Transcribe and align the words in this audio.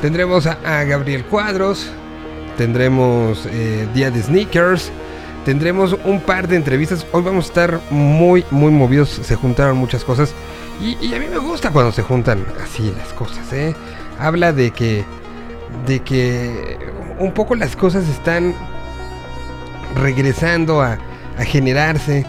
Tendremos 0.00 0.46
a, 0.46 0.84
Gabriel 0.84 1.24
Cuadros, 1.24 1.90
tendremos 2.56 3.46
eh, 3.46 3.88
Día 3.94 4.12
de 4.12 4.22
Sneakers, 4.22 4.92
tendremos 5.44 5.96
un 6.04 6.20
par 6.20 6.46
de 6.46 6.54
entrevistas. 6.54 7.04
Hoy 7.10 7.22
vamos 7.22 7.46
a 7.46 7.48
estar 7.48 7.80
muy, 7.90 8.44
muy 8.52 8.70
movidos. 8.70 9.08
Se 9.08 9.34
juntaron 9.34 9.76
muchas 9.76 10.04
cosas. 10.04 10.32
Y, 10.80 11.12
a 11.12 11.18
mí 11.18 11.26
me 11.28 11.38
gusta 11.38 11.72
cuando 11.72 11.90
se 11.90 12.02
juntan 12.02 12.46
así 12.62 12.92
las 12.96 13.12
cosas, 13.12 13.52
¿eh? 13.52 13.74
Habla 14.20 14.52
de 14.52 14.70
que, 14.70 15.04
de 15.86 15.98
que 16.00 16.78
un 17.18 17.32
poco 17.32 17.56
las 17.56 17.74
cosas 17.74 18.08
están 18.08 18.54
regresando 19.96 20.80
a, 20.80 20.98
a 21.36 21.44
generarse. 21.44 22.24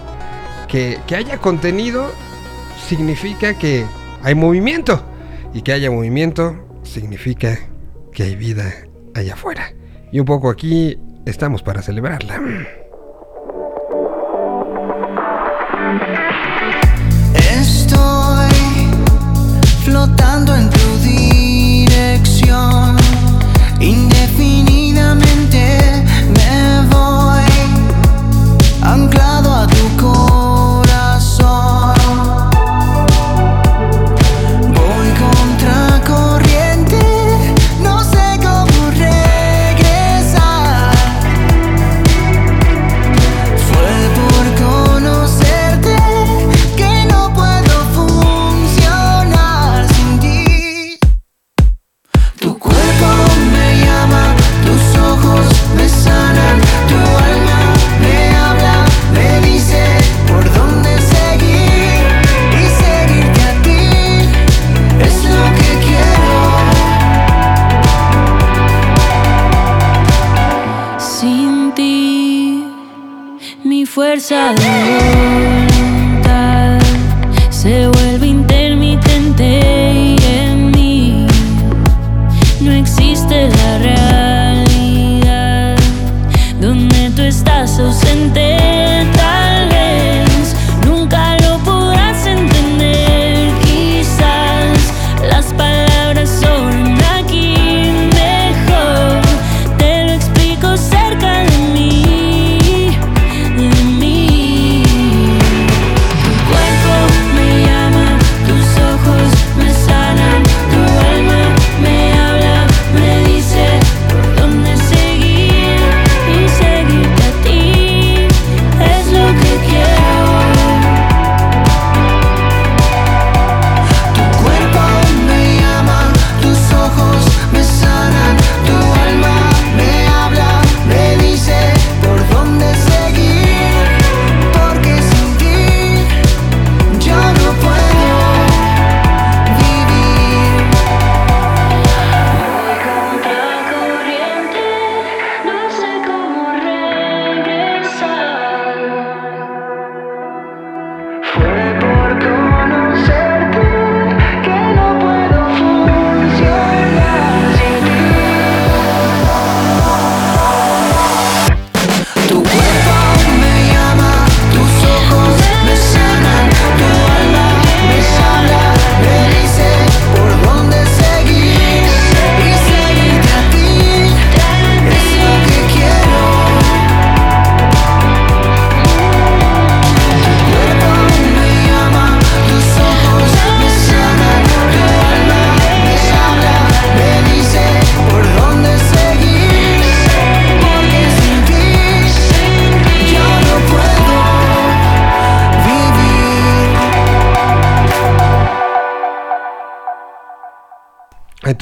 Que, 0.67 0.99
que 1.05 1.15
haya 1.15 1.37
contenido 1.37 2.11
significa 2.87 3.53
que 3.53 3.85
hay 4.23 4.33
movimiento. 4.33 5.03
Y 5.53 5.61
que 5.61 5.73
haya 5.73 5.91
movimiento 5.91 6.68
significa 6.89 7.57
que 8.11 8.23
hay 8.23 8.35
vida 8.35 8.73
allá 9.15 9.33
afuera. 9.33 9.73
Y 10.11 10.19
un 10.19 10.25
poco 10.25 10.49
aquí 10.49 10.97
estamos 11.25 11.61
para 11.61 11.81
celebrarla. 11.81 12.41
Estoy 17.35 18.49
flotando 19.83 20.55
en 20.55 20.78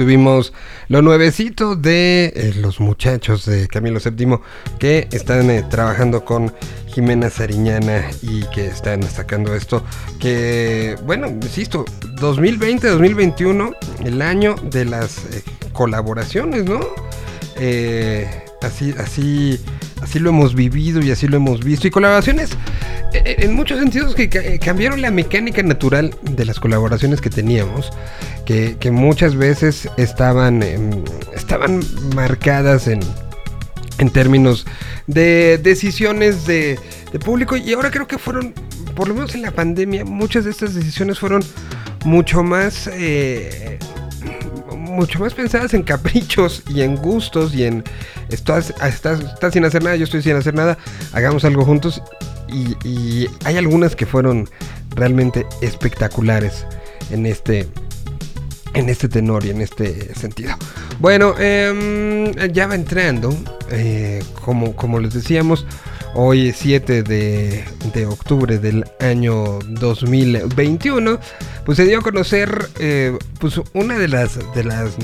tuvimos 0.08 0.54
lo 0.88 1.02
nuevecito 1.02 1.76
de 1.76 2.32
eh, 2.34 2.54
los 2.62 2.80
muchachos 2.80 3.46
de 3.46 3.68
Camilo 3.68 4.00
VII 4.00 4.38
que 4.80 5.10
están 5.12 5.50
eh, 5.50 5.66
trabajando 5.70 6.24
con 6.24 6.54
Jimena 6.86 7.30
Sariñana 7.30 8.06
y 8.22 8.46
que 8.56 8.68
están 8.68 9.04
sacando 9.04 9.54
esto. 9.54 9.84
Que, 10.18 10.96
bueno, 11.04 11.28
insisto, 11.28 11.84
2020-2021, 12.22 13.76
el 14.06 14.22
año 14.22 14.56
de 14.64 14.86
las 14.86 15.26
eh, 15.26 15.44
colaboraciones, 15.74 16.64
¿no? 16.64 16.80
Así, 18.62 18.94
así, 18.98 19.60
así 20.02 20.20
lo 20.20 20.30
hemos 20.30 20.56
vivido 20.56 21.02
y 21.02 21.12
así 21.12 21.28
lo 21.28 21.38
hemos 21.38 21.64
visto. 21.64 21.88
Y 21.88 21.92
colaboraciones 21.92 22.52
en 23.14 23.54
muchos 23.54 23.80
sentidos 23.80 24.16
que 24.16 24.60
cambiaron 24.60 25.02
la 25.02 25.12
mecánica 25.12 25.64
natural 25.64 26.14
de 26.24 26.46
las 26.46 26.60
colaboraciones 26.60 27.22
que 27.22 27.30
teníamos 27.30 27.92
que, 28.48 28.92
muchas 28.92 29.36
veces 29.36 29.90
estaban, 29.98 30.64
estaban 31.36 31.82
marcadas 32.16 32.88
en, 32.88 33.02
en 33.98 34.10
términos 34.10 34.66
de 35.06 35.58
decisiones 35.58 36.46
de, 36.48 36.80
público 37.26 37.58
y 37.58 37.74
ahora 37.74 37.90
creo 37.92 38.08
que 38.08 38.18
fueron, 38.18 38.54
por 38.96 39.08
lo 39.08 39.16
menos 39.16 39.34
en 39.36 39.42
la 39.42 39.52
pandemia, 39.52 40.06
muchas 40.06 40.46
de 40.46 40.52
estas 40.52 40.74
decisiones 40.74 41.20
fueron 41.20 41.44
mucho 42.06 42.44
más... 42.44 42.88
Eh, 42.94 43.80
mucho 44.98 45.20
más 45.20 45.36
pensadas 45.36 45.76
en 45.76 45.84
caprichos 45.84 46.64
y 46.68 46.82
en 46.82 46.96
gustos 46.96 47.54
y 47.54 47.66
en 47.66 47.84
estás, 48.30 48.74
estás, 48.84 49.20
estás, 49.20 49.54
sin 49.54 49.64
hacer 49.64 49.84
nada, 49.84 49.96
yo 49.96 50.06
estoy 50.06 50.24
sin 50.24 50.36
hacer 50.36 50.56
nada, 50.56 50.78
hagamos 51.14 51.46
algo 51.46 51.64
juntos 51.64 52.02
y, 52.50 53.28
hay 53.44 53.58
algunas 53.58 53.96
que 53.96 54.06
fueron 54.06 54.50
realmente 54.96 55.46
espectaculares 55.62 56.66
en 57.12 57.26
este 57.26 57.68
en 58.74 58.90
este 58.90 59.08
tenor 59.08 59.46
y 59.46 59.50
en 59.52 59.62
este 59.62 60.14
sentido. 60.16 60.56
Bueno, 61.00 61.36
em, 61.40 62.32
ya 62.52 62.68
va 62.68 62.76
entrando, 62.76 63.36
eh, 63.72 64.24
como, 64.44 64.76
como 64.76 65.00
les 65.00 65.14
decíamos, 65.14 65.66
hoy 66.14 66.50
es 66.50 66.58
7 66.58 67.04
de, 67.04 67.66
octubre 68.08 68.58
del 68.58 68.86
año 69.00 69.60
2021, 69.68 71.20
pues 71.66 71.78
se 71.78 71.86
dio 71.86 72.00
a 72.00 72.02
conocer 72.02 72.70
eh, 72.80 73.18
pues 73.40 73.60
una 73.74 73.98
de 73.98 74.08
las, 74.08 74.40
de 74.54 74.64
las 74.64 74.96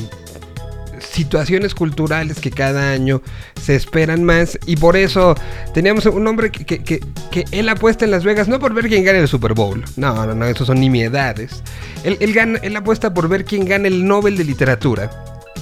situaciones 1.00 1.76
culturales 1.76 2.40
que 2.40 2.50
cada 2.50 2.92
año 2.92 3.22
se 3.62 3.76
esperan 3.76 4.24
más 4.24 4.58
y 4.66 4.78
por 4.78 4.98
eso 4.98 5.36
teníamos 5.74 6.06
un 6.08 6.26
hombre 6.28 6.52
que, 6.52 6.66
que, 6.66 6.80
que, 6.80 7.46
él 7.52 7.70
apuesta 7.70 8.06
en 8.06 8.12
Las 8.12 8.24
Vegas 8.24 8.48
no 8.48 8.60
por 8.60 8.74
ver 8.74 8.88
quién 8.88 9.04
gana 9.04 9.20
el 9.20 9.28
Super 9.28 9.54
Bowl, 9.54 9.84
no, 9.96 10.26
no, 10.26 10.34
no, 10.34 10.46
esos 10.46 10.68
son 10.68 10.80
nimiedades. 10.80 11.62
Él, 12.04 12.18
él, 12.20 12.34
gana, 12.34 12.60
él 12.64 12.76
apuesta 12.76 13.14
por 13.14 13.30
ver 13.30 13.46
quién 13.46 13.66
gana 13.66 13.88
el 13.88 14.06
Nobel 14.06 14.38
de 14.38 14.44
Literatura. 14.44 15.10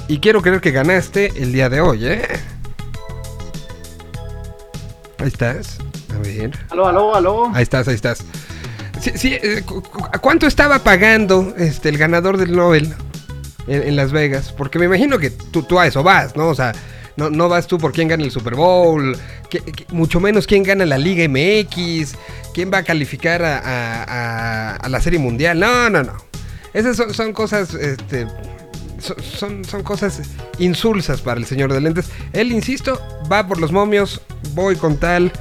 Y 0.08 0.20
quiero 0.20 0.42
creer 0.42 0.62
que 0.62 0.72
ganaste 0.72 1.32
el 1.38 1.54
día 1.54 1.70
de 1.70 1.80
hoy, 1.82 2.06
¿eh? 2.06 2.22
Ahí 5.22 5.28
estás. 5.28 5.78
A 6.14 6.18
ver. 6.20 6.52
Aló, 6.70 6.88
aló, 6.88 7.16
aló. 7.16 7.52
Ahí 7.54 7.64
estás, 7.64 7.88
ahí 7.88 7.96
estás. 7.96 8.24
Sí, 9.00 9.12
sí, 9.16 9.34
eh, 9.42 9.62
cu- 9.66 9.82
cu- 9.82 10.06
¿Cuánto 10.22 10.48
estaba 10.48 10.80
pagando 10.80 11.54
este, 11.58 11.90
el 11.90 11.98
ganador 11.98 12.38
del 12.38 12.56
Nobel 12.56 12.94
en, 13.68 13.84
en 13.84 13.96
Las 13.96 14.12
Vegas? 14.12 14.52
Porque 14.56 14.78
me 14.80 14.86
imagino 14.86 15.18
que 15.20 15.30
tú, 15.30 15.64
tú 15.64 15.80
a 15.80 15.88
eso 15.88 16.04
vas, 16.04 16.36
¿no? 16.36 16.48
O 16.50 16.56
sea, 16.56 16.74
no, 17.18 17.30
no 17.30 17.50
vas 17.50 17.68
tú 17.68 17.78
por 17.78 17.92
quién 17.94 18.08
gana 18.08 18.24
el 18.24 18.32
Super 18.32 18.56
Bowl, 18.56 19.18
que- 19.50 19.60
que- 19.62 19.86
mucho 19.92 20.20
menos 20.20 20.46
quién 20.48 20.64
gana 20.64 20.86
la 20.86 20.98
Liga 20.98 21.24
MX, 21.28 22.16
quién 22.54 22.72
va 22.74 22.80
a 22.80 22.84
calificar 22.84 23.44
a, 23.44 23.58
a- 23.58 24.04
a- 24.04 24.76
a 24.76 24.90
la 24.90 25.02
Serie 25.02 25.20
Mundial. 25.20 25.60
No, 25.60 25.90
no, 25.90 26.04
no. 26.04 26.14
Esas 26.74 26.96
son, 26.98 27.14
son 27.14 27.34
cosas, 27.34 27.74
este, 27.74 28.28
son, 29.02 29.66
son 29.66 29.84
cosas 29.84 30.22
insulsas 30.60 31.22
para 31.22 31.40
el 31.40 31.46
señor 31.46 31.74
de 31.74 31.82
lentes. 31.82 32.08
Él, 32.34 32.52
insisto, 32.52 33.00
va 33.32 33.48
por 33.48 33.60
los 33.60 33.72
momios, 33.72 34.22
voy 34.54 34.76
con 34.76 34.98
tal 34.98 35.32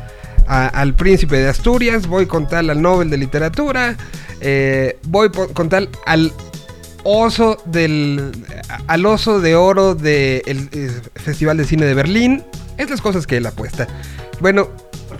al 0.46 0.94
príncipe 0.96 1.36
de 1.38 1.48
Asturias, 1.48 2.08
voy 2.08 2.26
con 2.26 2.48
tal 2.48 2.70
al 2.70 2.82
Nobel 2.82 3.08
de 3.08 3.16
Literatura, 3.18 3.96
eh, 4.40 4.98
voy 5.04 5.28
po- 5.28 5.48
con 5.48 5.68
tal 5.68 5.88
al 6.06 6.32
oso 7.04 7.62
del 7.66 8.32
al 8.88 9.06
oso 9.06 9.40
de 9.40 9.54
oro 9.54 9.94
del 9.94 11.08
Festival 11.14 11.56
de 11.56 11.64
Cine 11.64 11.86
de 11.86 11.94
Berlín. 11.94 12.44
Es 12.78 12.90
las 12.90 13.00
cosas 13.00 13.26
que 13.26 13.36
él 13.36 13.46
apuesta. 13.46 13.86
Bueno, 14.40 14.70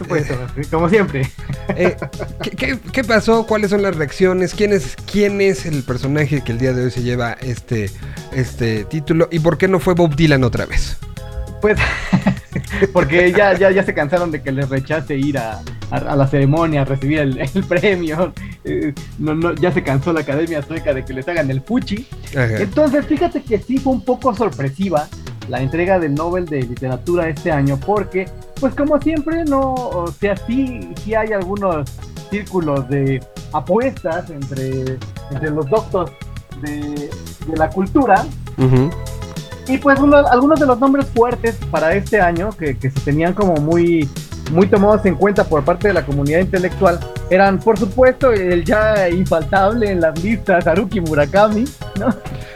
Como 0.70 0.88
siempre. 0.88 1.30
eh, 1.76 1.96
¿qué, 2.42 2.50
qué, 2.50 2.78
qué 2.92 3.04
pasó? 3.04 3.46
¿Cuáles 3.46 3.70
son 3.70 3.82
las 3.82 3.96
reacciones? 3.96 4.54
¿Quién 4.54 4.72
es, 4.72 4.96
¿Quién 5.10 5.40
es 5.40 5.66
el 5.66 5.82
personaje 5.82 6.42
que 6.42 6.52
el 6.52 6.58
día 6.58 6.72
de 6.72 6.84
hoy 6.84 6.90
se 6.90 7.02
lleva 7.02 7.32
este, 7.32 7.90
este 8.32 8.84
título? 8.84 9.28
¿Y 9.30 9.38
por 9.40 9.58
qué 9.58 9.68
no 9.68 9.80
fue 9.80 9.94
Bob 9.94 10.14
Dylan 10.16 10.44
otra 10.44 10.66
vez? 10.66 10.96
Pues, 11.60 11.78
porque 12.92 13.32
ya, 13.32 13.56
ya, 13.56 13.70
ya 13.70 13.82
se 13.84 13.94
cansaron 13.94 14.30
de 14.30 14.42
que 14.42 14.52
les 14.52 14.68
rechace 14.68 15.16
ir 15.16 15.38
a, 15.38 15.60
a- 15.90 15.96
a 15.96 16.16
la 16.16 16.26
ceremonia, 16.26 16.82
a 16.82 16.84
recibir 16.84 17.18
el, 17.18 17.38
el 17.54 17.64
premio. 17.64 18.32
Eh, 18.64 18.94
no, 19.18 19.34
no, 19.34 19.54
ya 19.54 19.72
se 19.72 19.82
cansó 19.82 20.12
la 20.12 20.20
Academia 20.20 20.62
Sueca 20.62 20.92
de 20.94 21.04
que 21.04 21.12
les 21.12 21.26
hagan 21.28 21.50
el 21.50 21.60
fuchi. 21.60 22.06
Ajá. 22.30 22.58
Entonces, 22.58 23.06
fíjate 23.06 23.42
que 23.42 23.58
sí 23.58 23.78
fue 23.78 23.92
un 23.92 24.04
poco 24.04 24.34
sorpresiva 24.34 25.08
la 25.48 25.60
entrega 25.60 25.98
del 25.98 26.14
Nobel 26.14 26.46
de 26.46 26.62
Literatura 26.62 27.28
este 27.28 27.50
año, 27.50 27.78
porque, 27.84 28.28
pues 28.60 28.74
como 28.74 29.00
siempre, 29.00 29.44
no, 29.44 29.74
o 29.74 30.12
sea, 30.12 30.36
sí, 30.36 30.90
sí 31.02 31.14
hay 31.14 31.32
algunos 31.32 31.90
círculos 32.30 32.88
de 32.88 33.20
apuestas 33.52 34.30
entre, 34.30 34.96
entre 35.32 35.50
los 35.50 35.68
doctos 35.68 36.12
de, 36.62 37.10
de 37.48 37.56
la 37.56 37.68
cultura, 37.68 38.24
Ujú. 38.58 38.90
Y 39.70 39.78
pues 39.78 39.98
uno- 40.00 40.26
algunos 40.26 40.58
de 40.60 40.66
los 40.66 40.78
nombres 40.78 41.06
fuertes 41.14 41.56
para 41.70 41.94
este 41.94 42.20
año, 42.20 42.50
que, 42.50 42.76
que 42.76 42.90
se 42.90 43.00
tenían 43.00 43.32
como 43.34 43.54
muy, 43.54 44.08
muy 44.50 44.66
tomados 44.66 45.04
en 45.06 45.14
cuenta 45.14 45.44
por 45.44 45.64
parte 45.64 45.88
de 45.88 45.94
la 45.94 46.04
comunidad 46.04 46.40
intelectual, 46.40 46.98
eran 47.30 47.58
por 47.58 47.78
supuesto 47.78 48.32
el 48.32 48.64
ya 48.64 49.08
infaltable 49.08 49.90
en 49.90 50.00
las 50.00 50.22
listas 50.22 50.66
Haruki 50.66 51.00
Murakami, 51.00 51.64
¿no? 51.98 52.14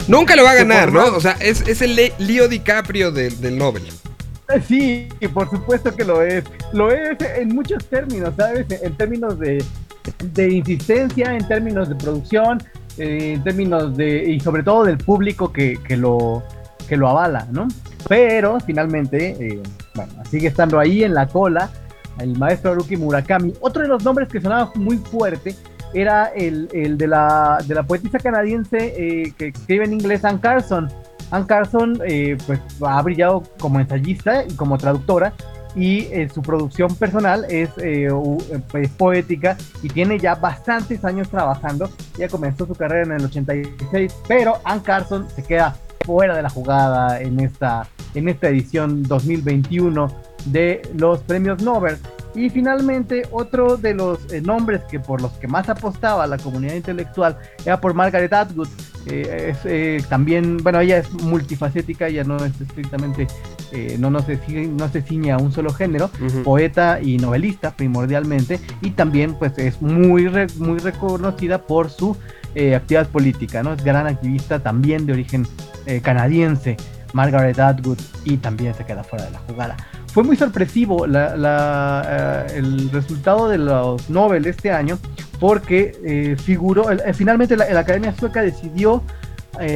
Nunca 0.08 0.36
lo 0.36 0.44
va 0.44 0.50
a 0.50 0.54
ganar, 0.56 0.92
¿no? 0.92 1.06
O 1.16 1.20
sea, 1.20 1.32
es, 1.40 1.66
es 1.66 1.80
el 1.82 1.94
Leo 2.18 2.48
DiCaprio 2.48 3.10
del, 3.10 3.40
del 3.40 3.56
Nobel. 3.56 3.84
Sí, 4.68 5.08
por 5.32 5.48
supuesto 5.48 5.94
que 5.96 6.04
lo 6.04 6.20
es. 6.22 6.44
Lo 6.72 6.92
es 6.92 7.16
en 7.38 7.48
muchos 7.48 7.84
términos, 7.86 8.34
¿sabes? 8.36 8.66
En 8.82 8.94
términos 8.96 9.38
de, 9.38 9.64
de 10.34 10.52
insistencia, 10.52 11.34
en 11.34 11.48
términos 11.48 11.88
de 11.88 11.94
producción, 11.94 12.62
eh, 12.98 13.32
en 13.36 13.42
términos 13.42 13.96
de. 13.96 14.30
y 14.30 14.40
sobre 14.40 14.62
todo 14.62 14.84
del 14.84 14.98
público 14.98 15.50
que, 15.50 15.78
que 15.82 15.96
lo, 15.96 16.42
que 16.84 16.96
lo 16.96 17.08
avala, 17.08 17.46
¿no? 17.50 17.68
Pero 18.08 18.58
finalmente, 18.60 19.36
eh, 19.38 19.62
bueno, 19.94 20.12
sigue 20.30 20.48
estando 20.48 20.78
ahí 20.78 21.04
en 21.04 21.14
la 21.14 21.26
cola 21.26 21.70
el 22.18 22.38
maestro 22.38 22.72
Haruki 22.72 22.96
Murakami. 22.96 23.54
Otro 23.60 23.82
de 23.82 23.88
los 23.88 24.04
nombres 24.04 24.28
que 24.28 24.40
sonaba 24.40 24.70
muy 24.76 24.98
fuerte 24.98 25.56
era 25.94 26.26
el, 26.26 26.68
el 26.72 26.98
de, 26.98 27.06
la, 27.06 27.58
de 27.66 27.74
la 27.74 27.82
poetisa 27.82 28.18
canadiense 28.18 28.94
eh, 28.96 29.32
que 29.36 29.48
escribe 29.48 29.84
en 29.84 29.94
inglés, 29.94 30.24
Anne 30.24 30.40
Carson. 30.40 30.88
Anne 31.30 31.46
Carson 31.46 32.00
eh, 32.06 32.36
pues, 32.46 32.60
ha 32.82 33.00
brillado 33.02 33.42
como 33.58 33.80
ensayista 33.80 34.44
y 34.44 34.54
como 34.54 34.78
traductora 34.78 35.32
y 35.76 36.02
eh, 36.12 36.28
su 36.32 36.40
producción 36.42 36.94
personal 36.94 37.44
es 37.48 37.70
eh, 37.78 38.08
poética 38.96 39.56
y 39.82 39.88
tiene 39.88 40.18
ya 40.18 40.34
bastantes 40.36 41.04
años 41.04 41.28
trabajando. 41.28 41.90
Ella 42.16 42.28
comenzó 42.28 42.66
su 42.66 42.74
carrera 42.74 43.04
en 43.04 43.12
el 43.12 43.24
86, 43.24 44.14
pero 44.28 44.60
Anne 44.64 44.82
Carson 44.82 45.26
se 45.34 45.42
queda 45.42 45.76
fuera 46.04 46.36
de 46.36 46.42
la 46.42 46.50
jugada 46.50 47.20
en 47.20 47.40
esta, 47.40 47.86
en 48.14 48.28
esta 48.28 48.48
edición 48.48 49.02
2021 49.02 50.12
de 50.46 50.82
los 50.96 51.20
premios 51.20 51.62
Nobel. 51.62 51.96
Y 52.36 52.50
finalmente, 52.50 53.22
otro 53.30 53.76
de 53.76 53.94
los 53.94 54.32
eh, 54.32 54.40
nombres 54.40 54.82
que 54.90 54.98
por 54.98 55.22
los 55.22 55.30
que 55.34 55.46
más 55.46 55.68
apostaba 55.68 56.26
la 56.26 56.36
comunidad 56.36 56.74
intelectual 56.74 57.38
era 57.64 57.80
por 57.80 57.94
Margaret 57.94 58.32
Atwood. 58.32 58.68
Eh, 59.06 59.50
es, 59.52 59.58
eh, 59.64 60.02
también, 60.08 60.56
bueno, 60.56 60.80
ella 60.80 60.98
es 60.98 61.12
multifacética, 61.12 62.08
ella 62.08 62.24
no 62.24 62.36
es 62.38 62.60
estrictamente, 62.60 63.28
eh, 63.70 63.96
no, 64.00 64.10
no, 64.10 64.20
se, 64.20 64.36
no 64.66 64.88
se 64.88 65.02
ciñe 65.02 65.30
a 65.30 65.36
un 65.36 65.52
solo 65.52 65.72
género, 65.72 66.10
poeta 66.42 67.00
y 67.00 67.18
novelista 67.18 67.70
primordialmente, 67.76 68.58
y 68.80 68.90
también 68.92 69.34
pues 69.34 69.56
es 69.58 69.80
muy, 69.80 70.26
re- 70.26 70.46
muy 70.56 70.78
reconocida 70.78 71.58
por 71.66 71.90
su 71.90 72.16
eh, 72.54 72.74
actividad 72.74 73.06
política, 73.08 73.62
¿no? 73.62 73.72
Es 73.72 73.82
gran 73.84 74.06
activista 74.06 74.58
también 74.60 75.06
de 75.06 75.12
origen 75.12 75.46
eh, 75.86 76.00
canadiense, 76.00 76.76
Margaret 77.12 77.58
Atwood, 77.58 77.98
y 78.24 78.36
también 78.38 78.74
se 78.74 78.84
queda 78.84 79.04
fuera 79.04 79.24
de 79.26 79.30
la 79.32 79.38
jugada. 79.40 79.76
Fue 80.12 80.22
muy 80.22 80.36
sorpresivo 80.36 81.06
la- 81.06 81.36
la, 81.36 82.46
eh, 82.48 82.58
el 82.58 82.90
resultado 82.90 83.48
de 83.48 83.58
los 83.58 84.08
Nobel 84.10 84.46
este 84.46 84.70
año 84.70 84.98
porque 85.40 86.36
figuró, 86.42 86.86
finalmente 87.12 87.56
la, 87.56 87.68
la 87.70 87.80
Academia 87.80 88.14
Sueca 88.18 88.40
decidió 88.40 89.02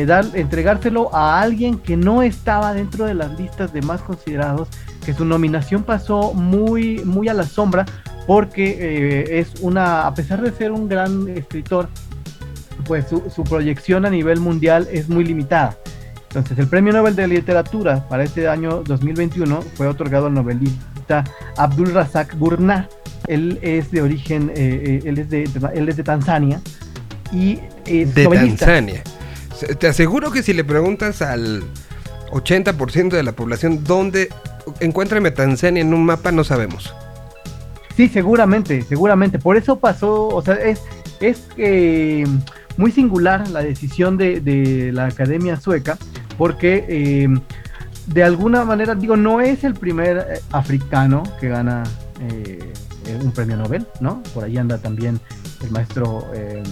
dar, 0.06 0.24
entregárselo 0.34 1.14
a 1.14 1.40
alguien 1.40 1.78
que 1.78 1.96
no 1.96 2.22
estaba 2.22 2.72
dentro 2.72 3.04
de 3.06 3.14
las 3.14 3.38
listas 3.38 3.72
de 3.72 3.82
más 3.82 4.00
considerados, 4.00 4.68
que 5.04 5.12
su 5.12 5.24
nominación 5.24 5.82
pasó 5.82 6.32
muy, 6.32 7.04
muy 7.04 7.28
a 7.28 7.34
la 7.34 7.44
sombra 7.44 7.84
porque 8.26 9.24
es 9.40 9.60
una, 9.60 10.06
a 10.06 10.14
pesar 10.14 10.40
de 10.42 10.52
ser 10.52 10.70
un 10.72 10.88
gran 10.88 11.28
escritor, 11.28 11.88
pues 12.86 13.06
su, 13.08 13.30
su 13.34 13.44
proyección 13.44 14.06
a 14.06 14.10
nivel 14.10 14.40
mundial 14.40 14.88
es 14.92 15.08
muy 15.08 15.24
limitada. 15.24 15.78
Entonces, 16.28 16.58
el 16.58 16.66
Premio 16.68 16.92
Nobel 16.92 17.16
de 17.16 17.26
Literatura 17.26 18.06
para 18.06 18.22
este 18.22 18.48
año 18.48 18.82
2021 18.84 19.62
fue 19.74 19.86
otorgado 19.86 20.26
al 20.26 20.34
novelista 20.34 21.24
Abdul 21.56 21.94
Razak 21.94 22.36
Gurnah. 22.38 22.88
Él 23.26 23.58
es 23.62 23.90
de 23.90 24.02
origen, 24.02 24.50
eh, 24.54 25.00
eh, 25.02 25.02
él, 25.04 25.18
es 25.18 25.30
de, 25.30 25.48
él 25.74 25.88
es 25.88 25.96
de 25.96 26.02
Tanzania 26.02 26.60
y 27.32 27.60
es 27.86 28.14
De 28.14 28.24
novelista. 28.24 28.66
Tanzania. 28.66 29.02
Te 29.78 29.88
aseguro 29.88 30.30
que 30.30 30.42
si 30.42 30.52
le 30.52 30.64
preguntas 30.64 31.22
al 31.22 31.64
80% 32.30 33.08
de 33.08 33.22
la 33.22 33.32
población 33.32 33.82
dónde 33.82 34.28
encuéntrame 34.80 35.30
Tanzania 35.30 35.80
en 35.80 35.94
un 35.94 36.04
mapa, 36.04 36.30
no 36.30 36.44
sabemos. 36.44 36.94
Sí, 37.96 38.08
seguramente, 38.08 38.82
seguramente. 38.82 39.38
Por 39.38 39.56
eso 39.56 39.78
pasó, 39.78 40.28
o 40.28 40.42
sea, 40.42 40.54
es, 40.54 40.80
es 41.20 41.48
eh, 41.56 42.24
muy 42.78 42.90
singular 42.90 43.46
la 43.50 43.60
decisión 43.60 44.16
de, 44.16 44.40
de 44.40 44.90
la 44.92 45.04
Academia 45.06 45.60
Sueca, 45.60 45.98
porque 46.38 46.86
eh, 46.88 47.28
de 48.06 48.24
alguna 48.24 48.64
manera, 48.64 48.94
digo, 48.94 49.16
no 49.16 49.42
es 49.42 49.64
el 49.64 49.74
primer 49.74 50.16
eh, 50.16 50.40
africano 50.52 51.24
que 51.38 51.48
gana 51.48 51.82
eh, 52.22 52.72
un 53.22 53.32
premio 53.32 53.56
Nobel, 53.56 53.86
¿no? 54.00 54.22
Por 54.32 54.44
ahí 54.44 54.56
anda 54.56 54.78
también 54.78 55.20
el 55.62 55.70
maestro 55.70 56.24
eh, 56.34 56.62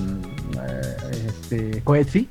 este, 1.27 1.83
Coetzee. 1.83 2.29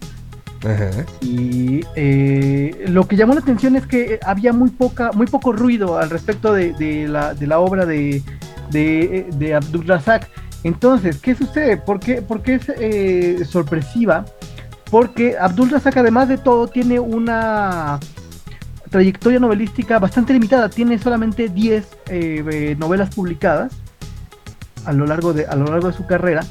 Ajá. 0.63 1.05
Y 1.21 1.81
eh, 1.95 2.85
lo 2.87 3.07
que 3.07 3.15
llamó 3.15 3.33
la 3.33 3.41
atención 3.41 3.75
es 3.75 3.85
que 3.85 4.19
había 4.25 4.53
muy 4.53 4.69
poca, 4.69 5.11
muy 5.11 5.27
poco 5.27 5.53
ruido 5.53 5.99
al 5.99 6.09
respecto 6.09 6.53
de, 6.53 6.73
de 6.73 7.07
la, 7.07 7.35
de 7.35 7.45
la 7.45 7.59
obra 7.59 7.85
de, 7.85 8.23
de, 8.71 9.27
de 9.37 9.53
Abdul 9.53 9.85
Razak. 9.85 10.27
Entonces, 10.69 11.19
¿qué 11.21 11.35
sucede? 11.35 11.77
¿Por 11.77 11.99
qué, 11.99 12.23
por 12.23 12.41
qué 12.41 12.55
es 12.55 12.69
eh, 12.69 13.45
sorpresiva? 13.45 14.25
Porque 14.89 15.35
Abdul 15.39 15.69
Razak, 15.69 15.95
además 15.97 16.27
de 16.27 16.39
todo, 16.39 16.67
tiene 16.67 16.99
una 16.99 17.99
trayectoria 18.89 19.39
novelística 19.39 19.99
bastante 19.99 20.33
limitada. 20.33 20.67
Tiene 20.69 20.97
solamente 20.97 21.49
10 21.49 21.85
eh, 22.09 22.43
eh, 22.51 22.75
novelas 22.79 23.13
publicadas 23.13 23.73
a 24.85 24.91
lo 24.91 25.05
largo 25.05 25.33
de, 25.33 25.45
a 25.45 25.55
lo 25.55 25.65
largo 25.65 25.87
de 25.87 25.93
su 25.93 26.05
carrera. 26.07 26.41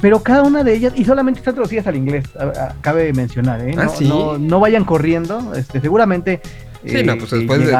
pero 0.00 0.22
cada 0.22 0.42
una 0.42 0.62
de 0.62 0.74
ellas, 0.74 0.92
y 0.94 1.04
solamente 1.04 1.40
están 1.40 1.54
traducidas 1.54 1.86
al 1.86 1.96
inglés, 1.96 2.24
a- 2.38 2.44
a- 2.66 2.74
cabe 2.82 3.12
mencionar, 3.14 3.60
¿eh? 3.62 3.74
Ah, 3.78 3.84
No, 3.84 3.90
¿sí? 3.90 4.06
no, 4.06 4.38
no 4.38 4.60
vayan 4.60 4.84
corriendo, 4.84 5.54
este, 5.54 5.80
seguramente. 5.80 6.40
Sí, 6.84 6.96
eh, 6.98 7.02
no, 7.04 7.16
pues 7.18 7.32
eh, 7.32 7.36
después 7.38 7.66
de- 7.66 7.76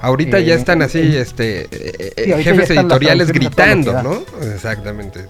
Ahorita 0.00 0.38
ya 0.40 0.54
eh, 0.54 0.56
están 0.58 0.82
así, 0.82 0.98
eh, 1.00 1.20
este, 1.20 1.62
eh, 1.70 2.12
Sí, 2.16 2.30
ya 2.30 2.38
jefes 2.38 2.70
editoriales 2.70 3.32
gritando, 3.32 4.02
¿no? 4.02 4.22
Exactamente. 4.52 5.26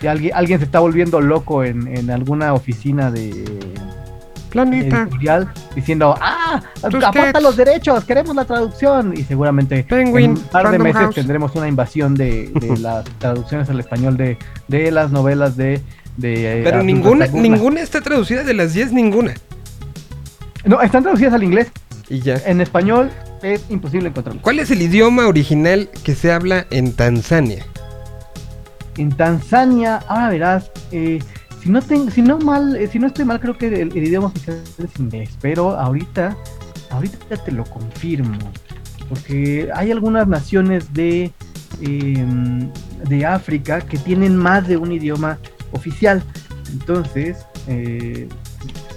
si 0.00 0.06
alguien, 0.06 0.32
alguien 0.34 0.58
se 0.60 0.64
está 0.66 0.78
volviendo 0.80 1.20
loco 1.20 1.64
en, 1.64 1.86
en 1.96 2.10
alguna 2.10 2.52
oficina 2.54 3.10
de 3.10 3.44
Planeta. 4.50 5.02
editorial 5.02 5.48
diciendo, 5.76 6.16
ah, 6.20 6.60
aporta 6.82 7.40
los 7.40 7.56
derechos, 7.56 8.04
queremos 8.04 8.34
la 8.34 8.44
traducción. 8.44 9.14
Y 9.16 9.22
seguramente 9.24 9.84
Penguin, 9.84 10.24
en 10.24 10.30
un 10.38 10.42
par 10.44 10.62
de 10.64 10.70
Random 10.70 10.82
meses 10.82 11.02
House. 11.02 11.14
tendremos 11.14 11.54
una 11.54 11.68
invasión 11.68 12.14
de, 12.14 12.50
de 12.60 12.76
las 12.80 13.04
traducciones 13.18 13.68
al 13.70 13.78
español 13.80 14.16
de, 14.16 14.38
de 14.68 14.90
las 14.90 15.10
novelas 15.12 15.56
de... 15.56 15.80
de 16.16 16.62
Pero 16.64 16.82
ninguna, 16.82 17.26
ninguna 17.28 17.80
está 17.80 18.00
traducida 18.00 18.42
de 18.42 18.54
las 18.54 18.74
10, 18.74 18.92
ninguna. 18.92 19.34
No, 20.64 20.80
están 20.82 21.02
traducidas 21.02 21.32
al 21.34 21.42
inglés. 21.44 21.68
Y 22.10 22.20
ya. 22.20 22.36
En 22.44 22.60
español 22.60 23.10
es 23.42 23.64
imposible 23.70 24.08
encontrarlo. 24.08 24.42
¿Cuál 24.42 24.58
es 24.58 24.70
el 24.70 24.82
idioma 24.82 25.26
original 25.28 25.88
que 26.04 26.14
se 26.14 26.32
habla 26.32 26.66
en 26.70 26.92
Tanzania? 26.92 27.64
En 28.98 29.10
Tanzania, 29.16 29.98
ahora 30.08 30.28
verás, 30.28 30.70
eh, 30.90 31.20
si 31.62 31.70
no 31.70 31.80
ten- 31.80 32.10
si 32.10 32.20
no 32.20 32.38
mal, 32.38 32.76
eh, 32.76 32.88
si 32.88 32.98
no 32.98 33.06
estoy 33.06 33.24
mal, 33.24 33.38
creo 33.40 33.56
que 33.56 33.68
el, 33.68 33.96
el 33.96 34.04
idioma 34.04 34.26
oficial 34.26 34.60
es 34.78 34.98
inglés, 35.00 35.30
pero 35.40 35.70
ahorita, 35.78 36.36
ahorita 36.90 37.36
te 37.44 37.52
lo 37.52 37.64
confirmo, 37.64 38.36
porque 39.08 39.70
hay 39.74 39.90
algunas 39.92 40.26
naciones 40.26 40.92
de 40.92 41.30
em, 41.80 42.70
de 43.08 43.24
África 43.24 43.80
que 43.80 43.96
tienen 43.96 44.36
más 44.36 44.66
de 44.68 44.76
un 44.76 44.92
idioma 44.92 45.38
oficial, 45.72 46.22
entonces 46.72 47.38
eh, 47.68 48.28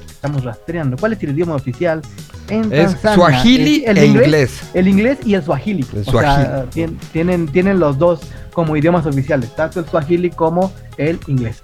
estamos 0.09 0.43
rastreando. 0.43 0.97
¿Cuál 0.97 1.13
es 1.13 1.23
el 1.23 1.29
idioma 1.31 1.55
oficial? 1.55 2.01
En 2.49 2.71
Es? 2.73 2.97
Swahili 3.15 3.83
¿El 3.85 3.97
e 3.97 4.05
inglés? 4.05 4.25
inglés. 4.25 4.61
El 4.73 4.87
inglés 4.87 5.17
y 5.25 5.33
el 5.35 5.43
swahili. 5.43 5.85
El 5.93 6.01
O 6.01 6.03
swahili. 6.11 6.43
sea, 6.45 6.65
tien- 6.71 6.97
tienen, 7.11 7.47
tienen 7.47 7.79
los 7.79 7.97
dos 7.97 8.19
como 8.51 8.75
idiomas 8.75 9.05
oficiales, 9.05 9.55
tanto 9.55 9.79
el 9.79 9.85
swahili 9.87 10.29
como 10.29 10.71
el 10.97 11.19
inglés. 11.27 11.63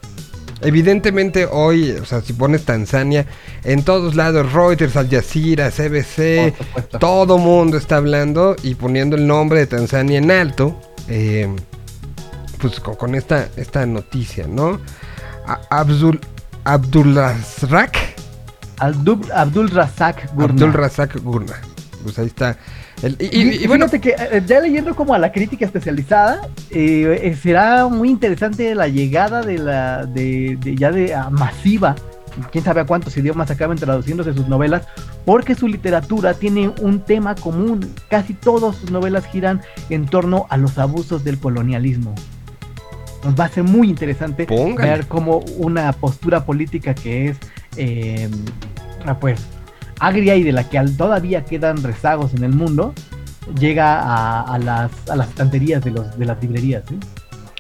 Evidentemente 0.62 1.46
hoy, 1.46 1.92
o 1.92 2.06
sea, 2.06 2.20
si 2.22 2.34
pones 2.34 2.66
Tanzania, 2.66 3.26
en 3.64 3.84
todos 3.84 4.16
lados, 4.16 4.52
Reuters, 4.52 4.98
Al 4.98 5.10
Jazeera, 5.10 5.72
CBC, 5.72 6.54
todo 7.00 7.38
mundo 7.38 7.78
está 7.78 7.96
hablando 7.98 8.56
y 8.62 8.76
poniendo 8.76 9.16
el 9.16 9.26
nombre 9.26 9.60
de 9.60 9.68
Tanzania 9.68 10.18
en 10.18 10.32
alto, 10.32 10.78
eh, 11.08 11.48
pues 12.60 12.80
con, 12.82 12.96
con 12.96 13.16
esta, 13.16 13.48
esta 13.56 13.86
noticia, 13.86 14.48
¿no? 14.48 14.82
A- 15.48 15.62
Abdul, 15.70 16.20
Abdulrazak, 16.66 17.98
Abdul, 18.80 19.22
Abdul 19.34 19.70
Razak 19.70 20.34
Gurna. 20.34 20.54
Abdul 20.54 20.74
Razak 20.74 21.22
Gurna. 21.22 21.54
Pues 22.04 22.18
ahí 22.20 22.28
está. 22.28 22.58
El- 23.02 23.18
y, 23.20 23.26
y- 23.26 23.42
Y, 23.60 23.64
y 23.64 23.68
bueno, 23.68 23.88
fíjate 23.88 24.00
que 24.02 24.38
eh, 24.38 24.44
ya 24.46 24.60
leyendo 24.60 24.96
como 24.96 25.14
a 25.14 25.18
la 25.20 25.32
crítica 25.32 25.66
especializada, 25.66 26.48
eh, 26.72 27.20
eh, 27.24 27.36
será 27.42 27.88
muy 27.88 28.10
interesante 28.10 28.74
la 28.76 28.88
llegada 28.88 29.42
de 29.42 29.58
la 29.58 30.06
de, 30.06 30.58
de- 30.62 30.76
ya 30.76 30.92
de 30.92 31.14
ah, 31.14 31.30
masiva, 31.30 31.96
quién 32.52 32.64
sabe 32.64 32.82
a 32.82 32.86
cuántos 32.86 33.16
idiomas 33.18 33.52
acaben 33.52 33.78
traduciéndose 33.78 34.34
sus 34.34 34.48
novelas, 34.48 34.84
porque 35.26 35.56
su 35.56 35.68
literatura 35.68 36.34
tiene 36.34 36.72
un 36.82 37.02
tema 37.02 37.36
común. 37.36 37.94
Casi 38.10 38.34
todas 38.34 38.76
sus 38.78 38.92
novelas 38.92 39.26
giran 39.26 39.62
en 39.90 40.06
torno 40.06 40.46
a 40.50 40.58
los 40.58 40.78
abusos 40.78 41.24
del 41.24 41.38
colonialismo. 41.38 42.16
Nos 43.24 43.38
va 43.38 43.46
a 43.46 43.50
ser 43.50 43.64
muy 43.64 43.90
interesante 43.90 44.46
Póngale. 44.46 44.90
ver 44.90 45.08
cómo 45.08 45.40
una 45.58 45.92
postura 45.92 46.46
política 46.46 46.94
que 46.94 47.28
es 47.30 47.38
eh, 47.80 48.30
pues 49.20 49.40
agria 50.00 50.36
y 50.36 50.44
de 50.44 50.52
la 50.52 50.70
que 50.70 50.80
todavía 50.98 51.46
quedan 51.46 51.82
rezagos 51.84 52.34
en 52.34 52.44
el 52.44 52.54
mundo 52.54 52.94
llega 53.58 54.00
a, 54.00 54.42
a 54.42 54.60
las, 54.60 54.92
a 55.10 55.16
las 55.16 55.30
estanterías 55.30 55.84
de, 55.84 55.92
los, 55.92 56.18
de 56.18 56.26
las 56.26 56.42
librerías. 56.42 56.84
¿sí? 56.88 57.00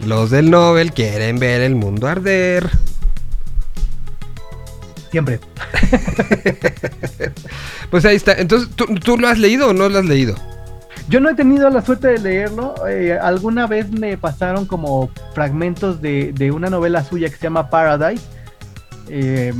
los 0.05 0.29
del 0.29 0.49
Nobel 0.49 0.93
quieren 0.93 1.39
ver 1.39 1.61
el 1.61 1.75
mundo 1.75 2.07
arder. 2.07 2.69
Siempre. 5.11 5.39
Pues 7.89 8.05
ahí 8.05 8.15
está. 8.17 8.33
Entonces, 8.33 8.69
¿tú, 8.75 8.85
tú 9.03 9.17
lo 9.17 9.27
has 9.27 9.39
leído 9.39 9.69
o 9.69 9.73
no 9.73 9.89
lo 9.89 9.97
has 9.97 10.05
leído? 10.05 10.35
Yo 11.07 11.19
no 11.19 11.27
he 11.29 11.33
tenido 11.33 11.67
la 11.71 11.81
suerte 11.81 12.09
de 12.09 12.19
leerlo. 12.19 12.75
eh, 12.87 13.17
alguna 13.19 13.65
vez 13.65 13.89
me 13.89 14.15
pasaron 14.15 14.67
como 14.67 15.09
fragmentos 15.33 15.99
de, 15.99 16.31
de 16.33 16.51
una 16.51 16.69
novela 16.69 17.03
suya 17.03 17.29
que 17.29 17.35
se 17.35 17.41
llama 17.45 17.71
Paradise. 17.71 18.23
Eh, 19.09 19.53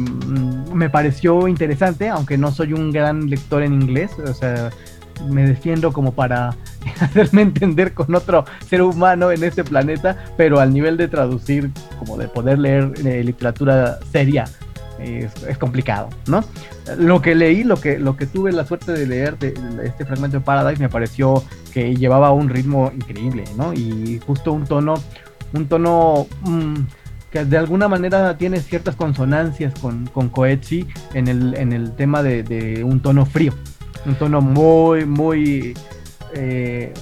me 0.74 0.90
pareció 0.90 1.48
interesante, 1.48 2.10
aunque 2.10 2.38
no 2.38 2.52
soy 2.52 2.74
un 2.74 2.92
gran 2.92 3.30
lector 3.30 3.64
en 3.64 3.74
inglés. 3.74 4.12
O 4.20 4.34
sea, 4.34 4.70
me 5.28 5.46
defiendo 5.46 5.92
como 5.92 6.14
para 6.14 6.56
hacerme 7.00 7.42
entender 7.42 7.94
con 7.94 8.14
otro 8.16 8.46
ser 8.68 8.82
humano 8.82 9.32
en 9.32 9.44
este 9.44 9.64
planeta, 9.64 10.18
pero 10.38 10.60
al 10.60 10.74
nivel 10.74 10.98
de 10.98 11.08
traducir, 11.08 11.72
como 11.98 12.18
de 12.18 12.28
poder 12.28 12.60
leer 12.60 12.94
eh, 13.06 13.24
literatura 13.24 14.00
seria, 14.12 14.46
es, 15.00 15.32
es 15.44 15.58
complicado, 15.58 16.10
¿no? 16.28 16.44
Lo 16.98 17.22
que 17.22 17.36
leí, 17.36 17.64
lo 17.64 17.78
que, 17.78 17.98
lo 18.00 18.18
que 18.18 18.26
tuve 18.26 18.52
la 18.52 18.66
suerte 18.66 18.92
de 18.92 19.08
leer 19.08 19.38
de, 19.38 19.54
este 19.86 20.06
fragmento 20.06 20.40
de 20.40 20.44
Paradise 20.44 20.82
me 20.82 20.90
pareció 20.90 21.44
que 21.74 21.96
llevaba 21.96 22.32
un 22.32 22.50
ritmo 22.50 22.92
increíble, 22.94 23.46
¿no? 23.56 23.74
Y 23.74 24.20
justo 24.26 24.52
un 24.52 24.66
tono, 24.66 24.96
un 25.54 25.68
tono 25.68 26.28
mm, 26.42 26.76
que 27.32 27.46
de 27.46 27.58
alguna 27.58 27.88
manera 27.88 28.38
tiene 28.38 28.60
ciertas 28.60 28.96
consonancias 28.96 29.74
con, 29.80 30.08
con 30.08 30.32
en 31.14 31.28
el, 31.28 31.56
en 31.56 31.74
el 31.74 31.96
tema 31.96 32.24
de, 32.24 32.84
un 32.84 33.02
tono 33.02 33.26
frío, 33.26 33.54
un 34.06 34.16
tono 34.16 34.42
muy, 34.42 35.06
muy... 35.06 35.76
eh, 36.34 36.94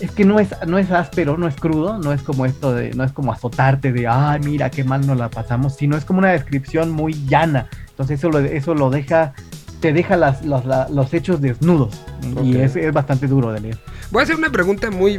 es 0.00 0.10
que 0.10 0.24
no 0.24 0.38
es, 0.38 0.50
no 0.66 0.78
es 0.78 0.90
áspero, 0.90 1.38
no 1.38 1.48
es 1.48 1.56
crudo, 1.56 1.98
no 1.98 2.12
es 2.12 2.22
como 2.22 2.44
esto 2.44 2.74
de, 2.74 2.90
no 2.94 3.04
es 3.04 3.12
como 3.12 3.32
azotarte 3.32 3.92
de, 3.92 4.06
ay, 4.06 4.40
mira 4.40 4.70
qué 4.70 4.84
mal 4.84 5.06
nos 5.06 5.16
la 5.16 5.30
pasamos, 5.30 5.76
sino 5.76 5.96
es 5.96 6.04
como 6.04 6.18
una 6.18 6.32
descripción 6.32 6.90
muy 6.90 7.14
llana. 7.26 7.68
Entonces 7.88 8.18
eso 8.18 8.38
eso 8.40 8.74
lo 8.74 8.90
deja, 8.90 9.32
te 9.80 9.92
deja 9.92 10.16
las, 10.16 10.44
los, 10.44 10.64
la- 10.64 10.88
los 10.90 11.12
hechos 11.14 11.40
desnudos. 11.40 11.94
Y 12.42 12.56
es, 12.56 12.76
es 12.76 12.92
bastante 12.92 13.26
duro 13.26 13.52
de 13.52 13.60
leer. 13.60 13.78
Voy 14.10 14.20
a 14.20 14.24
hacer 14.24 14.36
una 14.36 14.50
pregunta 14.50 14.90
muy 14.90 15.18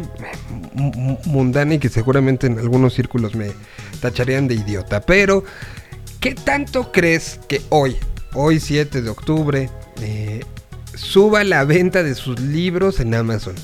mu- 0.73 0.91
mu- 0.95 1.17
mundana 1.25 1.75
y 1.75 1.79
que 1.79 1.89
seguramente 1.89 2.47
en 2.47 2.57
algunos 2.59 2.93
círculos 2.93 3.35
me 3.35 3.51
tacharían 4.01 4.47
de 4.47 4.55
idiota. 4.55 5.01
Pero, 5.01 5.43
¿qué 6.19 6.33
tanto 6.35 6.91
crees 6.91 7.39
que 7.47 7.61
hoy, 7.69 7.95
hoy 8.33 8.59
7 8.59 9.01
de 9.01 9.09
octubre, 9.09 9.69
eh, 10.01 10.43
suba 10.95 11.43
la 11.43 11.63
venta 11.63 12.01
de 12.03 12.15
sus 12.15 12.39
libros 12.39 12.99
en 12.99 13.13
Amazon? 13.13 13.55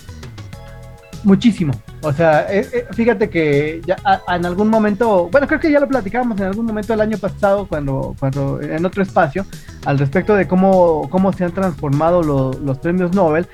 Muchísimo. 1.24 1.74
O 2.04 2.12
sea, 2.12 2.46
eh, 2.54 2.68
eh, 2.74 2.86
fíjate 2.92 3.30
que 3.30 3.82
ya 3.86 3.96
a- 4.04 4.36
en 4.36 4.46
algún 4.46 4.68
momento, 4.70 5.30
bueno, 5.32 5.48
creo 5.48 5.60
que 5.60 5.72
ya 5.72 5.80
lo 5.80 5.88
platicábamos 5.88 6.38
en 6.40 6.48
algún 6.48 6.66
momento 6.66 6.94
el 6.94 7.00
año 7.02 7.18
pasado, 7.18 7.66
cuando, 7.68 8.14
cuando 8.20 8.62
en 8.62 8.86
otro 8.86 9.02
espacio, 9.02 9.46
al 9.86 9.98
respecto 9.98 10.36
de 10.36 10.46
cómo, 10.48 11.08
cómo 11.10 11.32
se 11.32 11.46
han 11.46 11.54
transformado 11.54 12.22
lo- 12.22 12.52
los 12.54 12.78
premios 12.80 13.14
Nobel, 13.16 13.48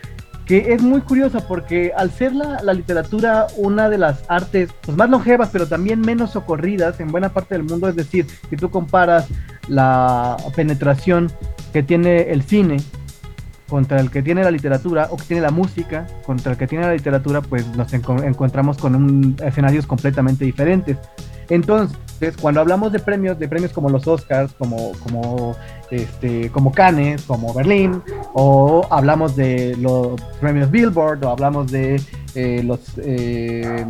que 0.47 0.73
es 0.73 0.81
muy 0.81 1.01
curiosa 1.01 1.41
porque 1.47 1.91
al 1.95 2.09
ser 2.09 2.33
la, 2.33 2.59
la 2.63 2.73
literatura 2.73 3.45
una 3.55 3.87
de 3.87 3.99
las 3.99 4.23
artes 4.29 4.71
pues, 4.81 4.97
más 4.97 5.07
longevas, 5.11 5.49
pero 5.51 5.67
también 5.67 6.01
menos 6.01 6.31
socorridas 6.31 6.99
en 6.99 7.09
buena 7.11 7.29
parte 7.29 7.53
del 7.53 7.65
mundo, 7.65 7.87
es 7.87 7.95
decir, 7.95 8.25
si 8.49 8.55
tú 8.57 8.71
comparas 8.71 9.27
la 9.67 10.35
penetración 10.55 11.31
que 11.71 11.83
tiene 11.83 12.31
el 12.31 12.41
cine 12.41 12.77
contra 13.69 13.99
el 13.99 14.09
que 14.09 14.21
tiene 14.23 14.43
la 14.43 14.51
literatura 14.51 15.07
o 15.11 15.17
que 15.17 15.23
tiene 15.25 15.41
la 15.41 15.51
música, 15.51 16.07
contra 16.25 16.51
el 16.53 16.57
que 16.57 16.67
tiene 16.67 16.85
la 16.85 16.93
literatura, 16.93 17.41
pues 17.41 17.65
nos 17.75 17.93
enco- 17.93 18.23
encontramos 18.23 18.77
con 18.77 18.95
un, 18.95 19.35
escenarios 19.45 19.85
completamente 19.85 20.43
diferentes. 20.45 20.97
Entonces, 21.49 22.35
cuando 22.39 22.61
hablamos 22.61 22.91
de 22.91 22.99
premios, 22.99 23.39
de 23.39 23.47
premios 23.47 23.71
como 23.71 23.89
los 23.89 24.05
Oscars, 24.07 24.53
como, 24.53 24.91
como, 25.03 25.55
este, 25.89 26.49
como 26.51 26.71
Cannes, 26.71 27.23
como 27.23 27.53
Berlín, 27.53 28.01
o 28.33 28.85
hablamos 28.91 29.35
de 29.35 29.75
los 29.79 30.19
premios 30.39 30.69
Billboard, 30.69 31.23
o 31.25 31.29
hablamos 31.29 31.71
de 31.71 31.99
eh, 32.35 32.61
los, 32.63 32.79
eh, 32.97 33.83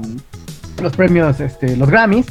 los 0.81 0.95
premios, 0.95 1.41
este, 1.41 1.75
los 1.75 1.89
Grammys, 1.89 2.27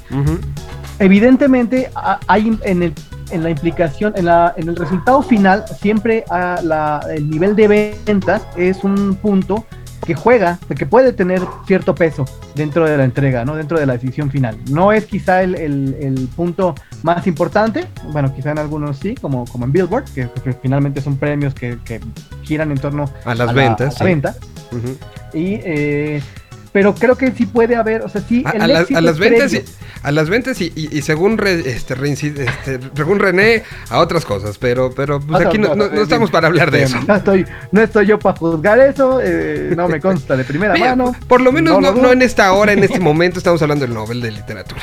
evidentemente 0.98 1.90
hay 2.26 2.58
en, 2.62 2.82
el, 2.82 2.94
en 3.30 3.42
la 3.42 3.50
implicación, 3.50 4.12
en, 4.16 4.26
la, 4.26 4.54
en 4.56 4.68
el 4.68 4.76
resultado 4.76 5.22
final, 5.22 5.64
siempre 5.80 6.24
a 6.30 6.60
la- 6.62 7.00
el 7.14 7.28
nivel 7.28 7.54
de 7.56 7.94
ventas 8.06 8.42
es 8.56 8.84
un 8.84 9.14
punto 9.16 9.64
que 10.06 10.14
juega, 10.14 10.58
que 10.74 10.86
puede 10.86 11.12
tener 11.12 11.42
cierto 11.66 11.94
peso 11.94 12.24
dentro 12.54 12.86
de 12.88 12.96
la 12.96 13.04
entrega, 13.04 13.44
¿no? 13.44 13.56
dentro 13.56 13.78
de 13.78 13.84
la 13.84 13.92
decisión 13.94 14.30
final. 14.30 14.56
No 14.70 14.90
es 14.92 15.04
quizá 15.04 15.42
el, 15.42 15.54
el- 15.54 15.96
el 16.00 16.28
punto 16.34 16.74
más 17.02 17.26
importante, 17.26 17.86
bueno, 18.12 18.34
quizá 18.34 18.52
en 18.52 18.58
algunos 18.58 18.96
sí, 18.98 19.14
como, 19.16 19.44
como 19.46 19.66
en 19.66 19.72
Billboard, 19.72 20.04
que, 20.14 20.28
que 20.42 20.52
finalmente 20.54 21.02
son 21.02 21.16
premios 21.18 21.52
que, 21.52 21.78
que 21.84 22.00
giran 22.42 22.70
en 22.70 22.78
torno 22.78 23.04
A 23.26 23.34
las 23.34 23.50
a 23.50 23.52
la- 23.52 23.52
ventas. 23.52 24.00
la. 24.00 24.34
Y, 25.34 25.60
eh, 25.62 26.22
pero 26.72 26.94
creo 26.94 27.16
que 27.16 27.30
sí 27.32 27.46
puede 27.46 27.76
haber, 27.76 28.02
o 28.02 28.08
sea, 28.08 28.20
sí, 28.20 28.42
A, 28.46 28.50
el 28.50 28.62
a 28.62 28.66
las- 28.68 28.80
éxito 28.82 28.98
a 28.98 29.02
las 29.02 29.18
ventas, 29.18 29.52
y, 29.54 29.64
a 30.02 30.12
las 30.12 30.28
ventas 30.28 30.60
y, 30.60 30.72
y- 30.76 30.96
y 30.98 31.02
según 31.02 31.38
re- 31.38 31.60
este, 31.70 31.94
este, 32.10 32.46
según 32.94 33.18
René 33.18 33.62
a 33.90 33.98
otras 33.98 34.24
cosas, 34.24 34.58
pero 34.58 34.90
pero 34.94 35.18
pues, 35.20 35.46
aquí 35.46 35.58
no, 35.58 35.74
no- 35.74 35.88
no 35.88 36.02
estamos 36.02 36.30
para 36.30 36.46
hablar 36.48 36.70
de 36.70 36.80
eh, 36.80 36.84
eso. 36.84 36.98
No 37.08 37.16
estoy, 37.16 37.46
no 37.72 37.80
estoy 37.80 38.06
yo 38.06 38.18
para 38.18 38.36
juzgar 38.38 38.78
eso, 38.80 39.20
eh, 39.22 39.72
no 39.76 39.88
me 39.88 39.98
consta 40.00 40.36
de 40.36 40.44
primera 40.44 40.74
Mira, 40.78 40.94
mano. 40.94 41.14
por 41.26 41.40
lo 41.40 41.52
menos 41.52 41.80
no, 41.80 42.12
en 42.12 42.22
esta 42.22 42.52
hora, 42.52 42.72
en 42.72 42.84
este 42.84 43.00
momento 43.08 43.38
estamos 43.38 43.60
hablando 43.62 43.84
del 43.86 43.94
Nobel 43.94 44.20
de 44.20 44.30
literatura. 44.32 44.82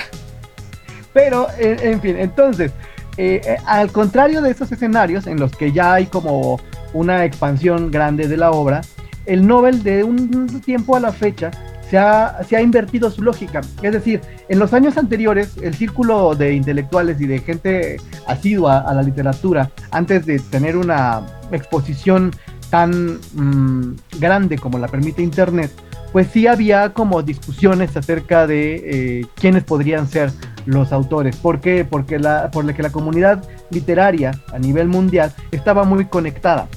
Pero, 1.14 1.48
en, 1.58 1.80
en 1.80 2.02
fin, 2.02 2.18
entonces, 2.18 2.72
eh, 3.18 3.42
eh, 3.46 3.56
al 3.66 3.92
contrario 3.92 4.42
de 4.42 4.52
esos 4.52 4.72
escenarios 4.72 5.28
en 5.28 5.40
los 5.40 5.56
que 5.56 5.72
ya 5.72 5.94
hay 5.94 6.08
como 6.08 6.60
una 6.94 7.24
expansión 7.26 7.90
grande 7.92 8.28
de 8.28 8.36
la 8.38 8.52
obra, 8.52 8.82
el 9.26 9.48
Nobel 9.48 9.82
de 9.84 10.04
un 10.04 10.62
tiempo 10.62 10.96
a 10.96 11.00
la 11.00 11.12
fecha 11.14 11.52
se 11.90 11.98
ha, 11.98 12.44
se 12.48 12.56
ha 12.56 12.62
invertido 12.62 13.10
su 13.12 13.22
lógica. 13.22 13.62
Es 13.82 13.94
decir, 13.94 14.22
en 14.50 14.60
los 14.60 14.74
años 14.74 14.98
anteriores, 14.98 15.58
el 15.62 15.76
círculo 15.76 16.36
de 16.36 16.54
intelectuales 16.54 17.20
y 17.22 17.28
de 17.28 17.40
gente 17.40 17.98
asidua 18.28 18.80
a 18.80 18.94
la 18.94 19.04
literatura, 19.04 19.72
antes 19.92 20.26
de 20.26 20.40
tener 20.40 20.78
una 20.78 21.22
exposición 21.52 22.32
tan 22.70 23.20
mm, 23.34 23.96
grande 24.20 24.58
como 24.58 24.80
la 24.80 24.88
permite 24.88 25.22
Internet, 25.22 25.72
pues 26.12 26.28
sí 26.32 26.48
había 26.48 26.94
como 26.94 27.22
discusiones 27.24 27.96
acerca 27.98 28.48
de 28.48 28.76
eh, 28.86 29.26
quiénes 29.36 29.64
podrían 29.64 30.08
ser 30.08 30.32
los 30.66 30.92
autores. 30.92 31.36
¿Por 31.36 31.60
qué? 31.60 31.86
Porque 31.86 32.20
la, 32.20 32.50
por 32.52 32.66
la 32.66 32.74
que 32.74 32.84
la 32.84 32.90
comunidad 32.90 33.44
literaria 33.70 34.32
a 34.54 34.58
nivel 34.58 34.88
mundial 34.88 35.34
estaba 35.52 35.84
muy 35.84 36.06
conectada. 36.06 36.68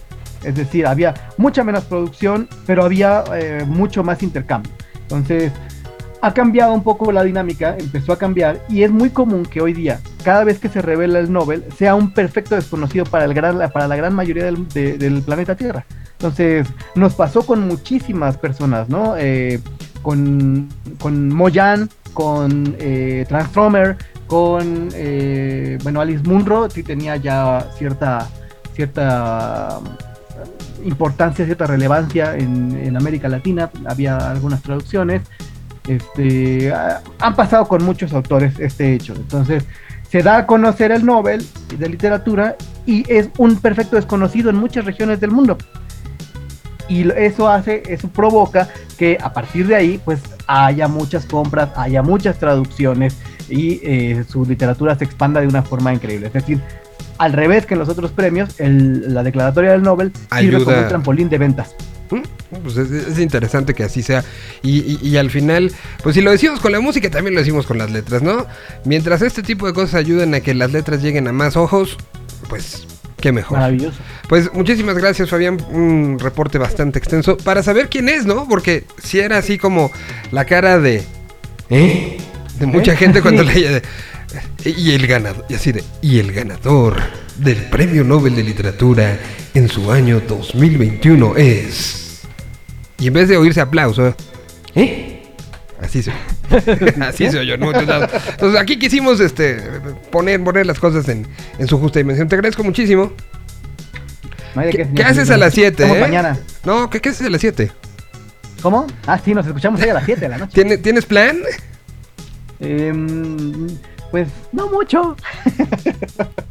Es 0.42 0.54
decir, 0.54 0.86
había 0.86 1.14
mucha 1.36 1.64
menos 1.64 1.84
producción, 1.84 2.48
pero 2.66 2.84
había 2.84 3.24
eh, 3.34 3.64
mucho 3.66 4.04
más 4.04 4.22
intercambio. 4.22 4.72
Entonces, 5.08 5.52
ha 6.20 6.34
cambiado 6.34 6.72
un 6.74 6.82
poco 6.82 7.12
la 7.12 7.22
dinámica, 7.22 7.76
empezó 7.78 8.12
a 8.12 8.18
cambiar 8.18 8.60
y 8.68 8.82
es 8.82 8.90
muy 8.90 9.10
común 9.10 9.44
que 9.46 9.60
hoy 9.60 9.72
día, 9.72 10.00
cada 10.24 10.42
vez 10.44 10.58
que 10.58 10.68
se 10.68 10.82
revela 10.82 11.18
el 11.20 11.32
Nobel, 11.32 11.64
sea 11.78 11.94
un 11.94 12.12
perfecto 12.12 12.56
desconocido 12.56 13.04
para, 13.04 13.24
el 13.24 13.34
gran, 13.34 13.56
para 13.72 13.86
la 13.88 13.96
gran 13.96 14.14
mayoría 14.14 14.44
del, 14.44 14.68
de- 14.68 14.98
del 14.98 15.22
planeta 15.22 15.54
Tierra. 15.54 15.84
Entonces, 16.12 16.66
nos 16.96 17.14
pasó 17.14 17.46
con 17.46 17.66
muchísimas 17.68 18.36
personas, 18.36 18.88
¿no? 18.88 19.14
Eh, 19.16 19.60
con, 20.02 20.68
con 21.00 21.28
Moyan, 21.28 21.88
con 22.12 22.74
eh, 22.80 23.24
Transformer, 23.28 23.96
con, 24.26 24.88
eh, 24.94 25.78
bueno, 25.84 26.00
Alice 26.00 26.24
Munro, 26.24 26.68
sí 26.68 26.82
tenía 26.82 27.14
ya 27.16 27.70
cierta, 27.78 28.28
cierta 28.74 29.78
importancia, 30.84 31.44
cierta 31.44 31.66
relevancia 31.66 32.36
en, 32.36 32.96
América 32.96 33.28
Latina, 33.28 33.70
había 33.86 34.16
algunas 34.30 34.62
traducciones. 34.62 35.22
Este, 35.86 36.72
han 36.72 37.34
pasado 37.34 37.66
con 37.66 37.84
muchos 37.84 38.12
autores 38.12 38.58
este 38.58 38.94
hecho. 38.94 39.14
Entonces, 39.14 39.64
se 40.10 40.22
da 40.22 40.38
a 40.38 40.46
conocer 40.46 40.92
el 40.92 41.04
Nobel 41.04 41.46
de 41.76 41.88
literatura 41.88 42.56
y 42.86 43.04
es 43.12 43.28
un 43.38 43.56
perfecto 43.56 43.96
desconocido 43.96 44.50
en 44.50 44.56
muchas 44.56 44.84
regiones 44.84 45.20
del 45.20 45.30
mundo. 45.30 45.58
Y 46.88 47.10
eso 47.10 47.48
hace, 47.48 47.82
eso 47.86 48.08
provoca 48.08 48.68
que 48.96 49.18
a 49.20 49.32
partir 49.32 49.66
de 49.66 49.76
ahí, 49.76 50.00
pues 50.02 50.20
haya 50.46 50.88
muchas 50.88 51.26
compras, 51.26 51.70
haya 51.76 52.02
muchas 52.02 52.38
traducciones 52.38 53.16
y 53.50 53.80
eh, 53.82 54.24
su 54.26 54.44
literatura 54.44 54.96
se 54.96 55.04
expanda 55.04 55.40
de 55.40 55.46
una 55.46 55.62
forma 55.62 55.92
increíble. 55.92 56.28
Es 56.28 56.32
decir, 56.32 56.62
al 57.18 57.32
revés 57.32 57.66
que 57.66 57.74
en 57.74 57.80
los 57.80 57.88
otros 57.88 58.10
premios, 58.12 58.58
el- 58.60 59.12
la 59.12 59.22
declaratoria 59.22 59.72
del 59.72 59.82
Nobel 59.82 60.12
sirve 60.14 60.26
Ayuda. 60.56 60.64
como 60.64 60.78
un 60.78 60.88
trampolín 60.88 61.28
de 61.28 61.38
ventas. 61.38 61.74
Mm, 62.10 62.22
Pues 62.62 62.76
es, 62.78 62.90
es 62.90 63.18
interesante 63.18 63.74
que 63.74 63.82
así 63.84 64.02
sea. 64.02 64.24
Y, 64.62 64.78
y- 64.78 64.98
y 65.02 65.16
al 65.18 65.30
final, 65.30 65.70
pues 66.02 66.14
si 66.14 66.22
lo 66.22 66.30
decimos 66.30 66.60
con 66.60 66.72
la 66.72 66.80
música, 66.80 67.10
también 67.10 67.34
lo 67.34 67.40
decimos 67.40 67.66
con 67.66 67.76
las 67.76 67.90
letras, 67.90 68.22
¿no? 68.22 68.46
Mientras 68.86 69.20
este 69.20 69.42
tipo 69.42 69.66
de 69.66 69.74
cosas 69.74 69.94
ayuden 69.96 70.32
a 70.34 70.40
que 70.40 70.54
las 70.54 70.72
letras 70.72 71.02
lleguen 71.02 71.28
a 71.28 71.32
más 71.32 71.56
ojos, 71.58 71.98
pues 72.48 72.86
qué 73.20 73.32
mejor. 73.32 73.58
Maravilloso. 73.58 73.98
Pues 74.28 74.50
muchísimas 74.54 74.96
gracias, 74.96 75.28
Fabián. 75.28 75.58
Un 75.70 76.18
reporte 76.18 76.56
bastante 76.56 76.98
extenso 76.98 77.36
para 77.36 77.62
saber 77.62 77.88
quién 77.90 78.08
es, 78.08 78.24
¿no? 78.24 78.48
Porque 78.48 78.84
si 79.02 79.18
era 79.20 79.36
así 79.36 79.58
como 79.58 79.90
la 80.32 80.46
cara 80.46 80.78
de. 80.78 81.02
¿Eh? 81.68 82.16
De 82.58 82.66
mucha 82.66 82.92
¿Eh? 82.92 82.96
gente 82.96 83.20
cuando 83.20 83.42
Sí. 83.44 83.48
leía 83.54 83.70
de. 83.72 83.82
Y 84.64 84.92
el 84.92 85.06
ganador, 85.06 85.44
y 85.48 85.54
así 85.54 85.72
de. 85.72 85.84
Y 86.02 86.18
el 86.18 86.32
ganador 86.32 86.96
del 87.36 87.56
Premio 87.70 88.04
Nobel 88.04 88.34
de 88.34 88.42
Literatura 88.42 89.18
en 89.54 89.68
su 89.68 89.90
año 89.90 90.20
2021 90.20 91.36
es. 91.36 92.22
Y 92.98 93.06
en 93.06 93.12
vez 93.14 93.28
de 93.28 93.36
oírse 93.36 93.60
aplauso, 93.60 94.14
¿eh? 94.74 95.22
Así 95.80 96.02
se 96.02 96.12
Así 97.00 97.30
se 97.30 97.38
oyó, 97.38 97.56
¿no? 97.56 97.72
Entonces, 97.72 98.20
entonces, 98.30 98.60
aquí 98.60 98.78
quisimos 98.78 99.20
este, 99.20 99.62
poner, 100.10 100.42
poner 100.42 100.66
las 100.66 100.80
cosas 100.80 101.08
en, 101.08 101.26
en 101.58 101.68
su 101.68 101.78
justa 101.78 101.98
dimensión. 101.98 102.28
Te 102.28 102.34
agradezco 102.34 102.64
muchísimo. 102.64 103.12
No 104.54 104.62
de 104.62 104.88
¿Qué, 104.94 105.02
haces 105.04 105.30
a 105.30 105.36
las 105.36 105.54
7? 105.54 105.82
Nos 105.82 105.92
vemos 105.92 106.08
mañana. 106.08 106.38
No, 106.64 106.90
¿qué, 106.90 107.00
qué 107.00 107.10
haces 107.10 107.26
a 107.26 107.30
las 107.30 107.40
7? 107.40 107.70
¿Cómo? 108.62 108.86
Ah, 109.06 109.20
sí, 109.22 109.34
nos 109.34 109.46
escuchamos 109.46 109.80
ahí 109.80 109.90
a 109.90 109.94
las 109.94 110.04
7 110.04 110.20
de 110.20 110.28
la 110.28 110.38
noche. 110.38 110.52
¿Tienes, 110.54 110.82
¿Tienes 110.82 111.06
plan? 111.06 111.38
Em, 112.60 113.68
pues 114.10 114.28
no 114.52 114.68
mucho. 114.68 115.16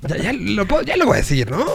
Ya, 0.07 0.17
ya 0.17 0.33
lo, 0.33 0.65
puedo- 0.67 0.83
ya 0.83 0.95
lo 0.95 1.05
voy 1.05 1.15
a 1.15 1.17
decir, 1.17 1.49
¿no? 1.51 1.65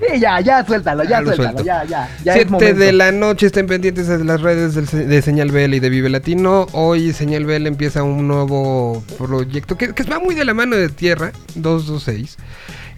Sí, 0.00 0.20
ya, 0.20 0.40
ya, 0.40 0.64
suéltalo, 0.66 1.04
ya, 1.04 1.10
Ya 1.10 1.20
lo 1.22 1.32
suéltalo, 1.34 1.64
ya, 1.64 1.84
ya. 1.84 2.08
ya 2.24 2.32
es 2.32 2.38
7 2.38 2.50
momento. 2.50 2.78
de 2.80 2.92
la 2.92 3.12
noche 3.12 3.46
estén 3.46 3.66
pendientes 3.66 4.08
de 4.08 4.24
las 4.24 4.40
redes 4.40 4.74
de 4.92 5.22
Señal 5.22 5.50
BL 5.50 5.74
y 5.74 5.80
de 5.80 5.88
Vive 5.90 6.08
Latino. 6.10 6.66
Hoy 6.72 7.12
Señal 7.12 7.44
BL 7.46 7.66
empieza 7.66 8.02
un 8.02 8.28
nuevo 8.28 9.02
proyecto 9.16 9.76
que, 9.78 9.94
que 9.94 10.02
va 10.04 10.18
muy 10.18 10.34
de 10.34 10.44
la 10.44 10.54
mano 10.54 10.76
de 10.76 10.88
Tierra 10.88 11.32
226. 11.54 12.36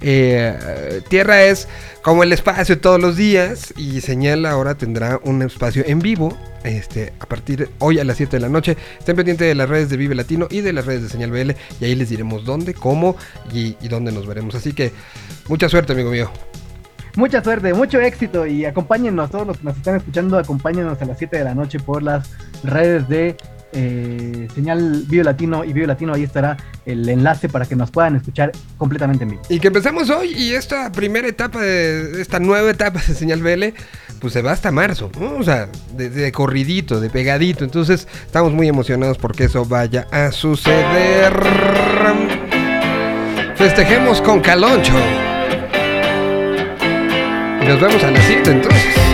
Eh, 0.01 1.03
Tierra 1.09 1.45
es 1.45 1.69
como 2.03 2.23
el 2.23 2.33
espacio 2.33 2.81
todos 2.81 3.01
los 3.01 3.17
días 3.17 3.75
y 3.77 4.01
Señal 4.01 4.47
ahora 4.47 4.75
tendrá 4.75 5.21
un 5.25 5.43
espacio 5.43 5.85
en 5.87 5.99
vivo 5.99 6.37
este, 6.65 7.13
a 7.21 7.27
partir 7.27 7.59
de 7.59 7.69
hoy 7.79 7.99
a 7.99 8.05
las 8.05 8.17
7 8.17 8.37
de 8.37 8.41
la 8.41 8.49
noche. 8.49 8.77
Estén 8.99 9.17
pendientes 9.17 9.47
de 9.47 9.55
las 9.55 9.69
redes 9.69 9.91
de 9.91 9.97
Vive 9.97 10.15
Latino 10.15 10.47
y 10.51 10.61
de 10.61 10.73
las 10.73 10.87
redes 10.87 11.03
de 11.03 11.09
Señal 11.09 11.31
BL 11.31 11.51
y 11.81 11.85
ahí 11.85 11.95
les 11.95 12.09
diremos 12.09 12.45
dónde, 12.45 12.75
cómo 12.75 13.17
y, 13.53 13.77
y 13.81 13.89
dónde 13.89 14.13
nos 14.13 14.27
veremos. 14.27 14.55
Así 14.55 14.73
que 14.73 14.93
mucha 15.49 15.69
suerte, 15.69 15.93
amigo 15.93 16.11
mío. 16.11 16.31
Mucha 17.17 17.43
suerte, 17.43 17.75
mucho 17.75 18.01
éxito 18.01 18.47
y 18.47 18.65
acompáñenos, 18.65 19.31
todos 19.31 19.47
los 19.47 19.59
que 19.59 19.65
nos 19.65 19.77
están 19.77 19.97
escuchando, 19.97 20.39
acompáñenos 20.39 21.01
a 21.03 21.05
las 21.05 21.19
7 21.19 21.39
de 21.39 21.45
la 21.45 21.55
noche 21.55 21.81
por 21.81 22.03
las 22.03 22.31
redes 22.63 23.09
de 23.09 23.37
eh, 23.73 24.49
Señal 24.55 25.05
Bio 25.07 25.23
Latino 25.23 25.65
y 25.65 25.73
Bio 25.73 25.87
Latino. 25.87 26.15
Ahí 26.15 26.23
estará 26.23 26.57
el 26.87 27.09
enlace 27.09 27.49
para 27.49 27.67
que 27.67 27.77
nos 27.77 27.91
puedan 27.91 28.17
escuchar 28.17 28.53
completamente 28.79 29.25
en 29.25 29.31
vivo. 29.31 29.43
Y 29.49 29.61
que 29.61 29.69
empezamos 29.69 30.11
hoy 30.11 30.33
y 30.35 30.53
esta 30.53 30.91
primera 30.93 31.29
etapa 31.29 31.61
de 31.61 32.21
esta 32.21 32.41
nueva 32.41 32.71
etapa 32.71 33.01
de 33.07 33.15
Señal 33.15 33.43
BL, 33.43 33.75
pues 34.21 34.33
se 34.33 34.43
va 34.43 34.53
hasta 34.53 34.71
marzo. 34.71 35.11
O 35.39 35.43
sea, 35.43 35.69
de, 35.97 36.11
de 36.11 36.33
corridito, 36.33 37.01
de 37.01 37.11
pegadito. 37.11 37.65
Entonces, 37.65 38.07
estamos 38.27 38.53
muy 38.53 38.69
emocionados 38.69 39.19
porque 39.19 39.45
eso 39.45 39.65
vaya 39.65 40.07
a 40.11 40.33
suceder. 40.33 41.33
Festejemos 43.57 44.23
con 44.23 44.41
Caloncho. 44.41 44.95
Y 47.61 47.67
nos 47.67 47.81
vemos 47.81 48.03
a 48.03 48.11
las 48.11 48.25
7 48.25 48.51
entonces. 48.51 49.10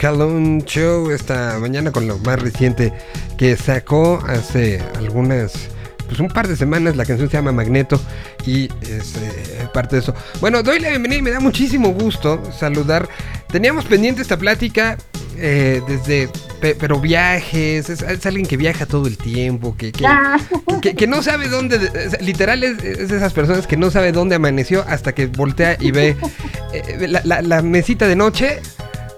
Calhoun 0.00 0.62
Show 0.64 1.10
esta 1.10 1.58
mañana 1.60 1.92
con 1.92 2.06
lo 2.08 2.18
más 2.20 2.40
reciente 2.40 2.90
que 3.36 3.54
sacó 3.54 4.18
hace 4.26 4.80
algunas, 4.96 5.52
pues 6.08 6.18
un 6.20 6.28
par 6.28 6.48
de 6.48 6.56
semanas. 6.56 6.96
La 6.96 7.04
canción 7.04 7.28
se 7.28 7.36
llama 7.36 7.52
Magneto 7.52 8.00
y 8.46 8.64
es 8.82 9.14
eh, 9.16 9.68
parte 9.74 9.96
de 9.96 10.02
eso. 10.02 10.14
Bueno, 10.40 10.62
doy 10.62 10.80
la 10.80 10.88
bienvenida 10.88 11.18
y 11.18 11.22
me 11.22 11.30
da 11.32 11.40
muchísimo 11.40 11.90
gusto 11.92 12.40
saludar. 12.50 13.06
Teníamos 13.52 13.84
pendiente 13.84 14.22
esta 14.22 14.38
plática 14.38 14.96
eh, 15.36 15.82
desde, 15.86 16.30
pe- 16.62 16.74
pero 16.80 16.98
viajes, 16.98 17.90
es, 17.90 18.00
es 18.00 18.24
alguien 18.26 18.46
que 18.46 18.56
viaja 18.56 18.86
todo 18.86 19.06
el 19.06 19.18
tiempo, 19.18 19.76
que, 19.76 19.92
que, 19.92 20.04
que, 20.80 20.94
que 20.94 21.06
no 21.06 21.22
sabe 21.22 21.48
dónde, 21.48 21.78
literal 22.20 22.62
es, 22.64 22.82
es 22.82 23.08
de 23.10 23.16
esas 23.16 23.32
personas 23.32 23.66
que 23.66 23.76
no 23.76 23.90
sabe 23.90 24.12
dónde 24.12 24.34
amaneció 24.36 24.82
hasta 24.88 25.12
que 25.14 25.26
voltea 25.26 25.76
y 25.80 25.90
ve 25.92 26.16
eh, 26.72 27.06
la, 27.08 27.20
la- 27.24 27.42
la 27.42 27.62
mesita 27.62 28.06
de 28.08 28.16
noche 28.16 28.60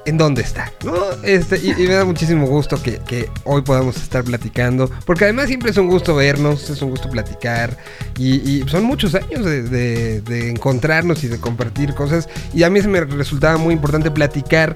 en 0.04 0.18
dónde 0.18 0.42
está, 0.42 0.72
¿no? 0.84 0.94
Este, 1.22 1.58
y, 1.58 1.74
me 1.86 1.94
da 1.94 2.04
muchísimo 2.04 2.46
gusto 2.46 2.82
que, 2.82 2.98
que 3.06 3.28
hoy 3.44 3.62
podamos 3.62 3.96
estar 3.96 4.24
platicando, 4.24 4.90
porque 5.06 5.24
además 5.24 5.46
siempre 5.46 5.70
es 5.70 5.76
un 5.76 5.86
gusto 5.88 6.14
vernos, 6.16 6.70
es 6.70 6.82
un 6.82 6.90
gusto 6.90 7.08
platicar, 7.08 7.76
y, 8.18 8.64
son 8.66 8.84
muchos 8.84 9.14
años 9.14 9.44
de, 9.44 9.62
de- 9.62 10.20
de 10.22 10.50
encontrarnos 10.50 11.22
y 11.24 11.28
de 11.28 11.38
compartir 11.38 11.94
cosas, 11.94 12.28
y 12.52 12.62
a 12.64 12.70
mí 12.70 12.80
se 12.80 12.88
me 12.88 13.00
resultaba 13.00 13.56
muy 13.58 13.74
importante 13.74 14.10
platicar 14.10 14.74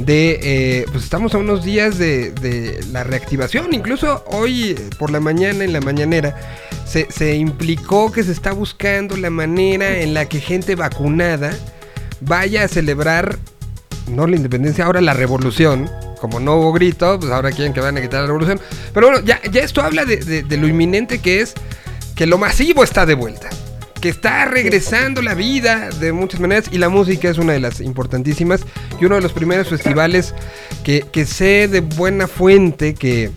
de, 0.00 0.38
eh, 0.42 0.84
pues 0.92 1.02
estamos 1.04 1.34
a 1.34 1.38
unos 1.38 1.64
días 1.64 1.98
de, 1.98 2.30
de 2.30 2.80
la 2.92 3.02
reactivación, 3.02 3.74
incluso 3.74 4.22
hoy 4.28 4.70
eh, 4.70 4.90
por 4.98 5.10
la 5.10 5.18
mañana, 5.18 5.64
en 5.64 5.72
la 5.72 5.80
mañanera, 5.80 6.36
se, 6.86 7.08
se 7.10 7.34
implicó 7.34 8.12
que 8.12 8.22
se 8.22 8.32
está 8.32 8.52
buscando 8.52 9.16
la 9.16 9.30
manera 9.30 9.98
en 9.98 10.14
la 10.14 10.26
que 10.28 10.40
gente 10.40 10.76
vacunada 10.76 11.52
vaya 12.20 12.64
a 12.64 12.68
celebrar 12.68 13.37
no 14.18 14.26
la 14.26 14.34
independencia, 14.36 14.84
ahora 14.84 15.00
la 15.00 15.14
revolución. 15.14 15.88
Como 16.20 16.40
no 16.40 16.56
hubo 16.56 16.72
grito, 16.72 17.20
pues 17.20 17.30
ahora 17.30 17.52
quieren 17.52 17.72
que 17.72 17.80
van 17.80 17.96
a 17.96 18.00
quitar 18.02 18.22
la 18.22 18.26
revolución. 18.26 18.60
Pero 18.92 19.06
bueno, 19.08 19.24
ya, 19.24 19.40
ya 19.52 19.62
esto 19.62 19.80
habla 19.82 20.04
de, 20.04 20.16
de- 20.42 20.56
lo 20.56 20.66
inminente 20.66 21.20
que 21.20 21.40
es 21.40 21.54
que 22.16 22.26
lo 22.26 22.36
masivo 22.38 22.82
está 22.82 23.06
de 23.06 23.14
vuelta. 23.14 23.48
Que 24.00 24.08
está 24.08 24.44
regresando 24.44 25.22
la 25.22 25.34
vida 25.34 25.90
de 26.00 26.12
muchas 26.12 26.40
maneras 26.40 26.64
y 26.72 26.78
la 26.78 26.88
música 26.88 27.28
es 27.28 27.38
una 27.38 27.52
de 27.52 27.60
las 27.60 27.80
importantísimas. 27.80 28.62
Y 29.00 29.04
uno 29.04 29.14
de 29.14 29.20
los 29.20 29.32
primeros 29.32 29.68
festivales 29.68 30.34
que 30.82 31.24
sé 31.24 31.68
de 31.68 31.80
buena 31.80 32.26
fuente 32.26 32.94
que 32.94 33.30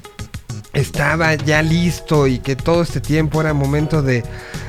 estaba 0.74 1.36
ya 1.36 1.62
listo 1.62 2.26
y 2.26 2.40
que 2.40 2.56
todo 2.56 2.82
este 2.82 3.02
tiempo 3.02 3.42
era 3.42 3.54
momento 3.54 4.02
de, 4.02 4.24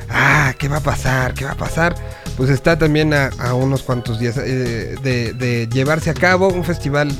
ah, 0.09 0.53
¿qué 0.59 0.67
va 0.67 0.77
a 0.77 0.81
pasar? 0.81 1.33
¿Qué 1.33 1.45
va 1.45 1.51
a 1.51 1.57
pasar? 1.57 1.95
Pues 2.37 2.49
está 2.49 2.77
también 2.77 3.13
a, 3.13 3.29
unos 3.53 3.83
cuantos 3.83 4.19
días 4.19 4.37
eh, 4.37 4.95
de, 5.03 5.69
llevarse 5.71 6.09
a 6.09 6.13
cabo 6.13 6.47
un 6.47 6.63
festival, 6.63 7.11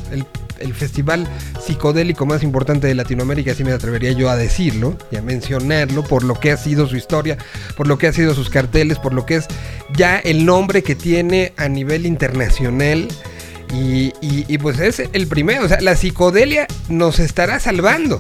el, 0.60 0.74
festival 0.74 1.28
psicodélico 1.64 2.26
más 2.26 2.42
importante 2.42 2.88
de 2.88 2.96
Latinoamérica, 2.96 3.52
así 3.52 3.64
me 3.64 3.74
atrevería 3.74 4.12
yo 4.14 4.30
a 4.30 4.36
decirlo 4.36 4.98
y 5.12 5.18
a 5.18 5.22
mencionarlo, 5.22 6.04
por 6.04 6.24
lo 6.24 6.40
que 6.40 6.52
ha 6.52 6.58
sido 6.58 6.88
su 6.88 6.96
historia, 6.96 7.38
por 7.78 7.88
lo 7.88 7.98
que 7.98 8.08
ha 8.08 8.14
sido 8.14 8.34
sus 8.34 8.50
carteles, 8.50 8.98
por 8.98 9.14
lo 9.14 9.26
que 9.26 9.36
es 9.36 9.48
ya 9.96 10.18
el 10.18 10.46
nombre 10.46 10.82
que 10.82 10.96
tiene 10.96 11.54
a 11.58 11.68
nivel 11.68 12.06
internacional. 12.06 13.08
Y- 13.74 14.14
y 14.22 14.58
pues 14.60 14.80
es 14.80 15.02
el 15.14 15.28
primero, 15.28 15.66
o 15.66 15.68
sea, 15.68 15.82
la 15.82 15.96
psicodelia 15.96 16.68
nos 16.90 17.20
estará 17.20 17.60
salvando. 17.60 18.20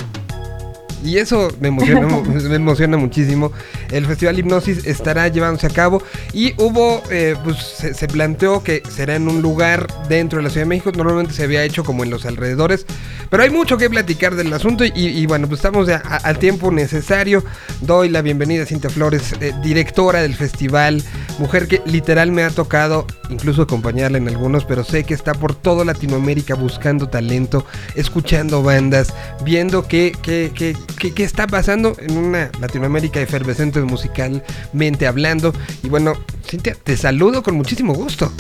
Y 1.03 1.17
eso 1.17 1.49
me 1.59 1.67
emociona, 1.67 2.07
me 2.49 2.55
emociona 2.55 2.97
muchísimo. 2.97 3.51
El 3.91 4.05
Festival 4.05 4.39
Hipnosis 4.39 4.85
estará 4.85 5.27
llevándose 5.27 5.67
a 5.67 5.69
cabo 5.69 6.01
y 6.31 6.53
hubo, 6.57 7.03
eh, 7.11 7.35
pues 7.43 7.57
se, 7.57 7.93
se 7.93 8.07
planteó 8.07 8.63
que 8.63 8.81
será 8.89 9.15
en 9.15 9.27
un 9.27 9.41
lugar 9.41 9.87
dentro 10.07 10.37
de 10.37 10.43
la 10.43 10.49
Ciudad 10.49 10.65
de 10.65 10.69
México. 10.69 10.91
Normalmente 10.95 11.33
se 11.33 11.43
había 11.43 11.63
hecho 11.63 11.83
como 11.83 12.03
en 12.03 12.09
los 12.09 12.25
alrededores, 12.25 12.85
pero 13.29 13.43
hay 13.43 13.49
mucho 13.49 13.77
que 13.77 13.89
platicar 13.89 14.35
del 14.35 14.53
asunto 14.53 14.85
y, 14.85 14.91
y 14.95 15.25
bueno, 15.25 15.47
pues 15.47 15.59
estamos 15.59 15.89
al 15.89 16.39
tiempo 16.39 16.71
necesario. 16.71 17.43
Doy 17.81 18.09
la 18.09 18.21
bienvenida 18.21 18.63
a 18.63 18.65
Cintia 18.65 18.89
Flores, 18.89 19.33
eh, 19.41 19.53
directora 19.63 20.21
del 20.21 20.35
festival, 20.35 21.03
mujer 21.39 21.67
que 21.67 21.81
literal 21.85 22.31
me 22.31 22.43
ha 22.43 22.49
tocado 22.49 23.05
incluso 23.29 23.63
acompañarla 23.63 24.17
en 24.17 24.27
algunos, 24.27 24.65
pero 24.65 24.83
sé 24.83 25.03
que 25.03 25.13
está 25.13 25.33
por 25.33 25.55
toda 25.55 25.85
Latinoamérica 25.85 26.55
buscando 26.55 27.09
talento, 27.09 27.65
escuchando 27.95 28.63
bandas, 28.63 29.13
viendo 29.43 29.87
qué, 29.87 30.15
qué, 30.21 30.51
qué, 30.53 30.75
qué- 30.97 31.13
qué 31.13 31.23
está 31.23 31.47
pasando 31.47 31.95
en 31.99 32.17
una 32.17 32.49
Latinoamérica 32.59 33.19
efervescente 33.21 33.79
musicalmente 33.81 35.07
hablando. 35.07 35.53
Y 35.83 35.89
bueno, 35.89 36.13
Cintia, 36.47 36.75
te 36.83 36.95
saludo 36.97 37.43
con 37.43 37.55
muchísimo 37.55 37.93
gusto. 37.93 38.31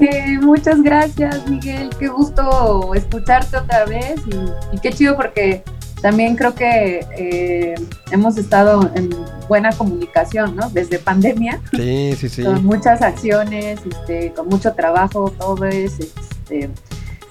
Eh, 0.00 0.38
muchas 0.40 0.82
gracias, 0.82 1.46
Miguel. 1.48 1.90
Qué 1.98 2.08
gusto 2.08 2.94
escucharte 2.94 3.58
otra 3.58 3.84
vez 3.84 4.14
y, 4.26 4.76
y 4.76 4.80
qué 4.80 4.90
chido 4.92 5.16
porque 5.16 5.62
también 6.00 6.36
creo 6.36 6.54
que 6.54 7.04
eh, 7.18 7.74
hemos 8.10 8.36
estado 8.38 8.90
en 8.94 9.10
buena 9.48 9.70
comunicación, 9.72 10.56
¿no? 10.56 10.70
Desde 10.70 10.98
pandemia, 10.98 11.60
Sí, 11.72 12.14
sí, 12.18 12.28
sí. 12.28 12.42
con 12.42 12.64
muchas 12.64 13.02
acciones, 13.02 13.80
este, 13.90 14.32
con 14.32 14.48
mucho 14.48 14.72
trabajo, 14.74 15.32
todo 15.38 15.64
es, 15.66 15.98
este, 16.00 16.70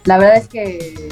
la 0.04 0.18
verdad 0.18 0.38
es 0.38 0.48
que 0.48 1.10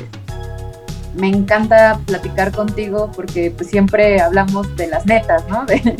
me 1.15 1.27
encanta 1.29 1.99
platicar 2.05 2.51
contigo 2.51 3.11
porque 3.15 3.51
pues 3.51 3.69
siempre 3.69 4.19
hablamos 4.21 4.75
de 4.75 4.87
las 4.87 5.05
netas, 5.05 5.43
¿no? 5.49 5.65
De, 5.67 5.95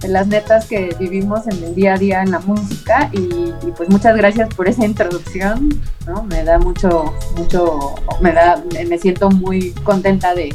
de 0.00 0.08
las 0.08 0.26
netas 0.26 0.66
que 0.66 0.94
vivimos 1.00 1.46
en 1.46 1.64
el 1.64 1.74
día 1.74 1.94
a 1.94 1.96
día 1.96 2.22
en 2.22 2.30
la 2.30 2.38
música 2.40 3.08
y, 3.14 3.18
y, 3.18 3.72
pues 3.76 3.88
muchas 3.88 4.14
gracias 4.14 4.52
por 4.54 4.68
esa 4.68 4.84
introducción, 4.84 5.70
¿no? 6.06 6.22
Me 6.24 6.44
da 6.44 6.58
mucho, 6.58 7.14
mucho, 7.38 7.94
me 8.20 8.32
da, 8.32 8.62
me 8.88 8.98
siento 8.98 9.30
muy 9.30 9.70
contenta 9.84 10.34
de, 10.34 10.54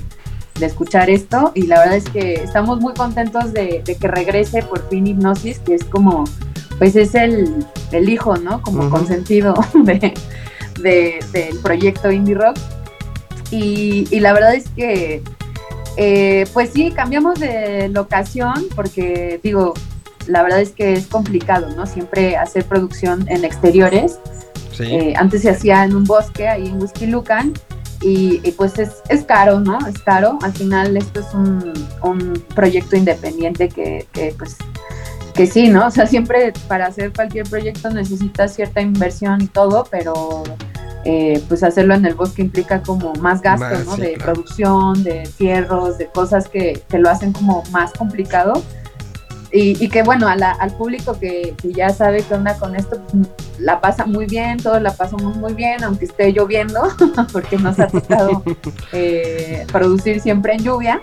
de 0.60 0.66
escuchar 0.68 1.10
esto 1.10 1.52
y 1.56 1.64
la 1.66 1.80
verdad 1.80 1.96
es 1.98 2.08
que 2.10 2.36
estamos 2.36 2.80
muy 2.80 2.94
contentos 2.94 3.52
de, 3.52 3.82
de 3.84 3.96
que 3.96 4.08
regrese 4.08 4.62
por 4.62 4.88
fin 4.90 5.08
Hipnosis, 5.08 5.58
que 5.58 5.74
es 5.74 5.84
como, 5.86 6.26
pues 6.78 6.96
es 6.96 7.16
el, 7.16 7.66
el 7.92 8.10
hijo, 8.10 8.38
¿no? 8.38 8.62
Como 8.62 8.92
consentido 8.92 9.56
de, 9.74 10.14
de- 10.82 11.20
del 11.34 11.58
proyecto 11.60 12.12
Indie 12.12 12.36
Rock. 12.36 12.58
Y, 13.52 14.08
y 14.10 14.20
la 14.20 14.34
verdad 14.34 14.56
es 14.56 14.70
que 14.70 15.22
Eh, 15.98 16.46
pues 16.54 16.70
sí, 16.74 16.92
cambiamos 16.92 17.38
de 17.38 17.90
locación 17.90 18.68
porque, 18.78 19.42
digo, 19.44 19.74
la 20.26 20.42
verdad 20.42 20.62
es 20.62 20.72
que 20.72 20.94
es 20.94 21.08
complicado, 21.08 21.68
¿no? 21.76 21.86
Siempre 21.86 22.38
hacer 22.38 22.64
producción 22.64 23.26
en 23.28 23.44
exteriores. 23.44 24.18
Sí. 24.72 24.86
Eh, 24.86 25.14
antes 25.18 25.42
se 25.42 25.50
hacía 25.50 25.84
en 25.84 25.94
un 25.94 26.06
bosque, 26.06 26.48
ahí 26.48 26.68
en 26.68 26.82
Whisky 26.82 27.08
Lucan, 27.08 27.52
y, 28.00 28.40
y 28.42 28.52
pues 28.54 28.80
es, 28.80 29.04
es 29.10 29.26
caro, 29.26 29.60
¿no? 29.60 29.78
Es 29.86 30.00
caro. 30.00 30.40
Al 30.44 30.54
final 30.54 30.96
esto 30.96 31.20
es 31.20 31.34
un, 31.34 31.74
un 32.04 32.42
proyecto 32.56 32.96
independiente 32.96 33.68
que, 33.68 34.08
que, 34.14 34.34
pues 34.38 34.56
que 35.36 35.46
sí, 35.46 35.68
¿no? 35.68 35.88
O 35.88 35.92
sea, 35.92 36.08
siempre 36.08 36.54
para 36.70 36.86
hacer 36.88 37.12
cualquier 37.12 37.50
proyecto 37.50 37.90
necesitas 37.90 38.56
cierta 38.56 38.80
inversión 38.80 39.42
y 39.42 39.48
todo, 39.48 39.86
pero 39.92 40.44
eh, 41.06 41.42
pues 41.48 41.64
hacerlo 41.64 41.94
en 41.96 42.06
el 42.06 42.14
bosque 42.16 42.42
implica 42.42 42.82
como 42.82 43.14
más 43.16 43.42
gasto, 43.42 43.66
Más, 43.66 43.86
¿no? 43.86 43.96
sí, 43.96 44.02
de 44.02 44.14
claro. 44.14 44.34
producción, 44.34 45.04
de 45.04 45.26
fierros, 45.26 45.98
de 45.98 46.08
cosas 46.08 46.48
que, 46.48 46.82
que 46.90 47.00
lo 47.00 47.10
hacen 47.10 47.34
como 47.34 47.64
más 47.72 47.92
complicado. 47.94 48.62
Y, 49.54 49.84
y 49.84 49.90
que 49.90 50.02
bueno, 50.04 50.30
a 50.30 50.38
la- 50.38 50.52
al 50.54 50.72
público 50.78 51.20
que, 51.20 51.54
que 51.62 51.74
ya 51.74 51.90
sabe 51.90 52.24
qué 52.24 52.36
onda 52.36 52.56
con 52.58 52.74
esto, 52.74 53.02
pues, 53.12 53.28
la 53.60 53.82
pasa 53.82 54.06
muy 54.06 54.26
bien, 54.26 54.58
todos 54.58 54.82
la 54.82 54.94
pasamos 54.94 55.36
muy 55.36 55.54
bien, 55.54 55.84
aunque 55.84 56.06
esté 56.06 56.32
lloviendo, 56.32 56.82
porque 57.34 57.58
nos 57.58 57.78
ha 57.80 57.88
tocado 57.88 58.44
eh, 58.94 59.66
producir 59.72 60.22
siempre 60.22 60.54
en 60.54 60.64
lluvia. 60.64 61.02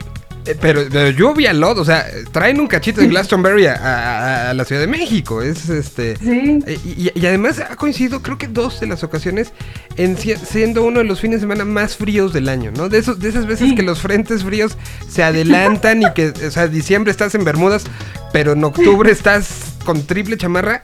Eh, 0.49 0.57
Pero, 0.61 0.83
pero 0.91 1.11
lluvia, 1.11 1.53
lodo, 1.53 1.83
o 1.83 1.85
sea, 1.85 2.07
traen 2.33 2.59
un 2.61 2.67
cachito 2.67 3.01
de 3.03 3.09
Glastonbury 3.09 3.67
a, 3.67 3.75
a- 3.75 4.51
a 4.51 4.55
la 4.55 4.65
Ciudad 4.65 4.81
de 4.81 4.87
México. 4.87 5.43
Es 5.43 5.69
este. 5.69 6.17
Sí, 6.17 6.59
Y, 6.85 7.11
y 7.15 7.27
además 7.27 7.59
ha 7.61 7.77
coincidido, 7.77 8.23
creo 8.23 8.39
que 8.39 8.49
dos 8.49 8.81
de 8.81 8.87
las 8.87 9.05
ocasiones, 9.05 9.53
en 9.97 10.17
si- 10.17 10.37
siendo 10.37 10.85
uno 10.85 11.01
de 11.01 11.05
los 11.05 11.21
fines 11.21 11.37
de 11.37 11.41
semana 11.43 11.65
más 11.65 11.97
fríos 11.97 12.33
del 12.33 12.49
año, 12.49 12.71
¿no? 12.75 12.89
De, 12.89 12.99
esos, 12.99 13.19
de 13.21 13.29
esas 13.29 13.47
veces 13.47 13.69
Sí. 13.69 13.75
que 13.75 13.83
los 13.83 14.01
frentes 14.01 14.43
fríos 14.43 14.77
se 15.09 15.23
adelantan 15.23 16.03
y 16.03 16.13
que, 16.15 16.29
o 16.29 16.51
sea, 16.51 16.67
diciembre 16.67 17.11
estás 17.11 17.35
en 17.35 17.45
Bermudas, 17.45 17.85
pero 18.33 18.53
en 18.53 18.65
octubre 18.65 19.11
estás 19.13 19.75
con 19.85 20.07
triple 20.07 20.37
chamarra. 20.39 20.83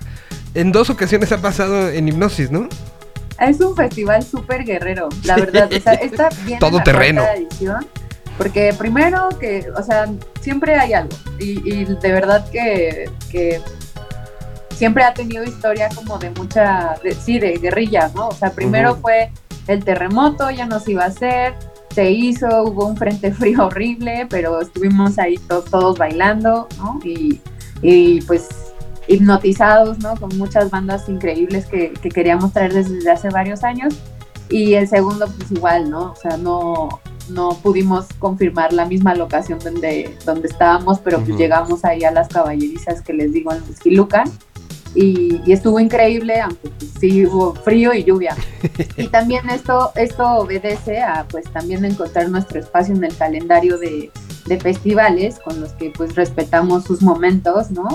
En 0.54 0.72
dos 0.72 0.90
ocasiones 0.90 1.32
ha 1.32 1.40
pasado 1.40 1.88
en 1.88 2.06
hipnosis, 2.06 2.50
¿no? 2.50 2.68
Es 3.40 3.58
un 3.60 3.74
festival 3.74 4.22
súper 4.24 4.62
guerrero, 4.64 5.08
la 5.24 5.36
verdad. 5.36 5.68
O 5.74 5.80
sea, 5.80 5.92
está 5.94 6.28
bien. 6.44 6.58
Todo 6.60 6.82
terreno. 6.82 7.24
Edición, 7.36 7.84
porque 8.36 8.74
primero 8.76 9.28
que, 9.40 9.66
o 9.76 9.82
sea, 9.82 10.06
siempre 10.40 10.74
hay 10.76 10.92
algo. 10.92 11.16
Y, 11.38 11.68
y 11.72 11.84
de 11.84 12.12
verdad 12.12 12.48
que, 12.50 13.10
que 13.30 13.60
siempre 14.74 15.04
ha 15.04 15.14
tenido 15.14 15.44
historia 15.44 15.88
como 15.94 16.18
de 16.18 16.30
mucha, 16.30 16.96
de- 17.02 17.14
sí, 17.14 17.38
de 17.38 17.52
guerrilla, 17.58 18.10
¿no? 18.14 18.28
O 18.28 18.32
sea, 18.34 18.50
primero 18.50 18.96
fue 18.96 19.30
el 19.68 19.84
terremoto, 19.84 20.50
ya 20.50 20.66
nos 20.66 20.86
iba 20.88 21.04
a 21.04 21.06
hacer, 21.06 21.54
se 21.94 22.10
hizo, 22.10 22.46
hubo 22.64 22.86
un 22.86 22.96
frente 22.96 23.32
frío 23.34 23.66
horrible, 23.66 24.26
pero 24.28 24.60
estuvimos 24.60 25.18
ahí 25.18 25.38
to- 25.38 25.62
todos 25.62 25.96
bailando, 25.98 26.66
¿no? 26.78 26.98
Y, 27.04 27.40
y 27.82 28.20
pues 28.22 28.48
hipnotizados, 29.06 29.98
¿no? 30.00 30.16
Con 30.16 30.36
muchas 30.38 30.70
bandas 30.70 31.08
increíbles 31.08 31.66
que, 31.66 31.92
que 31.92 32.08
queríamos 32.08 32.52
traer 32.52 32.72
desde 32.72 33.08
hace 33.10 33.28
varios 33.28 33.62
años. 33.62 33.94
Y 34.48 34.74
el 34.74 34.88
segundo, 34.88 35.26
pues 35.38 35.50
igual, 35.52 35.90
¿no? 35.90 36.12
O 36.12 36.16
sea, 36.16 36.36
no, 36.36 37.00
no 37.28 37.50
pudimos 37.62 38.06
confirmar 38.18 38.72
la 38.72 38.84
misma 38.86 39.14
locación 39.14 39.58
donde, 39.58 40.16
donde 40.24 40.48
estábamos, 40.48 40.98
pero 41.00 41.20
pues 41.20 41.36
llegamos 41.36 41.84
ahí 41.84 42.04
a 42.04 42.10
las 42.10 42.28
caballerizas 42.28 43.02
que 43.02 43.12
les 43.12 43.32
digo 43.32 43.52
en 43.52 43.62
Esquilucan. 43.70 44.30
Y, 44.96 45.40
y 45.44 45.52
estuvo 45.52 45.80
increíble, 45.80 46.40
aunque 46.40 46.68
pues, 46.68 46.92
sí 47.00 47.26
hubo 47.26 47.54
frío 47.54 47.92
y 47.92 48.04
lluvia. 48.04 48.36
Y 48.96 49.08
también 49.08 49.50
esto, 49.50 49.90
esto 49.96 50.24
obedece 50.36 51.02
a 51.02 51.26
pues 51.28 51.44
también 51.52 51.84
encontrar 51.84 52.28
nuestro 52.28 52.60
espacio 52.60 52.94
en 52.94 53.02
el 53.02 53.16
calendario 53.16 53.76
de, 53.76 54.10
de 54.46 54.60
festivales 54.60 55.38
con 55.38 55.60
los 55.60 55.72
que 55.72 55.90
pues 55.90 56.14
respetamos 56.14 56.84
sus 56.84 57.02
momentos, 57.02 57.70
¿no? 57.70 57.88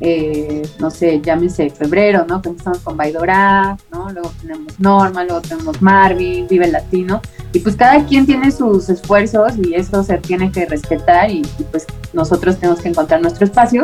eh, 0.00 0.62
no 0.78 0.90
sé, 0.90 1.20
llámese 1.20 1.70
febrero, 1.70 2.24
¿no? 2.28 2.40
Que 2.40 2.50
empezamos 2.50 2.78
con 2.80 2.96
Baidora, 2.96 3.76
¿no? 3.90 4.10
Luego 4.10 4.32
tenemos 4.40 4.78
Norma, 4.78 5.24
luego 5.24 5.40
tenemos 5.40 5.82
Marvin, 5.82 6.46
Vive 6.46 6.68
Latino. 6.68 7.20
Y 7.52 7.60
pues 7.60 7.74
cada 7.74 8.04
quien 8.04 8.26
tiene 8.26 8.52
sus 8.52 8.88
esfuerzos 8.88 9.54
y 9.58 9.74
eso 9.74 10.04
se 10.04 10.18
tiene 10.18 10.52
que 10.52 10.66
respetar 10.66 11.30
y, 11.30 11.42
y, 11.58 11.64
pues 11.64 11.86
nosotros 12.12 12.58
tenemos 12.58 12.80
que 12.80 12.90
encontrar 12.90 13.20
nuestro 13.20 13.44
espacio 13.46 13.82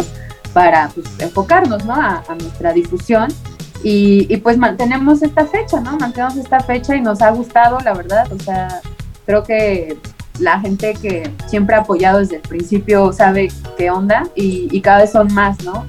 para 0.52 0.90
pues, 0.94 1.06
enfocarnos, 1.18 1.84
¿no? 1.84 1.94
A, 1.94 2.22
a 2.28 2.34
nuestra 2.36 2.72
difusión. 2.72 3.28
Y, 3.82 4.32
y, 4.32 4.36
pues 4.38 4.56
mantenemos 4.56 5.22
esta 5.22 5.46
fecha, 5.46 5.80
¿no? 5.80 5.98
Mantenemos 5.98 6.36
esta 6.36 6.60
fecha 6.60 6.94
y 6.94 7.00
nos 7.00 7.20
ha 7.20 7.30
gustado, 7.30 7.80
la 7.80 7.92
verdad. 7.92 8.32
O 8.32 8.38
sea, 8.38 8.80
creo 9.26 9.42
que 9.42 9.98
la 10.38 10.60
gente 10.60 10.94
que 10.94 11.30
siempre 11.46 11.76
ha 11.76 11.80
apoyado 11.80 12.18
desde 12.18 12.36
el 12.36 12.42
principio 12.42 13.12
sabe 13.12 13.50
qué 13.78 13.90
onda 13.90 14.28
y, 14.34 14.68
y 14.70 14.80
cada 14.80 15.00
vez 15.00 15.12
son 15.12 15.32
más, 15.32 15.62
¿no? 15.62 15.86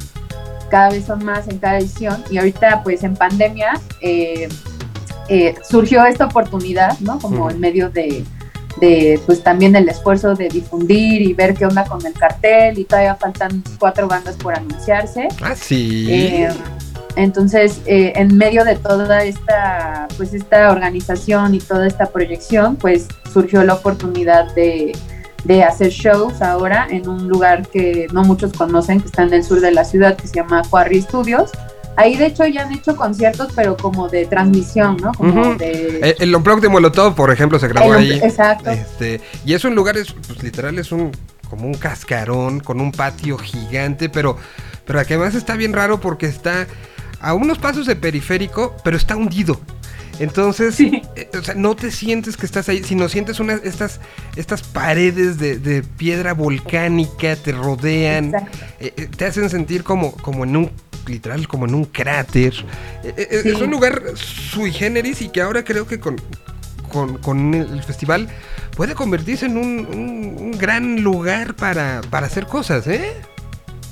cada 0.70 0.90
vez 0.90 1.06
son 1.06 1.24
más 1.24 1.48
en 1.48 1.58
cada 1.60 1.80
edición 1.80 2.24
y 2.30 2.38
ahorita 2.38 2.84
pues 2.84 3.04
en 3.04 3.16
pandemia 3.16 3.80
eh, 4.02 4.50
eh, 5.30 5.56
surgió 5.68 6.06
esta 6.06 6.26
oportunidad, 6.26 7.00
¿no? 7.00 7.20
Como 7.20 7.50
en 7.50 7.60
medio 7.60 7.90
de, 7.90 8.24
de, 8.80 9.20
pues 9.26 9.42
también 9.42 9.76
el 9.76 9.88
esfuerzo 9.90 10.36
de 10.36 10.50
difundir 10.50 11.22
y 11.22 11.34
ver 11.34 11.56
qué 11.56 11.66
onda 11.66 11.86
con 11.86 12.06
el 12.06 12.14
cartel 12.14 12.78
y 12.78 12.84
todavía 12.84 13.16
faltan 13.16 13.64
cuatro 13.80 14.08
bandas 14.08 14.36
por 14.36 14.54
anunciarse. 14.56 15.28
Ah, 15.42 15.56
sí. 15.56 16.08
Eh, 16.10 16.50
entonces, 17.16 17.80
eh, 17.86 18.14
en 18.16 18.36
medio 18.36 18.66
de 18.66 18.76
toda 18.76 19.24
esta, 19.24 20.08
pues 20.18 20.34
esta 20.34 20.72
organización 20.72 21.56
y 21.56 21.60
toda 21.60 21.88
esta 21.88 22.08
proyección, 22.08 22.76
pues 22.76 23.08
surgió 23.36 23.66
la 23.66 23.74
oportunidad 23.74 24.56
de, 24.56 24.96
de 25.44 25.62
hacer 25.62 25.90
shows 25.90 26.42
ahora 26.42 26.88
en 26.90 27.10
un 27.10 27.28
lugar 27.28 27.68
que 27.68 28.08
no 28.14 28.24
muchos 28.24 28.54
conocen, 28.54 29.02
que 29.02 29.08
está 29.08 29.24
en 29.24 29.34
el 29.34 29.44
sur 29.44 29.60
de 29.60 29.72
la 29.72 29.84
ciudad, 29.84 30.16
que 30.16 30.26
se 30.26 30.36
llama 30.36 30.62
Quarry 30.70 31.02
Studios. 31.02 31.52
Ahí 31.98 32.16
de 32.16 32.28
hecho 32.28 32.46
ya 32.48 32.62
han 32.64 32.72
hecho 32.72 32.96
conciertos, 32.96 33.50
pero 33.54 33.76
como 33.76 34.08
de 34.08 34.26
transmisión, 34.26 34.96
¿no? 35.02 35.12
Como 35.14 35.56
de... 35.56 36.00
Eh, 36.02 36.16
el 36.20 36.34
Unplugged 36.34 36.62
de 36.62 36.70
Molotov, 36.70 37.14
por 37.14 37.30
ejemplo, 37.30 37.60
se 37.60 37.68
grabó 37.68 37.94
el- 37.94 38.00
ahí. 38.14 38.20
Exacto. 38.24 38.70
Este, 38.70 39.20
y 39.46 39.54
es 39.54 39.66
un 39.66 39.76
lugar, 39.76 39.98
es, 39.98 40.14
pues, 40.28 40.42
literal, 40.42 40.80
es 40.80 40.94
un 40.94 41.12
como 41.50 41.68
un 41.68 41.74
cascarón 41.74 42.62
con 42.62 42.80
un 42.80 42.94
patio 42.94 43.38
gigante, 43.38 44.08
pero, 44.08 44.38
pero 44.86 45.00
además 45.00 45.36
está 45.36 45.56
bien 45.58 45.74
raro 45.74 46.00
porque 46.00 46.26
está 46.26 46.68
a 47.20 47.34
unos 47.34 47.60
pasos 47.60 47.86
de 47.86 47.96
periférico, 47.98 48.76
pero 48.84 48.96
está 48.96 49.16
hundido. 49.18 49.60
Entonces, 50.20 50.76
Sí. 50.76 51.02
eh, 51.16 51.30
o 51.38 51.44
sea, 51.44 51.56
no 51.56 51.76
te 51.76 51.92
sientes 51.92 52.38
que 52.38 52.46
estás 52.46 52.70
ahí, 52.70 52.84
sino 52.84 53.10
sientes 53.10 53.40
unas, 53.40 53.62
estas, 53.64 54.00
estas 54.36 54.62
paredes 54.64 55.38
de, 55.38 55.58
de 55.60 55.84
piedra 55.84 56.34
volcánica, 56.34 57.36
te 57.36 57.52
rodean, 57.52 58.34
eh, 58.80 58.94
eh, 58.96 59.08
te 59.16 59.26
hacen 59.26 59.50
sentir 59.50 59.84
como, 59.84 60.12
como 60.14 60.44
en 60.46 60.56
un, 60.56 60.72
literal, 61.08 61.48
como 61.48 61.66
en 61.66 61.76
un 61.76 61.86
cráter. 61.86 62.54
Eh, 63.04 63.40
Sí. 63.44 63.50
Es 63.50 63.62
un 63.62 63.70
lugar 63.72 64.02
sui 64.16 64.72
generis 64.72 65.22
y 65.22 65.30
que 65.30 65.42
ahora 65.42 65.64
creo 65.64 65.86
que 65.86 66.00
con, 66.00 66.16
con, 66.92 67.18
con 67.18 67.54
el 67.54 67.84
festival 67.84 68.30
puede 68.76 68.96
convertirse 68.96 69.46
en 69.48 69.58
un, 69.58 69.86
un- 69.86 70.36
un 70.40 70.52
gran 70.58 71.02
lugar 71.02 71.56
para, 71.56 72.02
para 72.10 72.28
hacer 72.28 72.46
cosas, 72.48 72.88
¿eh? 72.88 73.12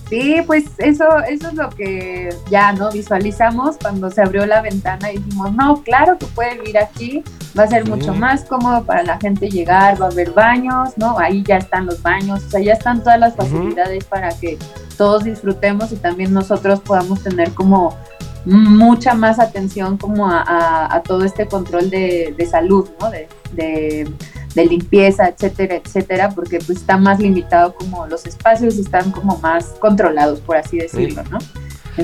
Sí, 0.09 0.41
pues 0.45 0.65
eso, 0.77 1.05
eso 1.27 1.47
es 1.47 1.53
lo 1.55 1.69
que 1.69 2.29
ya 2.51 2.71
no 2.73 2.91
visualizamos 2.91 3.77
cuando 3.81 4.11
se 4.11 4.21
abrió 4.21 4.45
la 4.45 4.61
ventana 4.61 5.11
y 5.11 5.17
dijimos, 5.17 5.53
no, 5.53 5.81
claro 5.81 6.17
que 6.19 6.25
puede 6.27 6.55
vivir 6.59 6.77
aquí, 6.77 7.23
va 7.57 7.63
a 7.63 7.67
ser 7.67 7.83
Sí. 7.85 7.89
mucho 7.89 8.13
más 8.13 8.43
cómodo 8.45 8.83
para 8.83 9.01
la 9.03 9.17
gente 9.19 9.49
llegar, 9.49 9.99
va 9.99 10.07
a 10.07 10.09
haber 10.09 10.31
baños, 10.31 10.89
¿no? 10.97 11.17
Ahí 11.17 11.41
ya 11.43 11.57
están 11.57 11.85
los 11.87 12.01
baños, 12.01 12.43
o 12.45 12.49
sea, 12.49 12.59
ya 12.61 12.73
están 12.73 12.99
todas 13.01 13.19
las 13.19 13.35
facilidades 13.35 14.03
para 14.05 14.29
que 14.37 14.57
todos 14.97 15.23
disfrutemos 15.23 15.91
y 15.91 15.95
también 15.95 16.31
nosotros 16.33 16.79
podamos 16.81 17.23
tener 17.23 17.51
como 17.53 17.97
mucha 18.45 19.13
más 19.13 19.39
atención 19.39 19.97
como 19.97 20.29
a, 20.29 20.41
a- 20.41 20.95
a 20.95 21.01
todo 21.01 21.23
este 21.23 21.47
control 21.47 21.89
de, 21.89 22.35
de 22.37 22.45
salud, 22.45 22.89
¿no? 22.99 23.09
De, 23.09 23.27
de- 23.53 24.13
de 24.55 24.65
limpieza, 24.65 25.27
etcétera, 25.29 25.75
etcétera, 25.83 26.29
porque 26.29 26.59
pues 26.59 26.79
está 26.79 26.97
más 26.97 27.19
limitado 27.19 27.73
como 27.75 28.05
los 28.07 28.25
espacios 28.25 28.75
están 28.77 29.11
como 29.11 29.37
más 29.39 29.65
controlados, 29.79 30.39
por 30.41 30.57
así 30.57 30.77
decirlo, 30.77 31.23
¿no? 31.31 31.39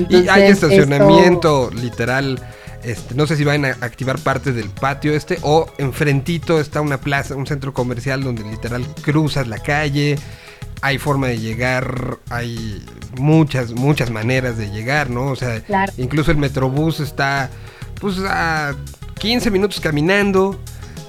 Y 0.08 0.28
hay 0.28 0.44
esto- 0.50 0.68
estacionamiento 0.68 1.70
literal. 1.70 2.40
Este, 2.82 3.14
no 3.14 3.26
sé 3.26 3.36
si 3.36 3.44
van 3.44 3.64
a 3.66 3.68
activar 3.82 4.18
parte 4.18 4.52
del 4.52 4.68
patio 4.70 5.12
este 5.12 5.38
o 5.42 5.66
enfrentito 5.78 6.60
está 6.60 6.80
una 6.80 6.98
plaza, 6.98 7.34
un 7.36 7.46
centro 7.46 7.74
comercial 7.74 8.22
donde 8.24 8.42
literal 8.44 8.84
cruzas 9.02 9.46
la 9.48 9.58
calle. 9.58 10.18
Hay 10.82 10.96
forma 10.96 11.26
de 11.26 11.38
llegar, 11.38 12.18
hay 12.30 12.82
muchas, 13.18 13.72
muchas 13.72 14.10
maneras 14.10 14.56
de 14.56 14.70
llegar, 14.70 15.10
¿no? 15.10 15.26
O 15.26 15.36
sea, 15.36 15.60
Claro. 15.60 15.92
incluso 15.98 16.30
el 16.30 16.38
metrobús 16.38 17.00
está 17.00 17.50
pues 18.00 18.16
a 18.26 18.74
15 19.18 19.50
minutos 19.50 19.78
caminando. 19.80 20.58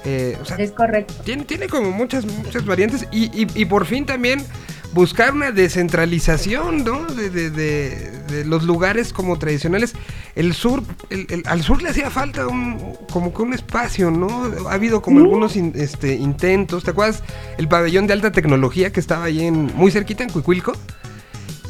Eh, 0.04 0.36
o 0.40 0.44
sea, 0.44 0.56
Es 0.56 0.72
correcto. 0.72 1.14
tiene, 1.24 1.44
tiene 1.44 1.68
como 1.68 1.90
muchas, 1.90 2.24
muchas 2.26 2.64
variantes 2.64 3.06
y, 3.12 3.24
y- 3.40 3.46
y 3.54 3.64
por 3.66 3.86
fin 3.86 4.04
también 4.06 4.44
buscar 4.92 5.32
una 5.32 5.52
descentralización, 5.52 6.84
¿no? 6.84 7.06
De, 7.06 7.30
de- 7.30 7.50
de- 7.50 8.10
de 8.32 8.44
los 8.44 8.62
lugares 8.64 9.12
como 9.12 9.38
tradicionales. 9.38 9.94
el 10.34 10.54
sur, 10.54 10.82
el- 11.10 11.26
el- 11.30 11.42
al 11.46 11.62
sur 11.62 11.82
le 11.82 11.90
hacía 11.90 12.10
falta 12.10 12.46
un, 12.46 12.96
como 13.12 13.32
que 13.34 13.42
un 13.42 13.52
espacio, 13.52 14.10
¿no? 14.10 14.50
Ha 14.68 14.72
habido 14.72 15.02
como 15.02 15.20
algunos 15.20 15.56
in- 15.56 15.72
este, 15.76 16.14
intentos, 16.14 16.84
¿te 16.84 16.90
acuerdas? 16.90 17.22
El 17.58 17.68
pabellón 17.68 18.06
de 18.06 18.14
alta 18.14 18.32
tecnología 18.32 18.90
que 18.92 19.00
estaba 19.00 19.24
ahí 19.24 19.44
en, 19.46 19.66
muy 19.76 19.90
cerquita 19.90 20.22
en 20.24 20.30
Cuicuilco, 20.30 20.72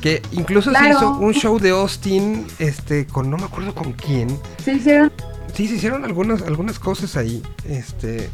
que 0.00 0.22
incluso 0.32 0.72
se 0.72 0.88
hizo 0.90 1.16
un 1.18 1.32
show 1.34 1.58
de 1.58 1.70
Austin, 1.70 2.46
este, 2.60 3.06
con 3.06 3.30
no 3.30 3.36
me 3.36 3.44
acuerdo 3.44 3.74
con 3.74 3.92
quién. 3.92 4.36
Se 4.64 4.74
hicieron 4.74 5.12
Sí, 5.54 5.68
se 5.68 5.76
hicieron 5.76 6.04
algunas, 6.04 6.42
algunas 6.42 6.78
cosas 6.78 7.16
ahí, 7.16 7.42
este, 7.68 8.30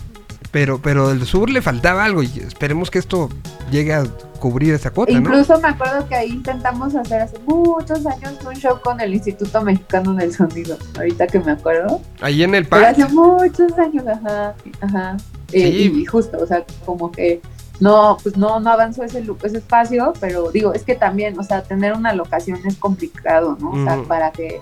pero, 0.50 0.80
pero 0.80 1.08
del 1.08 1.24
sur 1.26 1.50
le 1.50 1.60
faltaba 1.60 2.04
algo 2.04 2.22
y 2.22 2.26
esperemos 2.38 2.90
que 2.90 2.98
esto 2.98 3.28
llegue 3.70 3.92
a 3.92 4.04
cubrir 4.38 4.74
esa 4.74 4.92
cuota, 4.92 5.12
¿no? 5.12 5.18
Incluso 5.18 5.60
me 5.60 5.68
acuerdo 5.68 6.08
que 6.08 6.14
ahí 6.14 6.30
intentamos 6.30 6.94
hacer 6.94 7.22
hace 7.22 7.38
muchos 7.40 8.06
años 8.06 8.38
un 8.46 8.54
show 8.54 8.80
con 8.80 9.00
el 9.00 9.14
Instituto 9.14 9.62
Mexicano 9.62 10.14
del 10.14 10.32
Sonido. 10.32 10.78
Ahorita 10.96 11.26
que 11.26 11.40
me 11.40 11.52
acuerdo. 11.52 12.00
Ahí 12.20 12.44
en 12.44 12.54
el 12.54 12.66
parque. 12.66 13.02
hace 13.02 13.12
muchos 13.12 13.76
años, 13.78 14.06
ajá, 14.06 14.54
ajá. 14.80 15.16
Eh, 15.52 15.90
y 15.92 16.04
justo, 16.04 16.38
o 16.40 16.46
sea, 16.46 16.64
como 16.84 17.10
que 17.10 17.40
no, 17.80 18.16
pues 18.22 18.36
no, 18.36 18.58
no 18.60 18.70
avanzó 18.70 19.04
ese, 19.04 19.24
ese 19.42 19.58
espacio, 19.58 20.12
pero 20.20 20.50
digo, 20.50 20.74
es 20.74 20.82
que 20.82 20.94
también, 20.94 21.38
o 21.38 21.42
sea, 21.42 21.62
tener 21.62 21.92
una 21.92 22.12
locación 22.12 22.58
es 22.66 22.76
complicado, 22.76 23.56
¿no? 23.60 23.70
O 23.70 23.84
sea, 23.84 24.02
para 24.02 24.32
que, 24.32 24.60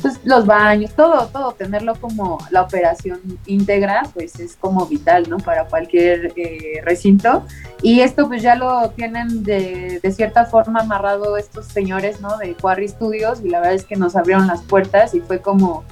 pues 0.00 0.20
los 0.24 0.46
baños, 0.46 0.92
todo, 0.94 1.26
todo, 1.28 1.52
tenerlo 1.52 1.94
como 2.00 2.38
la 2.50 2.62
operación 2.62 3.20
íntegra, 3.46 4.02
pues 4.14 4.38
es 4.38 4.56
como 4.56 4.86
vital, 4.86 5.28
¿no? 5.28 5.38
Para 5.38 5.64
cualquier 5.66 6.32
eh, 6.36 6.80
recinto. 6.84 7.44
Y 7.82 8.00
esto 8.00 8.28
pues 8.28 8.42
ya 8.42 8.54
lo 8.54 8.90
tienen 8.90 9.42
de, 9.42 9.98
de 10.02 10.12
cierta 10.12 10.44
forma 10.46 10.80
amarrado 10.80 11.36
estos 11.36 11.66
señores, 11.66 12.20
¿no? 12.20 12.36
De 12.38 12.54
Quarry 12.54 12.88
Studios 12.88 13.40
y 13.44 13.48
la 13.48 13.58
verdad 13.60 13.74
es 13.74 13.84
que 13.84 13.96
nos 13.96 14.14
abrieron 14.16 14.46
las 14.46 14.62
puertas 14.62 15.14
y 15.14 15.20
fue 15.20 15.40
como, 15.40 15.84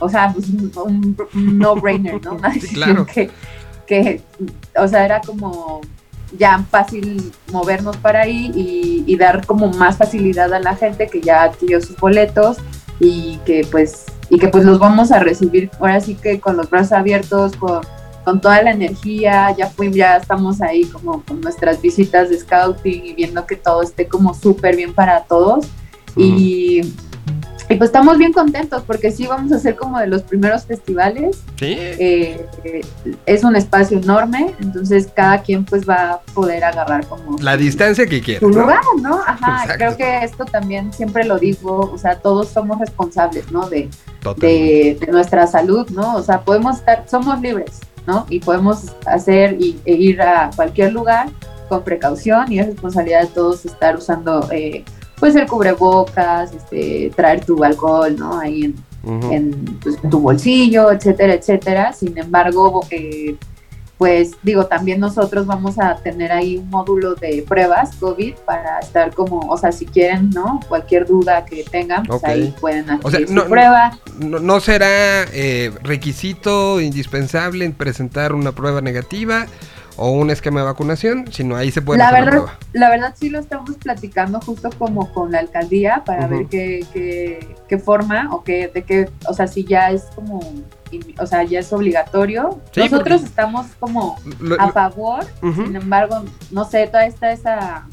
o 0.00 0.08
sea, 0.08 0.32
pues 0.32 0.48
un, 0.48 1.16
un- 1.34 1.58
no-brainer, 1.58 2.20
¿no? 2.24 2.32
Una 2.36 2.52
Sí, 2.54 2.60
claro. 2.74 3.06
que, 3.06 3.30
que, 3.86 4.20
o 4.76 4.88
sea, 4.88 5.04
era 5.04 5.20
como 5.20 5.80
ya 6.38 6.64
fácil 6.70 7.30
movernos 7.52 7.96
para 7.98 8.22
ahí 8.22 8.50
y, 8.54 9.04
y 9.06 9.16
dar 9.16 9.44
como 9.46 9.68
más 9.68 9.98
facilidad 9.98 10.52
a 10.54 10.58
la 10.60 10.74
gente 10.74 11.06
que 11.06 11.20
ya 11.20 11.42
adquirió 11.42 11.80
sus 11.80 11.96
boletos 11.98 12.56
y 13.00 13.38
que 13.44 13.66
pues 13.70 14.06
y 14.30 14.38
que 14.38 14.48
pues 14.48 14.64
los 14.64 14.78
vamos 14.78 15.12
a 15.12 15.18
recibir 15.18 15.70
ahora 15.78 16.00
sí 16.00 16.14
que 16.14 16.40
con 16.40 16.56
los 16.56 16.70
brazos 16.70 16.92
abiertos 16.92 17.56
con, 17.56 17.80
con 18.24 18.40
toda 18.40 18.62
la 18.62 18.70
energía 18.70 19.54
ya 19.56 19.68
fuimos 19.68 19.96
ya 19.96 20.16
estamos 20.16 20.60
ahí 20.62 20.84
como 20.84 21.22
con 21.22 21.40
nuestras 21.40 21.82
visitas 21.82 22.30
de 22.30 22.38
scouting 22.38 23.06
y 23.06 23.14
viendo 23.14 23.44
que 23.46 23.56
todo 23.56 23.82
esté 23.82 24.06
como 24.06 24.34
súper 24.34 24.76
bien 24.76 24.94
para 24.94 25.24
todos. 25.24 25.66
Y, 26.16 26.82
y 27.72 27.76
pues 27.76 27.88
estamos 27.88 28.18
bien 28.18 28.32
contentos 28.32 28.82
porque 28.86 29.10
sí 29.10 29.26
vamos 29.26 29.50
a 29.52 29.58
ser 29.58 29.76
como 29.76 29.98
de 29.98 30.06
los 30.06 30.22
primeros 30.22 30.64
festivales 30.64 31.42
Sí. 31.58 31.74
eh, 31.78 32.46
es 33.26 33.44
un 33.44 33.56
espacio 33.56 33.98
enorme, 33.98 34.54
entonces 34.60 35.08
cada 35.14 35.42
quien 35.42 35.64
pues 35.64 35.88
va 35.88 36.12
a 36.12 36.20
poder 36.34 36.64
agarrar 36.64 37.06
como 37.06 37.38
La 37.38 37.56
distancia 37.56 38.06
que 38.06 38.20
quieras, 38.20 38.40
su 38.40 38.50
¿no? 38.50 38.60
lugar, 38.62 38.80
¿no? 39.00 39.20
Ajá, 39.26 39.62
Exacto. 39.62 39.74
creo 39.78 39.96
que 39.96 40.24
esto 40.24 40.44
también 40.44 40.92
siempre 40.92 41.24
lo 41.24 41.38
digo, 41.38 41.90
o 41.92 41.98
sea, 41.98 42.16
todos 42.18 42.48
somos 42.48 42.78
responsables, 42.78 43.50
¿no? 43.50 43.68
De, 43.68 43.88
de, 44.36 44.96
de 45.00 45.06
nuestra 45.12 45.46
salud, 45.46 45.88
¿no? 45.90 46.16
O 46.16 46.22
sea, 46.22 46.40
podemos 46.42 46.76
estar, 46.78 47.04
somos 47.08 47.40
libres, 47.40 47.80
¿no? 48.06 48.26
Y 48.28 48.40
podemos 48.40 48.86
hacer 49.06 49.56
y, 49.60 49.80
e 49.84 49.94
ir 49.94 50.20
a 50.22 50.50
cualquier 50.54 50.92
lugar 50.92 51.28
con 51.68 51.82
precaución 51.84 52.50
y 52.52 52.58
es 52.58 52.66
responsabilidad 52.66 53.22
de 53.22 53.26
todos 53.28 53.64
estar 53.64 53.96
usando, 53.96 54.48
eh, 54.52 54.84
pues, 55.22 55.36
el 55.36 55.46
cubrebocas, 55.46 56.52
este, 56.52 57.12
traer 57.14 57.44
tu 57.44 57.62
alcohol, 57.62 58.16
¿no? 58.18 58.40
Ahí 58.40 58.64
en, 58.64 59.22
en, 59.32 59.78
pues, 59.80 59.96
en 60.02 60.10
tu 60.10 60.18
bolsillo, 60.18 60.90
etcétera, 60.90 61.34
etcétera. 61.34 61.92
Sin 61.92 62.18
embargo, 62.18 62.84
eh, 62.90 63.36
pues 63.98 64.32
digo, 64.42 64.66
también 64.66 64.98
nosotros 64.98 65.46
vamos 65.46 65.78
a 65.78 65.94
tener 65.94 66.32
ahí 66.32 66.56
un 66.56 66.68
módulo 66.70 67.14
de 67.14 67.44
pruebas 67.48 67.94
COVID 68.00 68.34
para 68.44 68.80
estar 68.80 69.14
como, 69.14 69.38
o 69.48 69.56
sea, 69.56 69.70
si 69.70 69.86
quieren, 69.86 70.30
¿no? 70.30 70.58
Cualquier 70.68 71.06
duda 71.06 71.44
que 71.44 71.62
tengan, 71.70 72.02
pues 72.02 72.24
ahí 72.24 72.52
pueden 72.60 72.90
hacer 72.90 73.06
O 73.06 73.10
sea, 73.12 73.24
su 73.24 73.32
no- 73.32 73.44
prueba. 73.44 73.96
No, 74.18 74.40
no 74.40 74.58
será 74.58 75.22
eh, 75.32 75.70
requisito 75.84 76.80
indispensable 76.80 77.64
en 77.64 77.74
presentar 77.74 78.32
una 78.34 78.50
prueba 78.50 78.80
negativa 78.80 79.46
o 79.96 80.10
un 80.10 80.30
esquema 80.30 80.60
de 80.60 80.66
vacunación, 80.66 81.26
sino 81.30 81.56
ahí 81.56 81.70
se 81.70 81.82
puede 81.82 81.98
La 81.98 82.08
hacer 82.08 82.24
la 82.24 82.30
verdad, 82.30 82.46
la 82.72 82.88
verdad 82.90 83.14
sí 83.18 83.28
lo 83.30 83.38
estamos 83.38 83.76
platicando 83.76 84.40
justo 84.40 84.70
como 84.78 85.12
con 85.12 85.32
la 85.32 85.38
alcaldía 85.40 86.02
para 86.04 86.26
ver 86.26 86.46
qué, 86.46 86.86
qué, 86.92 87.56
qué 87.68 87.78
forma 87.78 88.28
o 88.32 88.42
qué, 88.42 88.68
de 88.68 88.82
qué, 88.82 89.10
o 89.28 89.34
sea, 89.34 89.46
si 89.46 89.64
ya 89.64 89.90
es 89.90 90.04
como, 90.14 90.40
o 91.18 91.26
sea, 91.26 91.42
ya 91.44 91.60
es 91.60 91.72
obligatorio. 91.72 92.60
Sí, 92.72 92.80
Nosotros 92.80 93.02
porque- 93.20 93.26
estamos 93.26 93.66
como 93.78 94.16
Lo- 94.40 94.60
a 94.60 94.72
favor, 94.72 95.24
sin 95.40 95.76
embargo, 95.76 96.24
no 96.50 96.64
sé, 96.64 96.86
toda 96.86 97.04
esta 97.06 97.32
esa, 97.32 97.86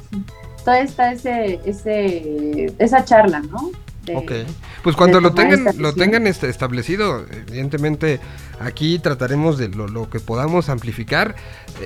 toda 0.64 0.80
esta 0.80 1.12
ese, 1.12 1.60
ese, 1.66 2.74
esa 2.80 3.04
charla, 3.06 3.40
¿no? 3.42 3.72
De- 4.10 4.16
Ok. 4.18 4.32
Pues 4.84 4.96
cuando 4.96 5.20
lo 5.22 5.34
tengan, 5.34 5.66
lo 5.78 5.94
tengan 5.94 6.26
este- 6.28 6.50
establecido, 6.50 7.26
evidentemente 7.48 8.20
aquí 8.60 9.00
trataremos 9.00 9.58
de 9.58 9.70
lo, 9.70 9.88
lo 9.88 10.10
que 10.10 10.20
podamos 10.20 10.70
amplificar. 10.70 11.36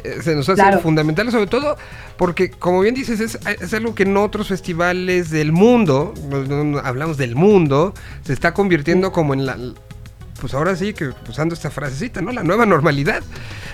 Eh, 0.03 0.19
se 0.23 0.35
nos 0.35 0.47
hace 0.49 0.61
Claro. 0.61 0.79
fundamental, 0.79 1.29
sobre 1.31 1.47
todo 1.47 1.75
porque, 2.17 2.49
como 2.51 2.81
bien 2.81 2.95
dices, 2.95 3.19
es, 3.19 3.39
es 3.61 3.73
algo 3.73 3.95
que 3.95 4.03
en 4.03 4.15
otros 4.17 4.47
festivales 4.47 5.29
del 5.29 5.51
mundo, 5.51 6.13
no- 6.29 6.43
no- 6.43 6.63
no, 6.63 6.77
hablamos 6.79 7.17
del 7.17 7.35
mundo, 7.35 7.93
se 8.23 8.33
está 8.33 8.53
convirtiendo 8.53 9.11
como 9.11 9.33
en 9.33 9.45
la, 9.45 9.57
pues 10.39 10.53
ahora 10.53 10.75
sí 10.75 10.93
que 10.93 11.09
usando 11.29 11.53
esta 11.55 11.69
frasecita, 11.71 12.21
¿no? 12.21 12.31
La 12.31 12.43
nueva 12.43 12.65
normalidad. 12.65 13.21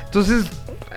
Entonces, 0.06 0.46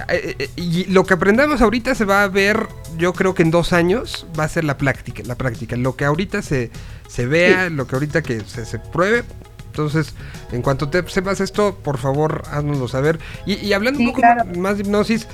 eh, 0.08 0.36
eh, 0.38 0.48
y 0.56 0.84
lo 0.86 1.04
que 1.04 1.14
aprendamos 1.14 1.60
ahorita 1.60 1.94
se 1.94 2.04
va 2.04 2.22
a 2.22 2.28
ver, 2.28 2.66
yo 2.98 3.12
creo 3.12 3.34
que 3.34 3.42
en 3.42 3.50
dos 3.50 3.72
años 3.72 4.26
va 4.38 4.44
a 4.44 4.48
ser 4.48 4.64
la 4.64 4.76
práctica, 4.78 5.22
la 5.26 5.34
práctica. 5.34 5.76
Lo 5.76 5.96
que 5.96 6.04
ahorita 6.06 6.40
se, 6.42 6.70
se 7.12 7.26
vea, 7.26 7.68
lo 7.68 7.86
que 7.86 7.96
ahorita 7.96 8.22
que 8.22 8.40
se, 8.40 8.64
se 8.64 8.78
pruebe. 8.78 9.24
Entonces, 9.66 10.14
en 10.50 10.62
cuanto 10.62 10.88
te 10.88 11.06
sepas 11.08 11.40
esto, 11.40 11.78
por 11.82 11.98
favor, 11.98 12.42
háznoslo 12.50 12.88
saber. 12.88 13.18
Y, 13.46 13.54
y 13.54 13.72
hablando 13.74 13.98
Sí, 13.98 14.04
un 14.06 14.10
poco 14.10 14.20
claro. 14.22 14.44
más 14.58 14.76
de 14.76 14.82
hipnosis, 14.82 15.26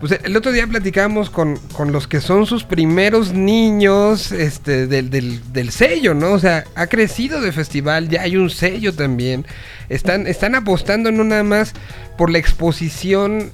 pues 0.00 0.18
el 0.22 0.36
otro 0.36 0.52
día 0.52 0.66
platicamos 0.66 1.28
con, 1.28 1.56
con 1.72 1.90
los 1.92 2.06
que 2.06 2.20
son 2.20 2.46
sus 2.46 2.64
primeros 2.64 3.32
niños 3.32 4.30
este, 4.32 4.86
del, 4.86 5.10
del, 5.10 5.52
del 5.52 5.70
sello, 5.70 6.14
¿no? 6.14 6.32
O 6.32 6.38
sea, 6.38 6.64
ha 6.76 6.86
crecido 6.86 7.40
de 7.40 7.50
festival, 7.52 8.08
ya 8.08 8.22
hay 8.22 8.36
un 8.36 8.48
sello 8.50 8.94
también. 8.94 9.44
Están, 9.88 10.26
están 10.26 10.54
apostando 10.54 11.10
no 11.12 11.24
nada 11.24 11.42
más 11.44 11.72
por 12.16 12.30
la 12.30 12.38
exposición 12.38 13.50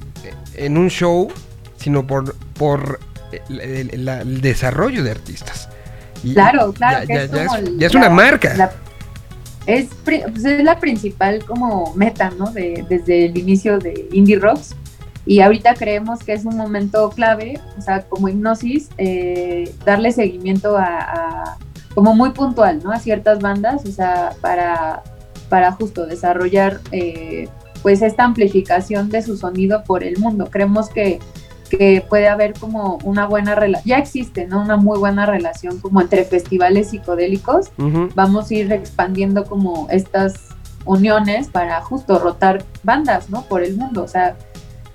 en 0.54 0.76
un 0.76 0.90
show, 0.90 1.32
sino 1.76 2.06
por, 2.06 2.36
por 2.54 3.00
el, 3.48 3.90
el 4.08 4.40
desarrollo 4.40 5.02
de 5.02 5.10
artistas. 5.12 5.68
Y 6.24 6.34
Claro, 6.34 6.72
claro, 6.72 7.00
Ya, 7.00 7.06
que 7.06 7.14
ya- 7.14 7.22
es 7.24 7.30
ya 7.30 7.44
como 7.46 7.56
es, 7.58 7.62
el- 7.68 7.78
ya 7.78 7.86
es 7.86 7.94
una 7.94 8.08
marca. 8.10 8.54
la- 8.56 8.72
es, 9.66 9.86
pri- 10.04 10.22
pues 10.30 10.44
es 10.44 10.62
la 10.64 10.78
principal 10.78 11.44
como 11.44 11.92
meta, 11.94 12.30
¿no? 12.38 12.50
De, 12.52 12.84
desde 12.88 13.26
el 13.26 13.38
inicio 13.38 13.78
de 13.78 14.08
Indie 14.12 14.38
Rocks. 14.38 14.74
Y 15.26 15.40
ahorita 15.40 15.74
creemos 15.74 16.18
que 16.20 16.34
es 16.34 16.44
un 16.44 16.56
momento 16.56 17.08
clave, 17.10 17.58
o 17.78 17.80
sea, 17.80 18.02
como 18.02 18.28
hipnosis, 18.28 18.90
eh, 18.98 19.72
darle 19.86 20.12
seguimiento 20.12 20.76
a, 20.76 20.84
a- 20.98 21.58
como 21.94 22.14
muy 22.14 22.30
puntual, 22.30 22.80
¿no? 22.82 22.92
A 22.92 22.98
ciertas 22.98 23.38
bandas, 23.38 23.84
o 23.86 23.90
sea, 23.90 24.32
para, 24.42 25.02
para 25.48 25.72
justo 25.72 26.04
desarrollar 26.06 26.80
eh, 26.92 27.48
pues 27.82 28.02
esta 28.02 28.24
amplificación 28.24 29.08
de 29.10 29.22
su 29.22 29.36
sonido 29.36 29.82
por 29.84 30.04
el 30.04 30.18
mundo. 30.18 30.48
Creemos 30.50 30.88
que, 30.90 31.20
que 31.76 32.04
puede 32.08 32.28
haber 32.28 32.54
como 32.54 32.98
una 33.04 33.26
buena 33.26 33.54
relación, 33.54 33.86
ya 33.86 33.98
existe, 33.98 34.46
¿no? 34.46 34.62
Una 34.62 34.76
muy 34.76 34.98
buena 34.98 35.26
relación 35.26 35.78
como 35.80 36.00
entre 36.00 36.24
festivales 36.24 36.90
psicodélicos 36.90 37.70
vamos 38.14 38.50
a 38.50 38.54
ir 38.54 38.72
expandiendo 38.72 39.44
como 39.44 39.88
estas 39.90 40.34
uniones 40.84 41.48
para 41.48 41.80
justo 41.80 42.18
rotar 42.18 42.64
bandas, 42.82 43.30
¿no? 43.30 43.42
Por 43.42 43.62
el 43.62 43.76
mundo, 43.76 44.02
o 44.02 44.08
sea, 44.08 44.36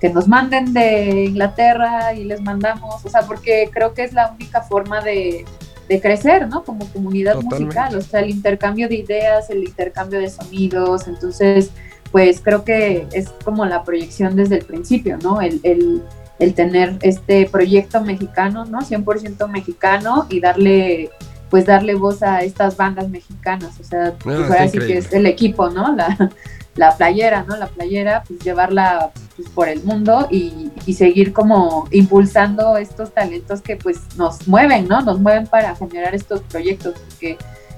que 0.00 0.08
nos 0.08 0.28
manden 0.28 0.72
de 0.72 1.24
Inglaterra 1.26 2.14
y 2.14 2.24
les 2.24 2.40
mandamos, 2.40 3.04
o 3.04 3.08
sea, 3.08 3.22
porque 3.22 3.68
creo 3.72 3.92
que 3.92 4.04
es 4.04 4.12
la 4.12 4.30
única 4.32 4.62
forma 4.62 5.00
de, 5.00 5.44
de 5.88 6.00
crecer, 6.00 6.48
¿no? 6.48 6.64
Como 6.64 6.86
comunidad 6.92 7.34
Totalmente. 7.34 7.64
musical, 7.64 7.96
o 7.96 8.00
sea, 8.00 8.20
el 8.20 8.30
intercambio 8.30 8.88
de 8.88 8.94
ideas, 8.94 9.50
el 9.50 9.64
intercambio 9.64 10.20
de 10.20 10.30
sonidos, 10.30 11.06
entonces, 11.06 11.70
pues 12.12 12.40
creo 12.40 12.64
que 12.64 13.06
es 13.12 13.28
como 13.44 13.66
la 13.66 13.84
proyección 13.84 14.36
desde 14.36 14.58
el 14.58 14.64
principio, 14.64 15.18
¿no? 15.22 15.40
El, 15.40 15.60
el, 15.64 16.02
el 16.40 16.54
tener 16.54 16.98
este 17.02 17.46
proyecto 17.46 18.02
mexicano, 18.02 18.64
¿no? 18.64 18.80
100% 18.80 19.48
mexicano 19.48 20.26
y 20.28 20.40
darle 20.40 21.10
pues 21.50 21.66
darle 21.66 21.96
voz 21.96 22.22
a 22.22 22.42
estas 22.42 22.76
bandas 22.76 23.08
mexicanas, 23.08 23.78
o 23.80 23.84
sea, 23.84 24.14
pues 24.22 24.38
ahora 24.38 24.68
sí 24.68 24.78
que 24.78 24.98
es 24.98 25.12
el 25.12 25.26
equipo, 25.26 25.68
¿no? 25.68 25.94
La, 25.96 26.30
la 26.76 26.96
playera, 26.96 27.44
¿no? 27.46 27.56
La 27.56 27.66
playera, 27.66 28.22
pues 28.26 28.38
llevarla 28.40 29.10
pues, 29.36 29.48
por 29.48 29.68
el 29.68 29.82
mundo 29.82 30.28
y, 30.30 30.70
y 30.86 30.94
seguir 30.94 31.32
como 31.32 31.88
impulsando 31.90 32.76
estos 32.76 33.12
talentos 33.12 33.60
que 33.62 33.76
pues 33.76 33.98
nos 34.16 34.46
mueven, 34.46 34.86
¿no? 34.86 35.00
Nos 35.00 35.18
mueven 35.18 35.48
para 35.48 35.74
generar 35.74 36.14
estos 36.14 36.40
proyectos, 36.42 36.94
porque 37.08 37.36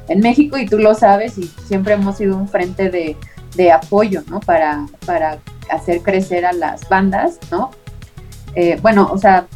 en 0.09 0.21
México 0.21 0.59
y 0.59 0.67
tú 0.67 0.79
lo 0.79 0.95
sabes 0.95 1.39
y 1.39 1.51
siempre 1.67 1.95
hemos 1.95 2.19
sido 2.19 2.37
un 2.37 2.49
frente 2.49 2.91
de, 2.91 3.17
de 3.57 3.73
apoyo, 3.73 4.23
¿no? 4.29 4.41
Para, 4.41 4.87
para 5.07 5.39
hacer 5.71 6.03
crecer 6.03 6.45
a 6.45 6.53
las 6.53 6.87
bandas, 6.91 7.39
¿no? 7.51 7.71
Eh, 8.55 8.79
bueno, 8.83 9.09
o 9.13 9.19
sea, 9.19 9.47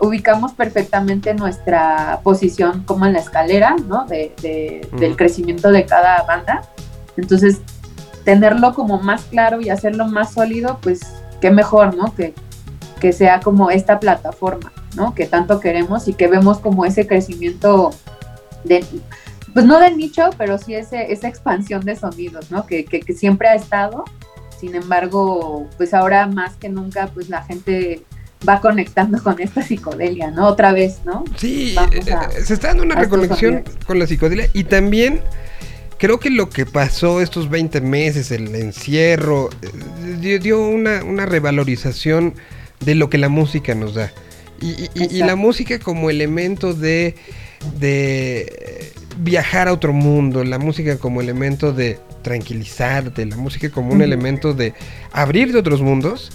ubicamos 0.00 0.52
perfectamente 0.52 1.34
nuestra 1.34 2.20
posición 2.22 2.84
como 2.84 3.06
en 3.06 3.14
la 3.14 3.18
escalera, 3.20 3.76
¿no? 3.86 4.04
De, 4.06 4.32
de- 4.42 4.88
Del 4.98 5.16
crecimiento 5.16 5.70
de 5.72 5.86
cada 5.86 6.22
banda. 6.22 6.62
Entonces, 7.16 7.58
tenerlo 8.24 8.74
como 8.74 9.00
más 9.00 9.22
claro 9.22 9.60
y 9.60 9.70
hacerlo 9.70 10.06
más 10.06 10.32
sólido, 10.34 10.78
pues 10.82 11.00
qué 11.40 11.50
mejor, 11.50 11.96
¿no? 11.96 12.14
Que, 12.14 12.34
que 13.00 13.12
sea 13.12 13.40
como 13.40 13.70
esta 13.70 13.98
plataforma, 13.98 14.72
¿no? 14.94 15.14
Que 15.14 15.26
tanto 15.26 15.58
queremos 15.60 16.06
y 16.08 16.12
que 16.14 16.28
vemos 16.28 16.58
como 16.58 16.84
ese 16.84 17.06
crecimiento 17.06 17.90
de, 18.64 18.84
pues 19.54 19.64
no 19.64 19.80
del 19.80 19.96
nicho, 19.96 20.30
pero 20.36 20.58
sí 20.58 20.74
ese, 20.74 21.12
esa 21.12 21.26
expansión 21.28 21.84
de 21.84 21.96
sonidos, 21.96 22.50
¿no? 22.50 22.66
Que, 22.66 22.84
que, 22.84 23.00
que 23.00 23.14
siempre 23.14 23.48
ha 23.48 23.54
estado. 23.54 24.04
Sin 24.60 24.74
embargo, 24.74 25.66
pues 25.76 25.94
ahora 25.94 26.26
más 26.26 26.54
que 26.56 26.68
nunca, 26.68 27.08
pues 27.14 27.28
la 27.28 27.42
gente 27.44 28.04
va 28.46 28.60
conectando 28.60 29.22
con 29.22 29.40
esta 29.40 29.62
psicodelia, 29.62 30.30
¿no? 30.30 30.46
Otra 30.48 30.72
vez, 30.72 30.98
¿no? 31.04 31.24
Sí, 31.36 31.74
a- 31.78 31.84
eh, 31.92 32.44
se 32.44 32.54
está 32.54 32.68
dando 32.68 32.82
una 32.84 32.94
reconexión 32.94 33.64
con 33.86 33.98
la 33.98 34.06
psicodelia 34.06 34.48
y 34.52 34.64
también 34.64 35.20
creo 35.98 36.20
que 36.20 36.30
lo 36.30 36.48
que 36.50 36.64
pasó 36.66 37.20
estos 37.20 37.50
20 37.50 37.80
meses, 37.80 38.30
el 38.30 38.54
encierro, 38.54 39.50
eh, 39.62 40.16
dio, 40.20 40.38
dio 40.38 40.60
una, 40.66 41.02
una 41.04 41.26
revalorización 41.26 42.34
de 42.80 42.94
lo 42.94 43.10
que 43.10 43.18
la 43.18 43.28
música 43.28 43.74
nos 43.74 43.94
da. 43.94 44.12
Y, 44.60 44.70
y- 44.94 45.16
y- 45.16 45.18
la 45.20 45.34
música 45.36 45.78
como 45.78 46.10
elemento 46.10 46.74
de, 46.74 47.14
de 47.80 48.92
viajar 49.18 49.68
a 49.68 49.72
otro 49.72 49.92
mundo, 49.92 50.44
la 50.44 50.58
música 50.58 50.96
como 50.98 51.20
elemento 51.20 51.72
de 51.72 51.98
tranquilizarte, 52.22 53.24
la 53.26 53.36
música 53.36 53.70
como 53.70 53.92
un 53.92 54.02
elemento 54.02 54.54
de 54.54 54.74
abrir 55.12 55.52
de 55.52 55.58
otros 55.58 55.80
mundos. 55.80 56.30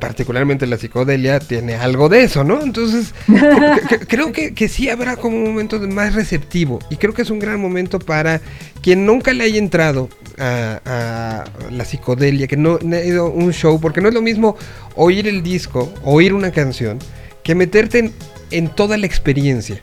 Particularmente 0.00 0.66
la 0.66 0.78
psicodelia 0.78 1.40
tiene 1.40 1.74
algo 1.74 2.08
de 2.08 2.22
eso, 2.22 2.44
¿no? 2.44 2.62
Entonces, 2.62 3.14
cre- 3.26 3.80
cre- 3.82 4.06
creo 4.08 4.32
que, 4.32 4.54
que 4.54 4.68
sí 4.68 4.88
habrá 4.88 5.16
como 5.16 5.36
un 5.36 5.44
momento 5.44 5.80
más 5.80 6.14
receptivo. 6.14 6.78
Y 6.90 6.96
creo 6.96 7.12
que 7.14 7.22
es 7.22 7.30
un 7.30 7.38
gran 7.40 7.60
momento 7.60 7.98
para 7.98 8.40
quien 8.80 9.04
nunca 9.06 9.32
le 9.32 9.44
haya 9.44 9.58
entrado 9.58 10.08
a, 10.38 10.80
a 10.84 11.70
la 11.72 11.84
psicodelia, 11.84 12.46
que 12.46 12.56
no 12.56 12.78
no 12.82 12.96
ha 12.96 13.00
ido 13.04 13.26
a 13.26 13.28
un 13.28 13.52
show, 13.52 13.80
porque 13.80 14.00
no 14.00 14.08
es 14.08 14.14
lo 14.14 14.22
mismo 14.22 14.56
oír 14.94 15.26
el 15.26 15.42
disco, 15.42 15.92
oír 16.04 16.32
una 16.32 16.52
canción, 16.52 16.98
que 17.42 17.54
meterte 17.56 17.98
en, 17.98 18.12
en 18.52 18.68
toda 18.68 18.96
la 18.98 19.06
experiencia. 19.06 19.80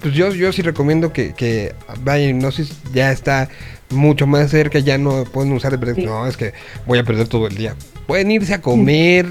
Pues 0.00 0.14
yo, 0.14 0.32
yo 0.32 0.52
sí 0.52 0.62
recomiendo 0.62 1.12
que, 1.12 1.34
que 1.34 1.74
hipnosis, 2.30 2.72
ya 2.94 3.10
está 3.12 3.48
mucho 3.90 4.26
más 4.26 4.50
cerca, 4.50 4.78
ya 4.78 4.96
no 4.96 5.24
pueden 5.24 5.52
usar 5.52 5.78
de 5.78 5.94
Sí. 5.94 6.04
no, 6.06 6.26
es 6.26 6.36
que 6.36 6.52
voy 6.86 6.98
a 7.00 7.04
perder 7.04 7.26
todo 7.28 7.46
el 7.48 7.56
día. 7.56 7.74
Pueden 8.06 8.30
irse 8.30 8.54
a 8.54 8.60
comer, 8.62 9.26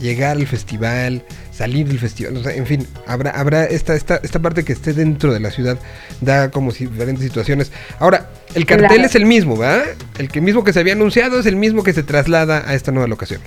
llegar 0.00 0.36
al 0.36 0.46
festival, 0.46 1.22
salir 1.52 1.86
del 1.88 1.98
festival, 1.98 2.36
o 2.36 2.42
sea, 2.42 2.54
en 2.54 2.66
fin, 2.66 2.86
habrá, 3.06 3.30
habrá 3.30 3.64
esta, 3.64 3.94
esta, 3.94 4.16
esta 4.22 4.38
parte 4.38 4.64
que 4.64 4.72
esté 4.72 4.92
dentro 4.92 5.32
de 5.32 5.40
la 5.40 5.50
ciudad, 5.50 5.78
da 6.20 6.50
como 6.50 6.70
si- 6.70 6.86
diferentes 6.86 7.24
situaciones. 7.24 7.72
Ahora, 7.98 8.30
el 8.54 8.64
cartel 8.66 8.88
Claro. 8.88 9.04
es 9.04 9.14
el 9.14 9.26
mismo, 9.26 9.56
¿verdad? 9.56 9.84
El 10.18 10.28
que 10.28 10.40
mismo 10.40 10.64
que 10.64 10.72
se 10.72 10.80
había 10.80 10.92
anunciado 10.94 11.38
es 11.40 11.46
el 11.46 11.56
mismo 11.56 11.82
que 11.82 11.92
se 11.92 12.02
traslada 12.02 12.62
a 12.66 12.74
esta 12.74 12.92
nueva 12.92 13.08
locación. 13.08 13.40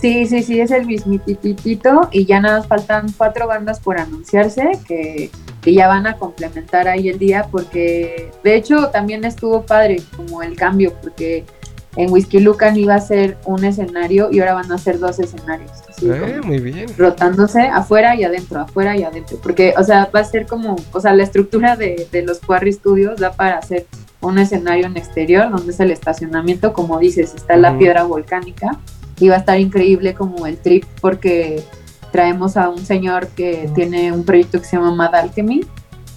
Sí, 0.00 0.26
sí, 0.26 0.42
sí, 0.42 0.60
es 0.60 0.70
el 0.72 0.84
mismititito 0.86 2.08
y 2.12 2.26
ya 2.26 2.40
nada 2.40 2.58
más 2.58 2.68
faltan 2.68 3.06
cuatro 3.16 3.46
bandas 3.46 3.80
por 3.80 3.98
anunciarse 3.98 4.62
que, 4.86 5.30
que 5.62 5.72
ya 5.74 5.88
van 5.88 6.06
a 6.06 6.16
complementar 6.16 6.86
ahí 6.86 7.08
el 7.08 7.18
día 7.18 7.46
porque 7.50 8.30
de 8.44 8.56
hecho 8.56 8.88
también 8.88 9.24
estuvo 9.24 9.64
padre 9.64 10.02
como 10.16 10.42
el 10.42 10.54
cambio 10.54 10.92
porque 11.02 11.44
en 11.96 12.10
Whisky 12.12 12.40
Lucan 12.40 12.76
iba 12.76 12.94
a 12.94 13.00
ser 13.00 13.38
un 13.44 13.64
escenario 13.64 14.28
y 14.30 14.40
ahora 14.40 14.54
van 14.54 14.70
a 14.72 14.78
ser 14.78 14.98
dos 14.98 15.18
escenarios. 15.18 15.70
así 15.88 16.06
como 16.06 16.46
muy 16.46 16.58
bien. 16.60 16.86
rotándose 16.96 17.62
afuera 17.62 18.14
y 18.16 18.24
adentro, 18.24 18.60
afuera 18.60 18.96
y 18.96 19.02
adentro, 19.02 19.38
porque, 19.42 19.74
o 19.78 19.82
sea, 19.82 20.08
va 20.14 20.20
a 20.20 20.24
ser 20.24 20.46
como, 20.46 20.76
o 20.92 21.00
sea, 21.00 21.14
la 21.14 21.22
estructura 21.22 21.76
de, 21.76 22.06
de 22.12 22.22
los 22.22 22.38
Quarry 22.40 22.72
Studios 22.72 23.18
da 23.18 23.32
para 23.32 23.58
hacer 23.58 23.86
un 24.20 24.38
escenario 24.38 24.86
en 24.86 24.96
exterior, 24.96 25.50
donde 25.50 25.72
es 25.72 25.80
el 25.80 25.90
estacionamiento, 25.90 26.72
como 26.72 26.98
dices, 26.98 27.34
está 27.34 27.56
la 27.56 27.70
Ujú. 27.70 27.78
piedra 27.80 28.04
volcánica, 28.04 28.78
y 29.18 29.28
va 29.28 29.36
a 29.36 29.38
estar 29.38 29.58
increíble 29.58 30.14
como 30.14 30.46
el 30.46 30.58
trip, 30.58 30.84
porque 31.00 31.62
traemos 32.12 32.56
a 32.56 32.68
un 32.68 32.84
señor 32.84 33.28
que 33.28 33.70
tiene 33.74 34.12
un 34.12 34.24
proyecto 34.24 34.58
que 34.58 34.64
se 34.66 34.76
llama 34.76 34.94
Mad 34.94 35.14
Alchemy, 35.14 35.64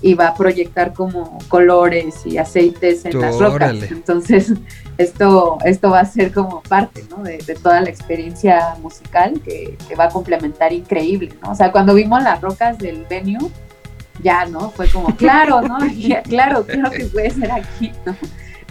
y 0.02 0.14
va 0.14 0.28
a 0.28 0.34
proyectar 0.34 0.94
como 0.94 1.38
colores 1.48 2.26
y 2.26 2.38
aceites 2.38 3.06
en 3.06 3.20
las 3.20 3.38
rocas. 3.38 3.76
Entonces, 3.90 4.54
esto, 4.98 5.58
esto 5.66 5.90
va 5.90 6.02
a 6.02 6.06
ser 6.06 6.32
como 6.32 6.62
parte 6.62 7.04
¿no? 7.10 7.24
de, 7.24 7.38
de 7.40 7.56
toda 7.56 7.82
la 7.82 7.90
experiencia 7.90 8.76
musical 8.82 9.42
que, 9.44 9.78
que 9.88 9.96
va 9.96 10.06
a 10.06 10.10
complementar 10.10 10.72
increíble, 10.72 11.34
¿no? 11.42 11.52
O 11.52 11.56
sea, 11.56 11.72
cuando 11.72 11.94
vimos 11.94 12.24
las 12.24 12.42
rocas 12.42 12.78
del 12.78 13.06
venue, 13.10 13.50
ya, 14.24 14.46
¿no? 14.46 14.72
Fue 14.72 14.88
como, 14.88 15.16
claro, 15.16 15.62
¿no? 15.62 15.80
Ya, 15.98 16.22
claro, 16.22 16.66
claro 16.66 16.92
que 16.92 17.06
puede 17.06 17.30
ser 17.32 17.52
aquí, 17.52 17.92
¿no? 18.06 18.16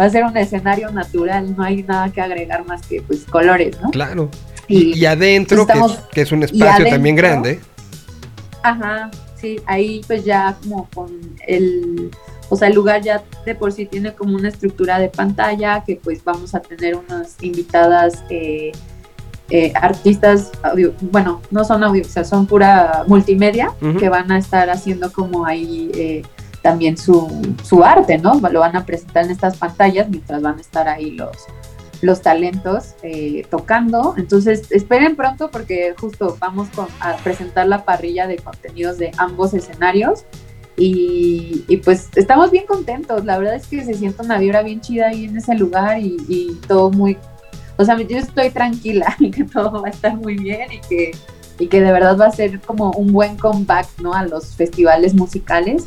Va 0.00 0.04
a 0.04 0.10
ser 0.10 0.24
un 0.24 0.36
escenario 0.36 0.90
natural, 0.92 1.56
no 1.56 1.64
hay 1.64 1.82
nada 1.82 2.10
que 2.10 2.20
agregar 2.20 2.64
más 2.64 2.86
que, 2.86 3.02
pues, 3.02 3.24
colores, 3.24 3.80
¿no? 3.82 3.90
Claro. 3.90 4.30
Y, 4.68 5.04
adentro, 5.06 5.66
que, 6.12 6.20
es 6.20 6.30
un 6.30 6.42
espacio 6.42 6.88
también 6.88 7.16
grande. 7.16 7.58
Ajá, 8.62 9.10
sí, 9.40 9.60
ahí 9.66 10.00
pues 10.06 10.24
ya 10.24 10.56
como 10.62 10.88
con 10.94 11.08
el, 11.46 12.10
o 12.48 12.56
sea, 12.56 12.68
el 12.68 12.74
lugar 12.74 13.02
ya 13.02 13.22
de 13.44 13.54
por 13.54 13.72
sí 13.72 13.86
tiene 13.86 14.12
como 14.14 14.34
una 14.36 14.48
estructura 14.48 14.98
de 14.98 15.08
pantalla, 15.08 15.82
que 15.84 15.96
pues 15.96 16.22
vamos 16.24 16.54
a 16.54 16.60
tener 16.60 16.96
unas 16.96 17.36
invitadas 17.42 18.22
eh, 18.30 18.72
eh, 19.50 19.72
artistas, 19.74 20.50
audio- 20.62 20.92
bueno, 21.00 21.40
no 21.50 21.64
son 21.64 21.82
audio, 21.84 22.02
o 22.04 22.08
sea, 22.08 22.24
son 22.24 22.46
pura 22.46 23.04
multimedia, 23.06 23.72
que 23.98 24.08
van 24.08 24.30
a 24.30 24.38
estar 24.38 24.68
haciendo 24.70 25.10
como 25.12 25.46
ahí 25.46 25.90
eh, 25.94 26.22
también 26.62 26.96
su, 26.98 27.28
su 27.64 27.82
arte, 27.84 28.18
¿no? 28.18 28.34
Lo 28.50 28.60
van 28.60 28.76
a 28.76 28.84
presentar 28.84 29.24
en 29.24 29.30
estas 29.30 29.56
pantallas 29.56 30.08
mientras 30.10 30.42
van 30.42 30.58
a 30.58 30.60
estar 30.60 30.86
ahí 30.88 31.12
los, 31.12 31.36
los 32.00 32.22
talentos 32.22 32.94
eh, 33.02 33.46
tocando. 33.50 34.14
Entonces, 34.16 34.70
esperen 34.70 35.16
pronto 35.16 35.50
porque 35.50 35.94
justo 35.98 36.36
vamos 36.38 36.68
a 37.00 37.16
presentar 37.16 37.66
la 37.66 37.84
parrilla 37.84 38.26
de 38.26 38.36
contenidos 38.36 38.98
de 38.98 39.10
ambos 39.16 39.54
escenarios. 39.54 40.24
Y, 40.76 41.64
y, 41.66 41.78
pues 41.78 42.08
estamos 42.14 42.52
bien 42.52 42.64
contentos. 42.66 43.24
La 43.24 43.38
verdad 43.38 43.56
es 43.56 43.66
que 43.66 43.84
se 43.84 43.94
siente 43.94 44.22
una 44.22 44.38
vibra 44.38 44.62
bien 44.62 44.80
chida 44.80 45.08
ahí 45.08 45.24
en 45.24 45.36
ese 45.36 45.54
lugar 45.54 45.98
y, 45.98 46.16
y 46.28 46.54
todo 46.68 46.90
muy. 46.90 47.16
O 47.76 47.84
sea, 47.84 48.00
yo 48.00 48.18
estoy 48.18 48.50
tranquila 48.50 49.16
y 49.20 49.30
que 49.30 49.44
todo 49.44 49.82
va 49.82 49.88
a 49.88 49.90
estar 49.90 50.16
muy 50.16 50.36
bien 50.36 50.72
y 50.72 50.80
que, 50.88 51.10
y 51.58 51.66
que 51.66 51.80
de 51.80 51.90
verdad 51.90 52.16
va 52.16 52.26
a 52.26 52.32
ser 52.32 52.60
como 52.60 52.92
un 52.92 53.12
buen 53.12 53.36
comeback 53.36 53.88
¿no? 54.00 54.14
a 54.14 54.24
los 54.24 54.54
festivales 54.54 55.14
musicales. 55.14 55.86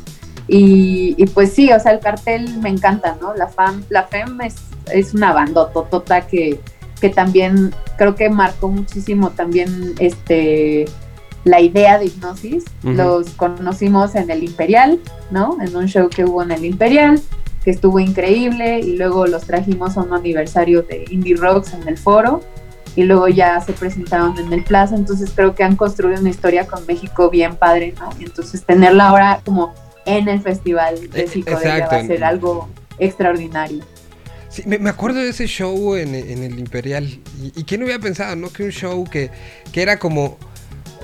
Y, 0.54 1.14
y 1.16 1.26
pues 1.28 1.54
sí, 1.54 1.72
o 1.72 1.80
sea, 1.80 1.92
el 1.92 2.00
cartel 2.00 2.58
me 2.58 2.68
encanta, 2.68 3.16
¿no? 3.22 3.32
La 3.32 3.48
FAM, 3.48 3.84
la 3.88 4.02
FEM 4.02 4.38
es, 4.42 4.56
es 4.92 5.14
una 5.14 5.32
bandototota 5.32 6.26
que, 6.26 6.60
que 7.00 7.08
también 7.08 7.74
creo 7.96 8.14
que 8.14 8.28
marcó 8.28 8.68
muchísimo 8.68 9.30
también 9.30 9.94
este 9.98 10.84
la 11.44 11.60
idea 11.60 11.98
de 11.98 12.04
hipnosis. 12.04 12.64
Los 12.82 13.30
conocimos 13.30 14.14
en 14.14 14.30
el 14.30 14.44
Imperial, 14.44 15.00
¿no? 15.30 15.56
En 15.62 15.74
un 15.74 15.86
show 15.86 16.10
que 16.10 16.26
hubo 16.26 16.42
en 16.42 16.50
el 16.50 16.66
Imperial, 16.66 17.18
que 17.64 17.70
estuvo 17.70 17.98
increíble, 17.98 18.80
y 18.80 18.98
luego 18.98 19.26
los 19.26 19.44
trajimos 19.44 19.96
a 19.96 20.02
un 20.02 20.12
aniversario 20.12 20.82
de 20.82 21.06
Indie 21.10 21.34
Rocks 21.34 21.72
en 21.72 21.88
el 21.88 21.96
foro, 21.96 22.42
y 22.94 23.04
luego 23.04 23.26
ya 23.26 23.58
se 23.62 23.72
presentaron 23.72 24.38
en 24.38 24.52
el 24.52 24.62
Plaza, 24.64 24.96
entonces 24.96 25.32
creo 25.34 25.54
que 25.54 25.64
han 25.64 25.76
construido 25.76 26.20
una 26.20 26.28
historia 26.28 26.66
con 26.66 26.84
México 26.86 27.30
bien 27.30 27.56
padre, 27.56 27.94
¿no? 27.98 28.10
Y 28.20 28.24
entonces 28.24 28.64
tenerla 28.64 29.08
ahora 29.08 29.40
como 29.44 29.74
en 30.06 30.28
el 30.28 30.40
festival 30.40 31.10
de 31.10 31.22
Eh, 31.24 31.28
psicodelia 31.28 31.74
exacto. 31.78 31.96
va 31.96 32.02
a 32.02 32.06
ser 32.06 32.24
algo 32.24 32.68
extraordinario. 32.98 33.84
Sí, 34.48 34.62
me, 34.66 34.90
acuerdo 34.90 35.20
de 35.20 35.30
ese 35.30 35.46
show 35.46 35.94
en, 35.96 36.14
en 36.14 36.42
el 36.42 36.58
Imperial. 36.58 37.04
Y, 37.42 37.52
y 37.58 37.64
quién 37.64 37.82
hubiera 37.82 37.98
pensado, 37.98 38.36
¿no? 38.36 38.52
Que 38.52 38.64
un 38.64 38.70
show 38.70 39.04
que, 39.10 39.30
que 39.72 39.80
era 39.80 39.98
como 39.98 40.36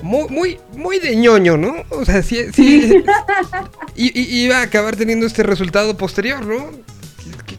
muy, 0.03 0.27
muy, 0.29 0.59
muy 0.77 0.99
de 0.99 1.15
ñoño, 1.15 1.57
¿no? 1.57 1.83
O 1.89 2.05
sea, 2.05 2.21
sí, 2.21 2.37
sí. 2.53 3.03
y, 3.95 4.19
y- 4.19 4.43
iba 4.45 4.57
a 4.59 4.61
acabar 4.61 4.95
teniendo 4.95 5.25
este 5.25 5.41
resultado 5.43 5.97
posterior, 5.97 6.45
¿no? 6.45 6.69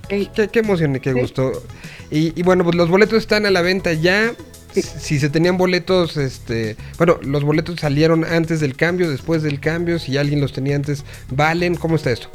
Qué, 0.08 0.28
qué- 0.50 0.58
emoción 0.60 0.94
y 0.96 1.00
qué 1.00 1.12
gusto. 1.12 1.52
Y, 2.10 2.38
y 2.38 2.42
bueno, 2.44 2.62
pues 2.64 2.76
los 2.76 2.88
boletos 2.88 3.18
están 3.18 3.44
a 3.46 3.50
la 3.50 3.60
venta 3.62 3.92
ya. 3.92 4.32
Si 4.74 5.18
se 5.18 5.28
tenían 5.30 5.56
boletos, 5.56 6.16
este, 6.16 6.76
bueno, 6.98 7.18
los 7.22 7.42
boletos 7.44 7.80
salieron 7.80 8.24
antes 8.24 8.60
del 8.60 8.76
cambio, 8.76 9.10
después 9.10 9.42
del 9.42 9.58
cambio, 9.60 9.98
si 9.98 10.16
alguien 10.16 10.40
los 10.40 10.52
tenía 10.52 10.76
antes, 10.76 11.04
¿valen? 11.30 11.74
¿Cómo 11.76 11.96
está 11.96 12.10
esto? 12.10 12.28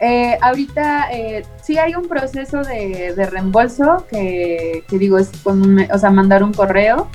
Eh, 0.00 0.38
ahorita 0.40 1.12
eh, 1.12 1.44
sí 1.62 1.76
hay 1.76 1.94
un 1.94 2.08
proceso 2.08 2.62
de, 2.62 3.12
de 3.14 3.26
reembolso 3.26 4.06
que, 4.10 4.82
que 4.88 4.98
digo 4.98 5.18
es 5.18 5.28
con 5.42 5.60
un- 5.62 5.86
o 5.92 5.98
sea, 5.98 6.10
mandar 6.10 6.42
un 6.42 6.54
correo, 6.54 7.08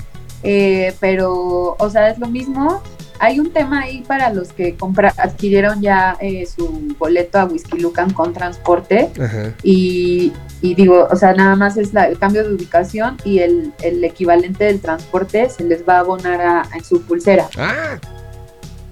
eh, 0.44 0.94
pero, 1.00 1.74
o 1.78 1.90
sea, 1.90 2.10
es 2.10 2.18
lo 2.18 2.28
mismo. 2.28 2.82
Hay 3.18 3.40
un 3.40 3.50
tema 3.52 3.80
ahí 3.82 4.02
para 4.06 4.32
los 4.32 4.52
que 4.52 4.74
compra, 4.76 5.12
adquirieron 5.16 5.80
ya 5.80 6.16
eh, 6.20 6.44
su 6.46 6.94
boleto 6.98 7.38
a 7.38 7.44
Whisky 7.46 7.78
Lucan 7.78 8.12
con 8.12 8.32
transporte 8.32 9.10
Ajá. 9.20 9.52
y, 9.62 10.32
y 10.60 10.74
digo, 10.74 11.06
o 11.10 11.16
sea, 11.16 11.32
nada 11.34 11.56
más 11.56 11.76
es 11.76 11.92
la- 11.94 12.06
el 12.08 12.18
cambio 12.18 12.42
de 12.46 12.54
ubicación 12.54 13.16
y 13.24 13.38
el, 13.40 13.72
el 13.82 14.02
equivalente 14.04 14.64
del 14.64 14.80
transporte 14.80 15.48
se 15.50 15.64
les 15.64 15.86
va 15.88 15.96
a 15.96 16.00
abonar 16.00 16.40
a- 16.40 16.68
en 16.74 16.84
su 16.84 17.02
pulsera. 17.02 17.48
Ah, 17.58 17.98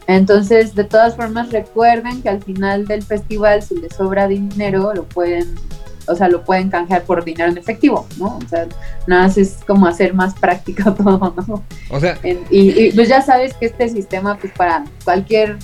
Entonces, 0.07 0.75
de 0.75 0.85
todas 0.85 1.17
formas, 1.17 1.51
recuerden 1.51 2.21
que 2.23 2.29
al 2.29 2.43
final 2.43 2.87
del 2.87 3.03
festival, 3.03 3.63
si 3.63 3.77
les 3.77 3.95
sobra 3.95 4.29
dinero, 4.29 4.93
lo 4.95 5.05
pueden, 5.05 5.55
o 6.09 6.15
sea, 6.15 6.29
lo 6.29 6.45
pueden 6.45 6.71
canjear 6.71 7.03
por 7.05 7.25
dinero 7.25 7.51
en 7.51 7.59
efectivo, 7.59 8.07
¿no? 8.19 8.39
O 8.45 8.49
sea, 8.49 8.67
nada 9.07 9.23
más 9.25 9.37
es 9.39 9.59
como 9.67 9.87
hacer 9.87 10.15
más 10.15 10.35
práctico 10.35 10.93
todo, 10.95 11.35
¿no? 11.47 11.63
o 11.91 12.01
sea, 12.01 12.19
En- 12.23 12.45
y, 12.51 12.87
y, 12.87 12.93
pues 12.93 13.09
ya 13.09 13.23
sabes 13.23 13.55
que 13.55 13.67
este 13.67 13.89
sistema, 13.89 14.37
pues 14.39 14.53
para 14.53 14.85
cualquier 15.05 15.59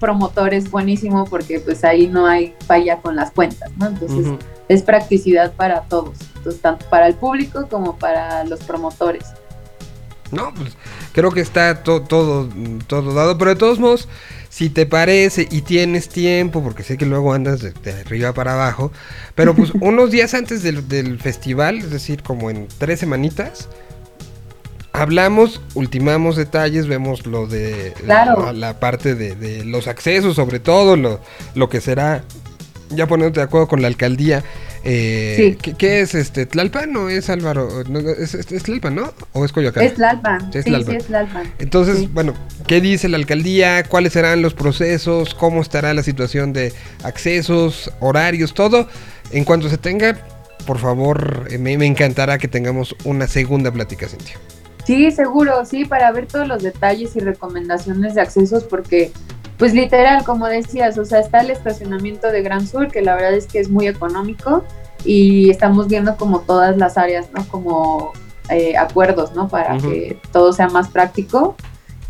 promotor 0.00 0.52
es 0.52 0.70
buenísimo 0.70 1.24
porque 1.24 1.60
pues 1.60 1.82
ahí 1.84 2.06
no 2.08 2.26
hay 2.26 2.54
falla 2.66 2.98
con 2.98 3.16
las 3.16 3.30
cuentas, 3.30 3.70
¿no? 3.78 3.86
Entonces, 3.86 4.26
es 4.68 4.82
practicidad 4.82 5.52
para 5.52 5.82
todos, 5.82 6.16
entonces, 6.36 6.60
tanto 6.60 6.86
para 6.90 7.06
el 7.06 7.14
público 7.14 7.66
como 7.70 7.96
para 7.96 8.44
los 8.44 8.60
promotores. 8.64 9.24
No, 10.30 10.52
pues 10.54 10.76
creo 11.12 11.30
que 11.30 11.40
está 11.40 11.82
to- 11.82 12.02
todo, 12.02 12.48
todo 12.86 13.14
dado, 13.14 13.38
pero 13.38 13.50
de 13.50 13.56
todos 13.56 13.78
modos, 13.78 14.08
si 14.54 14.70
te 14.70 14.86
parece 14.86 15.48
y 15.50 15.62
tienes 15.62 16.08
tiempo, 16.08 16.62
porque 16.62 16.84
sé 16.84 16.96
que 16.96 17.06
luego 17.06 17.32
andas 17.32 17.60
de, 17.60 17.72
de 17.72 17.92
arriba 17.92 18.32
para 18.34 18.52
abajo, 18.54 18.92
pero 19.34 19.52
pues 19.56 19.72
unos 19.80 20.12
días 20.12 20.32
antes 20.32 20.62
del, 20.62 20.86
del 20.86 21.18
festival, 21.18 21.78
es 21.78 21.90
decir, 21.90 22.22
como 22.22 22.50
en 22.50 22.68
tres 22.78 23.00
semanitas, 23.00 23.68
hablamos, 24.92 25.60
ultimamos 25.74 26.36
detalles, 26.36 26.86
vemos 26.86 27.26
lo 27.26 27.48
de 27.48 27.94
Claro. 28.04 28.44
la, 28.46 28.52
la 28.52 28.78
parte 28.78 29.16
de, 29.16 29.34
de 29.34 29.64
los 29.64 29.88
accesos, 29.88 30.36
sobre 30.36 30.60
todo 30.60 30.96
lo, 30.96 31.18
lo 31.56 31.68
que 31.68 31.80
será, 31.80 32.22
ya 32.96 33.06
poniéndote 33.06 33.40
de 33.40 33.44
acuerdo 33.44 33.68
con 33.68 33.82
la 33.82 33.88
alcaldía. 33.88 34.42
Eh, 34.86 35.34
Sí. 35.36 35.58
¿qué, 35.60 35.72
qué 35.74 36.00
es 36.00 36.14
este? 36.14 36.44
¿Tlalpan 36.46 36.94
o 36.96 37.08
es 37.08 37.30
Álvaro? 37.30 37.84
No, 37.88 38.00
es, 38.00 38.34
es- 38.34 38.52
es 38.52 38.62
Tlalpan, 38.64 38.94
¿no? 38.94 39.12
¿O 39.32 39.44
es 39.44 39.52
Coyoacán? 39.52 39.82
Es 39.84 39.98
Lalpan, 39.98 40.52
Sí, 40.52 40.58
es 40.58 40.64
Tlalpan. 40.66 40.90
sí, 40.92 40.96
es 41.04 41.10
Lalpan. 41.10 41.52
Entonces, 41.58 42.12
bueno, 42.12 42.34
¿qué 42.66 42.80
dice 42.82 43.08
la 43.08 43.16
alcaldía? 43.16 43.84
¿Cuáles 43.84 44.12
serán 44.12 44.42
los 44.42 44.52
procesos? 44.54 45.34
¿Cómo 45.34 45.62
estará 45.62 45.94
la 45.94 46.02
situación 46.02 46.52
de 46.52 46.72
accesos, 47.02 47.90
horarios, 48.00 48.52
todo? 48.54 48.88
En 49.30 49.44
cuanto 49.44 49.68
se 49.70 49.78
tenga, 49.78 50.18
por 50.66 50.78
favor, 50.78 51.46
eh, 51.50 51.58
me, 51.58 51.78
me 51.78 51.86
encantará 51.86 52.36
que 52.38 52.48
tengamos 52.48 52.94
una 53.04 53.26
segunda 53.26 53.70
plática, 53.72 54.06
Cintia. 54.08 54.36
Sí, 54.84 55.10
seguro, 55.12 55.64
sí, 55.64 55.86
para 55.86 56.12
ver 56.12 56.26
todos 56.26 56.46
los 56.46 56.62
detalles 56.62 57.16
y 57.16 57.20
recomendaciones 57.20 58.14
de 58.14 58.20
accesos, 58.20 58.64
porque, 58.64 59.12
pues 59.58 59.72
literal, 59.72 60.24
como 60.24 60.46
decías, 60.46 60.98
o 60.98 61.04
sea, 61.04 61.20
está 61.20 61.40
el 61.40 61.50
estacionamiento 61.50 62.30
de 62.30 62.42
Gran 62.42 62.66
Sur, 62.66 62.88
que 62.90 63.02
la 63.02 63.14
verdad 63.14 63.34
es 63.34 63.46
que 63.46 63.60
es 63.60 63.70
muy 63.70 63.86
económico, 63.86 64.64
y 65.04 65.50
estamos 65.50 65.88
viendo 65.88 66.16
como 66.16 66.40
todas 66.40 66.76
las 66.76 66.98
áreas, 66.98 67.28
¿no? 67.32 67.46
Como 67.48 68.12
eh, 68.48 68.76
acuerdos, 68.76 69.34
¿no? 69.34 69.48
Para 69.48 69.78
que 69.78 70.18
todo 70.32 70.52
sea 70.52 70.68
más 70.68 70.88
práctico 70.88 71.56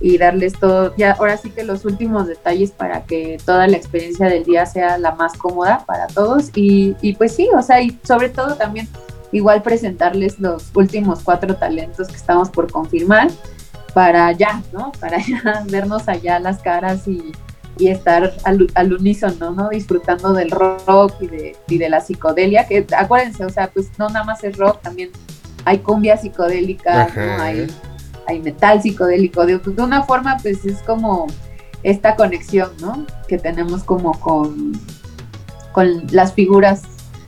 y 0.01 0.19
darles 0.19 0.55
todo, 0.55 0.95
ya 0.97 1.13
ahora 1.13 1.37
sí 1.37 1.51
que 1.51 1.65
los 1.65 1.85
últimos 1.85 2.27
detalles 2.27 2.71
para 2.73 3.05
que 3.05 3.39
toda 3.45 3.67
la 3.69 3.77
experiencia 3.77 4.27
del 4.29 4.45
día 4.45 4.67
sea 4.67 4.99
la 4.99 5.13
más 5.13 5.35
cómoda 5.35 5.85
para 5.87 6.07
todos, 6.09 6.51
y, 6.55 6.97
y 7.01 7.15
pues 7.15 7.35
sí, 7.35 7.49
o 7.57 7.63
sea, 7.63 7.81
y 7.81 7.99
sobre 8.05 8.29
todo 8.29 8.57
también 8.57 8.89
igual 9.33 9.63
presentarles 9.63 10.39
los 10.39 10.71
últimos 10.75 11.21
cuatro 11.23 11.57
talentos 11.57 12.09
que 12.09 12.17
estamos 12.17 12.51
por 12.51 12.71
confirmar 12.71 13.29
para 13.95 14.33
ya, 14.33 14.63
¿no? 14.73 14.93
Para 15.01 15.19
ya 15.19 15.65
vernos 15.71 16.09
allá 16.09 16.39
las 16.41 16.61
caras 16.61 17.07
y, 17.09 17.33
y 17.79 17.89
estar 17.89 18.35
al, 18.45 18.67
al 18.75 18.93
unísono, 18.93 19.53
¿no? 19.53 19.71
Disfrutando 19.71 20.33
del 20.33 20.51
rock 20.51 21.15
y 21.21 21.27
de, 21.29 21.57
y 21.69 21.79
de 21.79 21.89
la 21.89 22.01
psicodelia, 22.01 22.67
que 22.67 22.85
acuérdense, 22.97 23.45
o 23.45 23.51
sea, 23.51 23.69
pues 23.69 23.91
no 23.99 24.09
nada 24.09 24.25
más 24.25 24.45
es 24.45 24.59
rock, 24.59 24.83
también 24.83 25.11
hay 25.65 25.79
cumbia 25.79 26.17
psicodélica. 26.17 27.09
¿no? 27.15 27.43
Hay, 27.43 27.67
hay 28.27 28.41
metal 28.41 28.83
psicodélico, 28.83 29.47
de, 29.47 29.59
de 29.59 29.83
una 29.83 30.03
forma 30.03 30.39
pues 30.43 30.65
es 30.65 30.81
como 30.83 31.27
esta 31.83 32.17
conexión, 32.17 32.71
¿no? 32.81 33.07
Que 33.29 33.39
tenemos 33.39 33.85
como 33.85 34.19
con, 34.19 34.73
con 35.73 36.07
las 36.11 36.33
figuras 36.33 36.83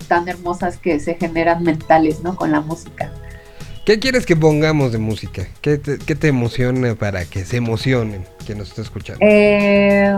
tan 0.09 0.29
hermosas 0.29 0.79
que 0.79 0.99
se 0.99 1.15
generan 1.15 1.63
mentales, 1.63 2.23
¿no? 2.23 2.35
Con 2.35 2.51
la 2.51 2.61
música. 2.61 3.13
¿Qué 3.87 4.01
quieres 4.01 4.27
que 4.27 4.35
pongamos 4.35 4.91
de 4.91 4.99
música? 4.99 5.47
¿Qué 5.61 5.79
te, 5.79 5.99
qué 5.99 6.17
te 6.17 6.27
emociona 6.27 6.97
para 6.97 7.25
que 7.25 7.45
se 7.45 7.59
emocionen 7.59 8.25
quien 8.45 8.59
nos 8.59 8.71
está 8.71 8.83
escuchando? 8.83 9.21
Eh, 9.25 10.13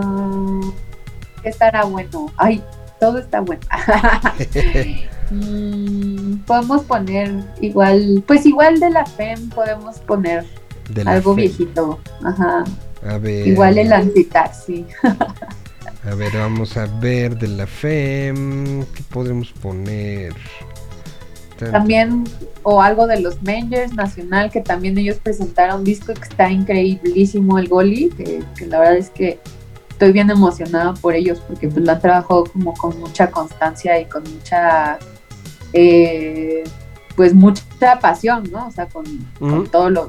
¿Qué 1.42 1.50
estará 1.50 1.84
bueno? 1.84 2.32
Ay, 2.38 2.64
todo 2.98 3.18
está 3.18 3.40
bueno. 3.40 3.60
Mm, 5.30 6.38
podemos 6.46 6.84
poner 6.84 7.30
igual, 7.60 8.24
pues 8.26 8.46
igual 8.46 8.80
de 8.80 8.88
la 8.88 9.04
FEM 9.04 9.50
podemos 9.50 9.98
poner 9.98 10.46
algo 11.04 11.34
viejito. 11.34 12.00
Ajá. 12.24 12.64
A 13.06 13.18
ver. 13.18 13.46
Igual 13.46 13.76
el 13.76 13.92
antitaxi. 13.92 14.86
A 16.10 16.14
ver, 16.14 16.32
vamos 16.32 16.78
a 16.78 16.86
ver 16.86 17.36
de 17.36 17.48
la 17.48 17.66
FEM. 17.66 18.86
¿Qué 18.94 19.02
podremos 19.10 19.52
poner? 19.52 20.32
También, 21.66 22.24
o 22.62 22.80
algo 22.82 23.06
de 23.06 23.20
los 23.20 23.42
Mangers 23.42 23.92
Nacional, 23.94 24.50
que 24.50 24.60
también 24.60 24.96
ellos 24.98 25.16
presentaron 25.22 25.80
un 25.80 25.84
disco 25.84 26.14
que 26.14 26.22
está 26.28 26.50
increíblísimo, 26.50 27.58
el 27.58 27.68
Goli, 27.68 28.10
que, 28.16 28.42
que 28.56 28.66
la 28.66 28.78
verdad 28.80 28.96
es 28.96 29.10
que 29.10 29.38
estoy 29.90 30.12
bien 30.12 30.30
emocionada 30.30 30.94
por 30.94 31.14
ellos, 31.14 31.40
porque 31.46 31.68
pues 31.68 31.84
lo 31.84 31.90
han 31.92 32.00
trabajado 32.00 32.44
como 32.44 32.72
con 32.74 32.98
mucha 33.00 33.30
constancia 33.30 33.98
y 34.00 34.04
con 34.04 34.22
mucha, 34.22 34.98
eh, 35.72 36.64
pues 37.16 37.34
mucha 37.34 37.98
pasión, 38.00 38.44
¿no? 38.50 38.68
O 38.68 38.70
sea, 38.70 38.86
con, 38.86 39.04
con 39.38 39.66
todo 39.68 39.90
lo, 39.90 40.08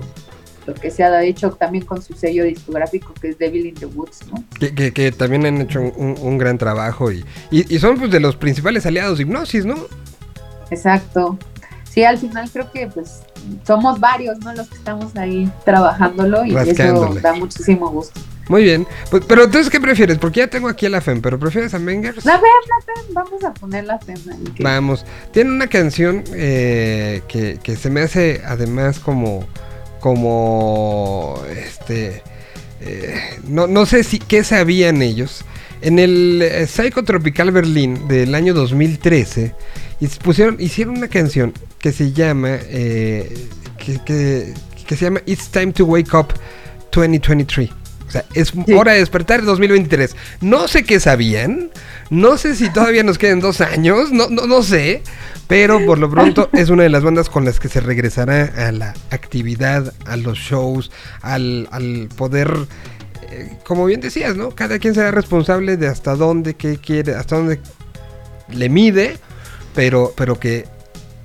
lo 0.68 0.74
que 0.76 0.92
se 0.92 1.04
ha 1.04 1.24
hecho 1.24 1.50
también 1.52 1.86
con 1.86 2.02
su 2.02 2.14
sello 2.14 2.44
discográfico, 2.44 3.14
que 3.20 3.30
es 3.30 3.40
Devil 3.40 3.66
in 3.66 3.74
the 3.76 3.88
Woods, 3.88 4.20
¿no? 4.32 4.44
Que, 4.60 4.76
que- 4.76 4.94
que 4.94 5.12
también 5.12 5.46
han 5.48 5.62
hecho 5.62 5.82
un, 5.82 6.16
un 6.22 6.38
gran 6.38 6.58
trabajo 6.60 7.12
y, 7.12 7.26
y, 7.50 7.74
y 7.74 7.80
son 7.80 7.98
pues 7.98 8.12
de 8.12 8.20
los 8.20 8.36
principales 8.36 8.86
aliados 8.86 9.18
de 9.18 9.24
Hipnosis, 9.24 9.66
¿no? 9.66 9.76
Exacto. 10.72 11.38
Sí, 11.90 12.04
al 12.04 12.18
final 12.18 12.50
creo 12.52 12.72
que 12.72 12.88
pues 12.88 13.22
somos 13.66 14.00
varios, 14.00 14.38
¿no? 14.40 14.54
Los 14.54 14.68
que 14.70 14.76
estamos 14.76 15.16
ahí 15.16 15.52
trabajándolo 15.66 16.46
y 16.46 16.56
eso 16.56 17.10
da 17.22 17.34
muchísimo 17.34 17.90
gusto. 17.90 18.20
Muy 18.48 18.64
bien. 18.64 18.88
Pues, 19.12 19.24
pero 19.28 19.44
entonces, 19.44 19.70
¿qué 19.72 19.80
prefieres? 19.80 20.18
Porque 20.18 20.40
ya 20.40 20.48
tengo 20.48 20.68
aquí 20.70 20.86
a 20.88 20.90
la 20.90 21.02
FEM, 21.02 21.22
pero 21.22 21.38
¿prefieres 21.40 21.74
a 21.76 21.80
Mengers? 21.80 22.26
La 22.26 22.34
FEM, 22.34 22.42
la 22.42 22.94
FEM, 23.04 23.14
vamos 23.14 23.44
a 23.44 23.54
poner 23.54 23.86
la 23.86 24.00
FEM 24.00 24.18
ahí. 24.32 24.44
que- 24.56 24.64
Vamos. 24.64 25.06
Tiene 25.32 25.52
una 25.52 25.68
canción 25.68 26.24
eh, 26.34 27.22
que, 27.28 27.60
que 27.62 27.76
se 27.76 27.90
me 27.92 28.02
hace 28.02 28.42
además 28.46 29.00
como. 29.00 29.46
como. 30.00 31.40
este. 31.56 32.24
eh, 32.82 33.20
no, 33.48 33.68
no 33.68 33.86
sé 33.86 34.04
si 34.04 34.20
qué 34.20 34.44
sabían 34.44 35.02
ellos. 35.02 35.44
En 35.82 35.98
el 36.00 36.42
eh, 36.42 36.68
Psycho 36.68 37.04
Tropical 37.04 37.52
Berlín 37.52 38.08
del 38.08 38.36
año 38.36 38.54
2013 38.54 39.54
y 40.00 40.08
pusieron, 40.08 40.58
hicieron 40.60 40.98
una 40.98 41.08
canción 41.08 41.54
que 41.80 41.92
se 41.92 42.12
llama 42.12 42.58
eh, 42.62 43.48
que, 43.78 44.00
que- 44.06 44.54
que 44.88 44.96
se 44.96 45.06
llama 45.06 45.22
It's 45.28 45.50
Time 45.50 45.72
to 45.74 45.86
Wake 45.86 46.14
Up 46.16 46.34
2023. 46.92 47.70
O 48.08 48.12
sea, 48.12 48.26
es 48.34 48.48
Sí. 48.48 48.74
hora 48.74 48.94
de 48.94 49.00
despertar 49.00 49.44
2023. 49.46 50.16
No 50.42 50.68
sé 50.68 50.84
qué 50.84 51.00
sabían. 51.00 51.70
No 52.10 52.38
sé 52.40 52.56
si 52.56 52.72
todavía 52.74 53.04
nos 53.04 53.20
queden 53.20 53.40
dos 53.40 53.62
años. 53.62 54.12
No, 54.12 54.30
no, 54.30 54.48
no 54.48 54.64
sé. 54.64 55.04
Pero 55.48 55.86
por 55.86 56.00
lo 56.00 56.10
pronto 56.10 56.50
es 56.54 56.70
una 56.70 56.84
de 56.84 56.90
las 56.90 57.04
bandas 57.04 57.30
con 57.30 57.46
las 57.46 57.60
que 57.60 57.68
se 57.70 57.82
regresará 57.82 58.52
a 58.68 58.72
la 58.72 58.96
actividad, 59.12 59.94
a 60.08 60.16
los 60.18 60.40
shows, 60.40 60.90
al, 61.22 61.68
al 61.72 62.10
poder. 62.16 62.52
eh, 63.30 63.58
como 63.64 63.86
bien 63.86 64.02
decías, 64.02 64.36
¿no? 64.36 64.50
Cada 64.56 64.80
quien 64.80 64.96
será 64.96 65.12
responsable 65.12 65.78
de 65.78 65.88
hasta 65.88 66.16
dónde, 66.16 66.56
qué 66.56 66.78
quiere, 66.78 67.14
hasta 67.14 67.36
dónde 67.36 67.60
le 68.52 68.70
mide. 68.70 69.18
Pero, 69.76 70.14
pero 70.16 70.40
que 70.40 70.66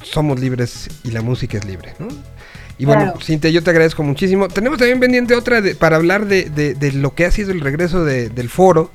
somos 0.03 0.39
libres 0.41 0.89
y 1.03 1.11
la 1.11 1.23
música 1.23 1.59
es 1.59 1.65
libre, 1.65 1.95
¿no? 1.99 2.09
Y 2.77 2.87
bueno, 2.87 3.03
Claro. 3.05 3.21
Cintia, 3.21 3.51
yo 3.51 3.63
te 3.63 3.71
agradezco 3.71 4.03
muchísimo. 4.03 4.49
Tenemos 4.49 4.79
también 4.79 4.99
pendiente 5.01 5.35
otra 5.35 5.61
de- 5.61 5.75
para 5.77 5.97
hablar 5.97 6.27
de, 6.27 6.51
de- 6.51 6.75
de 6.75 6.93
lo 6.93 7.15
que 7.15 7.25
ha 7.25 7.31
sido 7.31 7.53
el 7.53 7.61
regreso 7.61 8.05
de- 8.05 8.29
del 8.31 8.49
foro. 8.51 8.91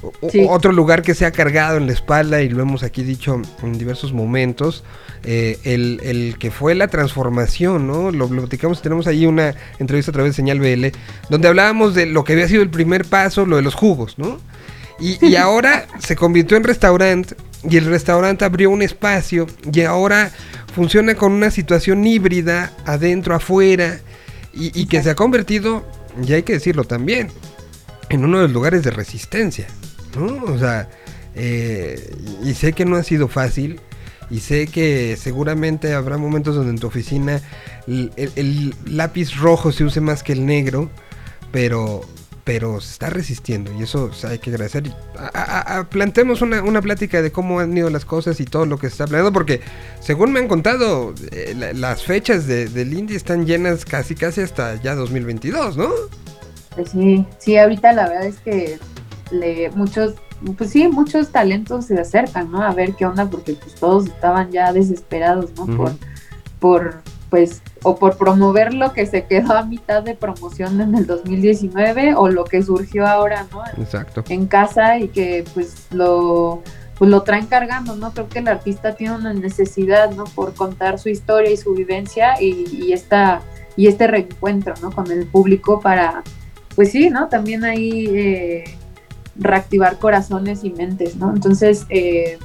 O- 0.00 0.12
o- 0.22 0.30
Sí. 0.30 0.46
Otro 0.48 0.72
lugar 0.72 1.02
que 1.02 1.14
se 1.14 1.26
ha 1.26 1.30
cargado 1.32 1.76
en 1.76 1.86
la 1.86 1.92
espalda 1.92 2.40
y 2.40 2.48
lo 2.48 2.62
hemos 2.62 2.82
aquí 2.82 3.02
dicho 3.02 3.40
en 3.62 3.78
diversos 3.78 4.12
momentos. 4.12 4.82
eh, 5.24 5.58
el, 5.64 6.00
el 6.04 6.36
que 6.38 6.52
fue 6.52 6.76
la 6.76 6.86
transformación, 6.86 7.88
¿no? 7.88 8.12
Lo, 8.12 8.28
lo 8.28 8.40
platicamos, 8.42 8.80
tenemos 8.82 9.08
ahí 9.08 9.26
una 9.26 9.52
entrevista 9.80 10.12
a 10.12 10.14
través 10.14 10.30
de 10.32 10.36
Señal 10.36 10.60
BL, 10.60 10.92
donde 11.28 11.48
hablábamos 11.48 11.96
de 11.96 12.06
lo 12.06 12.22
que 12.22 12.34
había 12.34 12.46
sido 12.46 12.62
el 12.62 12.70
primer 12.70 13.04
paso, 13.04 13.44
lo 13.44 13.56
de 13.56 13.62
los 13.62 13.74
jugos, 13.74 14.16
¿no? 14.16 14.38
Y, 15.00 15.18
y 15.26 15.34
ahora 15.36 15.88
se 15.98 16.14
convirtió 16.14 16.56
en 16.56 16.62
restaurante 16.62 17.34
y 17.68 17.76
el 17.76 17.86
restaurante 17.86 18.44
abrió 18.44 18.70
un 18.70 18.82
espacio 18.82 19.46
y 19.72 19.80
ahora 19.82 20.30
funciona 20.74 21.14
con 21.14 21.32
una 21.32 21.50
situación 21.50 22.06
híbrida, 22.06 22.72
adentro, 22.86 23.34
afuera, 23.34 24.00
y, 24.54 24.86
que 24.86 25.02
se 25.02 25.10
ha 25.10 25.14
convertido 25.14 25.86
y 26.26 26.32
hay 26.32 26.42
que 26.42 26.54
decirlo 26.54 26.82
también, 26.84 27.28
en 28.08 28.24
uno 28.24 28.38
de 28.38 28.44
los 28.44 28.52
lugares 28.52 28.82
de 28.82 28.90
resistencia. 28.90 29.66
O 30.46 30.58
sea, 30.58 30.88
eh, 31.36 32.12
y 32.42 32.54
sé 32.54 32.72
que 32.72 32.84
no 32.84 32.96
ha 32.96 33.04
sido 33.04 33.28
fácil, 33.28 33.80
y 34.30 34.40
sé 34.40 34.66
que 34.66 35.16
seguramente 35.16 35.94
habrá 35.94 36.18
momentos 36.18 36.56
donde 36.56 36.70
en 36.70 36.78
tu 36.78 36.88
oficina 36.88 37.40
el- 37.86 38.12
el 38.16 38.74
lápiz 38.84 39.36
rojo 39.36 39.70
se 39.72 39.84
use 39.84 40.00
más 40.00 40.22
que 40.22 40.32
el 40.32 40.44
negro, 40.44 40.90
pero, 41.52 42.02
pero 42.48 42.80
se 42.80 42.92
está 42.92 43.10
resistiendo 43.10 43.70
y 43.78 43.82
eso 43.82 44.04
o 44.04 44.12
sea, 44.14 44.30
hay 44.30 44.38
que 44.38 44.48
agradecer. 44.48 44.84
A- 45.18 45.26
a- 45.34 45.78
a- 45.80 45.84
planteemos 45.90 46.40
una, 46.40 46.62
una 46.62 46.80
plática 46.80 47.20
de 47.20 47.30
cómo 47.30 47.60
han 47.60 47.76
ido 47.76 47.90
las 47.90 48.06
cosas 48.06 48.40
y 48.40 48.46
todo 48.46 48.64
lo 48.64 48.78
que 48.78 48.86
se 48.88 48.92
está 48.94 49.06
planeando, 49.06 49.34
porque 49.34 49.60
según 50.00 50.32
me 50.32 50.40
han 50.40 50.48
contado, 50.48 51.12
eh, 51.30 51.52
la- 51.54 51.74
las 51.74 52.04
fechas 52.04 52.46
de, 52.46 52.66
del 52.68 52.94
indie 52.94 53.18
están 53.18 53.44
llenas 53.44 53.84
casi 53.84 54.14
casi 54.14 54.40
hasta 54.40 54.80
ya 54.80 54.94
2022, 54.94 55.76
¿no? 55.76 55.90
Pues 56.74 56.92
sí, 56.92 57.26
sí, 57.36 57.58
ahorita 57.58 57.92
la 57.92 58.08
verdad 58.08 58.24
es 58.24 58.38
que 58.38 58.78
le, 59.30 59.68
muchos, 59.72 60.14
pues 60.56 60.70
sí, 60.70 60.88
muchos 60.88 61.28
talentos 61.30 61.84
se 61.84 62.00
acercan, 62.00 62.50
¿no? 62.50 62.62
A 62.62 62.72
ver 62.72 62.94
qué 62.94 63.04
onda, 63.04 63.26
porque 63.28 63.52
pues 63.52 63.74
todos 63.74 64.06
estaban 64.06 64.50
ya 64.52 64.72
desesperados, 64.72 65.50
¿no? 65.54 65.66
Por, 65.76 65.92
por, 66.60 67.02
pues, 67.28 67.60
o 67.88 67.96
por 67.96 68.18
promover 68.18 68.74
lo 68.74 68.92
que 68.92 69.06
se 69.06 69.24
quedó 69.24 69.56
a 69.56 69.62
mitad 69.62 70.02
de 70.02 70.14
promoción 70.14 70.78
en 70.80 70.94
el 70.94 71.06
2019 71.06 72.14
o 72.14 72.28
lo 72.28 72.44
que 72.44 72.62
surgió 72.62 73.06
ahora, 73.06 73.46
¿no? 73.50 73.62
Exacto. 73.82 74.22
en 74.28 74.46
casa 74.46 74.98
y 74.98 75.08
que 75.08 75.44
pues 75.54 75.86
lo 75.90 76.62
pues 76.98 77.10
lo 77.10 77.22
traen 77.22 77.46
cargando, 77.46 77.94
¿no? 77.94 78.12
Creo 78.12 78.28
que 78.28 78.40
el 78.40 78.48
artista 78.48 78.94
tiene 78.96 79.14
una 79.14 79.32
necesidad, 79.32 80.10
¿no? 80.10 80.24
Por 80.24 80.52
contar 80.52 80.98
su 80.98 81.08
historia 81.08 81.50
y 81.50 81.56
su 81.56 81.72
vivencia 81.72 82.42
y, 82.42 82.66
y 82.72 82.92
esta 82.92 83.40
y 83.76 83.86
este 83.86 84.06
reencuentro, 84.06 84.74
¿no? 84.82 84.90
Con 84.90 85.10
el 85.10 85.24
público 85.26 85.80
para, 85.80 86.22
pues 86.74 86.90
sí, 86.90 87.08
¿no? 87.08 87.28
También 87.28 87.64
ahí 87.64 88.06
eh, 88.12 88.64
reactivar 89.36 89.98
corazones 89.98 90.64
y 90.64 90.70
mentes, 90.70 91.16
¿no? 91.16 91.32
Entonces, 91.32 91.86
eh, 91.88 92.38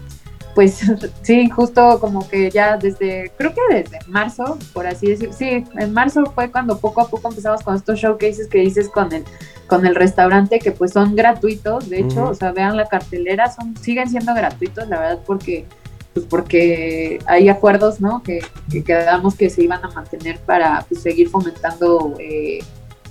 pues 0.55 0.81
sí, 1.21 1.49
justo 1.49 1.99
como 1.99 2.27
que 2.27 2.49
ya 2.51 2.77
desde, 2.77 3.31
creo 3.37 3.53
que 3.53 3.75
desde 3.75 3.99
marzo, 4.07 4.57
por 4.73 4.85
así 4.87 5.07
decir, 5.07 5.31
sí, 5.33 5.63
en 5.77 5.93
marzo 5.93 6.23
fue 6.33 6.51
cuando 6.51 6.77
poco 6.77 7.01
a 7.01 7.07
poco 7.07 7.29
empezamos 7.29 7.61
con 7.63 7.75
estos 7.75 7.99
showcases 7.99 8.47
que 8.47 8.59
dices 8.59 8.89
con 8.89 9.11
el, 9.13 9.23
con 9.67 9.85
el 9.85 9.95
restaurante, 9.95 10.59
que 10.59 10.71
pues 10.71 10.91
son 10.91 11.15
gratuitos, 11.15 11.89
de 11.89 11.99
hecho, 12.01 12.25
o 12.29 12.33
sea, 12.35 12.51
vean 12.51 12.77
la 12.77 12.85
cartelera, 12.87 13.51
son, 13.51 13.75
siguen 13.77 14.09
siendo 14.09 14.33
gratuitos, 14.33 14.87
la 14.89 14.99
verdad, 14.99 15.19
porque 15.25 15.65
pues 16.13 16.27
porque 16.27 17.17
hay 17.25 17.49
acuerdos, 17.49 17.99
¿no? 17.99 18.21
Que, 18.21 18.39
que 18.71 18.83
quedamos 18.83 19.33
que 19.33 19.49
se 19.49 19.63
iban 19.63 19.83
a 19.83 19.89
mantener 19.89 20.37
para 20.41 20.85
pues, 20.87 21.01
seguir 21.01 21.27
fomentando, 21.29 22.13
eh, 22.19 22.59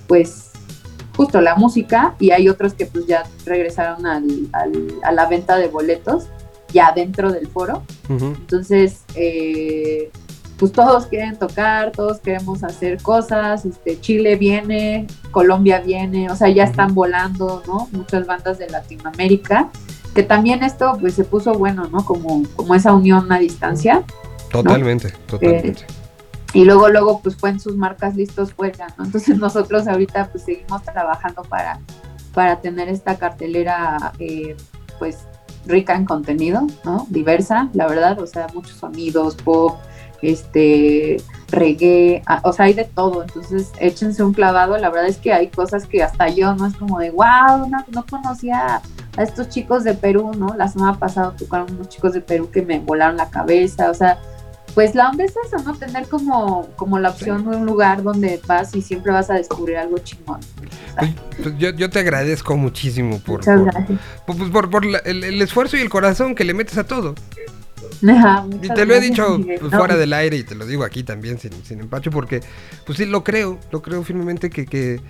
pues, 0.06 0.52
justo 1.16 1.40
la 1.40 1.56
música 1.56 2.14
y 2.20 2.30
hay 2.30 2.48
otros 2.48 2.74
que 2.74 2.86
pues 2.86 3.06
ya 3.06 3.24
regresaron 3.44 4.06
al, 4.06 4.24
al- 4.52 4.94
a 5.02 5.10
la 5.10 5.26
venta 5.26 5.56
de 5.56 5.66
boletos 5.66 6.28
ya 6.72 6.92
dentro 6.92 7.32
del 7.32 7.46
foro. 7.46 7.82
Entonces, 8.08 9.02
eh, 9.14 10.10
pues 10.62 10.70
todos 10.70 11.06
quieren 11.06 11.36
tocar, 11.36 11.90
todos 11.90 12.20
queremos 12.20 12.62
hacer 12.62 13.02
cosas, 13.02 13.64
este, 13.64 14.00
Chile 14.00 14.36
viene, 14.36 15.08
Colombia 15.32 15.80
viene, 15.80 16.30
o 16.30 16.36
sea, 16.36 16.50
ya 16.50 16.62
están 16.62 16.94
volando, 16.94 17.64
¿no? 17.66 17.88
Muchas 17.90 18.26
bandas 18.26 18.58
de 18.58 18.68
Latinoamérica, 18.68 19.70
que 20.14 20.22
también 20.22 20.62
esto 20.62 20.96
pues 21.00 21.14
se 21.14 21.24
puso 21.24 21.54
bueno, 21.54 21.88
¿no? 21.90 22.04
Como, 22.04 22.44
como 22.54 22.76
esa 22.76 22.92
unión 22.92 23.32
a 23.32 23.40
distancia. 23.40 24.04
Totalmente, 24.52 25.10
totalmente. 25.26 25.84
Y 26.52 26.64
luego, 26.64 26.88
luego, 26.90 27.20
pues 27.20 27.34
fue 27.34 27.50
en 27.50 27.58
sus 27.58 27.76
marcas 27.76 28.14
listos 28.14 28.52
fuera, 28.52 28.86
¿no? 28.98 29.04
Entonces 29.04 29.36
nosotros 29.40 29.88
ahorita 29.88 30.28
pues 30.30 30.44
seguimos 30.44 30.82
trabajando 30.82 31.42
para, 31.42 31.80
para 32.34 32.60
tener 32.60 32.88
esta 32.88 33.18
cartelera, 33.18 34.12
eh, 34.20 34.56
pues 34.98 35.26
rica 35.66 35.94
en 35.94 36.04
contenido, 36.04 36.66
¿no? 36.84 37.06
Diversa, 37.08 37.68
la 37.72 37.86
verdad, 37.86 38.20
o 38.20 38.26
sea, 38.26 38.46
muchos 38.54 38.76
sonidos, 38.76 39.36
pop, 39.36 39.76
este, 40.22 41.16
reggae, 41.48 42.22
ah, 42.26 42.40
o 42.44 42.52
sea, 42.52 42.66
hay 42.66 42.74
de 42.74 42.84
todo, 42.84 43.22
entonces 43.22 43.72
échense 43.80 44.22
un 44.22 44.32
clavado, 44.32 44.76
la 44.78 44.88
verdad 44.88 45.08
es 45.08 45.18
que 45.18 45.32
hay 45.32 45.48
cosas 45.48 45.86
que 45.86 46.02
hasta 46.02 46.28
yo, 46.28 46.54
¿no? 46.54 46.66
Es 46.66 46.76
como 46.76 46.98
de, 47.00 47.10
wow, 47.10 47.68
no, 47.68 47.84
no 47.90 48.06
conocía 48.08 48.80
a 49.16 49.22
estos 49.22 49.48
chicos 49.48 49.84
de 49.84 49.94
Perú, 49.94 50.32
¿no? 50.36 50.54
La 50.56 50.68
semana 50.68 50.98
pasada 50.98 51.34
tocaron 51.36 51.72
unos 51.72 51.88
chicos 51.88 52.12
de 52.12 52.20
Perú 52.20 52.50
que 52.50 52.62
me 52.62 52.78
volaron 52.78 53.16
la 53.16 53.30
cabeza, 53.30 53.90
o 53.90 53.94
sea, 53.94 54.18
pues 54.74 54.94
la 54.94 55.10
onda 55.10 55.24
es 55.24 55.34
eso, 55.46 55.62
¿no? 55.64 55.74
Tener 55.76 56.08
como, 56.08 56.68
como 56.76 56.98
la 56.98 57.10
opción 57.10 57.48
de 57.50 57.56
un 57.56 57.66
lugar 57.66 58.02
donde 58.02 58.40
vas 58.46 58.74
y 58.74 58.82
siempre 58.82 59.12
vas 59.12 59.28
a 59.30 59.34
descubrir 59.34 59.76
algo 59.76 59.98
chingón. 59.98 60.40
Pues, 61.42 61.58
yo, 61.58 61.70
yo 61.70 61.90
te 61.90 61.98
agradezco 62.00 62.56
muchísimo 62.56 63.18
por, 63.20 63.40
pues, 64.26 64.50
por- 64.50 64.70
por 64.70 64.84
la- 64.84 64.98
el, 64.98 65.24
el 65.24 65.40
esfuerzo 65.42 65.76
y 65.76 65.80
el 65.80 65.88
corazón 65.90 66.34
que 66.34 66.44
le 66.44 66.54
metes 66.54 66.78
a 66.78 66.84
todo. 66.84 67.14
Ajá, 68.08 68.44
Y 68.62 68.68
te 68.68 68.84
lo 68.86 68.94
he 68.94 69.00
dicho 69.00 69.38
pues, 69.44 69.62
No, 69.62 69.78
fuera 69.78 69.96
del 69.96 70.12
aire 70.12 70.36
y 70.36 70.42
te 70.44 70.54
lo 70.56 70.66
digo 70.66 70.82
aquí 70.82 71.04
también 71.04 71.38
sin, 71.38 71.52
sin 71.64 71.80
empacho 71.80 72.10
porque 72.10 72.40
pues 72.84 72.98
sí 72.98 73.04
lo 73.06 73.22
creo, 73.22 73.58
lo 73.70 73.80
creo 73.82 74.02
firmemente 74.02 74.50
que, 74.50 74.66
que, 74.66 75.00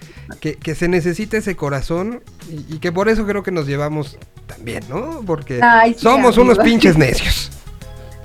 que- 0.41 0.57
que 0.57 0.75
se 0.75 0.89
necesita 0.89 1.37
ese 1.39 1.57
corazón 1.57 2.23
y, 2.51 2.75
y 2.75 2.79
que 2.81 2.93
por 2.93 3.09
eso 3.09 3.27
creo 3.27 3.43
que 3.43 3.51
nos 3.51 3.67
llevamos 3.67 4.19
también, 4.47 4.83
¿no? 4.91 5.21
Porque 5.27 5.61
Ay, 5.63 5.95
sí, 5.95 6.01
somos 6.01 6.37
unos 6.37 6.59
pinches 6.59 6.99
necios. 6.99 7.51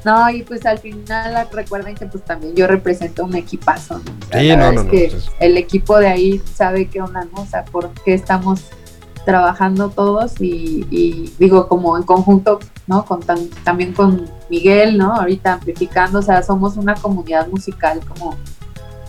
No, 0.07 0.29
y 0.29 0.41
pues 0.43 0.65
al 0.65 0.77
final 0.79 1.47
recuerden 1.51 1.93
que 1.95 2.05
pues 2.05 2.23
también 2.23 2.55
yo 2.55 2.65
represento 2.65 3.25
un 3.25 3.35
equipazo, 3.35 3.95
¿no? 3.95 4.11
O 4.25 4.31
sea, 4.31 4.39
Sí, 4.39 4.47
no, 4.55 4.71
no, 4.71 4.81
es 4.83 4.87
que 4.87 5.07
pues- 5.11 5.29
el 5.41 5.57
equipo 5.57 5.97
de 5.99 6.07
ahí 6.07 6.41
sabe 6.55 6.87
qué 6.87 7.01
onda, 7.01 7.25
¿no? 7.35 7.41
O 7.41 7.45
sea, 7.45 7.65
por 7.65 7.89
qué 8.05 8.13
estamos 8.13 8.61
trabajando 9.25 9.89
todos 9.89 10.39
y, 10.39 10.87
y 10.89 11.33
digo 11.37 11.67
como 11.67 11.97
en 11.97 12.03
conjunto, 12.03 12.59
¿no? 12.87 13.03
Con 13.03 13.19
tan- 13.21 13.49
también 13.65 13.91
con 13.91 14.29
Miguel, 14.49 14.97
¿no? 14.97 15.13
Ahorita 15.13 15.51
amplificando, 15.55 16.19
o 16.19 16.21
sea, 16.21 16.41
somos 16.41 16.77
una 16.77 16.95
comunidad 16.95 17.47
musical 17.49 17.99
como, 18.07 18.37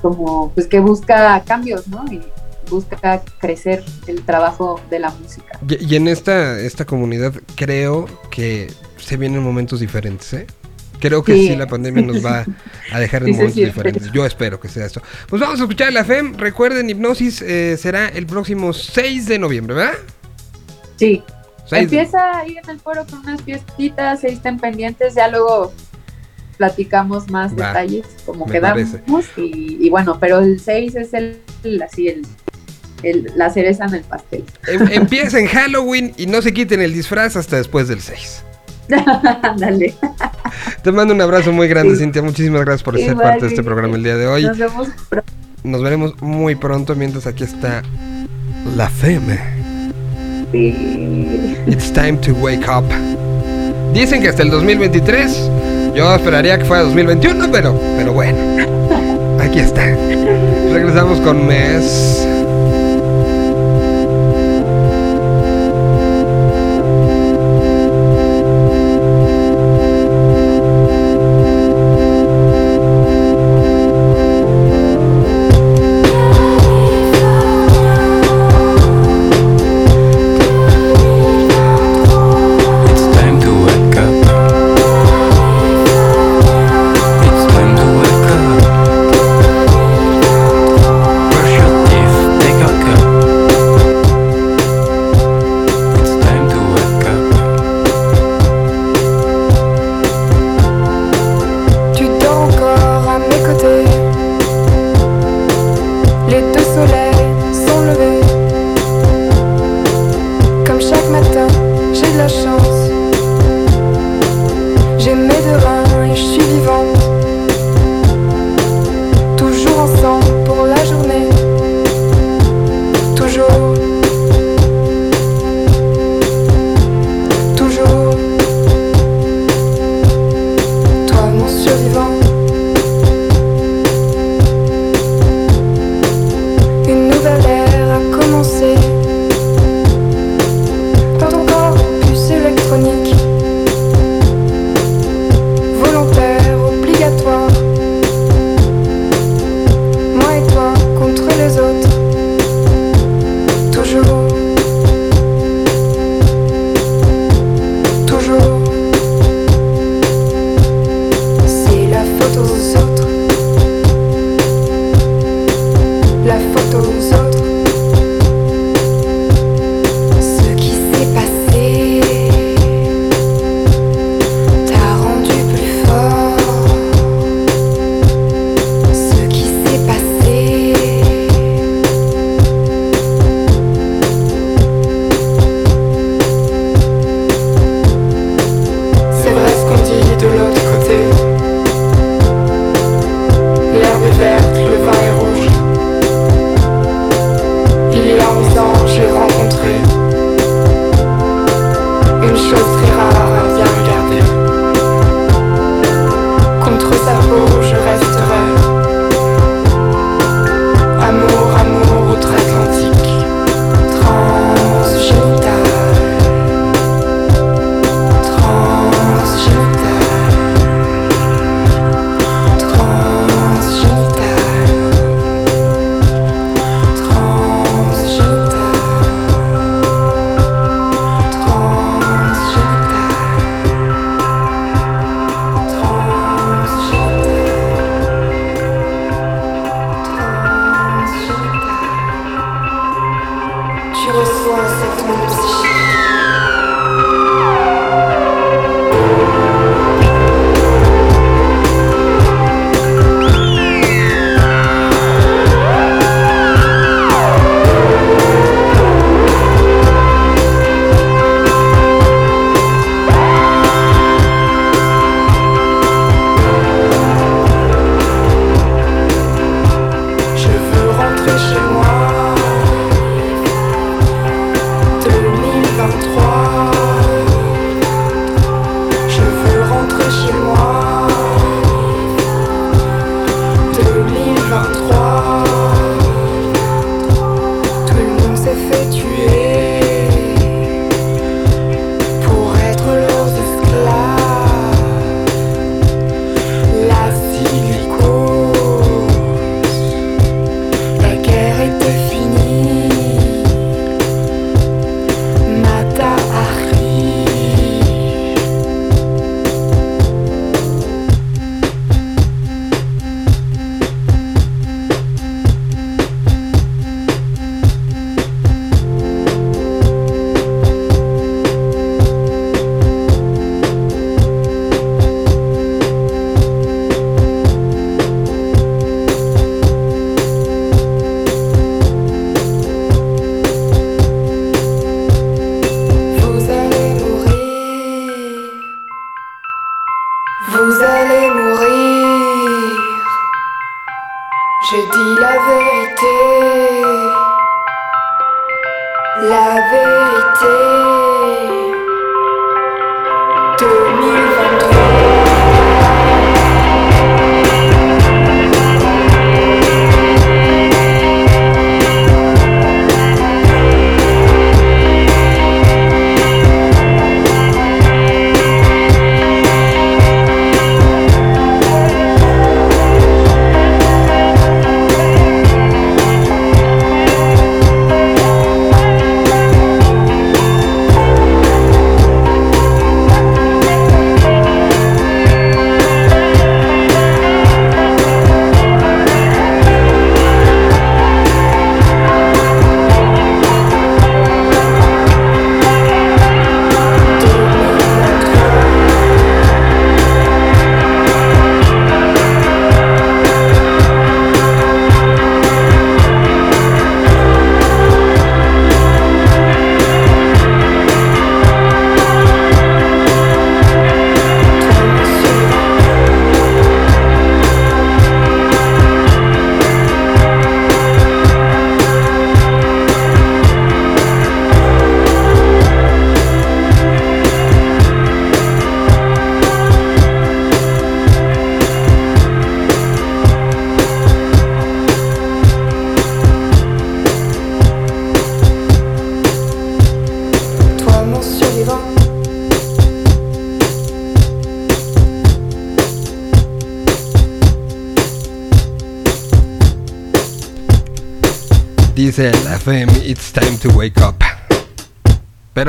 como 0.02 0.50
pues 0.52 0.66
que 0.66 0.80
busca 0.80 1.40
cambios, 1.44 1.86
¿no? 1.86 2.04
Y 2.10 2.20
busca 2.68 3.22
crecer 3.38 3.84
el 4.08 4.24
trabajo 4.24 4.80
de 4.90 4.98
la 4.98 5.10
música. 5.10 5.58
Y, 5.68 5.92
y 5.92 5.96
en 5.96 6.08
esta, 6.08 6.58
esta 6.58 6.84
comunidad 6.84 7.34
creo 7.54 8.06
que 8.32 8.72
se 8.96 9.16
vienen 9.16 9.44
momentos 9.44 9.78
diferentes, 9.78 10.32
¿eh? 10.34 10.46
Creo 11.00 11.22
que 11.22 11.32
sí, 11.34 11.48
Sí. 11.48 11.56
la 11.56 11.66
pandemia 11.66 12.02
nos 12.02 12.24
va 12.24 12.44
a 12.92 12.98
dejar 13.00 13.22
en 13.22 13.28
Sí 13.28 13.32
momentos 13.34 13.54
diferentes. 13.56 14.12
Yo 14.12 14.26
espero 14.26 14.58
que 14.60 14.68
sea 14.68 14.86
esto. 14.86 15.00
Pues 15.28 15.40
vamos 15.40 15.60
a 15.60 15.62
escuchar 15.62 15.92
la 15.92 16.04
FEM. 16.04 16.36
Recuerden, 16.36 16.88
Hipnosis 16.90 17.42
eh, 17.42 17.76
será 17.76 18.08
el 18.08 18.26
próximo 18.26 18.72
6 18.72 19.26
de 19.26 19.38
noviembre, 19.38 19.74
¿verdad? 19.76 19.94
Sí, 20.96 21.22
6 21.66 21.82
Empieza 21.84 22.38
ahí 22.38 22.56
en 22.62 22.70
el 22.70 22.80
foro 22.80 23.06
con 23.06 23.20
unas 23.20 23.42
fiestitas, 23.42 24.24
ahí 24.24 24.32
estén 24.32 24.58
pendientes, 24.58 25.14
ya 25.14 25.28
luego 25.28 25.72
platicamos 26.56 27.30
más 27.30 27.52
Va, 27.52 27.68
detalles, 27.68 28.04
como 28.26 28.46
quedamos. 28.46 28.88
Y, 29.36 29.78
y 29.80 29.90
bueno, 29.90 30.18
pero 30.18 30.40
el 30.40 30.58
6 30.58 30.96
es 30.96 31.14
el, 31.14 31.40
el- 31.62 31.82
así 31.82 32.08
el, 32.08 32.22
el- 33.04 33.32
la 33.36 33.50
cereza 33.50 33.84
en 33.84 33.94
el 33.94 34.02
pastel. 34.02 34.44
Em- 34.66 34.88
empieza 34.92 35.38
en 35.38 35.46
Halloween 35.46 36.12
y 36.16 36.26
no 36.26 36.42
se 36.42 36.52
quiten 36.52 36.80
el 36.80 36.92
disfraz 36.92 37.36
hasta 37.36 37.56
después 37.56 37.86
del 37.86 38.00
6. 38.00 38.42
Ándale. 39.42 39.94
Te 40.82 40.92
mando 40.92 41.14
un 41.14 41.20
abrazo 41.20 41.52
muy 41.52 41.68
grande, 41.68 41.94
Sí. 41.94 42.00
Cintia. 42.00 42.22
Muchísimas 42.22 42.62
gracias 42.62 42.82
por 42.82 42.98
ser 42.98 43.16
parte 43.16 43.42
de 43.44 43.48
este 43.48 43.62
programa 43.62 43.96
el 43.96 44.02
día 44.02 44.16
de 44.16 44.26
hoy. 44.26 44.44
Nos 44.44 44.58
vemos 44.58 44.88
pronto. 45.08 45.32
Nos 45.64 45.82
veremos 45.82 46.22
muy 46.22 46.54
pronto 46.54 46.94
mientras 46.94 47.26
aquí 47.26 47.44
está 47.44 47.82
la 48.76 48.88
FEM. 48.88 49.22
It's 50.52 51.92
time 51.92 52.18
to 52.18 52.32
wake 52.34 52.66
up. 52.68 52.84
Dicen 53.92 54.22
que 54.22 54.28
hasta 54.28 54.42
el 54.42 54.50
2023. 54.50 55.50
Yo 55.94 56.14
esperaría 56.14 56.58
que 56.58 56.64
fuera 56.64 56.82
2021, 56.84 57.48
pero, 57.50 57.78
pero 57.96 58.12
bueno. 58.12 58.38
Aquí 59.40 59.58
está. 59.58 59.84
Regresamos 60.72 61.20
con 61.20 61.46
mes. 61.46 62.27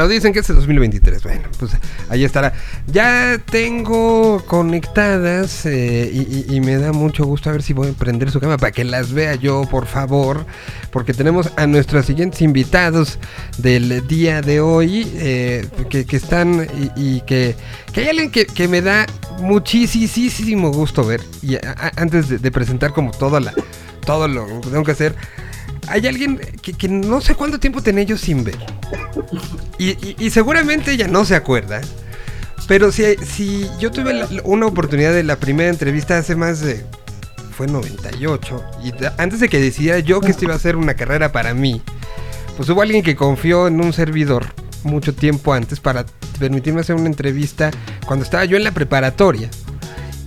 Dicen 0.09 0.33
que 0.33 0.39
es 0.39 0.49
el 0.49 0.55
2023. 0.55 1.23
Bueno, 1.23 1.43
pues 1.57 1.71
ahí 2.09 2.23
estará. 2.23 2.53
Ya 2.87 3.39
tengo 3.49 4.43
conectadas 4.45 5.65
eh, 5.65 6.45
y, 6.49 6.59
me 6.61 6.77
da 6.77 6.91
mucho 6.91 7.25
gusto 7.25 7.49
a 7.49 7.53
ver 7.53 7.63
si 7.63 7.73
voy 7.73 7.89
a 7.89 7.93
prender 7.93 8.31
su 8.31 8.39
cámara 8.39 8.57
para 8.57 8.71
que 8.71 8.83
las 8.83 9.13
vea 9.13 9.35
yo, 9.35 9.63
por 9.69 9.85
favor. 9.85 10.45
Porque 10.91 11.13
tenemos 11.13 11.51
a 11.55 11.67
nuestros 11.67 12.05
siguientes 12.05 12.41
invitados 12.41 13.19
del 13.57 14.07
día 14.07 14.41
de 14.41 14.59
hoy 14.59 15.11
eh, 15.15 15.67
que, 15.89 16.05
están 16.15 16.67
y, 16.95 17.21
que, 17.21 17.55
que 17.93 18.01
hay 18.01 18.07
alguien 18.07 18.31
que, 18.31 18.45
que 18.45 18.67
me 18.67 18.81
da 18.81 19.05
muchísimo 19.39 20.71
gusto 20.71 21.05
ver. 21.05 21.21
Y 21.41 21.57
antes 21.95 22.29
de, 22.29 22.37
de 22.39 22.51
presentar 22.51 22.91
como 22.91 23.11
toda 23.11 23.39
la, 23.39 23.53
todo 24.05 24.27
lo 24.27 24.47
que 24.61 24.69
tengo 24.69 24.83
que 24.83 24.91
hacer. 24.91 25.15
Hay 25.87 26.05
alguien 26.07 26.39
que, 26.61 26.73
que 26.73 26.87
no 26.87 27.21
sé 27.21 27.35
cuánto 27.35 27.59
tiempo 27.59 27.81
tenía 27.81 28.03
yo 28.03 28.17
sin 28.17 28.43
ver. 28.43 28.57
Y, 29.79 30.15
y- 30.23 30.29
seguramente 30.29 30.91
ella 30.91 31.07
no 31.07 31.25
se 31.25 31.35
acuerda. 31.35 31.81
Pero 32.67 32.91
si, 32.91 33.15
si 33.25 33.67
yo 33.79 33.89
tuve 33.91 34.13
la- 34.13 34.27
una 34.43 34.67
oportunidad 34.67 35.13
de 35.13 35.23
la 35.23 35.37
primera 35.37 35.69
entrevista 35.69 36.17
hace 36.17 36.35
más 36.35 36.59
de... 36.61 36.85
Fue 37.57 37.65
98. 37.67 38.63
Y 38.83 38.93
antes 39.17 39.39
de 39.39 39.49
que 39.49 39.59
decidiera 39.59 39.99
yo 39.99 40.21
que 40.21 40.31
esto 40.31 40.45
iba 40.45 40.53
a 40.55 40.59
ser 40.59 40.75
una 40.77 40.93
carrera 40.93 41.31
para 41.31 41.53
mí, 41.53 41.81
pues 42.55 42.69
hubo 42.69 42.81
alguien 42.81 43.03
que 43.03 43.15
confió 43.17 43.67
en 43.67 43.81
un 43.81 43.91
servidor 43.91 44.45
mucho 44.83 45.13
tiempo 45.13 45.53
antes 45.53 45.79
para 45.81 46.05
permitirme 46.39 46.81
hacer 46.81 46.95
una 46.95 47.07
entrevista 47.07 47.71
cuando 48.05 48.23
estaba 48.23 48.45
yo 48.45 48.55
en 48.55 48.63
la 48.63 48.71
preparatoria. 48.71 49.49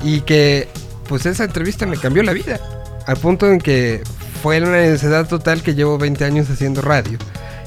Y 0.05 0.21
que 0.23 0.69
pues 1.09 1.25
esa 1.27 1.45
entrevista 1.45 1.87
me 1.87 1.97
cambió 1.97 2.23
la 2.23 2.33
vida. 2.33 2.61
Al 3.07 3.17
punto 3.17 3.51
en 3.51 3.59
que 3.61 4.03
fue 4.43 4.61
una 4.61 4.73
necesidad 4.73 5.27
total 5.29 5.63
que 5.63 5.75
llevo 5.75 5.97
20 5.99 6.25
años 6.25 6.51
haciendo 6.51 6.83
radio. 6.83 7.19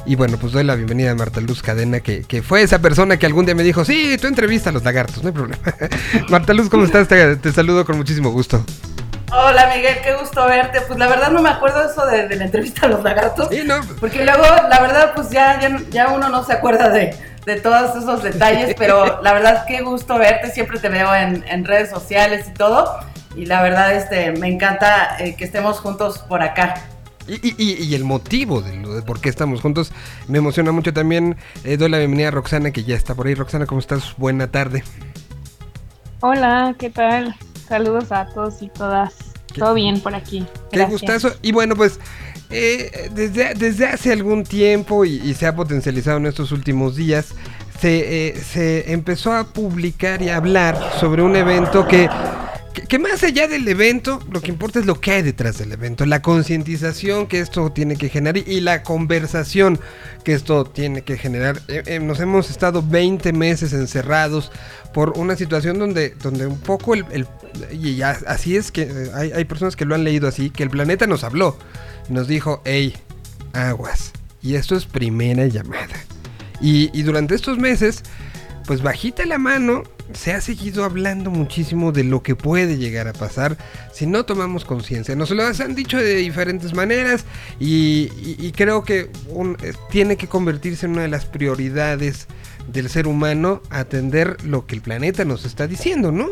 Y 0.08 0.16
bueno, 0.16 0.38
pues 0.38 0.54
doy 0.54 0.64
la 0.64 0.76
bienvenida 0.76 1.12
a 1.12 1.16
Marta 1.16 1.42
Luz 1.42 1.64
Cadena, 1.64 2.00
que, 2.00 2.22
que 2.24 2.44
fue 2.44 2.62
esa 2.62 2.80
persona 2.80 3.18
que 3.18 3.26
algún 3.26 3.46
día 3.46 3.56
me 3.56 3.64
dijo, 3.64 3.84
sí, 3.84 4.18
tú 4.22 4.28
entrevista 4.28 4.70
a 4.70 4.74
los 4.74 4.84
lagartos, 4.84 5.24
no 5.24 5.30
hay 5.30 5.34
problema. 5.34 5.64
Marta 6.30 6.54
Luz, 6.54 6.70
¿cómo 6.70 6.86
estás? 6.86 7.08
Te, 7.08 7.38
te 7.38 7.52
saludo 7.52 7.86
con 7.86 7.98
muchísimo 7.98 8.30
gusto. 8.30 8.64
Hola 9.32 9.72
Miguel, 9.76 9.98
qué 10.04 10.14
gusto 10.14 10.46
verte. 10.46 10.82
Pues 10.82 11.00
la 11.00 11.08
verdad 11.08 11.32
no 11.32 11.42
me 11.42 11.50
acuerdo 11.50 11.90
eso 11.90 12.06
de, 12.06 12.28
de 12.28 12.36
la 12.36 12.46
entrevista 12.46 12.86
a 12.86 12.90
los 12.90 13.04
lagartos. 13.04 13.48
Sí, 13.50 13.64
no, 13.66 13.82
Porque 14.00 14.24
luego, 14.24 14.44
la 14.44 14.80
verdad, 14.80 15.14
pues 15.16 15.32
ya, 15.32 15.60
ya, 15.60 15.82
ya 15.90 16.10
uno 16.10 16.30
no 16.30 16.44
se 16.44 16.54
acuerda 16.54 16.90
de, 16.90 17.16
de 17.46 17.56
todos 17.60 17.96
esos 17.96 18.22
detalles, 18.22 18.76
pero 18.78 19.24
la 19.24 19.34
verdad 19.34 19.66
qué 19.68 19.82
gusto 19.82 20.20
verte. 20.20 20.52
Siempre 20.52 20.80
te 20.80 20.90
veo 20.90 21.14
en, 21.16 21.44
en 21.48 21.66
redes 21.66 21.90
sociales 21.90 22.46
y 22.48 22.54
todo. 22.54 23.00
Y 23.36 23.48
la 23.48 23.64
verdad, 23.64 23.94
este, 23.96 24.32
me 24.34 24.48
encanta 24.48 25.18
eh, 25.20 25.36
que 25.36 25.46
estemos 25.46 25.80
juntos 25.80 26.20
por 26.20 26.44
acá. 26.44 26.76
Y, 27.28 27.34
y- 27.62 27.84
y- 27.84 27.96
el 27.96 28.04
motivo 28.04 28.62
de, 28.62 28.76
lo- 28.78 28.94
de 28.96 29.02
por 29.02 29.20
qué 29.20 29.30
estamos 29.30 29.62
juntos. 29.62 29.92
Me 30.28 30.38
emociona 30.38 30.72
mucho 30.72 30.94
también. 30.94 31.36
eh, 31.64 31.78
doy 31.78 31.90
la 31.90 31.98
bienvenida 32.00 32.28
a 32.28 32.32
Roxana, 32.32 32.72
que 32.72 32.84
ya 32.84 32.96
está 32.96 33.16
por 33.16 33.28
ahí. 33.28 33.36
Roxana, 33.36 33.66
¿cómo 33.66 33.80
estás? 33.80 34.14
Buena 34.18 34.52
tarde. 34.52 34.84
Hola, 36.22 36.76
¿qué 36.80 36.90
tal? 36.90 37.36
Saludos 37.68 38.12
a 38.12 38.28
todos 38.28 38.62
y 38.62 38.70
todas. 38.70 39.14
¿Qué- 39.54 39.60
Todo 39.62 39.74
bien 39.74 40.00
por 40.02 40.16
aquí. 40.16 40.46
Qué 40.72 40.86
gustazo. 40.86 41.34
Y 41.42 41.52
bueno, 41.52 41.76
pues 41.76 42.00
eh, 42.50 43.10
desde, 43.14 43.54
desde 43.54 43.88
hace 43.88 44.12
algún 44.12 44.44
tiempo 44.44 45.06
y, 45.06 45.16
y 45.24 45.34
se 45.34 45.48
ha 45.48 45.56
potencializado 45.56 46.18
en 46.18 46.26
estos 46.26 46.52
últimos 46.52 46.96
días, 46.96 47.30
se, 47.80 48.28
eh, 48.30 48.36
se 48.36 48.92
empezó 48.92 49.34
a 49.34 49.46
publicar 49.46 50.22
y 50.22 50.30
a 50.30 50.38
hablar 50.38 50.78
sobre 51.00 51.22
un 51.24 51.36
evento 51.36 51.88
que, 51.88 52.10
que, 52.88 53.00
más 53.00 53.24
allá 53.24 53.48
del 53.48 53.68
evento, 53.68 54.20
lo 54.32 54.42
que 54.42 54.52
importa 54.52 54.80
es 54.80 54.86
lo 54.86 55.00
que 55.00 55.12
hay 55.12 55.22
detrás 55.22 55.58
del 55.58 55.72
evento, 55.72 56.06
la 56.06 56.22
concientización 56.22 57.28
que 57.28 57.40
esto 57.40 57.72
tiene 57.72 57.96
que 57.96 58.10
generar 58.10 58.38
y, 58.48 58.60
la 58.62 58.84
conversación 58.84 59.80
que 60.24 60.34
esto 60.34 60.66
tiene 60.66 61.02
que 61.04 61.18
generar. 61.18 61.62
Eh, 61.68 61.84
eh, 61.86 62.00
nos 62.00 62.20
hemos 62.20 62.50
estado 62.50 62.84
20 62.84 63.34
meses 63.34 63.74
encerrados 63.74 64.52
por 64.94 65.18
una 65.18 65.36
situación 65.36 65.80
donde, 65.80 66.12
donde 66.22 66.48
un 66.48 66.60
poco 66.60 66.94
el, 66.94 67.28
y 67.72 67.96
ya- 67.96 68.18
así 68.28 68.56
es 68.56 68.72
que 68.72 68.84
eh, 68.84 69.12
hay, 69.14 69.32
hay 69.32 69.46
personas 69.46 69.76
que 69.76 69.86
lo 69.86 69.96
han 69.96 70.04
leído 70.04 70.28
así, 70.28 70.50
que 70.50 70.64
el 70.64 70.70
planeta 70.70 71.08
nos 71.08 71.24
habló, 71.24 71.58
nos 72.10 72.28
dijo, 72.28 72.62
hey, 72.66 72.96
aguas, 73.54 74.12
y 74.42 74.56
esto 74.56 74.76
es 74.76 74.86
primera 74.86 75.48
llamada. 75.48 75.96
Y, 76.62 76.90
y 76.98 77.04
durante 77.04 77.36
estos 77.36 77.58
meses, 77.58 78.04
pues 78.66 78.82
bajita 78.82 79.26
la 79.26 79.38
mano, 79.38 79.84
se 80.14 80.34
ha 80.34 80.42
seguido 80.42 80.84
hablando 80.84 81.32
muchísimo 81.32 81.92
de 81.92 82.04
lo 82.04 82.22
que 82.22 82.36
puede 82.36 82.78
llegar 82.78 83.08
a 83.08 83.14
pasar 83.14 83.58
si 83.92 84.06
no 84.06 84.26
tomamos 84.26 84.66
conciencia. 84.66 85.16
Nos 85.16 85.32
lo 85.32 85.44
han 85.44 85.76
dicho 85.76 85.98
de 85.98 86.16
diferentes 86.16 86.74
maneras 86.74 87.26
y, 87.60 88.52
creo 88.52 88.84
que 88.84 89.00
eh, 89.00 89.74
tiene 89.90 90.18
que 90.18 90.28
convertirse 90.28 90.86
en 90.86 90.94
una 90.94 91.04
de 91.04 91.08
las 91.10 91.26
prioridades 91.26 92.28
del 92.72 92.90
ser 92.90 93.08
humano 93.08 93.62
atender 93.70 94.44
lo 94.44 94.66
que 94.66 94.76
el 94.76 94.82
planeta 94.82 95.26
nos 95.26 95.46
está 95.46 95.68
diciendo, 95.68 96.12
¿no? 96.12 96.30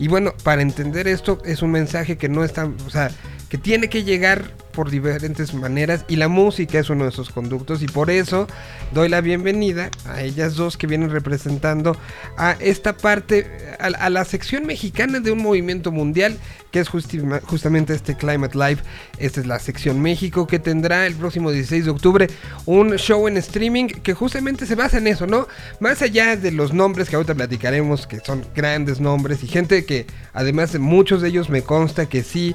Y 0.00 0.08
bueno, 0.08 0.32
para 0.42 0.62
entender 0.62 1.06
esto 1.06 1.38
es 1.44 1.60
un 1.60 1.72
mensaje 1.72 2.16
que 2.16 2.30
no 2.30 2.42
está, 2.42 2.64
o 2.86 2.90
sea, 2.90 3.10
que 3.50 3.58
tiene 3.58 3.90
que 3.90 4.02
llegar 4.02 4.50
por 4.70 4.90
diferentes 4.90 5.52
maneras 5.52 6.04
y 6.08 6.16
la 6.16 6.28
música 6.28 6.78
es 6.78 6.88
uno 6.88 7.04
de 7.04 7.10
esos 7.10 7.30
conductos 7.30 7.82
y 7.82 7.86
por 7.86 8.08
eso 8.08 8.46
doy 8.94 9.08
la 9.08 9.20
bienvenida 9.20 9.90
a 10.06 10.22
ellas 10.22 10.54
dos 10.54 10.76
que 10.76 10.86
vienen 10.86 11.10
representando 11.10 11.96
a 12.36 12.52
esta 12.60 12.96
parte, 12.96 13.76
a, 13.78 14.08
la 14.08 14.24
sección 14.24 14.66
mexicana 14.66 15.20
de 15.20 15.32
un 15.32 15.42
movimiento 15.42 15.90
mundial 15.92 16.38
que 16.70 16.78
es 16.78 16.88
justamente 16.88 17.94
este 17.94 18.16
Climate 18.16 18.56
Live. 18.56 18.78
Esta 19.18 19.40
es 19.40 19.46
la 19.46 19.58
sección 19.58 20.00
México 20.00 20.46
que 20.46 20.60
tendrá 20.60 21.04
el 21.06 21.14
próximo 21.14 21.50
16 21.50 21.86
de 21.86 21.90
octubre 21.90 22.26
un 22.64 22.94
show 22.96 23.26
en 23.26 23.36
streaming 23.38 23.88
que 23.88 24.14
justamente 24.14 24.66
se 24.66 24.76
basa 24.76 24.98
en 24.98 25.08
eso, 25.08 25.26
¿no? 25.26 25.48
Más 25.80 26.00
allá 26.00 26.36
de 26.36 26.52
los 26.52 26.72
nombres 26.72 27.10
que 27.10 27.16
ahorita 27.16 27.34
platicaremos, 27.34 28.06
que 28.06 28.20
son 28.20 28.46
grandes 28.54 29.00
nombres 29.00 29.42
y 29.42 29.48
gente 29.48 29.84
que 29.90 30.06
además 30.32 30.72
de 30.72 30.78
muchos 30.78 31.20
de 31.20 31.30
ellos 31.30 31.50
me 31.50 31.62
consta 31.62 32.06
que 32.06 32.22
sí 32.22 32.54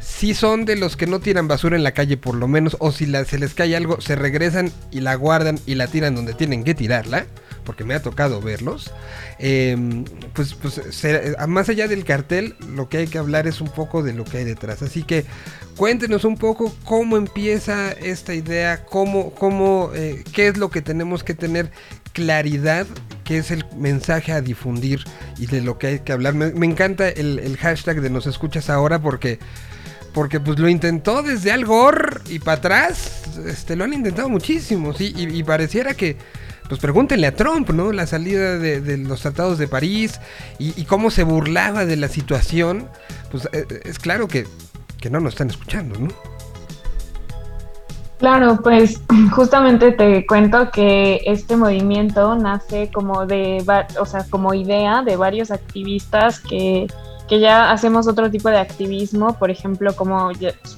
sí 0.00 0.34
son 0.34 0.66
de 0.66 0.76
los 0.76 0.98
que 0.98 1.06
no 1.06 1.18
tiran 1.18 1.48
basura 1.48 1.76
en 1.76 1.82
la 1.82 1.92
calle 1.92 2.18
por 2.18 2.34
lo 2.34 2.46
menos, 2.46 2.76
o 2.78 2.92
si 2.92 3.06
se 3.06 3.38
les 3.38 3.54
cae 3.54 3.74
algo, 3.74 4.02
se 4.02 4.16
regresan 4.16 4.70
y 4.90 5.00
la 5.00 5.14
guardan 5.14 5.58
y 5.64 5.76
la 5.76 5.86
tiran 5.86 6.14
donde 6.14 6.34
tienen 6.34 6.62
que 6.62 6.74
tirarla, 6.74 7.24
porque 7.64 7.84
me 7.84 7.94
ha 7.94 8.02
tocado 8.02 8.42
verlos. 8.42 8.92
Eh, 9.38 10.04
pues, 10.34 10.54
pues 10.54 10.82
más 11.46 11.70
allá 11.70 11.88
del 11.88 12.04
cartel, 12.04 12.54
lo 12.74 12.90
que 12.90 12.98
hay 12.98 13.06
que 13.06 13.16
hablar 13.16 13.46
es 13.46 13.62
un 13.62 13.68
poco 13.68 14.02
de 14.02 14.12
lo 14.12 14.24
que 14.24 14.38
hay 14.38 14.44
detrás. 14.44 14.82
Así 14.82 15.04
que 15.04 15.24
cuéntenos 15.76 16.24
un 16.24 16.36
poco 16.36 16.74
cómo 16.84 17.16
empieza 17.16 17.92
esta 17.92 18.34
idea, 18.34 18.84
cómo, 18.84 19.30
cómo, 19.30 19.92
eh, 19.94 20.24
qué 20.34 20.48
es 20.48 20.58
lo 20.58 20.68
que 20.68 20.82
tenemos 20.82 21.22
que 21.22 21.34
tener 21.34 21.70
claridad, 22.18 22.84
qué 23.22 23.38
es 23.38 23.52
el 23.52 23.64
mensaje 23.76 24.32
a 24.32 24.40
difundir 24.40 25.04
y 25.38 25.46
de 25.46 25.60
lo 25.60 25.78
que 25.78 25.86
hay 25.86 25.98
que 26.00 26.12
hablar. 26.12 26.34
Me, 26.34 26.66
encanta 26.66 27.08
el, 27.08 27.56
hashtag 27.56 28.00
de 28.00 28.10
nos 28.10 28.26
escuchas 28.26 28.68
ahora 28.70 28.98
porque 28.98 29.38
porque 30.12 30.40
pues 30.40 30.58
lo 30.58 30.68
intentó 30.68 31.22
desde 31.22 31.52
Al 31.52 31.64
Gore 31.64 32.22
y 32.28 32.40
para 32.40 32.58
atrás, 32.58 33.22
este, 33.46 33.76
lo 33.76 33.84
han 33.84 33.92
intentado 33.92 34.28
muchísimo, 34.28 34.92
y, 34.98 35.42
pareciera 35.44 35.94
que, 35.94 36.16
pues 36.68 36.80
pregúntenle 36.80 37.28
a 37.28 37.36
Trump, 37.36 37.70
¿no? 37.70 37.92
La 37.92 38.04
salida 38.08 38.58
de, 38.58 38.80
de 38.80 38.96
los 38.96 39.20
tratados 39.20 39.58
de 39.58 39.68
París 39.68 40.18
y, 40.58 40.72
y 40.80 40.86
cómo 40.86 41.12
se 41.12 41.22
burlaba 41.22 41.86
de 41.86 41.96
la 41.96 42.08
situación, 42.08 42.88
pues 43.30 43.48
eh, 43.52 43.64
es 43.84 44.00
claro 44.00 44.26
que, 44.26 44.44
que 45.00 45.08
no 45.08 45.20
nos 45.20 45.34
están 45.34 45.50
escuchando, 45.50 46.00
¿no? 46.00 46.37
Claro, 48.18 48.58
pues 48.62 49.00
justamente 49.32 49.92
te 49.92 50.26
cuento 50.26 50.70
que 50.70 51.20
este 51.24 51.56
movimiento 51.56 52.34
nace 52.34 52.90
como 52.92 53.26
de, 53.26 53.64
o 54.00 54.04
sea, 54.04 54.26
como 54.28 54.54
idea 54.54 55.02
de 55.02 55.16
varios 55.16 55.52
activistas 55.52 56.40
que, 56.40 56.88
que 57.28 57.38
ya 57.38 57.70
hacemos 57.70 58.08
otro 58.08 58.28
tipo 58.28 58.48
de 58.48 58.58
activismo, 58.58 59.38
por 59.38 59.52
ejemplo, 59.52 59.94
como 59.94 60.30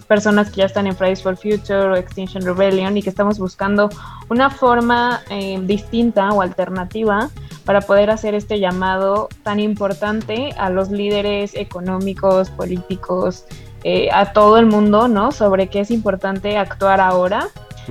personas 0.06 0.50
que 0.50 0.56
ya 0.56 0.66
están 0.66 0.86
en 0.86 0.94
Fridays 0.94 1.22
for 1.22 1.34
Future 1.34 1.88
o 1.88 1.96
Extinction 1.96 2.44
Rebellion 2.44 2.96
y 2.98 3.02
que 3.02 3.08
estamos 3.08 3.38
buscando 3.38 3.88
una 4.28 4.50
forma 4.50 5.22
eh, 5.30 5.58
distinta 5.62 6.28
o 6.30 6.42
alternativa 6.42 7.30
para 7.64 7.80
poder 7.80 8.10
hacer 8.10 8.34
este 8.34 8.60
llamado 8.60 9.28
tan 9.44 9.60
importante 9.60 10.52
a 10.58 10.68
los 10.68 10.90
líderes 10.90 11.54
económicos, 11.54 12.50
políticos, 12.50 13.44
eh, 13.84 14.08
a 14.12 14.32
todo 14.32 14.58
el 14.58 14.66
mundo, 14.66 15.08
¿no? 15.08 15.32
Sobre 15.32 15.68
qué 15.68 15.80
es 15.80 15.90
importante 15.90 16.56
actuar 16.56 17.00
ahora. 17.00 17.48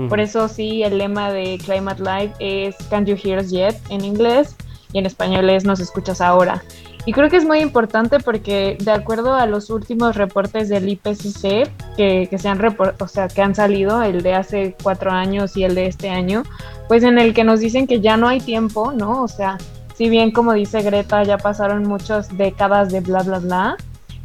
Por 0.08 0.22
eso 0.22 0.48
sí, 0.48 0.82
el 0.84 0.98
lema 0.98 1.30
de 1.32 1.58
Climate 1.58 2.02
Live 2.02 2.34
es 2.40 2.76
Can't 2.90 3.06
You 3.06 3.18
Hear 3.22 3.40
Us 3.40 3.50
Yet 3.50 3.76
en 3.90 4.06
inglés 4.06 4.56
y 4.94 5.00
en 5.00 5.06
español 5.06 5.50
es 5.50 5.66
Nos 5.66 5.82
escuchas 5.82 6.22
ahora. 6.22 6.64
Y 7.06 7.12
creo 7.12 7.30
que 7.30 7.38
es 7.38 7.46
muy 7.46 7.60
importante 7.60 8.20
porque 8.20 8.78
de 8.80 8.92
acuerdo 8.92 9.34
a 9.34 9.46
los 9.46 9.70
últimos 9.70 10.16
reportes 10.16 10.70
del 10.70 10.88
IPCC 10.88 11.70
que, 11.98 12.28
que 12.30 12.38
se 12.38 12.48
han 12.48 12.62
o 13.00 13.08
sea, 13.08 13.28
que 13.28 13.42
han 13.42 13.56
salido, 13.56 14.04
el 14.04 14.22
de 14.22 14.36
hace 14.36 14.76
cuatro 14.82 15.12
años 15.12 15.58
y 15.58 15.64
el 15.64 15.76
de 15.76 15.88
este 15.88 16.10
año, 16.10 16.44
pues 16.88 17.04
en 17.04 17.18
el 17.18 17.34
que 17.34 17.44
nos 17.44 17.62
dicen 17.62 17.88
que 17.88 18.00
ya 18.00 18.16
no 18.16 18.28
hay 18.28 18.40
tiempo, 18.40 18.92
¿no? 18.92 19.24
O 19.24 19.28
sea, 19.28 19.58
si 19.96 20.10
bien 20.10 20.32
como 20.32 20.54
dice 20.54 20.82
Greta, 20.82 21.24
ya 21.24 21.38
pasaron 21.38 21.84
muchas 21.84 22.38
décadas 22.38 22.92
de 22.92 23.02
bla, 23.02 23.24
bla, 23.24 23.40
bla, 23.40 23.78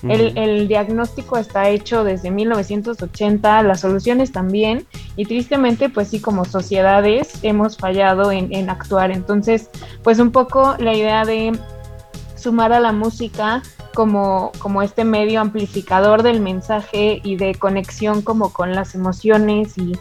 el, 0.02 0.36
el 0.36 0.68
diagnóstico 0.68 1.36
está 1.38 1.68
hecho 1.70 2.04
desde 2.04 2.30
1980, 2.30 3.62
las 3.62 3.80
soluciones 3.80 4.32
también, 4.32 4.86
y 5.16 5.24
tristemente, 5.24 5.88
pues 5.88 6.08
sí, 6.08 6.20
como 6.20 6.44
sociedades 6.44 7.38
hemos 7.42 7.76
fallado 7.78 8.30
en, 8.32 8.52
en 8.54 8.68
actuar. 8.70 9.10
Entonces, 9.10 9.70
pues 10.02 10.18
un 10.18 10.30
poco 10.30 10.74
la 10.78 10.94
idea 10.94 11.24
de 11.24 11.52
sumar 12.36 12.72
a 12.72 12.80
la 12.80 12.92
música 12.92 13.62
como, 13.94 14.50
como 14.58 14.82
este 14.82 15.04
medio 15.04 15.40
amplificador 15.40 16.22
del 16.22 16.40
mensaje 16.40 17.20
y 17.24 17.36
de 17.36 17.54
conexión 17.54 18.22
como 18.22 18.52
con 18.52 18.74
las 18.74 18.94
emociones 18.94 19.78
y, 19.78 19.92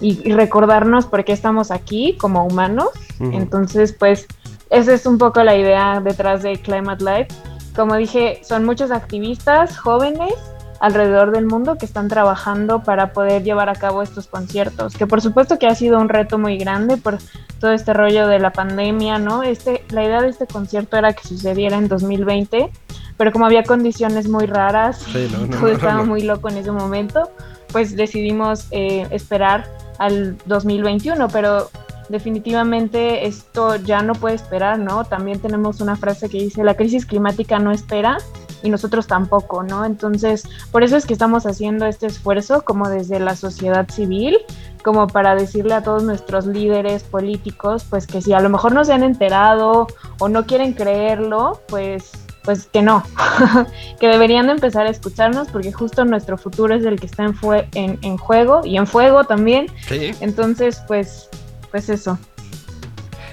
y- 0.00 0.20
y 0.24 0.32
recordarnos 0.32 1.04
por 1.06 1.24
qué 1.24 1.32
estamos 1.32 1.70
aquí 1.70 2.16
como 2.18 2.44
humanos. 2.46 2.88
Entonces, 3.18 3.92
pues 3.92 4.26
esa 4.70 4.94
es 4.94 5.04
un 5.04 5.18
poco 5.18 5.42
la 5.42 5.56
idea 5.56 6.00
detrás 6.00 6.42
de 6.42 6.52
Climate 6.58 7.04
Life. 7.04 7.28
Como 7.74 7.96
dije, 7.96 8.40
son 8.42 8.64
muchos 8.64 8.90
activistas 8.90 9.78
jóvenes 9.78 10.34
alrededor 10.80 11.30
del 11.30 11.46
mundo 11.46 11.76
que 11.76 11.84
están 11.84 12.08
trabajando 12.08 12.82
para 12.82 13.12
poder 13.12 13.44
llevar 13.44 13.68
a 13.68 13.74
cabo 13.74 14.02
estos 14.02 14.26
conciertos, 14.26 14.96
que 14.96 15.06
por 15.06 15.20
supuesto 15.20 15.58
que 15.58 15.66
ha 15.66 15.74
sido 15.74 16.00
un 16.00 16.08
reto 16.08 16.38
muy 16.38 16.56
grande 16.56 16.96
por 16.96 17.18
todo 17.60 17.72
este 17.72 17.92
rollo 17.92 18.26
de 18.26 18.38
la 18.38 18.52
pandemia, 18.52 19.18
¿no? 19.18 19.42
Este, 19.42 19.84
la 19.90 20.02
idea 20.02 20.22
de 20.22 20.30
este 20.30 20.46
concierto 20.46 20.96
era 20.96 21.12
que 21.12 21.28
sucediera 21.28 21.76
en 21.76 21.86
2020, 21.86 22.70
pero 23.18 23.30
como 23.30 23.44
había 23.44 23.62
condiciones 23.62 24.26
muy 24.26 24.46
raras, 24.46 25.02
Sí, 25.12 25.28
no, 25.30 25.46
no, 25.46 25.46
todo 25.50 25.60
no, 25.60 25.68
estaba 25.68 26.02
muy 26.02 26.22
loco 26.22 26.48
en 26.48 26.56
ese 26.56 26.72
momento, 26.72 27.30
pues 27.70 27.94
decidimos 27.94 28.66
eh, 28.70 29.06
esperar 29.10 29.68
al 29.98 30.38
2021, 30.46 31.28
pero 31.28 31.70
definitivamente 32.10 33.26
esto 33.26 33.76
ya 33.76 34.02
no 34.02 34.14
puede 34.14 34.34
esperar, 34.34 34.78
¿no? 34.78 35.04
También 35.04 35.40
tenemos 35.40 35.80
una 35.80 35.96
frase 35.96 36.28
que 36.28 36.38
dice, 36.38 36.64
la 36.64 36.74
crisis 36.74 37.06
climática 37.06 37.58
no 37.58 37.70
espera 37.72 38.18
y 38.62 38.70
nosotros 38.70 39.06
tampoco, 39.06 39.62
¿no? 39.62 39.84
Entonces, 39.84 40.44
por 40.70 40.82
eso 40.82 40.96
es 40.96 41.06
que 41.06 41.12
estamos 41.12 41.46
haciendo 41.46 41.86
este 41.86 42.06
esfuerzo 42.06 42.62
como 42.62 42.88
desde 42.88 43.18
la 43.20 43.36
sociedad 43.36 43.88
civil, 43.88 44.36
como 44.84 45.06
para 45.06 45.34
decirle 45.34 45.74
a 45.74 45.82
todos 45.82 46.02
nuestros 46.02 46.46
líderes 46.46 47.02
políticos, 47.04 47.84
pues 47.88 48.06
que 48.06 48.20
si 48.20 48.32
a 48.32 48.40
lo 48.40 48.48
mejor 48.50 48.72
no 48.72 48.84
se 48.84 48.92
han 48.92 49.02
enterado 49.02 49.86
o 50.18 50.28
no 50.28 50.46
quieren 50.46 50.72
creerlo, 50.72 51.60
pues 51.68 52.10
pues 52.42 52.64
que 52.66 52.80
no, 52.80 53.02
que 54.00 54.08
deberían 54.08 54.46
de 54.46 54.52
empezar 54.52 54.86
a 54.86 54.90
escucharnos 54.90 55.48
porque 55.48 55.72
justo 55.72 56.06
nuestro 56.06 56.38
futuro 56.38 56.74
es 56.74 56.86
el 56.86 56.98
que 56.98 57.04
está 57.04 57.24
en, 57.24 57.34
fue- 57.34 57.68
en, 57.74 57.98
en 58.00 58.16
juego 58.16 58.62
y 58.64 58.78
en 58.78 58.86
fuego 58.86 59.24
también. 59.24 59.66
Sí. 59.86 60.12
Entonces, 60.22 60.82
pues, 60.88 61.28
pues 61.70 61.88
eso. 61.88 62.18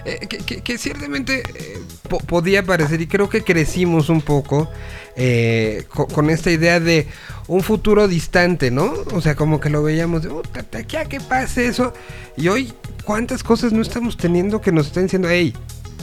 Eh, 0.05 0.25
que, 0.63 0.77
ciertamente 0.77 1.43
eh, 1.55 1.79
po- 2.07 2.19
podía 2.19 2.63
parecer, 2.63 3.01
y 3.01 3.07
creo 3.07 3.29
que 3.29 3.43
crecimos 3.43 4.07
un 4.07 4.21
poco, 4.21 4.69
eh, 5.17 5.83
co- 5.89 6.07
con, 6.07 6.29
esta 6.29 6.49
idea 6.49 6.79
de 6.79 7.07
un 7.47 7.61
futuro 7.61 8.07
distante, 8.07 8.71
¿no? 8.71 8.93
O 9.13 9.19
sea, 9.21 9.35
como 9.35 9.59
que 9.59 9.69
lo 9.69 9.83
veíamos 9.83 10.23
de, 10.23 10.29
"Puta, 10.29 10.63
de 10.71 10.77
aquí 10.77 10.95
a 10.95 11.05
que 11.05 11.19
pase 11.19 11.67
eso. 11.67 11.91
Y 12.37 12.47
hoy, 12.47 12.71
¿cuántas 13.03 13.43
cosas 13.43 13.73
no 13.73 13.81
estamos 13.81 14.15
teniendo 14.15 14.61
que 14.61 14.71
nos 14.71 14.87
están 14.87 15.03
diciendo, 15.03 15.27
hey, 15.29 15.53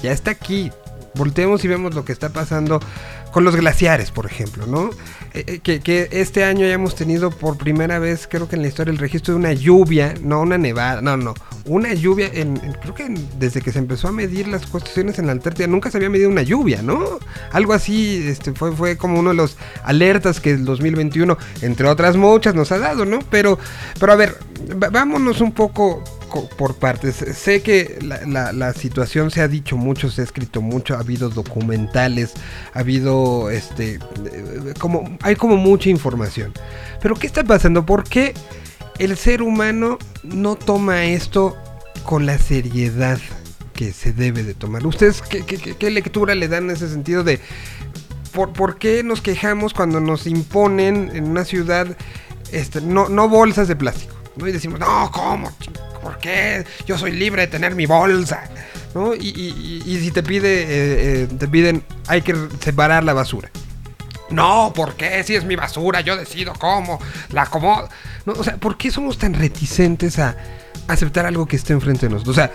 ya 0.02 0.12
está 0.12 0.32
aquí? 0.32 0.70
Volteemos 1.16 1.64
y 1.64 1.68
vemos 1.68 1.94
lo 1.94 2.04
que 2.04 2.12
está 2.12 2.30
pasando 2.30 2.80
con 3.32 3.44
los 3.44 3.56
glaciares, 3.56 4.10
por 4.10 4.26
ejemplo, 4.26 4.66
¿no? 4.66 4.90
Eh, 5.32 5.60
eh, 5.64 5.80
que, 5.80 6.08
este 6.12 6.44
año 6.44 6.64
hayamos 6.64 6.94
tenido 6.94 7.30
por 7.30 7.56
primera 7.58 7.98
vez, 7.98 8.28
creo 8.30 8.48
que 8.48 8.54
en 8.54 8.62
la 8.62 8.68
historia, 8.68 8.92
el 8.92 8.98
registro 8.98 9.34
de 9.34 9.40
una 9.40 9.52
lluvia, 9.52 10.14
no 10.22 10.40
una 10.40 10.56
nevada, 10.56 11.00
no, 11.02 11.16
no, 11.16 11.34
una 11.64 11.92
lluvia, 11.94 12.30
en, 12.32 12.56
creo 12.80 12.94
que 12.94 13.12
desde 13.38 13.60
que 13.60 13.72
se 13.72 13.80
empezó 13.80 14.06
a 14.08 14.12
medir 14.12 14.46
las 14.46 14.66
cuestiones 14.66 15.18
en 15.18 15.26
la 15.26 15.32
Antártida, 15.32 15.66
nunca 15.66 15.90
se 15.90 15.96
había 15.96 16.10
medido 16.10 16.30
una 16.30 16.42
lluvia, 16.42 16.82
¿no? 16.82 17.18
Algo 17.50 17.72
así, 17.72 18.24
este, 18.28 18.52
fue, 18.52 18.70
fue 18.70 18.96
como 18.96 19.18
uno 19.18 19.30
de 19.30 19.36
los 19.36 19.56
alertas 19.82 20.38
que 20.40 20.52
el 20.52 20.64
2021, 20.64 21.36
entre 21.62 21.88
otras 21.88 22.16
muchas, 22.16 22.54
nos 22.54 22.70
ha 22.70 22.78
dado, 22.78 23.04
¿no? 23.04 23.18
Pero, 23.30 23.58
pero 23.98 24.12
a 24.12 24.16
ver, 24.16 24.38
vámonos 24.92 25.40
un 25.40 25.50
poco 25.52 26.04
co- 26.04 26.04
por 26.42 26.76
partes. 26.76 27.16
Sé 27.16 27.62
que 27.62 27.98
la, 28.02 28.72
situación 28.72 29.30
se 29.30 29.40
ha 29.40 29.48
dicho 29.48 29.76
mucho, 29.76 30.10
se 30.10 30.20
ha 30.20 30.24
escrito 30.24 30.60
mucho, 30.60 30.94
ha 30.94 31.00
habido 31.00 31.28
documentales, 31.28 32.32
ha 32.72 32.80
habido 32.80 33.50
este 33.50 33.94
eh, 33.94 34.74
como 34.78 35.16
hay 35.22 35.36
como 35.36 35.56
mucha 35.56 35.90
información. 35.90 36.52
Pero 37.00 37.14
¿qué 37.16 37.26
está 37.26 37.44
pasando? 37.44 37.86
¿Por 37.86 38.04
qué 38.04 38.34
el 38.98 39.16
ser 39.16 39.42
humano 39.42 39.98
no 40.22 40.56
toma 40.56 41.04
esto 41.04 41.56
con 42.04 42.26
la 42.26 42.38
seriedad 42.38 43.18
que 43.72 43.92
se 43.92 44.12
debe 44.12 44.42
de 44.42 44.54
tomar? 44.54 44.86
¿Ustedes 44.86 45.22
qué 45.22 45.90
lectura 45.90 46.34
le 46.34 46.48
dan 46.48 46.64
en 46.64 46.70
ese 46.70 46.88
sentido 46.88 47.24
de 47.24 47.40
por, 48.32 48.52
por 48.52 48.78
qué 48.78 49.02
nos 49.02 49.20
quejamos 49.20 49.72
cuando 49.72 50.00
nos 50.00 50.26
imponen 50.26 51.10
en 51.14 51.24
una 51.24 51.44
ciudad 51.44 51.96
este, 52.52 52.80
no, 52.80 53.08
no 53.08 53.28
bolsas 53.28 53.68
de 53.68 53.76
plástico? 53.76 54.23
¿No? 54.36 54.48
Y 54.48 54.52
decimos, 54.52 54.78
no, 54.80 55.10
¿cómo? 55.12 55.50
¿Por 56.02 56.18
qué? 56.18 56.64
Yo 56.86 56.98
soy 56.98 57.12
libre 57.12 57.42
de 57.42 57.48
tener 57.48 57.74
mi 57.74 57.86
bolsa. 57.86 58.44
¿no? 58.94 59.14
Y, 59.14 59.28
y- 59.28 59.82
y- 59.84 60.00
si 60.00 60.10
te 60.12 60.22
pide, 60.22 60.62
eh, 60.62 60.66
eh, 61.22 61.28
te 61.38 61.48
piden, 61.48 61.84
hay 62.06 62.22
que 62.22 62.34
separar 62.60 63.02
la 63.02 63.12
basura. 63.12 63.50
No, 64.30 64.72
¿por 64.74 64.94
qué? 64.94 65.22
Si 65.24 65.34
es 65.34 65.44
mi 65.44 65.56
basura, 65.56 66.00
yo 66.00 66.16
decido 66.16 66.52
cómo, 66.58 66.98
la 67.30 67.42
acomodo. 67.42 67.88
No, 68.24 68.32
o 68.34 68.44
sea, 68.44 68.56
¿por 68.56 68.76
qué 68.76 68.90
somos 68.90 69.18
tan 69.18 69.34
reticentes 69.34 70.18
a 70.18 70.36
aceptar 70.88 71.26
algo 71.26 71.46
que 71.46 71.56
esté 71.56 71.72
enfrente 71.72 72.06
de 72.06 72.12
nosotros? 72.12 72.36
O 72.36 72.40
sea, 72.40 72.52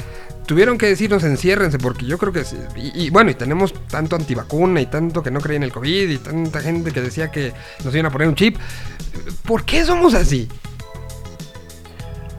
tuvieron 0.47 0.77
que 0.77 0.87
decirnos 0.87 1.23
enciérrense, 1.23 1.77
porque 1.77 2.05
yo 2.05 2.17
creo 2.17 2.31
que 2.33 2.43
sí. 2.45 2.57
Y, 2.75 3.05
y 3.05 3.09
bueno, 3.09 3.31
y 3.31 3.35
tenemos 3.35 3.73
tanto 3.87 4.15
antivacuna 4.15 4.79
y 4.81 4.85
tanto 4.87 5.21
que 5.21 5.31
no 5.31 5.41
creía 5.41 5.57
en 5.57 5.63
el 5.63 5.71
COVID 5.73 6.09
y 6.09 6.17
tanta 6.17 6.61
gente 6.61 6.91
que 6.91 7.01
decía 7.01 7.31
que 7.31 7.53
nos 7.83 7.93
iban 7.93 8.05
a 8.07 8.11
poner 8.11 8.27
un 8.29 8.35
chip. 8.35 8.57
¿Por 9.45 9.63
qué 9.65 9.83
somos 9.85 10.13
así? 10.13 10.47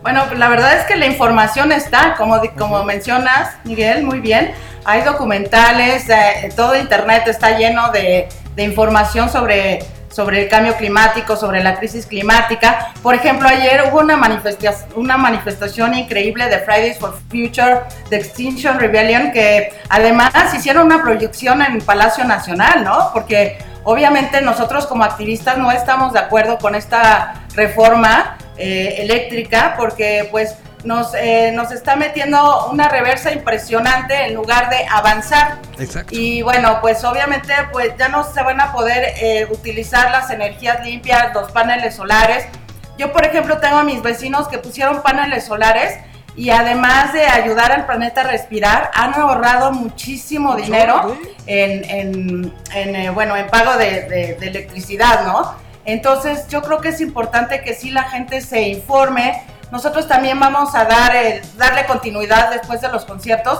Bueno, 0.02 0.24
la 0.34 0.48
verdad 0.48 0.78
es 0.78 0.84
que 0.86 0.96
la 0.96 1.06
información 1.06 1.72
está, 1.72 2.14
como, 2.16 2.40
como 2.56 2.82
mencionas, 2.84 3.50
Miguel, 3.64 4.02
muy 4.02 4.20
bien. 4.20 4.52
Hay 4.84 5.02
documentales, 5.02 6.08
eh, 6.08 6.50
todo 6.56 6.74
Internet 6.74 7.24
está 7.26 7.58
lleno 7.58 7.90
de, 7.92 8.26
de 8.56 8.62
información 8.62 9.28
sobre, 9.28 9.80
sobre 10.10 10.42
el 10.44 10.48
cambio 10.48 10.74
climático, 10.76 11.36
sobre 11.36 11.62
la 11.62 11.74
crisis 11.78 12.06
climática. 12.06 12.94
Por 13.02 13.14
ejemplo, 13.14 13.46
ayer 13.46 13.82
hubo 13.90 13.98
una, 14.00 14.16
manifestia- 14.16 14.74
una 14.96 15.18
manifestación 15.18 15.92
increíble 15.92 16.48
de 16.48 16.60
Fridays 16.60 16.98
for 16.98 17.14
Future, 17.28 17.80
de 18.08 18.16
Extinction 18.16 18.80
Rebellion, 18.80 19.32
que 19.32 19.74
además 19.90 20.32
hicieron 20.56 20.86
una 20.86 21.02
proyección 21.02 21.60
en 21.60 21.78
Palacio 21.82 22.24
Nacional, 22.24 22.84
¿no? 22.84 23.10
Porque 23.12 23.58
obviamente 23.84 24.40
nosotros 24.42 24.86
como 24.86 25.04
activistas 25.04 25.58
no 25.58 25.70
estamos 25.70 26.12
de 26.12 26.18
acuerdo 26.18 26.58
con 26.58 26.74
esta 26.74 27.44
reforma 27.54 28.36
eh, 28.56 28.96
eléctrica 28.98 29.74
porque 29.76 30.28
pues 30.30 30.56
nos, 30.84 31.14
eh, 31.14 31.52
nos 31.54 31.72
está 31.72 31.96
metiendo 31.96 32.68
una 32.70 32.88
reversa 32.88 33.32
impresionante 33.32 34.26
en 34.26 34.34
lugar 34.34 34.70
de 34.70 34.86
avanzar. 34.90 35.58
Exacto. 35.78 36.14
Y 36.14 36.42
bueno, 36.42 36.78
pues 36.80 37.04
obviamente 37.04 37.52
pues 37.72 37.92
ya 37.98 38.08
no 38.08 38.24
se 38.24 38.42
van 38.42 38.60
a 38.60 38.72
poder 38.72 39.14
eh, 39.20 39.46
utilizar 39.50 40.10
las 40.10 40.30
energías 40.30 40.84
limpias, 40.84 41.34
los 41.34 41.52
paneles 41.52 41.96
solares. 41.96 42.46
Yo 42.98 43.12
por 43.12 43.24
ejemplo 43.24 43.58
tengo 43.58 43.78
a 43.78 43.84
mis 43.84 44.02
vecinos 44.02 44.48
que 44.48 44.58
pusieron 44.58 45.02
paneles 45.02 45.44
solares 45.44 45.98
y 46.40 46.50
además 46.50 47.12
de 47.12 47.26
ayudar 47.26 47.70
al 47.70 47.84
planeta 47.86 48.22
a 48.22 48.24
respirar, 48.24 48.90
han 48.94 49.12
ahorrado 49.14 49.72
muchísimo 49.72 50.56
dinero 50.56 51.16
en, 51.46 51.84
en- 51.90 52.54
en, 52.74 52.96
eh, 52.96 53.10
bueno, 53.10 53.36
en 53.36 53.46
pago 53.48 53.76
de, 53.76 54.02
de- 54.08 54.36
de 54.40 54.46
electricidad, 54.46 55.24
¿no? 55.26 55.54
Entonces 55.84 56.46
yo 56.48 56.62
creo 56.62 56.80
que 56.80 56.88
es 56.90 57.00
importante 57.00 57.60
que 57.62 57.74
sí 57.74 57.90
la 57.90 58.04
gente 58.04 58.40
se 58.40 58.62
informe. 58.68 59.42
Nosotros 59.70 60.08
también 60.08 60.38
vamos 60.40 60.74
a 60.74 60.84
dar, 60.84 61.14
eh, 61.14 61.42
darle 61.56 61.84
continuidad 61.84 62.50
después 62.50 62.80
de 62.80 62.88
los 62.88 63.04
conciertos. 63.04 63.58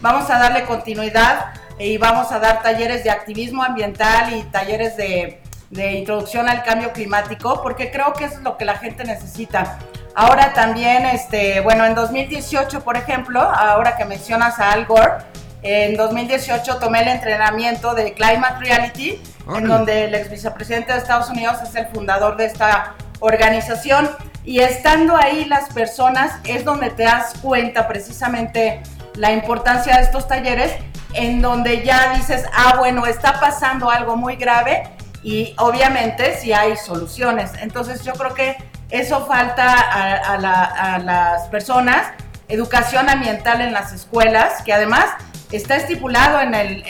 Vamos 0.00 0.30
a 0.30 0.38
darle 0.38 0.64
continuidad 0.64 1.52
y 1.78 1.98
vamos 1.98 2.32
a 2.32 2.38
dar 2.38 2.62
talleres 2.62 3.04
de 3.04 3.10
activismo 3.10 3.62
ambiental 3.62 4.32
y 4.34 4.42
talleres 4.44 4.96
de, 4.96 5.40
de 5.70 5.92
introducción 5.92 6.48
al 6.48 6.62
cambio 6.62 6.92
climático, 6.92 7.62
porque 7.62 7.90
creo 7.90 8.12
que 8.14 8.24
eso 8.24 8.36
es 8.36 8.42
lo 8.42 8.56
que 8.56 8.64
la 8.64 8.76
gente 8.76 9.04
necesita. 9.04 9.78
Ahora 10.14 10.52
también, 10.52 11.06
este, 11.06 11.60
bueno, 11.60 11.86
en 11.86 11.94
2018, 11.94 12.84
por 12.84 12.96
ejemplo, 12.96 13.40
ahora 13.40 13.96
que 13.96 14.04
mencionas 14.04 14.58
a 14.58 14.72
Al 14.72 14.84
Gore, 14.86 15.24
en 15.62 15.96
2018 15.96 16.78
tomé 16.78 17.02
el 17.02 17.08
entrenamiento 17.08 17.94
de 17.94 18.12
Climate 18.12 18.58
Reality, 18.58 19.22
en 19.54 19.66
donde 19.66 20.04
el 20.04 20.14
ex 20.14 20.28
vicepresidente 20.30 20.92
de 20.92 20.98
Estados 20.98 21.30
Unidos 21.30 21.56
es 21.62 21.74
el 21.76 21.86
fundador 21.86 22.36
de 22.36 22.46
esta 22.46 22.94
organización. 23.20 24.10
Y 24.44 24.58
estando 24.58 25.16
ahí 25.16 25.44
las 25.44 25.72
personas 25.72 26.32
es 26.44 26.64
donde 26.64 26.90
te 26.90 27.04
das 27.04 27.34
cuenta 27.40 27.86
precisamente 27.86 28.82
la 29.14 29.32
importancia 29.32 29.96
de 29.96 30.02
estos 30.02 30.26
talleres, 30.26 30.72
en 31.14 31.40
donde 31.40 31.84
ya 31.84 32.12
dices, 32.14 32.44
ah, 32.52 32.74
bueno, 32.78 33.06
está 33.06 33.38
pasando 33.38 33.88
algo 33.88 34.16
muy 34.16 34.36
grave 34.36 34.88
y 35.22 35.54
obviamente 35.58 36.36
si 36.38 36.52
hay 36.52 36.76
soluciones. 36.76 37.52
Entonces 37.60 38.02
yo 38.02 38.14
creo 38.14 38.34
que 38.34 38.56
eso 38.92 39.26
falta 39.26 39.72
a, 39.72 40.34
a 40.34 40.38
la- 40.38 40.64
a 40.64 40.98
las 40.98 41.48
personas, 41.48 42.02
educación 42.48 43.08
ambiental 43.08 43.60
en 43.62 43.72
las 43.72 43.92
escuelas, 43.92 44.62
que 44.62 44.72
además 44.72 45.06
está 45.50 45.76
estipulado 45.76 46.40
en, 46.40 46.54
el, 46.54 46.84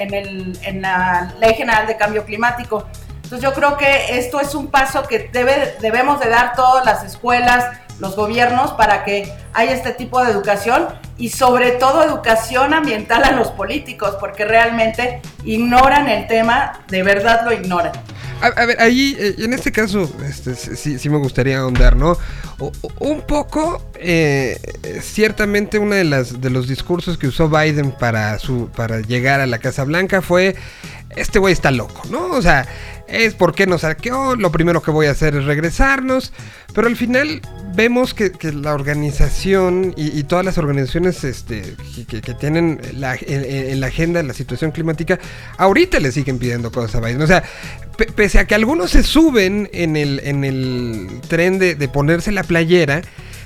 en, 0.62 0.82
la 0.82 1.32
Ley 1.38 1.54
General 1.54 1.86
de 1.86 1.96
Cambio 1.96 2.24
Climático. 2.24 2.86
Entonces 3.22 3.40
yo 3.40 3.54
creo 3.54 3.76
que 3.76 4.18
esto 4.18 4.40
es 4.40 4.54
un 4.54 4.66
paso 4.66 5.04
que 5.04 5.30
debe, 5.32 5.76
debemos 5.80 6.20
de 6.20 6.28
dar 6.28 6.54
todas 6.54 6.84
las 6.84 7.04
escuelas, 7.04 7.64
los 8.00 8.16
gobiernos, 8.16 8.72
para 8.72 9.04
que 9.04 9.32
haya 9.54 9.72
este 9.72 9.92
tipo 9.92 10.22
de 10.24 10.30
educación 10.32 10.88
y 11.16 11.28
sobre 11.28 11.72
todo 11.72 12.02
educación 12.02 12.74
ambiental 12.74 13.22
a 13.24 13.30
los 13.32 13.52
políticos, 13.52 14.16
porque 14.18 14.44
realmente 14.44 15.22
ignoran 15.44 16.08
el 16.08 16.26
tema, 16.26 16.80
de 16.88 17.02
verdad 17.04 17.42
lo 17.44 17.52
ignoran. 17.52 17.92
A, 18.42 18.66
ver, 18.66 18.80
ahí, 18.80 19.16
eh, 19.18 19.34
en 19.38 19.52
este 19.52 19.70
caso, 19.72 20.10
este, 20.28 20.54
sí, 20.54 20.98
sí- 20.98 21.08
me 21.08 21.18
gustaría 21.18 21.58
ahondar, 21.60 21.96
¿no? 21.96 22.18
Un 22.98 23.22
poco, 23.22 23.82
eh, 23.94 24.58
ciertamente, 25.00 25.78
uno 25.78 25.94
de, 25.94 26.04
las, 26.04 26.40
de 26.40 26.50
los 26.50 26.68
discursos 26.68 27.18
que 27.18 27.26
usó 27.28 27.48
Biden 27.48 27.92
para, 27.92 28.38
su, 28.38 28.68
para 28.74 29.00
llegar 29.00 29.40
a 29.40 29.46
la 29.46 29.58
Casa 29.58 29.84
Blanca 29.84 30.22
fue, 30.22 30.56
este 31.16 31.38
güey 31.38 31.52
está 31.52 31.70
loco, 31.70 32.02
¿no? 32.10 32.26
O 32.30 32.42
sea, 32.42 32.66
es 33.12 33.34
porque 33.34 33.66
nos 33.66 33.82
saqueó, 33.82 34.34
lo 34.36 34.50
primero 34.50 34.82
que 34.82 34.90
voy 34.90 35.06
a 35.06 35.10
hacer 35.10 35.36
es 35.36 35.44
regresarnos, 35.44 36.32
pero 36.74 36.86
al 36.86 36.96
final 36.96 37.42
vemos 37.74 38.14
que, 38.14 38.32
que 38.32 38.52
la 38.52 38.74
organización 38.74 39.94
y, 39.96 40.22
todas 40.24 40.44
las 40.44 40.58
organizaciones 40.58 41.22
este, 41.24 41.76
que, 42.08 42.20
tienen 42.34 42.80
la, 42.96 43.16
en, 43.20 43.80
la 43.80 43.86
agenda 43.88 44.22
la 44.22 44.32
situación 44.34 44.70
climática, 44.72 45.18
ahorita 45.58 46.00
le 46.00 46.10
siguen 46.10 46.38
pidiendo 46.38 46.72
cosas 46.72 46.94
a 46.96 47.00
Biden. 47.00 47.20
O 47.20 47.26
sea, 47.26 47.44
pe- 47.96 48.06
pese 48.06 48.38
a 48.38 48.46
que 48.46 48.54
algunos 48.54 48.90
se 48.90 49.02
suben 49.02 49.68
en 49.72 49.96
el, 49.96 50.20
en 50.24 50.44
el 50.44 51.20
tren 51.28 51.58
de, 51.58 51.74
de 51.74 51.88
ponerse 51.88 52.32
la 52.32 52.42
playera, 52.42 53.02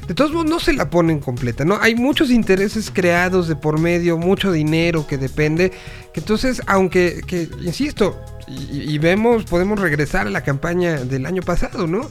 de 0.07 0.15
todos 0.15 0.31
modos 0.33 0.49
no 0.49 0.61
se 0.61 0.73
la 0.73 0.89
ponen 0.89 1.19
completa, 1.19 1.65
¿no? 1.65 1.79
Hay 1.81 1.97
muchos 1.97 2.31
intereses 2.31 2.93
creados 2.95 3.49
de 3.49 3.57
por 3.57 3.81
medio, 3.81 4.17
mucho 4.17 4.53
dinero 4.53 5.05
que 5.09 5.19
depende, 5.19 5.73
que 6.15 6.21
entonces, 6.21 6.63
aunque, 6.67 7.23
que, 7.27 7.49
insisto, 7.63 8.25
y, 8.49 8.99
vemos, 8.99 9.45
podemos 9.45 9.79
regresar 9.81 10.27
a 10.27 10.31
la 10.31 10.43
campaña 10.43 10.97
del 10.97 11.27
año 11.27 11.43
pasado, 11.43 11.87
¿no? 11.87 12.09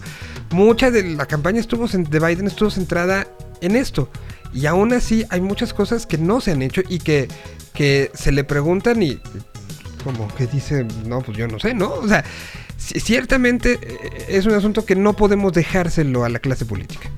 Mucha 0.51 0.91
de 0.91 1.03
la 1.03 1.25
campaña 1.25 1.59
estuvo 1.59 1.88
de 1.88 2.19
Biden 2.19 2.47
estuvo 2.47 2.69
centrada 2.69 3.27
en 3.61 3.75
esto. 3.75 4.09
Y 4.53 4.65
aún 4.67 4.93
así 4.93 5.25
hay 5.29 5.41
muchas 5.41 5.73
cosas 5.73 6.05
que 6.05 6.17
no 6.17 6.41
se 6.41 6.51
han 6.51 6.61
hecho 6.61 6.81
y 6.88 6.99
que, 6.99 7.27
que 7.73 8.11
se 8.13 8.31
le 8.31 8.43
preguntan 8.43 9.01
y 9.03 9.19
como 10.03 10.27
que 10.36 10.47
dice, 10.47 10.86
no, 11.05 11.21
pues 11.21 11.38
yo 11.38 11.47
no 11.47 11.59
sé, 11.59 11.73
¿no? 11.73 11.91
O 11.93 12.07
sea, 12.07 12.23
ci- 12.79 13.01
ciertamente 13.01 13.79
eh, 13.81 14.25
es 14.29 14.45
un 14.45 14.53
asunto 14.53 14.86
que 14.86 14.95
no 14.95 15.13
podemos 15.13 15.51
dejárselo 15.53 16.23
a 16.23 16.29
la 16.29 16.39
clase 16.39 16.65
política. 16.65 17.09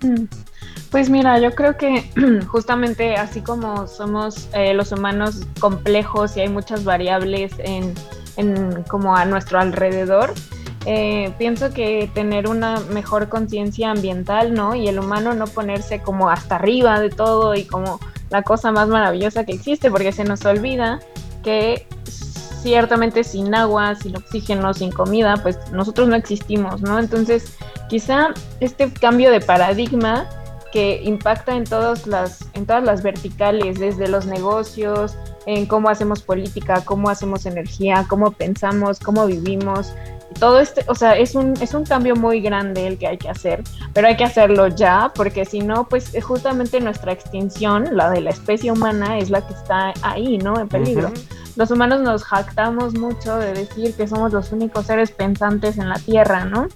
Mm. 0.00 0.24
Pues 0.92 1.08
mira, 1.08 1.38
yo 1.38 1.52
creo 1.52 1.78
que 1.78 2.04
justamente 2.48 3.16
así 3.16 3.40
como 3.40 3.88
somos 3.88 4.48
eh, 4.52 4.74
los 4.74 4.92
humanos 4.92 5.46
complejos 5.58 6.36
y 6.36 6.40
hay 6.40 6.50
muchas 6.50 6.84
variables 6.84 7.52
en, 7.58 7.94
en, 8.36 8.82
como 8.84 9.16
a 9.16 9.24
nuestro 9.24 9.58
alrededor, 9.58 10.34
eh, 10.84 11.32
pienso 11.38 11.72
que 11.72 12.10
tener 12.12 12.46
una 12.46 12.78
mejor 12.92 13.30
conciencia 13.30 13.90
ambiental, 13.90 14.52
¿no? 14.52 14.74
Y 14.74 14.86
el 14.86 14.98
humano 14.98 15.32
no 15.32 15.46
ponerse 15.46 16.02
como 16.02 16.28
hasta 16.28 16.56
arriba 16.56 17.00
de 17.00 17.08
todo 17.08 17.54
y 17.54 17.64
como 17.64 17.98
la 18.28 18.42
cosa 18.42 18.70
más 18.70 18.88
maravillosa 18.88 19.44
que 19.46 19.52
existe, 19.52 19.90
porque 19.90 20.12
se 20.12 20.24
nos 20.24 20.44
olvida 20.44 21.00
que 21.42 21.86
ciertamente 22.04 23.24
sin 23.24 23.54
agua, 23.54 23.94
sin 23.94 24.14
oxígeno, 24.14 24.74
sin 24.74 24.92
comida, 24.92 25.38
pues 25.42 25.58
nosotros 25.72 26.06
no 26.08 26.16
existimos, 26.16 26.82
¿no? 26.82 26.98
Entonces, 26.98 27.56
quizá 27.88 28.34
este 28.60 28.92
cambio 28.92 29.30
de 29.30 29.40
paradigma 29.40 30.28
que 30.72 31.02
impacta 31.04 31.54
en 31.54 31.64
todas 31.64 32.06
las, 32.06 32.48
en 32.54 32.66
todas 32.66 32.82
las 32.82 33.02
verticales, 33.02 33.78
desde 33.78 34.08
los 34.08 34.26
negocios, 34.26 35.16
en 35.46 35.66
cómo 35.66 35.88
hacemos 35.88 36.22
política, 36.22 36.82
cómo 36.84 37.10
hacemos 37.10 37.46
energía, 37.46 38.06
cómo 38.08 38.32
pensamos, 38.32 38.98
cómo 38.98 39.26
vivimos. 39.26 39.92
Todo 40.40 40.60
este, 40.60 40.82
o 40.88 40.94
sea, 40.94 41.16
es 41.16 41.34
un, 41.34 41.54
es 41.60 41.74
un 41.74 41.84
cambio 41.84 42.16
muy 42.16 42.40
grande 42.40 42.86
el 42.86 42.96
que 42.96 43.06
hay 43.06 43.18
que 43.18 43.28
hacer, 43.28 43.62
pero 43.92 44.08
hay 44.08 44.16
que 44.16 44.24
hacerlo 44.24 44.68
ya, 44.68 45.12
porque 45.14 45.44
si 45.44 45.60
no, 45.60 45.86
pues 45.88 46.10
justamente 46.22 46.80
nuestra 46.80 47.12
extinción, 47.12 47.94
la 47.96 48.10
de 48.10 48.22
la 48.22 48.30
especie 48.30 48.72
humana, 48.72 49.18
es 49.18 49.28
la 49.28 49.46
que 49.46 49.52
está 49.52 49.92
ahí, 50.02 50.38
¿no? 50.38 50.58
En 50.58 50.68
peligro. 50.68 51.12
Los 51.54 51.70
humanos 51.70 52.00
nos 52.00 52.24
jactamos 52.24 52.94
mucho 52.94 53.36
de 53.36 53.52
decir 53.52 53.94
que 53.94 54.08
somos 54.08 54.32
los 54.32 54.52
únicos 54.52 54.86
seres 54.86 55.10
pensantes 55.10 55.76
en 55.76 55.90
la 55.90 55.96
Tierra, 55.96 56.46
¿no? 56.46 56.68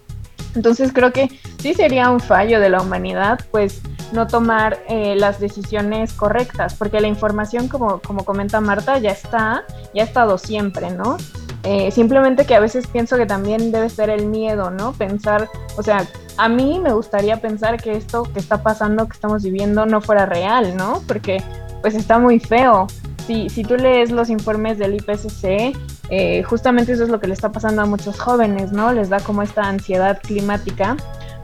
Entonces 0.57 0.91
creo 0.93 1.13
que 1.13 1.29
sí 1.59 1.75
sería 1.75 2.11
un 2.11 2.21
fallo 2.21 2.59
de 2.59 2.71
la 2.71 2.81
humanidad, 2.81 3.39
pues 3.51 3.81
no 4.13 4.27
tomar 4.27 4.79
eh, 4.89 5.15
las 5.17 5.39
decisiones 5.39 6.13
correctas, 6.13 6.75
porque 6.75 7.01
la 7.01 7.09
información, 7.09 7.69
como, 7.69 8.01
como 8.01 8.25
comenta 8.25 8.61
Marta, 8.61 8.99
ya 8.99 9.11
está, 9.11 9.65
ya 9.95 10.03
ha 10.03 10.07
estado 10.07 10.39
siempre, 10.39 10.91
¿no? 10.91 11.17
Eh, 11.63 11.91
simplemente 11.91 12.47
que 12.47 12.55
a 12.55 12.61
veces 12.61 12.87
pienso 12.87 13.17
que 13.17 13.27
también 13.27 13.73
debe 13.73 13.91
ser 13.91 14.09
el 14.09 14.27
miedo, 14.27 14.71
¿no? 14.71 14.93
Pensar, 14.93 15.49
o 15.77 15.83
sea, 15.83 16.07
a 16.37 16.49
mí 16.49 16.79
me 16.81 16.93
gustaría 16.93 17.41
pensar 17.41 17.83
que 17.83 17.93
esto 17.93 18.23
que 18.23 18.39
está 18.39 18.63
pasando, 18.63 19.07
que 19.09 19.15
estamos 19.15 19.43
viviendo, 19.43 19.85
no 19.85 20.01
fuera 20.01 20.27
real, 20.27 20.77
¿no? 20.77 21.03
Porque 21.09 21.43
pues 21.83 21.95
está 21.95 22.19
muy 22.19 22.39
feo. 22.39 22.87
Si, 23.27 23.49
si 23.49 23.65
tú 23.65 23.77
lees 23.77 24.11
los 24.11 24.31
informes 24.31 24.79
del 24.79 24.95
IPCC, 24.95 25.77
eh, 26.11 26.43
justamente 26.45 26.93
eso 26.93 27.03
es 27.03 27.09
lo 27.09 27.19
que 27.19 27.27
le 27.27 27.35
está 27.35 27.51
pasando 27.51 27.83
a 27.83 27.87
muchos 27.87 28.21
jóvenes, 28.21 28.73
¿no? 28.73 28.93
Les 28.93 29.09
da 29.09 29.19
como 29.21 29.43
esta 29.43 29.63
ansiedad 29.65 30.21
climática, 30.23 30.97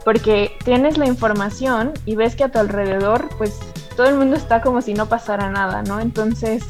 porque 0.05 0.51
tienes 0.63 0.97
la 0.97 1.07
información 1.07 1.91
y 2.05 2.15
ves 2.15 2.35
que 2.35 2.45
a 2.45 2.49
tu 2.49 2.59
alrededor, 2.59 3.27
pues 3.37 3.59
todo 3.97 4.07
el 4.07 4.15
mundo 4.15 4.35
está 4.35 4.61
como 4.61 4.81
si 4.81 4.93
no 4.93 5.07
pasara 5.07 5.49
nada, 5.49 5.83
¿no? 5.83 5.99
Entonces, 5.99 6.63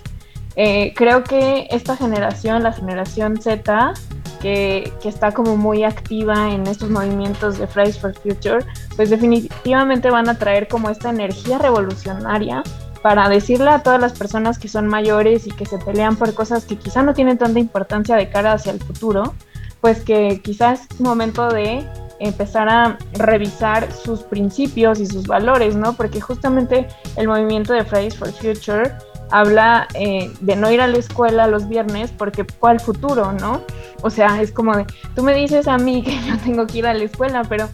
eh, 0.56 0.94
creo 0.96 1.24
que 1.24 1.68
esta 1.70 1.96
generación, 1.96 2.64
la 2.64 2.74
generación 2.74 3.40
Z, 3.42 3.94
que, 4.42 4.92
que, 5.02 5.10
está 5.10 5.32
como 5.32 5.56
muy 5.56 5.84
activa 5.84 6.52
en 6.52 6.68
estos 6.68 6.90
movimientos 6.90 7.58
de 7.60 7.66
Fridays 7.66 7.98
for 7.98 8.14
Future, 8.14 8.66
pues 8.96 9.10
definitivamente 9.10 10.10
van 10.10 10.28
a 10.28 10.38
traer 10.38 10.68
como 10.68 10.90
esta 10.90 11.12
energía 11.12 11.60
revolucionaria 11.60 12.62
para 13.04 13.28
decirle 13.28 13.70
a 13.70 13.84
todas 13.84 14.00
las 14.00 14.14
personas 14.14 14.58
que 14.58 14.70
son 14.70 14.88
mayores 14.88 15.46
y 15.46 15.52
que 15.52 15.66
se 15.66 15.78
pelean 15.78 16.16
por 16.16 16.34
cosas 16.34 16.64
que 16.64 16.78
quizá 16.78 17.04
no 17.04 17.14
tienen 17.14 17.38
tanta 17.38 17.60
importancia 17.60 18.16
de 18.16 18.30
cara 18.30 18.54
hacia 18.54 18.72
el 18.72 18.80
futuro, 18.80 19.36
pues 19.82 20.00
que 20.00 20.42
quizás 20.42 20.88
es 20.90 21.02
momento 21.02 21.50
de 21.50 21.86
empezar 22.20 22.70
a 22.70 22.98
revisar 23.16 23.92
sus 23.92 24.22
principios 24.22 25.02
y 25.02 25.06
sus 25.06 25.28
valores, 25.28 25.76
¿no? 25.76 25.94
Porque 25.94 26.22
justamente 26.22 26.88
el 27.18 27.28
movimiento 27.28 27.74
de 27.74 27.84
Fridays 27.84 28.18
for 28.18 28.32
Future 28.32 28.94
habla 29.32 29.90
eh, 29.96 30.32
de 30.40 30.56
no 30.56 30.72
ir 30.72 30.80
a 30.80 30.88
la 30.88 30.98
escuela 30.98 31.48
los 31.48 31.68
viernes 31.68 32.10
porque 32.18 32.46
¿cuál 32.60 32.80
futuro, 32.80 33.34
no? 33.34 33.62
O 34.02 34.10
sea, 34.10 34.42
es 34.42 34.54
como 34.54 34.78
de, 34.78 34.86
tú 35.14 35.24
me 35.24 35.34
dices 35.34 35.68
a 35.68 35.78
mí 35.78 36.04
que 36.06 36.18
yo 36.26 36.38
tengo 36.38 36.66
que 36.68 36.78
ir 36.78 36.88
a 36.88 36.94
la 36.94 37.04
escuela, 37.04 37.44
pero 37.50 37.68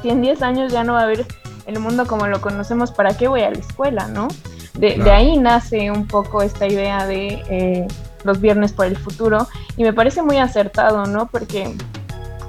si 0.00 0.08
en 0.08 0.22
10 0.22 0.40
años 0.40 0.72
ya 0.72 0.84
no 0.84 0.94
va 0.94 1.00
a 1.00 1.04
haber 1.04 1.26
el 1.66 1.78
mundo 1.80 2.06
como 2.06 2.26
lo 2.26 2.40
conocemos, 2.40 2.92
¿para 2.92 3.14
qué 3.14 3.28
voy 3.28 3.42
a 3.42 3.50
la 3.50 3.58
escuela, 3.58 4.08
no? 4.08 4.28
De, 4.74 4.96
de 4.96 5.10
ahí 5.10 5.36
nace 5.36 5.90
un 5.90 6.06
poco 6.06 6.42
esta 6.42 6.66
idea 6.66 7.06
de 7.06 7.42
eh, 7.48 7.86
los 8.24 8.40
viernes 8.40 8.72
por 8.72 8.86
el 8.86 8.96
futuro 8.96 9.46
y 9.76 9.84
me 9.84 9.92
parece 9.92 10.22
muy 10.22 10.38
acertado, 10.38 11.06
¿no? 11.06 11.26
Porque 11.26 11.76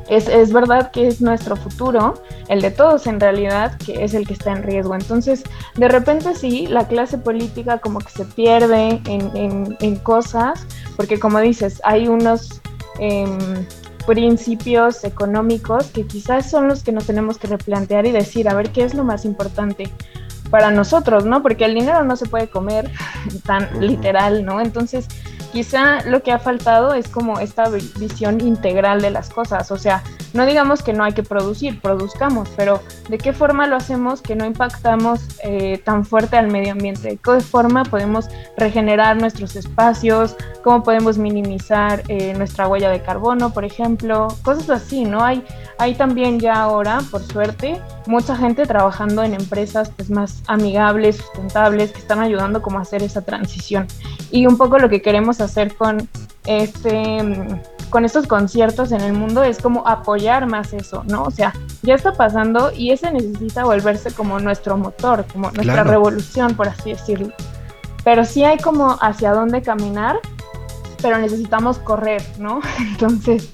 es, 0.10 0.28
es, 0.28 0.54
verdad 0.54 0.92
que 0.92 1.08
es 1.08 1.22
nuestro 1.22 1.56
futuro, 1.56 2.16
el 2.48 2.62
de 2.62 2.72
todos 2.72 3.08
en 3.08 3.20
realidad, 3.20 3.78
que 3.78 4.04
es 4.04 4.14
el 4.14 4.28
que 4.28 4.34
está 4.34 4.52
en 4.52 4.64
riesgo. 4.64 4.96
Entonces, 4.96 5.44
de 5.76 5.88
repente 5.88 6.36
sí, 6.36 6.68
la 6.68 6.88
clase 6.88 7.18
política 7.18 7.80
como 7.80 8.00
que 8.00 8.10
se 8.10 8.26
pierde 8.26 9.02
en, 9.06 9.36
en, 9.36 9.78
en 9.80 9.96
cosas, 9.98 10.66
porque 10.96 11.20
como 11.20 11.40
dices, 11.40 11.82
hay 11.84 12.08
unos 12.08 12.62
eh, 13.00 13.26
principios 14.06 15.04
económicos 15.04 15.88
que 15.88 16.06
quizás 16.06 16.50
son 16.50 16.68
los 16.68 16.84
que 16.84 16.92
nos 16.92 17.06
tenemos 17.06 17.38
que 17.38 17.48
replantear 17.48 18.06
y 18.06 18.12
decir, 18.12 18.48
a 18.48 18.54
ver, 18.54 18.70
¿qué 18.72 18.84
es 18.84 18.94
lo 18.94 19.04
más 19.04 19.26
importante? 19.26 19.92
Para 20.56 20.72
nosotros, 20.72 21.26
¿no? 21.26 21.42
Porque 21.42 21.66
el 21.66 21.76
dinero 21.76 22.06
no 22.06 22.16
se 22.16 22.28
puede 22.28 22.48
comer 22.48 22.90
tan 23.46 23.86
literal, 23.86 24.46
¿no? 24.46 24.62
Entonces, 24.62 25.06
quizá 25.52 26.02
lo 26.06 26.24
que 26.24 26.32
ha 26.32 26.40
faltado 26.40 26.94
es 26.94 27.10
como 27.10 27.40
esta 27.40 27.68
visión 27.68 28.40
integral 28.40 29.02
de 29.02 29.10
las 29.10 29.30
cosas, 29.30 29.70
o 29.72 29.78
sea, 29.78 30.02
no 30.34 30.46
digamos 30.46 30.82
que 30.82 30.94
no 30.94 31.04
hay 31.04 31.12
que 31.12 31.24
producir, 31.24 31.82
produzcamos, 31.82 32.48
pero 32.56 32.82
¿de 33.10 33.18
qué 33.18 33.34
forma 33.34 33.68
lo 33.68 33.76
hacemos 33.76 34.22
que 34.22 34.36
no 34.38 34.46
impactamos 34.46 35.28
eh, 35.44 35.82
tan 35.84 36.06
fuerte 36.06 36.38
al 36.38 36.48
medio 36.48 36.72
ambiente? 36.72 37.10
¿De 37.10 37.18
qué 37.18 37.42
forma 37.42 37.84
podemos 37.84 38.30
regenerar 38.58 39.18
nuestros 39.18 39.58
espacios? 39.58 40.38
¿Cómo 40.64 40.84
podemos 40.84 41.18
minimizar 41.18 42.04
eh, 42.08 42.34
nuestra 42.34 42.70
huella 42.70 42.90
de 42.90 43.02
carbono, 43.02 43.52
por 43.52 43.66
ejemplo? 43.66 44.30
Cosas 44.42 44.70
así, 44.70 45.04
¿no? 45.04 45.24
Hay, 45.24 45.44
hay 45.78 45.96
también 45.96 46.40
ya 46.40 46.56
ahora, 46.56 47.02
por 47.12 47.22
suerte, 47.24 47.82
mucha 48.08 48.36
gente 48.36 48.66
trabajando 48.66 49.24
en 49.24 49.34
empresas 49.34 49.92
pues, 49.96 50.10
más 50.10 50.42
amigables, 50.48 51.18
sustentables, 51.18 51.92
que 51.92 52.00
están 52.00 52.20
ayudando 52.20 52.62
como 52.62 52.80
a 52.80 52.82
hacer 52.84 53.04
esa 53.04 53.22
transición. 53.22 53.88
Y 54.32 54.48
un 54.48 54.58
poco 54.58 54.80
lo 54.80 54.90
que 54.90 55.02
queremos 55.02 55.42
hacer 55.42 55.76
con 55.76 56.08
este 56.46 57.24
con 57.90 58.04
estos 58.04 58.28
conciertos 58.28 58.92
en 58.92 59.00
el 59.02 59.14
mundo 59.14 59.44
es 59.44 59.60
como 59.62 59.88
apoyar 59.88 60.48
más 60.48 60.74
eso, 60.74 61.04
¿no? 61.08 61.24
O 61.24 61.32
sea, 61.32 61.54
ya 61.82 61.94
está 61.96 62.12
pasando 62.14 62.72
y 62.76 62.92
ese 62.92 63.12
necesita 63.12 63.64
volverse 63.64 64.12
como 64.12 64.40
nuestro 64.40 64.76
motor, 64.76 65.26
como 65.32 65.50
nuestra 65.52 65.76
Claro. 65.76 65.92
revolución, 65.92 66.56
por 66.56 66.68
así 66.68 66.92
decirlo. 66.92 67.32
Pero 68.04 68.26
sí 68.26 68.44
hay 68.44 68.58
como 68.58 68.98
hacia 69.02 69.32
dónde 69.34 69.62
caminar, 69.62 70.20
pero 71.02 71.20
necesitamos 71.20 71.78
correr, 71.80 72.22
¿no? 72.38 72.60
Entonces, 72.80 73.50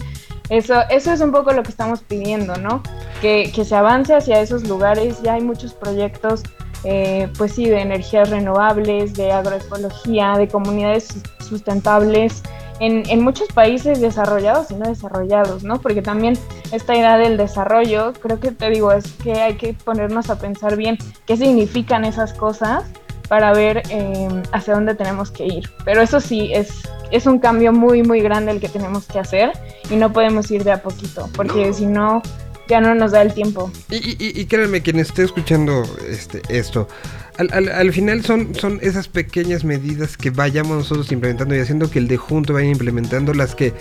eso, 0.52 0.76
eso 0.90 1.12
es 1.14 1.22
un 1.22 1.32
poco 1.32 1.52
lo 1.54 1.64
que 1.64 1.70
estamos 1.72 2.02
pidiendo, 2.02 2.56
¿no? 2.58 2.84
Que, 3.22 3.52
que 3.56 3.66
se 3.66 3.76
avance 3.76 4.14
hacia 4.14 4.42
esos 4.42 4.68
lugares, 4.68 5.22
ya 5.24 5.34
hay 5.34 5.42
muchos 5.42 5.74
proyectos 5.74 6.44
eh, 6.84 7.28
pues 7.38 7.54
sí, 7.54 7.70
de 7.70 7.80
energías 7.82 8.30
renovables, 8.32 9.14
de 9.14 9.32
agroecología, 9.32 10.34
de 10.38 10.48
comunidades 10.48 11.08
sus- 11.08 11.48
sustentables 11.48 12.42
en, 12.80 13.08
en 13.10 13.24
muchos 13.24 13.48
países 13.50 14.02
desarrollados 14.02 14.72
y 14.72 14.74
no 14.76 14.90
desarrollados, 14.90 15.64
¿no? 15.64 15.80
Porque 15.80 16.02
también 16.02 16.38
esta 16.72 16.96
idea 16.96 17.18
del 17.18 17.38
desarrollo, 17.38 18.14
creo 18.14 18.40
que 18.40 18.52
te 18.52 18.70
digo, 18.72 18.92
es 18.92 19.06
que 19.24 19.34
hay 19.34 19.54
que 19.56 19.74
ponernos 19.76 20.32
a 20.32 20.40
pensar 20.40 20.76
bien 20.76 20.98
qué 21.28 21.38
significan 21.38 22.04
esas 22.06 22.34
cosas 22.34 22.84
para 23.32 23.54
ver 23.54 23.82
eh, 23.90 24.28
hacia 24.52 24.74
dónde 24.74 24.94
tenemos 24.94 25.32
que 25.32 25.46
ir. 25.46 25.70
Pero 25.86 26.02
eso 26.02 26.20
sí, 26.20 26.52
es, 26.54 26.68
es 27.12 27.26
un 27.28 27.40
cambio 27.40 27.72
muy, 27.72 28.04
muy 28.04 28.20
grande 28.20 28.52
el 28.52 28.60
que 28.60 28.68
tenemos 28.68 29.06
que 29.06 29.20
hacer 29.20 29.54
y 29.90 29.96
no 29.96 30.12
podemos 30.12 30.52
ir 30.52 30.66
de 30.66 30.74
a 30.74 30.82
poquito, 30.82 31.30
porque 31.34 31.72
si 31.74 31.86
no, 31.86 32.22
ya 32.68 32.82
no 32.82 32.94
nos 32.94 33.12
da 33.14 33.22
el 33.22 33.34
tiempo. 33.34 33.72
Y, 33.90 33.96
y- 33.96 34.18
y- 34.20 34.42
y 34.42 34.46
créanme, 34.48 34.82
quien 34.82 35.00
esté 35.00 35.24
escuchando 35.24 35.84
este, 36.10 36.42
esto, 36.50 36.90
al, 37.38 37.48
al- 37.54 37.70
al 37.70 37.94
final 37.94 38.22
son, 38.26 38.54
son 38.54 38.80
esas 38.82 39.08
pequeñas 39.08 39.64
medidas 39.64 40.18
que 40.18 40.30
vayamos 40.30 40.78
nosotros 40.80 41.10
implementando 41.14 41.56
y 41.56 41.60
haciendo 41.60 41.90
que 41.90 42.00
el 42.00 42.10
de 42.10 42.18
junto 42.18 42.52
vaya 42.52 42.68
implementando 42.68 43.34
las 43.34 43.56
que, 43.56 43.72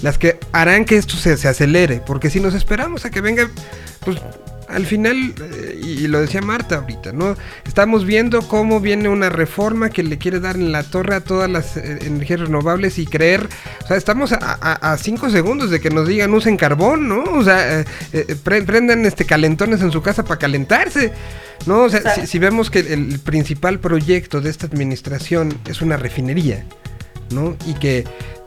las 0.00 0.16
que 0.16 0.38
harán 0.52 0.86
que 0.86 0.96
esto 0.96 1.16
se, 1.16 1.36
se 1.36 1.46
acelere. 1.46 2.00
Porque 2.06 2.30
si 2.30 2.40
nos 2.40 2.54
esperamos 2.54 3.04
a 3.04 3.10
que 3.10 3.20
venga, 3.20 3.50
pues 4.02 4.16
al 4.68 4.86
final, 4.86 5.34
eh, 5.40 5.80
y, 5.82 6.06
lo 6.08 6.20
decía 6.20 6.40
Marta 6.42 6.76
ahorita, 6.76 7.12
¿no? 7.12 7.36
Estamos 7.66 8.04
viendo 8.04 8.40
cómo 8.48 8.80
viene 8.80 9.08
una 9.08 9.28
reforma 9.28 9.90
que 9.90 10.02
le 10.02 10.18
quiere 10.18 10.40
dar 10.40 10.56
en 10.56 10.72
la 10.72 10.82
torre 10.82 11.14
a 11.16 11.20
todas 11.20 11.50
las 11.50 11.76
eh, 11.76 11.98
energías 12.02 12.40
renovables 12.40 12.98
y 12.98 13.06
creer, 13.06 13.48
o 13.82 13.86
sea, 13.86 13.96
estamos 13.96 14.32
a, 14.32 14.38
a- 14.40 14.92
a 14.92 14.98
cinco 14.98 15.30
segundos 15.30 15.70
de 15.70 15.80
que 15.80 15.90
nos 15.90 16.08
digan 16.08 16.32
usen 16.34 16.56
carbón, 16.56 17.08
¿no? 17.08 17.22
O 17.24 17.44
sea, 17.44 17.80
eh, 18.12 18.36
pre- 18.42 18.62
prendan 18.62 19.04
este 19.06 19.24
calentones 19.24 19.80
en 19.82 19.90
su 19.90 20.02
casa 20.02 20.24
para 20.24 20.38
calentarse, 20.38 21.12
¿no? 21.66 21.82
O 21.82 21.88
sea, 21.88 22.14
si, 22.14 22.26
si 22.26 22.38
vemos 22.38 22.70
que 22.70 22.80
el, 22.80 23.12
el 23.12 23.18
principal 23.20 23.78
proyecto 23.80 24.40
de 24.40 24.50
esta 24.50 24.66
administración 24.66 25.58
es 25.68 25.82
una 25.82 25.96
refinería, 25.96 26.64
¿no? 27.30 27.56
Y 27.66 27.74
que 27.74 28.04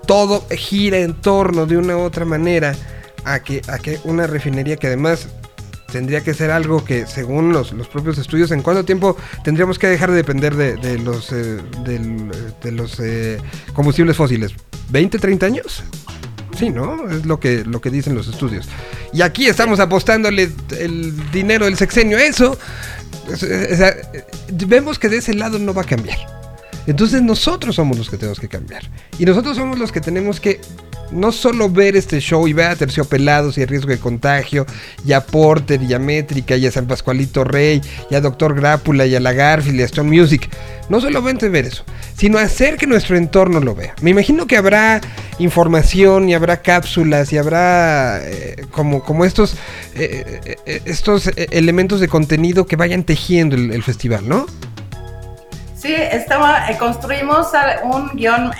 todo 0.07 0.45
gira 0.49 0.99
en 0.99 1.14
torno 1.14 1.65
de 1.65 1.77
una 1.77 1.98
u 1.98 2.02
otra 2.02 2.26
manera 2.26 2.73
a 3.26 3.39
que, 3.39 3.61
a 3.68 3.77
que 3.77 3.99
una 4.06 4.26
refinería 4.26 4.77
que 4.77 4.88
además 4.88 5.27
tendría 5.92 6.22
que 6.22 6.34
ser 6.34 6.52
algo 6.52 6.84
que 6.84 7.08
según 7.08 7.54
los, 7.54 7.72
los 7.74 7.88
propios 7.88 8.18
estudios, 8.18 8.52
¿en 8.52 8.62
cuánto 8.62 8.86
tiempo 8.86 9.18
tendríamos 9.44 9.80
que 9.80 9.88
dejar 9.88 10.12
de 10.12 10.18
depender 10.18 10.56
de, 10.56 11.00
los, 11.00 11.32
eh, 11.32 11.60
de 11.86 12.72
los 12.72 13.00
eh, 13.00 13.40
combustibles 13.74 14.16
fósiles? 14.16 14.54
¿20, 14.92 15.20
30 15.20 15.46
años? 15.46 15.84
Sí, 16.58 16.70
¿no? 16.70 17.10
Es 17.10 17.26
lo 17.26 17.40
que, 17.40 17.64
lo 17.66 17.82
que 17.82 17.92
dicen 17.92 18.16
los 18.16 18.28
estudios. 18.28 18.68
Y 19.14 19.22
aquí 19.22 19.48
estamos 19.48 19.80
apostándole 19.80 20.50
el 20.80 21.32
dinero 21.32 21.66
del 21.66 21.78
sexenio 21.78 22.18
a 22.18 22.24
eso. 22.24 22.58
Sea, 23.36 23.96
vemos 24.66 24.98
que 24.98 25.10
de 25.10 25.18
ese 25.18 25.34
lado 25.34 25.60
no 25.60 25.74
va 25.74 25.84
a 25.84 25.86
cambiar. 25.86 26.18
Entonces 26.88 27.22
nosotros 27.22 27.76
somos 27.76 27.98
los 27.98 28.10
que 28.10 28.18
tenemos 28.18 28.40
que 28.40 28.48
cambiar. 28.48 28.84
Y 29.20 29.26
nosotros 29.26 29.58
somos 29.58 29.78
los 29.78 29.92
que 29.92 30.02
tenemos 30.02 30.40
que 30.40 30.60
no 31.12 31.32
solo 31.32 31.70
ver 31.70 31.96
este 31.96 32.20
show 32.20 32.48
y 32.48 32.54
ver 32.54 32.72
a 32.72 32.76
Terciopelados 32.76 33.58
y 33.58 33.62
el 33.62 33.68
riesgo 33.68 33.90
de 33.90 34.00
contagio, 34.00 34.66
y 35.06 35.14
a 35.14 35.26
Porter, 35.26 35.82
y 35.82 35.94
a 35.94 36.00
Métrica, 36.00 36.56
y 36.56 36.66
a 36.66 36.72
San 36.72 36.88
Pascualito 36.88 37.44
Rey, 37.44 37.82
y 38.10 38.16
a 38.16 38.22
Doctor 38.22 38.56
Grápula, 38.56 39.06
y 39.06 39.16
a 39.16 39.20
la 39.20 39.34
Garfield, 39.34 39.80
y 39.80 39.82
a 39.84 39.86
Stone 39.86 40.10
Music. 40.10 40.50
No 40.90 41.02
solamente 41.02 41.50
ver 41.50 41.66
eso, 41.66 41.84
sino 42.16 42.38
hacer 42.38 42.78
que 42.78 42.88
nuestro 42.88 43.18
entorno 43.18 43.60
lo 43.60 43.76
vea. 43.76 43.94
Me 44.02 44.12
imagino 44.12 44.48
que 44.48 44.58
habrá 44.58 45.02
información, 45.40 46.30
y 46.30 46.34
habrá 46.34 46.62
cápsulas, 46.62 47.32
y 47.34 47.38
habrá 47.38 48.20
eh, 48.24 48.66
como, 48.72 49.04
como 49.04 49.26
estos, 49.26 49.56
eh, 49.96 50.58
eh, 50.66 50.82
estos 50.86 51.30
elementos 51.36 52.00
de 52.00 52.08
contenido 52.08 52.66
que 52.66 52.76
vayan 52.76 53.04
tejiendo 53.04 53.56
el, 53.56 53.84
festival, 53.84 54.28
¿no? 54.28 54.46
Sí, 55.76 55.94
estaba, 55.94 56.66
construimos 56.80 57.48
un 57.84 58.10
guion 58.18 58.52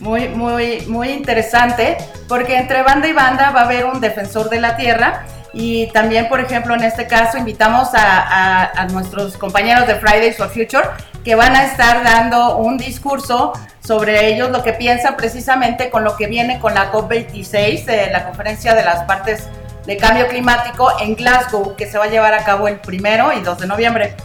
muy, 0.00 0.28
muy, 0.28 0.82
muy 0.86 1.10
interesante, 1.10 1.96
porque 2.28 2.56
entre 2.56 2.82
banda 2.82 3.08
y 3.08 3.12
banda 3.12 3.50
va 3.50 3.62
a 3.62 3.64
haber 3.64 3.86
un 3.86 4.00
defensor 4.00 4.50
de 4.50 4.60
la 4.60 4.76
tierra. 4.76 5.24
Y 5.52 5.86
también, 5.92 6.28
por 6.28 6.40
ejemplo, 6.40 6.74
en 6.74 6.82
este 6.82 7.06
caso, 7.06 7.38
invitamos 7.38 7.88
a, 7.94 8.86
nuestros 8.90 9.36
compañeros 9.36 9.86
de 9.86 9.94
Fridays 9.94 10.36
for 10.36 10.48
Future 10.48 10.88
que 11.24 11.36
van 11.36 11.56
a 11.56 11.64
estar 11.64 12.02
dando 12.02 12.56
un 12.56 12.76
discurso 12.76 13.52
sobre 13.80 14.34
ellos, 14.34 14.50
lo 14.50 14.62
que 14.62 14.72
piensan 14.72 15.16
precisamente 15.16 15.90
con 15.90 16.04
lo 16.04 16.16
que 16.16 16.26
viene 16.26 16.58
con 16.58 16.74
la 16.74 16.92
COP26, 16.92 17.88
eh, 17.88 18.08
la 18.12 18.24
conferencia 18.24 18.74
de 18.74 18.84
las 18.84 19.04
partes 19.04 19.48
de 19.86 19.96
cambio 19.96 20.28
climático 20.28 20.90
en 21.00 21.14
Glasgow, 21.14 21.76
que 21.76 21.86
se 21.86 21.98
va 21.98 22.04
a 22.04 22.08
llevar 22.08 22.34
a 22.34 22.44
cabo 22.44 22.68
el 22.68 22.80
primero 22.80 23.32
y 23.32 23.40
2 23.40 23.58
de 23.58 23.66
noviembre. 23.66 24.16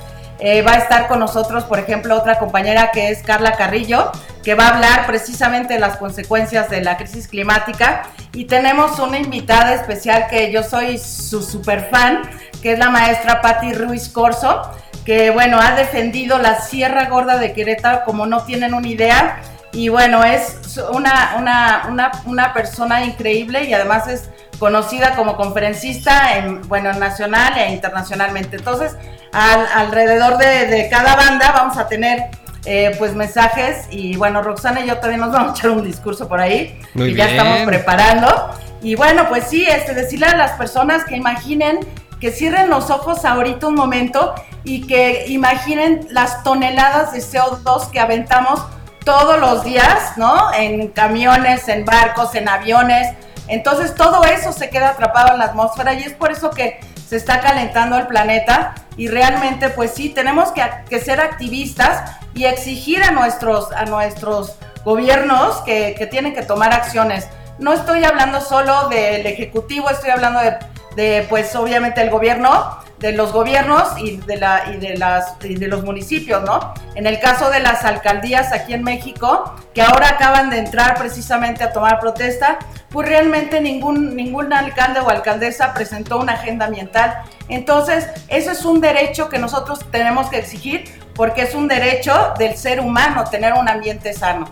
Eh, 0.41 0.61
va 0.61 0.71
a 0.71 0.77
estar 0.77 1.07
con 1.07 1.19
nosotros, 1.19 1.65
por 1.65 1.79
ejemplo, 1.79 2.15
otra 2.15 2.39
compañera 2.39 2.91
que 2.91 3.09
es 3.09 3.23
Carla 3.23 3.57
Carrillo, 3.57 4.11
que 4.41 4.55
va 4.55 4.67
a 4.67 4.75
hablar 4.75 5.05
precisamente 5.05 5.73
de 5.73 5.81
las 5.81 5.97
consecuencias 5.97 6.69
de 6.69 6.81
la 6.81 6.95
crisis 6.95 7.27
climática. 7.27 8.03
Y 8.33 8.45
tenemos 8.45 8.99
una 8.99 9.17
invitada 9.17 9.73
especial 9.73 10.27
que 10.29 10.51
yo 10.51 10.63
soy 10.63 10.97
su 10.97 11.43
super 11.43 11.89
fan, 11.91 12.21
que 12.61 12.73
es 12.73 12.79
la 12.79 12.89
maestra 12.89 13.41
Patti 13.41 13.73
Ruiz 13.73 14.07
Corso, 14.07 14.61
que 15.03 15.29
bueno, 15.29 15.59
ha 15.59 15.75
defendido 15.75 16.37
la 16.37 16.61
Sierra 16.61 17.09
Gorda 17.09 17.37
de 17.37 17.51
Querétaro 17.51 18.03
como 18.05 18.25
no 18.25 18.43
tienen 18.43 18.73
una 18.73 18.87
idea. 18.87 19.41
Y 19.71 19.89
bueno, 19.89 20.23
es 20.23 20.79
una, 20.93 21.35
una, 21.37 21.85
una, 21.89 22.11
una 22.25 22.53
persona 22.53 23.03
increíble 23.03 23.65
y 23.65 23.73
además 23.73 24.07
es 24.07 24.29
conocida 24.57 25.15
como 25.15 25.35
conferencista 25.35 26.37
en, 26.37 26.67
bueno, 26.67 26.91
nacional 26.93 27.57
e 27.57 27.71
internacionalmente. 27.71 28.57
Entonces, 28.57 28.95
al- 29.31 29.67
alrededor 29.75 30.37
de, 30.37 30.67
de 30.67 30.89
cada 30.89 31.15
banda 31.15 31.51
vamos 31.51 31.77
a 31.77 31.87
tener 31.87 32.25
eh, 32.65 32.95
pues 32.99 33.13
mensajes 33.15 33.87
y 33.89 34.15
bueno, 34.17 34.41
Roxana 34.41 34.81
y 34.81 34.87
yo 34.87 34.97
también 34.97 35.21
nos 35.21 35.31
vamos 35.31 35.51
a 35.53 35.55
echar 35.57 35.71
un 35.71 35.83
discurso 35.83 36.27
por 36.27 36.39
ahí 36.39 36.79
Muy 36.93 37.11
y 37.11 37.15
ya 37.15 37.25
bien. 37.27 37.37
estamos 37.37 37.59
preparando. 37.65 38.49
Y 38.81 38.95
bueno, 38.95 39.27
pues 39.29 39.45
sí, 39.45 39.65
este, 39.65 39.93
decirle 39.93 40.25
a 40.27 40.35
las 40.37 40.51
personas 40.51 41.03
que 41.05 41.15
imaginen, 41.15 41.79
que 42.19 42.31
cierren 42.31 42.69
los 42.69 42.89
ojos 42.89 43.23
ahorita 43.25 43.67
un 43.67 43.75
momento 43.75 44.35
y 44.63 44.87
que 44.87 45.25
imaginen 45.27 46.07
las 46.11 46.43
toneladas 46.43 47.13
de 47.13 47.19
CO2 47.19 47.91
que 47.91 47.99
aventamos 47.99 48.61
todos 49.05 49.39
los 49.39 49.63
días, 49.63 50.17
¿no? 50.17 50.53
En 50.53 50.89
camiones, 50.89 51.67
en 51.69 51.85
barcos, 51.85 52.35
en 52.35 52.47
aviones. 52.49 53.07
Entonces 53.47 53.95
todo 53.95 54.23
eso 54.25 54.51
se 54.51 54.69
queda 54.69 54.89
atrapado 54.89 55.31
en 55.33 55.39
la 55.39 55.45
atmósfera 55.45 55.93
y 55.93 56.03
es 56.03 56.11
por 56.13 56.31
eso 56.31 56.49
que 56.51 56.79
se 57.07 57.15
está 57.15 57.39
calentando 57.39 57.97
el 57.97 58.05
planeta 58.07 58.75
y 58.99 59.07
realmente 59.07 59.69
pues 59.69 59.91
sí, 59.91 60.09
tenemos 60.09 60.49
que, 60.51 60.99
ser 60.99 61.21
activistas 61.21 62.17
y 62.33 62.43
exigir 62.43 63.01
a 63.01 63.11
nuestros, 63.11 63.71
a 63.71 63.85
nuestros 63.85 64.55
gobiernos 64.83 65.55
que, 65.61 65.95
que 65.97 66.05
tienen 66.05 66.35
que 66.35 66.41
tomar 66.41 66.73
acciones. 66.73 67.25
No 67.59 67.71
estoy 67.71 68.03
hablando 68.03 68.41
solo 68.41 68.89
del 68.89 69.25
Ejecutivo, 69.25 69.89
estoy 69.89 70.09
hablando 70.09 70.41
de, 70.41 70.57
de, 70.97 71.25
pues 71.29 71.55
obviamente 71.55 72.01
el 72.01 72.09
gobierno, 72.09 72.77
de 72.99 73.13
los 73.13 73.31
gobiernos 73.31 73.97
y 73.97 74.17
de, 74.17 74.37
la, 74.37 74.71
y, 74.73 74.77
de 74.77 74.97
las, 74.97 75.39
de 75.39 75.67
los 75.67 75.83
municipios, 75.83 76.43
¿no? 76.43 76.73
En 76.95 77.07
el 77.07 77.19
caso 77.19 77.49
de 77.49 77.59
las 77.61 77.85
alcaldías 77.85 78.51
aquí 78.51 78.73
en 78.73 78.83
México, 78.83 79.55
que 79.73 79.81
ahora 79.81 80.09
acaban 80.09 80.49
de 80.49 80.59
entrar 80.59 80.97
precisamente 80.97 81.63
a 81.63 81.71
tomar 81.71 81.99
protesta, 81.99 82.59
pues 82.89 83.07
realmente 83.07 83.61
ningún, 83.61 84.15
ningún 84.15 84.51
alcalde 84.51 84.99
o 84.99 85.09
alcaldesa 85.09 85.73
presentó 85.73 86.19
una 86.19 86.33
agenda 86.33 86.65
ambiental. 86.65 87.23
Entonces, 87.47 88.05
eso 88.27 88.51
es 88.51 88.65
un 88.65 88.81
derecho 88.81 89.29
que 89.29 89.39
nosotros 89.39 89.79
tenemos 89.91 90.29
que 90.29 90.37
exigir 90.39 90.85
porque 91.15 91.43
es 91.43 91.55
un 91.55 91.67
derecho 91.67 92.33
del 92.37 92.55
ser 92.57 92.81
humano 92.81 93.23
tener 93.29 93.53
un 93.53 93.69
ambiente 93.69 94.13
sano. 94.13 94.49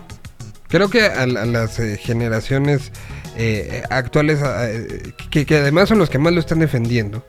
Creo 0.68 0.88
que 0.90 1.04
a, 1.04 1.22
a 1.22 1.26
las 1.26 1.78
eh, 1.78 1.96
generaciones 1.96 2.92
eh, 3.36 3.82
actuales, 3.90 4.40
eh, 4.42 5.12
que, 5.30 5.46
que 5.46 5.56
además 5.58 5.88
son 5.88 5.98
los 5.98 6.10
que 6.10 6.18
más 6.18 6.32
lo 6.32 6.40
están 6.40 6.58
defendiendo, 6.58 7.24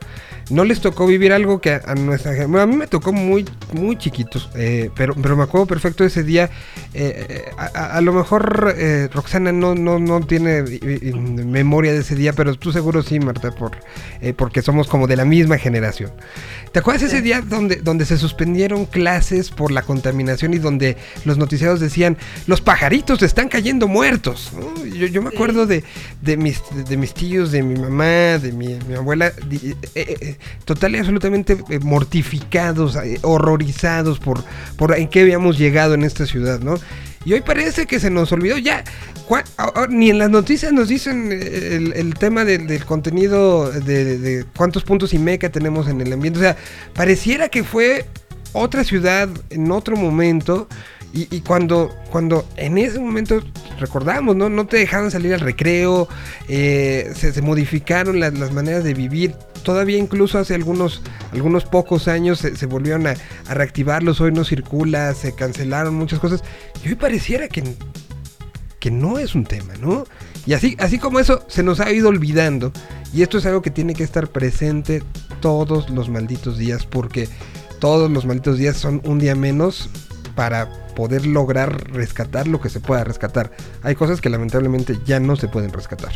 no 0.50 0.64
les 0.64 0.80
tocó 0.80 1.06
vivir 1.06 1.32
algo 1.32 1.60
que 1.60 1.72
a, 1.72 1.82
a 1.86 1.94
nuestra 1.94 2.32
a 2.32 2.66
mí 2.66 2.76
me 2.76 2.86
tocó 2.86 3.12
muy 3.12 3.44
muy 3.72 3.96
chiquitos, 3.96 4.50
eh, 4.54 4.90
pero, 4.96 5.14
pero 5.14 5.36
me 5.36 5.44
acuerdo 5.44 5.66
perfecto 5.66 6.04
ese 6.04 6.22
día. 6.22 6.50
eh, 6.92 7.26
eh, 7.28 7.44
a, 7.56 8.00
lo 8.00 8.12
mejor 8.12 8.74
eh, 8.76 9.08
Roxana 9.12 9.52
no, 9.52 9.74
no, 9.74 9.98
no 9.98 10.20
tiene 10.20 10.62
memoria 11.44 11.92
de 11.92 12.00
ese 12.00 12.14
día, 12.16 12.32
pero 12.32 12.54
tú 12.56 12.72
seguro 12.72 13.02
sí, 13.02 13.20
Marta, 13.20 13.50
por, 13.52 13.72
eh, 14.20 14.32
porque 14.32 14.62
somos 14.62 14.88
como 14.88 15.06
de 15.06 15.16
la 15.16 15.24
misma 15.24 15.58
generación. 15.58 16.10
¿Te 16.72 16.78
acuerdas 16.78 17.02
ese 17.04 17.20
día 17.20 17.40
donde, 17.40 17.76
donde 17.76 18.04
se 18.04 18.16
suspendieron 18.16 18.86
clases 18.86 19.50
por 19.50 19.72
la 19.72 19.82
contaminación 19.82 20.54
y 20.54 20.58
donde 20.58 20.96
los 21.24 21.36
noticiados 21.36 21.80
decían 21.80 22.16
los 22.46 22.60
pajaritos 22.60 23.22
están 23.22 23.48
cayendo 23.48 23.88
muertos? 23.88 24.52
¿no? 24.54 24.84
Yo, 24.86 25.06
yo 25.06 25.20
me 25.22 25.28
acuerdo 25.28 25.66
de, 25.66 25.82
de, 26.22 26.36
mis, 26.36 26.60
de 26.88 26.96
mis 26.96 27.12
tíos, 27.12 27.50
de 27.50 27.62
mi 27.62 27.78
mamá, 27.78 28.38
de 28.38 28.52
mi, 28.52 28.78
mi 28.88 28.94
abuela, 28.94 29.32
total 30.64 30.94
y 30.94 30.98
absolutamente 30.98 31.58
eh, 31.68 31.78
mortificados, 31.80 32.96
eh, 32.96 33.18
horrorizados 33.22 34.18
por, 34.18 34.44
por 34.76 34.96
en 34.96 35.08
qué 35.08 35.20
habíamos 35.20 35.58
llegado 35.58 35.94
en 35.94 36.04
esta 36.04 36.26
ciudad, 36.26 36.60
¿no? 36.60 36.76
Y 37.24 37.34
hoy 37.34 37.42
parece 37.42 37.86
que 37.86 38.00
se 38.00 38.10
nos 38.10 38.32
olvidó 38.32 38.56
ya. 38.56 38.82
Ni 39.90 40.10
en 40.10 40.18
las 40.18 40.30
noticias 40.30 40.72
nos 40.72 40.88
dicen 40.88 41.30
eh, 41.32 41.92
el, 41.94 42.14
tema 42.14 42.44
del, 42.44 42.84
contenido 42.84 43.70
de, 43.70 44.44
cuántos 44.56 44.84
puntos 44.84 45.12
y 45.12 45.18
meca 45.18 45.50
tenemos 45.50 45.86
en 45.88 46.00
el 46.00 46.12
ambiente. 46.12 46.38
O 46.38 46.42
sea, 46.42 46.56
pareciera 46.94 47.48
que 47.48 47.62
fue 47.62 48.06
otra 48.52 48.84
ciudad 48.84 49.28
en 49.50 49.70
otro 49.70 49.96
momento. 49.96 50.66
Y, 51.12 51.40
cuando, 51.40 51.90
cuando 52.12 52.46
en 52.56 52.78
ese 52.78 53.00
momento 53.00 53.42
recordamos, 53.80 54.36
¿no? 54.36 54.48
No 54.48 54.68
te 54.68 54.76
dejaban 54.76 55.10
salir 55.10 55.34
al 55.34 55.40
recreo, 55.40 56.08
se, 56.46 57.42
modificaron 57.42 58.20
las 58.20 58.52
maneras 58.52 58.84
de 58.84 58.94
vivir. 58.94 59.34
Todavía 59.62 59.98
incluso 59.98 60.38
hace 60.38 60.54
algunos, 60.54 61.02
algunos 61.32 61.64
pocos 61.64 62.08
años 62.08 62.38
se, 62.38 62.66
volvieron 62.66 63.06
a, 63.06 63.14
a 63.46 63.54
reactivarlos, 63.54 64.20
hoy 64.20 64.32
no 64.32 64.44
circula, 64.44 65.14
se 65.14 65.34
cancelaron 65.34 65.94
muchas 65.94 66.18
cosas. 66.18 66.42
Y 66.84 66.88
hoy 66.88 66.94
pareciera 66.94 67.48
que, 67.48 67.62
que 68.78 68.90
no 68.90 69.18
es 69.18 69.34
un 69.34 69.44
tema, 69.44 69.74
¿no? 69.80 70.04
Y 70.46 70.54
así, 70.54 70.76
así 70.78 70.98
como 70.98 71.20
eso 71.20 71.44
se 71.48 71.62
nos 71.62 71.80
ha 71.80 71.92
ido 71.92 72.08
olvidando, 72.08 72.72
y 73.12 73.22
esto 73.22 73.38
es 73.38 73.46
algo 73.46 73.62
que 73.62 73.70
tiene 73.70 73.94
que 73.94 74.04
estar 74.04 74.28
presente 74.28 75.02
todos 75.40 75.90
los 75.90 76.08
malditos 76.08 76.58
días, 76.58 76.86
porque 76.86 77.28
todos 77.78 78.10
los 78.10 78.26
malditos 78.26 78.58
días 78.58 78.76
son 78.76 79.00
un 79.04 79.18
día 79.18 79.34
menos 79.34 79.90
para 80.34 80.70
poder 80.94 81.26
lograr 81.26 81.90
rescatar 81.92 82.46
lo 82.46 82.60
que 82.60 82.68
se 82.68 82.80
pueda 82.80 83.04
rescatar. 83.04 83.52
Hay 83.82 83.94
cosas 83.94 84.20
que 84.20 84.30
lamentablemente 84.30 84.98
ya 85.04 85.20
no 85.20 85.36
se 85.36 85.48
pueden 85.48 85.72
rescatar. 85.72 86.12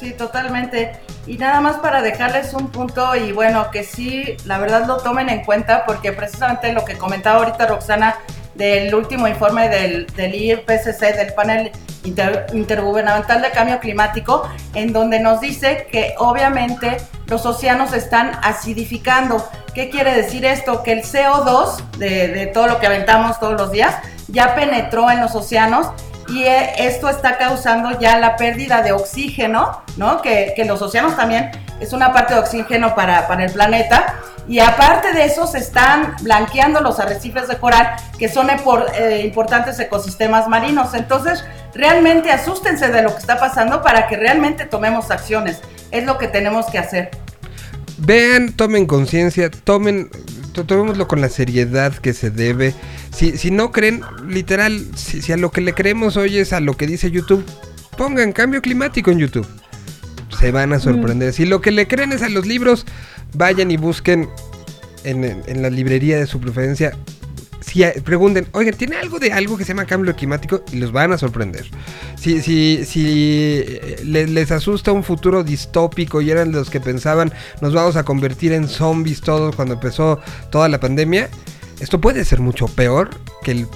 Sí, 0.00 0.12
totalmente. 0.12 0.92
Y 1.26 1.36
nada 1.36 1.60
más 1.60 1.76
para 1.76 2.00
dejarles 2.00 2.54
un 2.54 2.68
punto 2.70 3.14
y 3.14 3.32
bueno, 3.32 3.70
que 3.70 3.84
sí, 3.84 4.34
la 4.46 4.56
verdad 4.56 4.86
lo 4.86 4.96
tomen 4.96 5.28
en 5.28 5.44
cuenta 5.44 5.84
porque 5.84 6.12
precisamente 6.12 6.72
lo 6.72 6.86
que 6.86 6.96
comentaba 6.96 7.40
ahorita 7.40 7.66
Roxana 7.66 8.16
del 8.54 8.94
último 8.94 9.28
informe 9.28 9.68
del, 9.68 10.06
del 10.16 10.34
IPCC, 10.34 11.16
del 11.16 11.34
panel 11.34 11.70
Inter- 12.04 12.46
intergubernamental 12.54 13.42
de 13.42 13.50
cambio 13.50 13.78
climático, 13.78 14.48
en 14.74 14.94
donde 14.94 15.20
nos 15.20 15.40
dice 15.42 15.86
que 15.92 16.14
obviamente 16.18 16.96
los 17.26 17.44
océanos 17.44 17.92
están 17.92 18.32
acidificando. 18.42 19.46
¿Qué 19.74 19.90
quiere 19.90 20.14
decir 20.14 20.46
esto? 20.46 20.82
Que 20.82 20.92
el 20.92 21.02
CO2 21.02 21.76
de, 21.98 22.28
de 22.28 22.46
todo 22.46 22.66
lo 22.68 22.78
que 22.80 22.86
aventamos 22.86 23.38
todos 23.38 23.52
los 23.60 23.70
días 23.70 23.94
ya 24.28 24.54
penetró 24.54 25.10
en 25.10 25.20
los 25.20 25.34
océanos 25.34 25.88
y 26.30 26.44
eh, 26.44 26.72
esto 26.78 27.08
está 27.08 27.36
causando 27.38 27.98
ya 27.98 28.18
la 28.18 28.36
pérdida 28.36 28.82
de 28.82 28.92
oxígeno, 28.92 29.82
¿no? 29.96 30.22
Que, 30.22 30.52
que 30.54 30.64
los 30.64 30.80
océanos 30.82 31.16
también 31.16 31.50
es 31.80 31.92
una 31.92 32.12
parte 32.12 32.34
de 32.34 32.40
oxígeno 32.40 32.94
para, 32.94 33.26
para 33.28 33.44
el 33.44 33.52
planeta 33.52 34.14
Y 34.48 34.58
aparte 34.58 35.12
de 35.12 35.24
eso, 35.26 35.46
se 35.46 35.58
están 35.58 36.16
blanqueando 36.22 36.80
los 36.80 36.98
arrecifes 36.98 37.46
de 37.46 37.56
coral, 37.58 37.94
que 38.18 38.28
son 38.28 38.48
eh, 38.50 39.22
importantes 39.24 39.78
ecosistemas 39.78 40.48
marinos. 40.48 40.92
Entonces, 40.94 41.44
realmente 41.74 42.32
asústense 42.32 42.88
de 42.88 43.02
lo 43.02 43.10
que 43.12 43.18
está 43.20 43.38
pasando 43.38 43.80
para 43.80 44.08
que 44.08 44.16
realmente 44.16 44.64
tomemos 44.64 45.10
acciones. 45.10 45.60
Es 45.92 46.04
lo 46.04 46.18
que 46.18 46.26
tenemos 46.26 46.66
que 46.66 46.78
hacer. 46.78 47.10
Vean, 47.98 48.52
tomen 48.52 48.86
conciencia, 48.86 49.50
tomen, 49.50 50.10
to- 50.10 50.18
tomémoslo 50.52 51.06
con 51.08 51.20
la 51.20 51.28
seriedad 51.28 51.94
que 51.94 52.12
se 52.12 52.30
debe. 52.30 52.74
Si, 53.14 53.36
si 53.38 53.50
no 53.50 53.72
creen, 53.72 54.02
literal, 54.28 54.86
si, 54.96 55.22
si 55.22 55.32
a 55.32 55.36
lo 55.36 55.50
que 55.50 55.60
le 55.60 55.74
creemos 55.74 56.16
hoy 56.16 56.38
es 56.38 56.52
a 56.52 56.60
lo 56.60 56.76
que 56.76 56.86
dice 56.86 57.10
YouTube, 57.10 57.44
pongan 57.96 58.32
cambio 58.32 58.60
climático 58.62 59.10
en 59.10 59.18
YouTube. 59.18 59.46
Se 60.38 60.50
van 60.52 60.72
a 60.72 60.80
sorprender. 60.80 61.32
Si 61.32 61.44
lo 61.44 61.60
que 61.60 61.70
le 61.70 61.86
creen 61.86 62.12
es 62.12 62.22
a 62.22 62.28
los 62.28 62.46
libros, 62.46 62.86
vayan 63.34 63.70
y 63.70 63.76
busquen 63.76 64.28
en, 65.04 65.24
en- 65.24 65.42
en 65.46 65.62
la 65.62 65.70
librería 65.70 66.18
de 66.18 66.26
su 66.26 66.40
preferencia. 66.40 66.96
Si 67.70 67.84
pregunten, 68.04 68.48
oigan, 68.50 68.74
¿tiene 68.74 68.96
algo 68.96 69.20
de 69.20 69.32
algo 69.32 69.56
que 69.56 69.64
se 69.64 69.68
llama 69.68 69.84
cambio 69.84 70.16
climático? 70.16 70.64
Y 70.72 70.76
los 70.76 70.90
van 70.90 71.12
a 71.12 71.18
sorprender. 71.18 71.70
Si, 72.16 72.42
si, 72.42 72.84
si 72.84 73.62
eh, 73.64 74.00
le- 74.04 74.26
les 74.26 74.50
asusta 74.50 74.90
un 74.90 75.04
futuro 75.04 75.44
distópico 75.44 76.20
y 76.20 76.30
eran 76.32 76.50
los 76.50 76.68
que 76.68 76.80
pensaban 76.80 77.32
nos 77.60 77.72
vamos 77.72 77.94
a 77.94 78.02
convertir 78.02 78.52
en 78.52 78.66
zombies 78.66 79.20
todos 79.20 79.54
cuando 79.54 79.74
empezó 79.74 80.18
toda 80.50 80.68
la 80.68 80.80
pandemia, 80.80 81.28
esto 81.78 82.00
puede 82.00 82.24
ser 82.24 82.40
mucho 82.40 82.66
peor 82.66 83.10
que 83.44 83.52
el, 83.52 83.66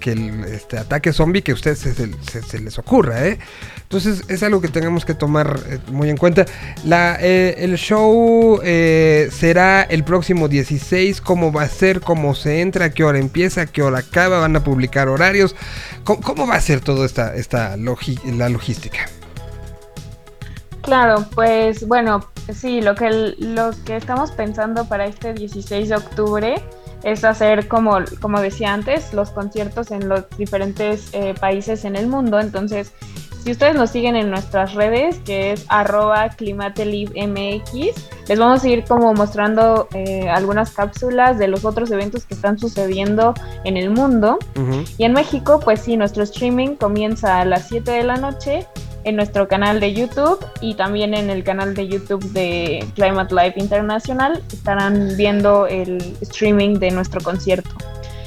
que 0.00 0.12
el 0.12 0.44
este, 0.44 0.78
ataque 0.78 1.12
zombie 1.12 1.42
que 1.42 1.52
a 1.52 1.54
ustedes 1.54 1.78
se, 1.78 2.58
les 2.58 2.78
ocurra, 2.78 3.28
¿eh? 3.28 3.38
Entonces 3.82 4.24
es 4.28 4.42
algo 4.42 4.60
que 4.60 4.68
tenemos 4.68 5.04
que 5.04 5.14
tomar 5.14 5.60
eh, 5.68 5.78
muy 5.92 6.10
en 6.10 6.16
cuenta. 6.16 6.46
La, 6.84 7.16
eh, 7.20 7.56
el 7.58 7.76
show 7.76 8.60
eh, 8.64 9.28
será 9.30 9.82
el 9.82 10.02
próximo 10.02 10.48
16. 10.48 11.20
¿Cómo 11.20 11.52
va 11.52 11.62
a 11.62 11.68
ser? 11.68 12.00
¿Cómo 12.00 12.34
se 12.34 12.60
entra? 12.62 12.86
¿A 12.86 12.90
qué 12.90 13.04
hora 13.04 13.18
empieza? 13.18 13.62
¿A 13.62 13.66
qué 13.66 13.82
hora 13.82 13.98
acaba? 13.98 14.40
¿Van 14.40 14.56
a 14.56 14.64
publicar 14.64 15.08
horarios? 15.08 15.54
¿Cómo, 16.04 16.20
cómo 16.22 16.46
va 16.46 16.54
a 16.56 16.60
ser 16.60 16.80
toda 16.80 17.04
esta, 17.06 17.34
esta 17.36 17.76
logi- 17.76 18.20
la 18.36 18.48
logística? 18.48 19.00
Claro, 20.82 21.26
pues 21.34 21.86
bueno, 21.86 22.24
sí, 22.54 22.80
lo 22.80 22.94
que, 22.94 23.10
lo 23.38 23.70
que 23.84 23.96
estamos 23.96 24.32
pensando 24.32 24.86
para 24.88 25.04
este 25.06 25.34
16 25.34 25.90
de 25.90 25.96
octubre 25.96 26.64
es 27.02 27.24
hacer, 27.24 27.68
como, 27.68 27.98
como 28.20 28.40
decía 28.40 28.72
antes, 28.72 29.12
los 29.14 29.30
conciertos 29.30 29.90
en 29.90 30.08
los 30.08 30.28
diferentes 30.36 31.10
eh, 31.12 31.34
países 31.38 31.84
en 31.84 31.96
el 31.96 32.06
mundo. 32.06 32.38
Entonces, 32.40 32.92
si 33.42 33.52
ustedes 33.52 33.74
nos 33.74 33.90
siguen 33.90 34.16
en 34.16 34.30
nuestras 34.30 34.74
redes, 34.74 35.18
que 35.24 35.52
es 35.52 35.64
arroba 35.68 36.28
les 38.30 38.38
vamos 38.38 38.62
a 38.62 38.68
ir 38.68 38.84
como 38.84 39.12
mostrando 39.14 39.88
eh, 39.92 40.28
algunas 40.28 40.70
cápsulas 40.70 41.38
de 41.38 41.48
los 41.48 41.64
otros 41.64 41.90
eventos 41.90 42.24
que 42.24 42.34
están 42.34 42.58
sucediendo 42.58 43.34
en 43.64 43.76
el 43.76 43.90
mundo. 43.90 44.38
Y 44.98 45.04
en 45.04 45.12
México, 45.12 45.58
pues 45.58 45.80
sí, 45.80 45.96
nuestro 45.96 46.22
streaming 46.22 46.76
comienza 46.76 47.40
a 47.40 47.44
las 47.44 47.68
7 47.68 47.90
de 47.90 48.04
la 48.04 48.16
noche 48.16 48.66
en 49.04 49.16
nuestro 49.16 49.48
canal 49.48 49.80
de 49.80 49.94
YouTube 49.94 50.38
y 50.60 50.74
también 50.74 51.14
en 51.14 51.30
el 51.30 51.42
canal 51.42 51.74
de 51.74 51.88
YouTube 51.88 52.22
de 52.32 52.84
Climate 52.94 53.34
Life 53.34 53.58
Internacional. 53.58 54.42
Estarán 54.52 55.16
viendo 55.16 55.66
el 55.66 55.98
streaming 56.20 56.74
de 56.74 56.90
nuestro 56.90 57.20
concierto. 57.20 57.70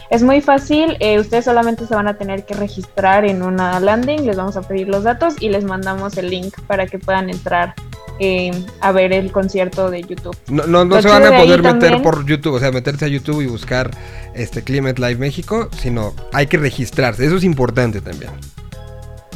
Es 0.10 0.22
muy 0.22 0.42
fácil, 0.42 0.98
eh, 1.00 1.20
ustedes 1.20 1.46
solamente 1.46 1.88
se 1.88 1.96
van 1.96 2.08
a 2.08 2.18
tener 2.18 2.46
que 2.46 2.54
registrar 2.54 3.26
en 3.26 3.42
una 3.42 3.80
landing, 3.80 4.26
les 4.26 4.36
vamos 4.38 4.58
a 4.58 4.62
pedir 4.62 4.88
los 4.88 5.04
datos 5.04 5.36
y 5.40 5.50
les 5.50 5.64
mandamos 5.64 6.18
el 6.18 6.30
link 6.30 6.54
para 6.68 6.86
que 6.88 7.00
puedan 7.00 7.30
entrar 7.30 7.74
eh, 8.20 8.52
a 8.80 8.92
ver 8.92 9.12
el 9.12 9.32
concierto 9.32 9.90
de 9.90 10.04
YouTube. 10.04 10.38
No, 10.48 10.68
no, 10.68 10.86
no 10.86 10.96
Lo 10.98 11.02
se 11.02 11.08
van 11.08 11.24
a 11.26 11.30
poder 11.32 11.64
meter 11.64 11.80
también- 11.80 12.02
por 12.04 12.26
YouTube, 12.26 12.54
o 12.54 12.60
sea, 12.60 12.72
meterse 12.72 13.06
a 13.06 13.08
YouTube 13.08 13.42
y 13.42 13.48
buscar 13.48 13.90
este 14.36 14.62
Climate 14.64 15.02
Live 15.02 15.16
México, 15.16 15.68
sino 15.80 16.14
hay 16.32 16.46
que 16.46 16.58
registrarse. 16.58 17.26
Eso 17.26 17.38
es 17.38 17.44
importante 17.44 18.02
también. 18.02 18.32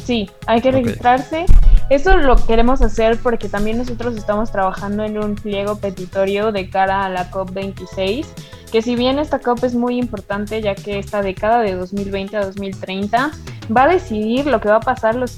Sí, 0.04 0.30
hay 0.46 0.60
que 0.60 0.70
registrarse. 0.70 1.44
Eso 1.90 2.16
lo 2.18 2.36
queremos 2.36 2.82
hacer 2.82 3.18
porque 3.18 3.48
también 3.48 3.78
nosotros 3.78 4.16
estamos 4.16 4.52
trabajando 4.52 5.04
en 5.04 5.18
un 5.18 5.34
pliego 5.36 5.76
petitorio 5.76 6.52
de 6.52 6.68
cara 6.68 7.06
a 7.06 7.08
la 7.08 7.30
COP26, 7.30 8.26
que 8.70 8.82
si 8.82 8.94
bien 8.94 9.18
esta 9.18 9.38
COP 9.38 9.64
es 9.64 9.74
muy 9.74 9.98
importante, 9.98 10.60
ya 10.60 10.74
que 10.74 10.98
esta 10.98 11.22
década 11.22 11.60
de 11.60 11.74
2020 11.74 12.36
a 12.36 12.44
2030 12.44 13.30
va 13.74 13.84
a 13.84 13.88
decidir 13.88 14.46
lo 14.46 14.60
que 14.60 14.68
va 14.68 14.76
a 14.76 14.80
pasar 14.80 15.14
los, 15.14 15.36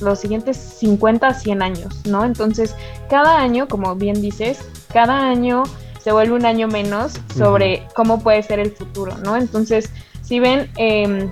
los 0.00 0.18
siguientes 0.18 0.56
50 0.56 1.26
a 1.26 1.34
100 1.34 1.62
años, 1.62 2.06
¿no? 2.06 2.24
Entonces, 2.24 2.74
cada 3.08 3.38
año, 3.40 3.66
como 3.66 3.94
bien 3.94 4.20
dices, 4.20 4.68
cada 4.92 5.28
año 5.28 5.62
se 6.02 6.12
vuelve 6.12 6.34
un 6.34 6.46
año 6.46 6.68
menos 6.68 7.14
sobre 7.34 7.86
cómo 7.94 8.20
puede 8.20 8.42
ser 8.42 8.60
el 8.60 8.70
futuro, 8.70 9.16
¿no? 9.24 9.36
Entonces, 9.36 9.90
si 10.22 10.40
ven, 10.40 10.70
em, 10.76 11.30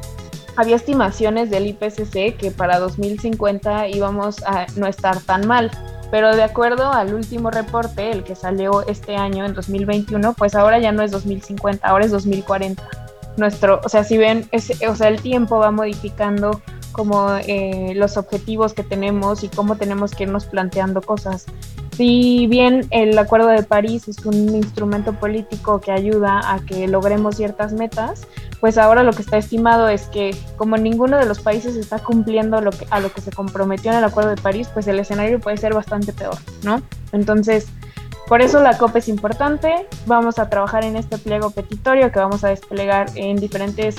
había 0.57 0.77
estimaciones 0.77 1.51
del 1.51 1.67
IPCC 1.67 2.37
que 2.37 2.51
para 2.57 2.79
2050 2.79 3.89
íbamos 3.89 4.43
a 4.45 4.67
no 4.77 4.87
estar 4.87 5.19
tan 5.21 5.47
mal. 5.47 5.71
Pero 6.11 6.37
de 6.37 6.43
acuerdo 6.45 6.93
al 6.93 7.13
último 7.15 7.51
reporte, 7.51 8.11
el 8.13 8.23
que 8.23 8.37
salió 8.37 8.87
este 8.87 9.17
año, 9.17 9.45
en 9.45 9.55
2021, 9.55 10.35
pues 10.35 10.55
ahora 10.55 10.79
ya 10.79 10.93
no 10.93 11.03
es 11.03 11.11
2050, 11.11 11.87
ahora 11.87 12.05
es 12.05 12.13
2040. 12.13 12.83
Nuestro, 13.37 13.81
o 13.85 13.89
sea, 13.89 14.05
si 14.05 14.17
ven, 14.17 14.47
ese- 14.53 14.87
o 14.87 14.95
sea, 14.95 15.09
el 15.09 15.21
tiempo 15.21 15.59
va 15.59 15.73
modificando 15.73 16.61
como 16.93 17.29
eh, 17.49 17.93
los 17.97 18.17
objetivos 18.17 18.75
que 18.75 18.85
tenemos 18.85 19.43
y 19.43 19.49
cómo 19.49 19.75
tenemos 19.77 20.13
que 20.15 20.23
irnos 20.23 20.45
planteando 20.47 21.03
cosas. 21.03 21.47
Si 21.97 22.47
bien 22.49 22.87
el 22.91 23.19
Acuerdo 23.19 23.49
de 23.49 23.65
París 23.65 24.07
es 24.09 24.25
un 24.25 24.55
instrumento 24.55 25.13
político 25.15 25.81
que 25.81 25.91
ayuda 25.91 26.41
a 26.53 26.61
que 26.61 26.87
logremos 26.87 27.37
ciertas 27.37 27.73
metas, 27.73 28.27
pues 28.61 28.79
ahora 28.79 29.03
lo 29.03 29.13
que 29.13 29.23
está 29.23 29.37
estimado 29.37 29.89
es 29.89 30.03
que 30.07 30.35
como 30.57 30.77
ninguno 30.77 31.19
de 31.19 31.27
los 31.27 31.41
países 31.41 31.77
está 31.77 31.99
cumpliendo 31.99 32.61
lo 32.61 32.71
que, 32.71 32.87
a 32.91 33.01
lo 33.01 33.13
que 33.13 33.21
se 33.21 33.31
comprometió 33.31 33.91
en 33.93 33.99
el 33.99 34.05
Acuerdo 34.05 34.31
de 34.31 34.41
París, 34.41 34.69
pues 34.73 34.87
el 34.87 34.99
escenario 34.99 35.41
puede 35.41 35.57
ser 35.57 35.75
bastante 35.75 36.13
peor, 36.13 36.37
¿no? 36.63 36.83
Entonces, 37.13 37.67
por 38.27 38.41
eso 38.41 38.61
la 38.61 38.79
COP 38.79 38.97
es 38.97 39.09
importante. 39.09 39.87
Vamos 40.07 40.39
a 40.39 40.49
trabajar 40.49 40.85
en 40.85 40.97
este 40.97 41.19
pliego 41.19 41.51
petitorio 41.51 42.11
que 42.11 42.19
vamos 42.19 42.43
a 42.45 42.49
desplegar 42.49 43.11
en 43.17 43.37
diferentes, 43.37 43.97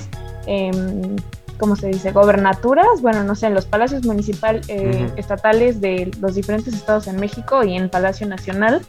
em, 0.47 1.15
¿cómo 1.59 1.75
se 1.75 1.87
dice? 1.87 2.11
Gobernaturas, 2.11 3.01
bueno, 3.01 3.23
no 3.23 3.35
sé, 3.35 3.47
en 3.47 3.53
los 3.53 3.65
palacios 3.65 4.03
municipal, 4.03 4.61
eh, 4.67 5.09
estatales 5.15 5.79
de 5.79 6.11
los 6.19 6.35
diferentes 6.35 6.73
estados 6.73 7.07
en 7.07 7.17
México 7.17 7.63
y 7.63 7.75
en 7.75 7.89
Palacio 7.89 8.25
Nacional, 8.27 8.81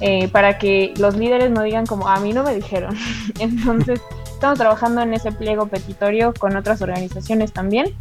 eh, 0.00 0.28
para 0.28 0.58
que 0.58 0.94
los 0.96 1.16
líderes 1.16 1.50
no 1.50 1.62
digan 1.62 1.84
como, 1.84 2.08
a 2.08 2.18
mí 2.20 2.32
no 2.32 2.42
me 2.42 2.54
dijeron. 2.54 2.96
Entonces, 3.38 4.00
estamos 4.38 4.58
trabajando 4.58 5.02
en 5.02 5.12
ese 5.14 5.32
pliego 5.32 5.66
petitorio 5.66 6.32
con 6.32 6.56
otras 6.56 6.80
organizaciones 6.80 7.52
también. 7.52 7.92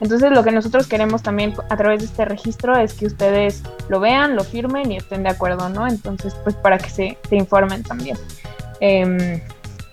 Entonces 0.00 0.30
lo 0.30 0.44
que 0.44 0.52
nosotros 0.52 0.86
queremos 0.86 1.22
también 1.22 1.54
a 1.70 1.76
través 1.76 2.00
de 2.00 2.06
este 2.06 2.24
registro 2.24 2.76
es 2.76 2.94
que 2.94 3.06
ustedes 3.06 3.62
lo 3.88 3.98
vean, 3.98 4.36
lo 4.36 4.44
firmen 4.44 4.92
y 4.92 4.98
estén 4.98 5.24
de 5.24 5.30
acuerdo, 5.30 5.68
¿no? 5.68 5.88
Entonces, 5.88 6.34
pues 6.44 6.54
para 6.54 6.78
que 6.78 6.88
se, 6.88 7.18
se 7.28 7.36
informen 7.36 7.82
también. 7.82 8.16
Em, 8.80 9.40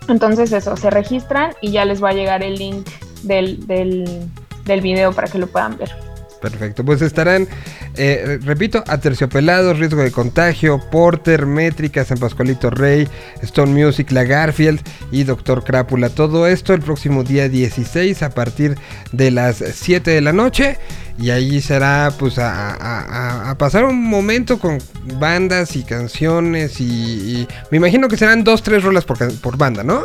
entonces 0.07 0.51
eso, 0.51 0.77
se 0.77 0.91
registran 0.91 1.53
y 1.59 1.71
ya 1.71 1.85
les 1.85 2.03
va 2.03 2.09
a 2.09 2.13
llegar 2.13 2.43
el 2.43 2.55
link 2.55 2.87
del, 3.23 3.65
del, 3.65 4.29
del 4.65 4.81
video 4.81 5.11
para 5.11 5.27
que 5.27 5.39
lo 5.39 5.47
puedan 5.47 5.75
ver. 5.77 5.89
Perfecto, 6.41 6.85
pues 6.85 7.01
estarán, 7.01 7.47
eh, 7.95 8.39
repito, 8.41 8.83
Aterciopelados, 8.87 9.77
Riesgo 9.77 10.01
de 10.01 10.11
Contagio, 10.11 10.79
Porter, 10.89 11.45
Métrica, 11.45 12.05
San 12.05 12.17
Pascualito 12.17 12.69
Rey, 12.69 13.09
Stone 13.41 13.73
Music, 13.73 14.11
La 14.11 14.23
Garfield 14.23 14.79
y 15.11 15.25
Doctor 15.25 15.65
Crápula. 15.65 16.09
Todo 16.09 16.47
esto 16.47 16.73
el 16.73 16.81
próximo 16.81 17.23
día 17.23 17.49
16 17.49 18.23
a 18.23 18.29
partir 18.29 18.77
de 19.11 19.31
las 19.31 19.57
7 19.57 20.11
de 20.11 20.21
la 20.21 20.31
noche. 20.31 20.77
Y 21.17 21.31
ahí 21.31 21.59
será 21.59 22.13
pues 22.17 22.35
a, 22.39 23.53
pasar 23.59 23.83
un 23.83 24.01
momento 24.01 24.57
con 24.57 24.77
bandas 25.19 25.75
y 25.75 25.83
canciones 25.83 26.79
y, 26.79 27.45
me 27.71 27.77
imagino 27.77 28.07
que 28.07 28.15
serán 28.15 28.45
dos, 28.45 28.63
tres 28.63 28.83
rolas 28.83 29.03
por, 29.03 29.17
por 29.41 29.57
banda, 29.57 29.83
¿no? 29.83 30.03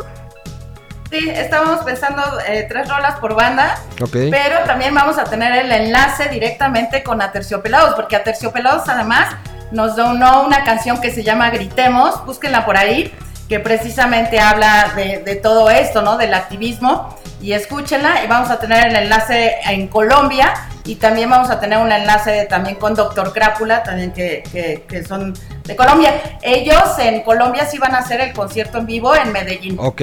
Sí, 1.11 1.29
estamos 1.29 1.83
pensando 1.83 2.21
eh, 2.47 2.65
tres 2.67 2.89
rolas 2.89 3.15
por 3.19 3.35
banda. 3.35 3.77
Ok. 4.01 4.15
Pero 4.31 4.59
también 4.65 4.93
vamos 4.93 5.17
a 5.17 5.23
tener 5.25 5.53
el 5.65 5.71
enlace 5.71 6.29
directamente 6.29 7.03
con 7.03 7.21
Aterciopelados, 7.21 7.95
porque 7.95 8.15
Aterciopelados 8.15 8.87
además 8.89 9.35
nos 9.71 9.95
donó 9.95 10.43
una 10.43 10.63
canción 10.63 10.99
que 10.99 11.11
se 11.11 11.23
llama 11.23 11.49
Gritemos, 11.51 12.25
búsquenla 12.25 12.65
por 12.65 12.77
ahí, 12.77 13.13
que 13.47 13.59
precisamente 13.59 14.39
habla 14.39 14.91
de, 14.95 15.19
de 15.19 15.35
todo 15.35 15.69
esto, 15.69 16.01
¿no? 16.01 16.17
Del 16.17 16.33
activismo, 16.33 17.17
y 17.41 17.53
escúchenla, 17.53 18.23
y 18.23 18.27
vamos 18.27 18.49
a 18.49 18.59
tener 18.59 18.87
el 18.87 18.95
enlace 18.95 19.55
en 19.65 19.87
Colombia, 19.87 20.53
y 20.85 20.95
también 20.95 21.29
vamos 21.29 21.49
a 21.49 21.59
tener 21.59 21.77
un 21.79 21.91
enlace 21.91 22.45
también 22.45 22.75
con 22.77 22.95
Doctor 22.95 23.31
Crápula, 23.33 23.83
también 23.83 24.11
que, 24.11 24.43
que- 24.51 24.85
que 24.87 25.03
son 25.03 25.33
de 25.63 25.75
Colombia. 25.75 26.37
Ellos 26.41 26.97
en 26.99 27.21
Colombia 27.21 27.65
sí 27.65 27.77
van 27.77 27.93
a 27.95 27.99
hacer 27.99 28.21
el 28.21 28.33
concierto 28.33 28.79
en 28.79 28.85
vivo 28.85 29.15
en 29.15 29.31
Medellín. 29.31 29.77
Ok. 29.79 30.01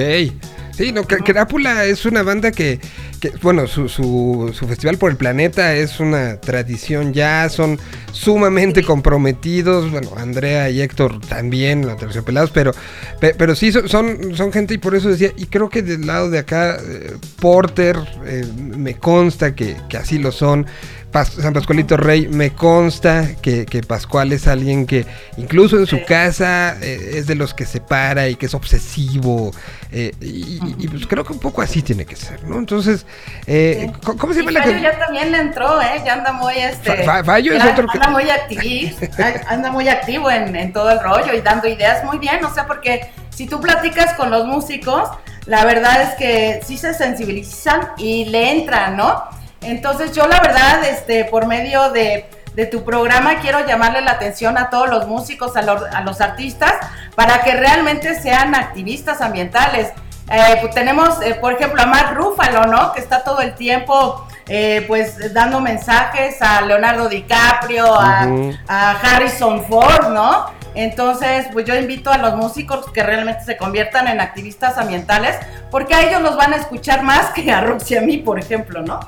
Sí, 0.75 0.91
no, 0.91 1.03
Crápula 1.03 1.85
es 1.85 2.03
una 2.07 2.23
banda 2.23 2.51
que, 2.51 2.79
que, 3.19 3.29
bueno, 3.43 3.67
su, 3.67 3.87
su, 3.87 4.51
su 4.57 4.67
festival 4.67 4.97
por 4.97 5.11
el 5.11 5.17
planeta 5.17 5.75
es 5.75 5.99
una 5.99 6.37
tradición 6.41 7.13
ya, 7.13 7.47
son 7.49 7.79
sumamente 8.11 8.81
comprometidos, 8.83 9.91
bueno, 9.91 10.09
Andrea 10.17 10.71
y 10.71 10.81
Héctor 10.81 11.19
también, 11.27 11.85
los 11.85 11.97
terciopelados, 11.97 12.49
pero, 12.49 12.71
pe- 13.19 13.35
pero 13.37 13.53
sí 13.55 13.71
son, 13.71 13.87
son, 13.87 14.35
son 14.35 14.51
gente 14.51 14.73
y 14.73 14.79
por 14.79 14.95
eso 14.95 15.09
decía, 15.09 15.31
y 15.37 15.45
creo 15.45 15.69
que 15.69 15.83
del 15.83 16.07
lado 16.07 16.31
de 16.31 16.39
acá, 16.39 16.77
eh, 16.83 17.17
Porter, 17.39 17.95
eh, 18.25 18.43
me 18.57 18.95
consta 18.95 19.53
que, 19.53 19.77
que 19.89 19.97
así 19.97 20.17
lo 20.17 20.31
son. 20.31 20.65
Pas- 21.13 21.29
San 21.41 21.53
Pascualito 21.53 21.95
Rey, 21.95 22.27
me 22.27 22.49
consta 22.49 23.35
que, 23.41 23.65
que 23.67 23.81
Pascual 23.83 24.33
es 24.33 24.47
alguien 24.47 24.85
que 24.87 25.05
incluso 25.37 25.77
en 25.77 25.85
su 25.85 25.97
Sí. 25.97 26.03
casa 26.05 26.75
eh, 26.81 27.11
es 27.15 27.27
de 27.27 27.35
los 27.35 27.53
que 27.53 27.65
se 27.65 27.79
para 27.79 28.27
y 28.27 28.35
que 28.35 28.47
es 28.47 28.53
obsesivo. 28.53 29.51
eh, 29.91 30.11
y, 30.21 30.87
pues 30.87 31.05
creo 31.05 31.23
que 31.23 31.33
un 31.33 31.39
poco 31.39 31.61
así 31.61 31.83
tiene 31.83 32.03
que 32.03 32.15
ser, 32.15 32.43
¿no? 32.45 32.57
Entonces, 32.57 33.05
eh, 33.45 33.91
Sí. 33.93 33.99
¿cómo, 34.17 34.33
se 34.33 34.39
llama 34.39 34.51
la 34.51 34.63
Fallo 34.63 34.75
que- 34.75 34.81
ya 34.81 34.97
también 34.97 35.31
le 35.31 35.37
entró, 35.37 35.79
¿eh? 35.83 36.01
Ya 36.03 36.13
anda 36.13 36.33
muy, 36.33 36.55
este... 36.55 37.03
Fa- 37.03 37.17
Fa- 37.19 37.23
Fallo 37.23 37.53
es 37.53 37.63
otro 37.63 37.87
que- 37.87 37.99
Anda 37.99 38.09
muy 38.09 38.27
activista, 38.29 39.33
anda 39.47 39.71
muy 39.71 39.87
activo 39.87 40.31
en, 40.31 40.55
en 40.55 40.73
todo 40.73 40.89
el 40.89 40.99
rollo 40.99 41.31
y 41.33 41.41
dando 41.41 41.67
ideas 41.67 42.03
muy 42.05 42.17
bien, 42.17 42.43
o 42.43 42.51
sea, 42.53 42.65
porque 42.65 43.11
si 43.29 43.45
tú 43.45 43.61
platicas 43.61 44.13
con 44.15 44.31
los 44.31 44.47
músicos, 44.47 45.09
la 45.45 45.63
verdad 45.63 46.01
es 46.01 46.15
que 46.15 46.61
sí 46.65 46.75
se 46.77 46.93
sensibilizan 46.95 47.89
y 47.97 48.25
le 48.25 48.51
entran, 48.51 48.97
¿no? 48.97 49.23
Entonces 49.63 50.13
yo 50.13 50.27
la 50.27 50.39
verdad, 50.39 50.83
este, 50.85 51.25
por 51.25 51.45
medio 51.47 51.91
de, 51.91 52.29
de 52.53 52.65
tu 52.65 52.83
programa 52.83 53.39
quiero 53.39 53.65
llamarle 53.65 54.01
la 54.01 54.11
atención 54.11 54.57
a 54.57 54.69
todos 54.69 54.89
los 54.89 55.07
músicos, 55.07 55.55
a 55.55 55.61
los, 55.61 55.81
a 55.83 56.01
los 56.01 56.21
artistas, 56.21 56.73
para 57.15 57.41
que 57.41 57.53
realmente 57.55 58.19
sean 58.19 58.55
activistas 58.55 59.21
ambientales. 59.21 59.91
Eh, 60.31 60.57
pues 60.61 60.73
tenemos, 60.73 61.21
eh, 61.21 61.35
por 61.35 61.53
ejemplo, 61.53 61.81
a 61.81 61.85
Mark 61.85 62.15
Ruffalo, 62.15 62.65
¿no? 62.65 62.93
Que 62.93 63.01
está 63.01 63.23
todo 63.23 63.41
el 63.41 63.55
tiempo, 63.55 64.25
eh, 64.47 64.85
pues, 64.87 65.33
dando 65.33 65.59
mensajes 65.59 66.41
a 66.41 66.61
Leonardo 66.61 67.09
DiCaprio, 67.09 67.93
a 67.99 68.91
Harrison 69.03 69.65
Ford, 69.65 70.09
¿no? 70.09 70.45
Entonces, 70.75 71.47
pues 71.53 71.65
yo 71.65 71.75
invito 71.75 72.11
a 72.11 72.17
los 72.17 72.35
músicos 72.35 72.89
que 72.91 73.03
realmente 73.03 73.43
se 73.43 73.57
conviertan 73.57 74.07
en 74.07 74.21
activistas 74.21 74.77
ambientales, 74.77 75.37
porque 75.69 75.93
a 75.93 76.01
ellos 76.01 76.21
los 76.21 76.35
van 76.35 76.53
a 76.53 76.55
escuchar 76.55 77.03
más 77.03 77.29
que 77.31 77.51
a 77.51 77.61
Roxy 77.61 77.93
y 77.93 77.97
a 77.97 78.01
mí, 78.01 78.17
por 78.17 78.39
ejemplo, 78.39 78.81
¿no? 78.81 78.99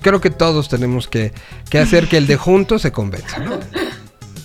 Creo 0.00 0.20
que 0.20 0.30
todos 0.30 0.68
tenemos 0.68 1.08
que, 1.08 1.32
que 1.70 1.78
hacer 1.78 2.08
que 2.08 2.16
el 2.16 2.26
de 2.26 2.36
juntos 2.36 2.82
se 2.82 2.92
convenza, 2.92 3.38
¿no? 3.38 3.58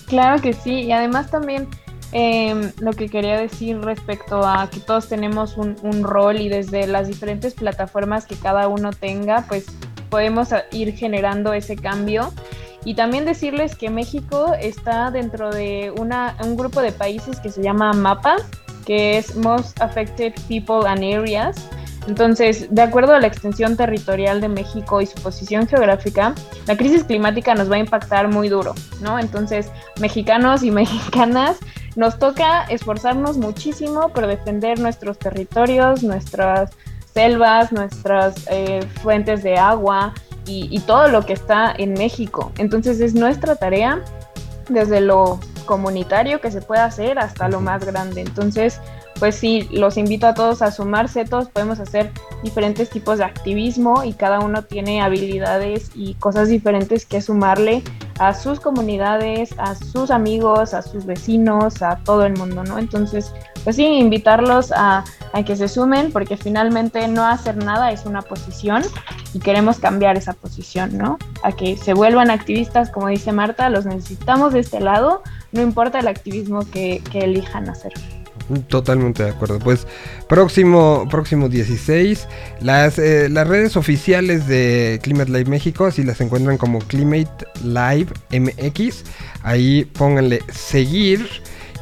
Claro 0.06 0.40
que 0.40 0.52
sí, 0.52 0.82
y 0.82 0.92
además 0.92 1.30
también 1.30 1.66
em, 2.12 2.70
lo 2.78 2.92
que 2.92 3.08
quería 3.08 3.38
decir 3.38 3.80
respecto 3.80 4.46
a 4.46 4.68
que 4.70 4.80
todos 4.80 5.08
tenemos 5.08 5.56
un, 5.56 5.76
un 5.82 6.04
rol 6.04 6.40
y 6.40 6.48
desde 6.48 6.86
las 6.86 7.08
diferentes 7.08 7.54
plataformas 7.54 8.26
que 8.26 8.36
cada 8.36 8.68
uno 8.68 8.92
tenga, 8.92 9.46
pues 9.48 9.66
podemos 10.10 10.50
ir 10.70 10.94
generando 10.94 11.52
ese 11.52 11.74
cambio. 11.74 12.32
Y 12.84 12.94
también 12.94 13.24
decirles 13.24 13.74
que 13.74 13.88
México 13.88 14.52
está 14.60 15.10
dentro 15.10 15.50
de 15.50 15.92
una, 15.98 16.36
un 16.44 16.56
grupo 16.56 16.82
de 16.82 16.92
países 16.92 17.40
que 17.40 17.50
se 17.50 17.62
llama 17.62 17.92
MAPA, 17.94 18.36
que 18.86 19.16
es 19.18 19.34
Most 19.36 19.80
Affected 19.80 20.34
People 20.48 20.86
and 20.86 21.02
Areas. 21.02 21.56
Entonces, 22.06 22.66
de 22.70 22.82
acuerdo 22.82 23.14
a 23.14 23.20
la 23.20 23.26
extensión 23.26 23.76
territorial 23.76 24.40
de 24.40 24.48
México 24.48 25.00
y 25.00 25.06
su 25.06 25.14
posición 25.22 25.66
geográfica, 25.66 26.34
la 26.66 26.76
crisis 26.76 27.04
climática 27.04 27.54
nos 27.54 27.70
va 27.70 27.76
a 27.76 27.78
impactar 27.78 28.28
muy 28.28 28.48
duro, 28.48 28.74
¿no? 29.00 29.18
Entonces, 29.18 29.70
mexicanos 30.00 30.62
y 30.62 30.70
mexicanas, 30.70 31.58
nos 31.96 32.18
toca 32.18 32.64
esforzarnos 32.64 33.38
muchísimo 33.38 34.08
por 34.08 34.26
defender 34.26 34.80
nuestros 34.80 35.18
territorios, 35.18 36.02
nuestras 36.02 36.70
selvas, 37.14 37.72
nuestras 37.72 38.34
eh, 38.50 38.80
fuentes 39.02 39.44
de 39.44 39.56
agua 39.56 40.12
y, 40.46 40.68
y 40.70 40.80
todo 40.80 41.08
lo 41.08 41.24
que 41.24 41.32
está 41.32 41.72
en 41.78 41.94
México. 41.94 42.52
Entonces, 42.58 43.00
es 43.00 43.14
nuestra 43.14 43.56
tarea 43.56 44.02
desde 44.68 45.00
lo 45.00 45.38
comunitario 45.64 46.40
que 46.40 46.50
se 46.50 46.60
puede 46.60 46.82
hacer 46.82 47.18
hasta 47.18 47.48
lo 47.48 47.60
más 47.60 47.84
grande. 47.84 48.20
Entonces, 48.20 48.80
pues 49.18 49.36
sí, 49.36 49.68
los 49.70 49.96
invito 49.96 50.26
a 50.26 50.34
todos 50.34 50.62
a 50.62 50.70
sumarse, 50.70 51.24
todos 51.24 51.48
podemos 51.48 51.80
hacer 51.80 52.10
diferentes 52.42 52.90
tipos 52.90 53.18
de 53.18 53.24
activismo 53.24 54.04
y 54.04 54.12
cada 54.12 54.40
uno 54.40 54.62
tiene 54.62 55.00
habilidades 55.00 55.90
y 55.94 56.14
cosas 56.14 56.48
diferentes 56.48 57.06
que 57.06 57.20
sumarle 57.20 57.82
a 58.18 58.34
sus 58.34 58.60
comunidades, 58.60 59.54
a 59.58 59.74
sus 59.74 60.10
amigos, 60.10 60.74
a 60.74 60.82
sus 60.82 61.06
vecinos, 61.06 61.82
a 61.82 61.96
todo 62.04 62.24
el 62.24 62.36
mundo, 62.36 62.64
¿no? 62.64 62.78
Entonces, 62.78 63.32
pues 63.64 63.76
sí, 63.76 63.84
invitarlos 63.84 64.72
a, 64.72 65.04
que 65.46 65.56
se 65.56 65.66
sumen 65.66 66.12
porque 66.12 66.36
finalmente 66.36 67.08
no 67.08 67.26
hacer 67.26 67.56
nada 67.56 67.90
es 67.90 68.06
una 68.06 68.22
posición 68.22 68.84
y 69.32 69.40
queremos 69.40 69.78
cambiar 69.78 70.16
esa 70.16 70.32
posición, 70.32 70.96
¿no? 70.96 71.18
A 71.42 71.50
que 71.50 71.76
se 71.76 71.92
vuelvan 71.92 72.30
activistas, 72.30 72.90
como 72.90 73.08
dice 73.08 73.32
Marta, 73.32 73.68
los 73.68 73.84
necesitamos 73.84 74.52
de 74.52 74.60
este 74.60 74.80
lado, 74.80 75.22
no 75.50 75.60
importa 75.60 75.98
el 75.98 76.06
activismo 76.06 76.60
que, 76.70 77.02
que 77.10 77.20
elijan 77.20 77.68
hacer. 77.68 77.92
Totalmente 78.68 79.22
de 79.22 79.30
acuerdo. 79.30 79.58
Pues 79.58 79.86
próximo, 80.28 81.06
próximo 81.10 81.48
16, 81.48 82.28
las, 82.60 82.98
eh, 82.98 83.28
las 83.30 83.48
redes 83.48 83.76
oficiales 83.76 84.46
de 84.46 85.00
Climate 85.02 85.30
Live 85.30 85.46
México, 85.46 85.86
así 85.86 86.02
las 86.02 86.20
encuentran 86.20 86.58
como 86.58 86.80
Climate 86.80 87.46
Live 87.62 88.08
MX. 88.30 89.04
Ahí 89.42 89.84
pónganle 89.84 90.42
seguir. 90.52 91.26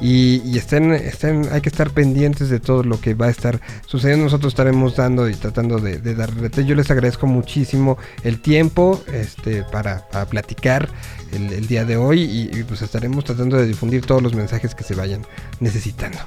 Y, 0.01 0.43
y 0.45 0.59
estén, 0.59 0.93
estén, 0.93 1.49
hay 1.53 1.61
que 1.61 1.69
estar 1.69 1.91
pendientes 1.91 2.49
de 2.49 2.59
todo 2.59 2.83
lo 2.83 3.01
que 3.01 3.15
va 3.15 3.27
a 3.27 3.31
estar 3.31 3.61
sucediendo. 3.87 4.25
Nosotros 4.25 4.53
estaremos 4.53 4.97
dando 4.97 5.29
y 5.29 5.35
tratando 5.35 5.79
de, 5.79 5.99
de 5.99 6.17
dar. 6.17 6.33
Yo 6.65 6.75
les 6.75 6.91
agradezco 6.91 7.29
muchísimo 7.29 7.99
el 8.25 8.41
tiempo 8.41 9.01
este, 9.13 9.63
para, 9.63 10.09
platicar 10.29 10.89
el, 11.33 11.53
el 11.53 11.69
día 11.69 11.85
de 11.85 11.97
hoy 11.97 12.23
y, 12.23 12.59
y 12.59 12.65
pues 12.65 12.83
estaremos 12.83 13.25
tratando 13.25 13.57
de 13.57 13.67
difundir 13.67 14.05
todos 14.05 14.23
los 14.23 14.35
mensajes 14.35 14.75
que 14.75 14.83
se 14.83 14.97
vayan 14.97 15.25
necesitando. 15.61 16.19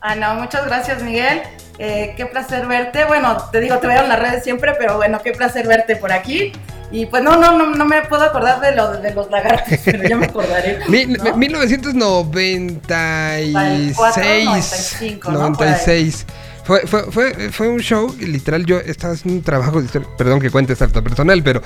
Ah, 0.00 0.14
no, 0.14 0.34
muchas 0.36 0.64
gracias, 0.66 1.02
Miguel. 1.02 1.42
Eh, 1.78 2.14
qué 2.16 2.26
placer 2.26 2.66
verte. 2.66 3.04
Bueno, 3.04 3.36
te 3.52 3.60
digo, 3.60 3.78
te 3.78 3.86
veo 3.86 4.02
en 4.02 4.08
las 4.08 4.18
redes 4.18 4.42
siempre, 4.44 4.74
pero 4.78 4.96
bueno, 4.96 5.20
qué 5.22 5.32
placer 5.32 5.66
verte 5.66 5.96
por 5.96 6.12
aquí. 6.12 6.52
Y 6.90 7.04
pues 7.06 7.22
no, 7.22 7.36
no, 7.36 7.56
no, 7.58 7.70
no 7.74 7.84
me 7.84 8.00
puedo 8.02 8.22
acordar 8.24 8.60
de, 8.60 8.74
lo, 8.74 8.96
de 8.96 9.12
los 9.12 9.30
lagartos, 9.30 9.78
pero 9.84 10.08
ya 10.08 10.16
me 10.16 10.26
acordaré. 10.26 10.78
Mil- 10.88 11.18
¿no? 11.22 11.36
1996. 11.36 13.96
95, 13.96 15.30
¿no? 15.32 15.38
96. 15.50 16.26
Fue, 16.64 16.86
fue, 16.86 17.10
fue, 17.10 17.50
fue 17.50 17.68
un 17.68 17.80
show, 17.80 18.14
literal, 18.20 18.66
yo 18.66 18.78
estaba 18.78 19.14
haciendo 19.14 19.38
un 19.38 19.42
trabajo 19.42 19.80
de 19.80 19.86
historia, 19.86 20.06
perdón 20.18 20.38
que 20.38 20.50
cuente 20.50 20.74
harto 20.78 21.02
personal, 21.02 21.42
pero 21.42 21.62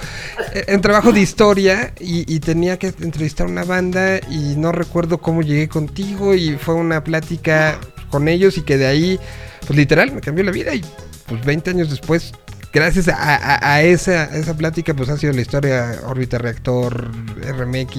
eh, 0.54 0.64
un 0.72 0.80
trabajo 0.80 1.10
de 1.10 1.18
historia 1.20 1.92
y, 1.98 2.32
y 2.32 2.38
tenía 2.38 2.78
que 2.78 2.86
entrevistar 3.00 3.48
a 3.48 3.50
una 3.50 3.64
banda 3.64 4.18
y 4.30 4.54
no 4.56 4.70
recuerdo 4.70 5.18
cómo 5.18 5.42
llegué 5.42 5.68
contigo 5.68 6.34
y 6.34 6.56
fue 6.56 6.74
una 6.76 7.02
plática 7.02 7.78
con 8.12 8.28
ellos 8.28 8.58
y 8.58 8.62
que 8.62 8.76
de 8.76 8.86
ahí, 8.86 9.18
pues 9.66 9.76
literal, 9.76 10.12
me 10.12 10.20
cambió 10.20 10.44
la 10.44 10.52
vida 10.52 10.72
y 10.74 10.84
pues 11.26 11.44
20 11.44 11.70
años 11.70 11.90
después, 11.90 12.32
gracias 12.72 13.08
a, 13.08 13.14
a- 13.36 13.74
a 13.74 13.82
esa, 13.82 14.24
a 14.24 14.36
esa 14.36 14.56
plática, 14.56 14.94
pues 14.94 15.08
ha 15.08 15.16
sido 15.16 15.32
la 15.32 15.40
historia 15.42 16.00
órbita 16.06 16.38
reactor, 16.38 17.10
RMX, 17.42 17.96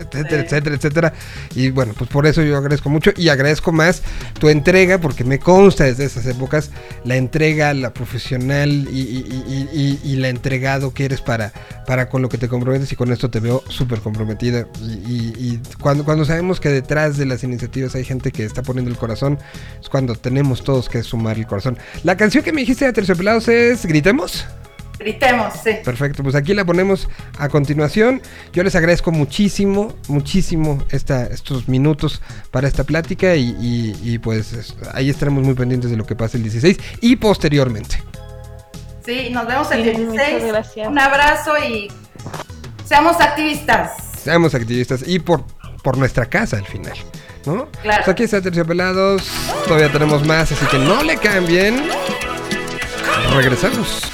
etcétera, 0.00 0.42
Sí. 0.42 0.46
etcétera, 0.46 0.76
etcétera. 0.76 1.12
Y 1.54 1.70
bueno, 1.70 1.94
pues 1.96 2.10
por 2.10 2.26
eso 2.26 2.42
yo 2.42 2.56
agradezco 2.56 2.90
mucho 2.90 3.10
y 3.16 3.28
agradezco 3.28 3.72
más 3.72 4.02
tu 4.38 4.48
entrega, 4.48 4.98
porque 4.98 5.24
me 5.24 5.38
consta 5.38 5.84
desde 5.84 6.04
esas 6.04 6.26
épocas 6.26 6.70
la 7.04 7.16
entrega, 7.16 7.72
la 7.74 7.92
profesional 7.94 8.70
y, 8.92 9.00
y- 9.00 9.68
y- 9.72 9.78
y- 9.80 10.00
y 10.12 10.16
la 10.16 10.28
entregado 10.28 10.92
que 10.92 11.04
eres 11.04 11.20
para, 11.20 11.52
para 11.86 12.08
con 12.08 12.22
lo 12.22 12.28
que 12.28 12.38
te 12.38 12.48
comprometes 12.48 12.92
y 12.92 12.96
con 12.96 13.10
esto 13.12 13.30
te 13.30 13.40
veo 13.40 13.62
súper 13.68 14.00
comprometida. 14.00 14.66
Y 14.82 15.58
cuando, 15.80 16.04
cuando 16.04 16.24
sabemos 16.24 16.60
que 16.60 16.68
detrás 16.68 17.16
de 17.16 17.26
las 17.26 17.42
iniciativas 17.44 17.94
hay 17.94 18.04
gente 18.04 18.30
que 18.32 18.44
está 18.44 18.62
poniendo 18.62 18.90
el 18.90 18.96
corazón, 18.98 19.38
es 19.80 19.88
cuando 19.88 20.14
tenemos 20.14 20.62
todos 20.64 20.88
que 20.88 21.02
sumar 21.02 21.38
el 21.38 21.46
corazón. 21.46 21.78
La 22.04 22.16
canción 22.16 22.44
que 22.44 22.52
me 22.52 22.60
dijiste 22.60 22.84
de 22.84 22.92
Terciopelados 22.92 23.48
es 23.48 23.69
Gritemos. 23.84 24.46
Gritemos, 24.98 25.54
sí. 25.64 25.70
Perfecto, 25.82 26.22
pues 26.22 26.34
aquí 26.34 26.52
la 26.52 26.66
ponemos 26.66 27.08
a 27.38 27.48
continuación. 27.48 28.20
Yo 28.52 28.62
les 28.62 28.74
agradezco 28.74 29.10
muchísimo, 29.10 29.94
muchísimo 30.08 30.84
esta, 30.90 31.24
estos 31.24 31.68
minutos 31.68 32.20
para 32.50 32.68
esta 32.68 32.84
plática 32.84 33.34
y, 33.34 33.56
y- 33.58 33.96
y, 34.02 34.18
pues 34.18 34.52
es- 34.52 34.74
ahí 34.92 35.08
estaremos 35.08 35.42
muy 35.42 35.54
pendientes 35.54 35.90
de 35.90 35.96
lo 35.96 36.04
que 36.04 36.14
pase 36.16 36.36
el 36.36 36.42
16 36.42 36.76
y 37.00 37.16
posteriormente. 37.16 38.02
Sí, 39.06 39.30
nos 39.30 39.46
vemos 39.46 39.70
el 39.72 39.84
Sí, 39.84 40.02
muchas 40.02 40.26
16. 40.28 40.52
gracias. 40.52 40.88
Un 40.88 40.98
abrazo 40.98 41.52
y 41.66 41.90
seamos 42.84 43.18
activistas. 43.22 43.92
Seamos 44.22 44.54
activistas 44.54 45.02
y 45.06 45.18
por, 45.18 45.44
por 45.82 45.96
nuestra 45.96 46.26
casa 46.26 46.58
al 46.58 46.66
final, 46.66 46.92
¿no? 47.46 47.68
Claro. 47.82 48.02
Pues 48.04 48.08
aquí 48.08 48.24
está 48.24 48.42
Terciopelados, 48.42 49.22
todavía 49.66 49.90
tenemos 49.90 50.26
más, 50.26 50.52
así 50.52 50.66
que 50.66 50.78
no 50.78 51.02
le 51.02 51.16
cambien. 51.16 51.82
Regresamos. 53.28 54.10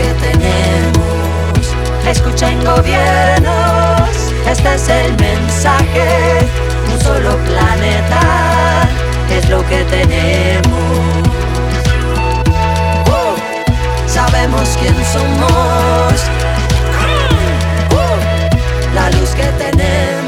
Que 0.00 0.14
tenemos. 0.26 1.64
Escuchen 2.06 2.64
gobiernos, 2.64 4.10
este 4.46 4.74
es 4.74 4.88
el 4.88 5.16
mensaje. 5.16 6.48
Un 6.92 7.00
solo 7.00 7.36
planeta 7.48 8.88
es 9.30 9.48
lo 9.48 9.60
que 9.68 9.84
tenemos. 9.84 11.28
Uh, 13.16 13.36
sabemos 14.06 14.68
quién 14.80 14.96
somos, 15.12 16.14
uh, 17.92 18.94
la 18.94 19.10
luz 19.10 19.30
que 19.30 19.46
tenemos. 19.62 20.19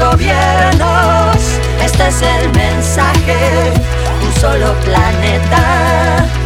Gobiernos, 0.00 1.36
este 1.84 2.08
es 2.08 2.22
el 2.22 2.50
mensaje. 2.52 3.72
Un 4.22 4.40
solo 4.40 4.74
planeta 4.84 6.39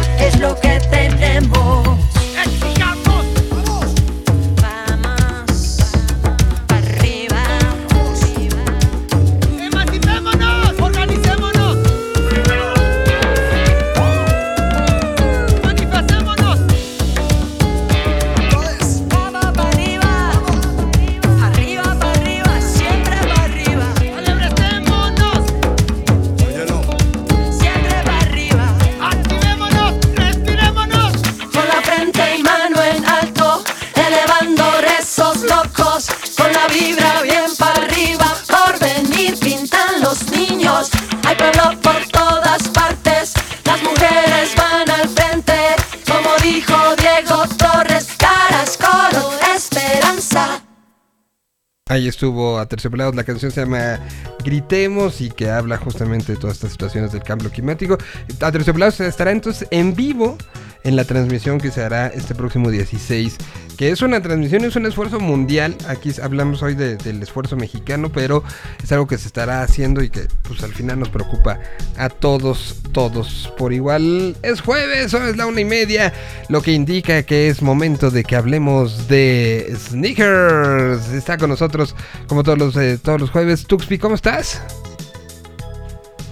Ahí 51.95 52.09
estuvo 52.09 52.59
Aterciopelados, 52.59 53.15
la 53.15 53.23
canción 53.23 53.53
se 53.53 53.61
llama 53.61 54.01
Gritemos 54.43 55.21
y 55.21 55.29
que 55.29 55.49
habla 55.49 55.77
justamente 55.77 56.33
de 56.33 56.37
todas 56.37 56.57
estas 56.57 56.73
situaciones 56.73 57.13
del 57.13 57.23
cambio 57.23 57.49
climático. 57.49 57.97
Aterciopelados 58.41 58.99
estará 58.99 59.31
entonces 59.31 59.65
en 59.71 59.95
vivo 59.95 60.37
en 60.83 60.97
la 60.97 61.05
transmisión 61.05 61.57
que 61.57 61.71
se 61.71 61.81
hará 61.81 62.07
este 62.07 62.35
próximo 62.35 62.69
16, 62.69 63.37
que 63.77 63.91
es 63.91 64.01
una 64.01 64.21
transmisión, 64.21 64.63
es 64.63 64.75
un 64.75 64.85
esfuerzo 64.85 65.19
mundial. 65.19 65.75
Aquí 65.87 66.11
hablamos 66.21 66.61
hoy 66.63 66.75
de- 66.75 66.95
del 66.97 67.21
esfuerzo 67.21 67.55
mexicano, 67.55 68.11
pero 68.11 68.43
es 68.83 68.91
algo 68.91 69.07
que 69.07 69.17
se 69.17 69.27
estará 69.27 69.61
haciendo 69.63 70.01
y 70.01 70.09
que 70.09 70.27
pues 70.47 70.63
al 70.63 70.73
final 70.73 70.99
nos 70.99 71.09
preocupa 71.09 71.59
a 71.97 72.09
todos, 72.09 72.77
todos 72.91 73.51
por 73.57 73.73
igual. 73.73 74.35
Es 74.41 74.61
jueves, 74.61 75.13
es 75.13 75.37
la 75.37 75.45
una 75.45 75.61
y 75.61 75.65
media, 75.65 76.13
lo 76.49 76.61
que 76.61 76.71
indica 76.71 77.23
que 77.23 77.49
es 77.49 77.61
momento 77.61 78.11
de 78.11 78.23
que 78.23 78.35
hablemos 78.35 79.07
de 79.07 79.75
sneakers. 79.89 81.09
Está 81.09 81.37
con 81.37 81.49
nosotros 81.49 81.95
como 82.27 82.43
todos 82.43 82.57
los, 82.57 82.75
eh, 82.77 82.97
todos 83.01 83.19
los 83.21 83.29
jueves. 83.31 83.65
Tuxpi, 83.67 83.97
¿cómo 83.97 84.15
estás? 84.15 84.61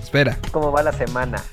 Espera. 0.03 0.38
¿Cómo 0.52 0.72
va 0.72 0.84
la 0.84 0.94
semana? 0.94 1.44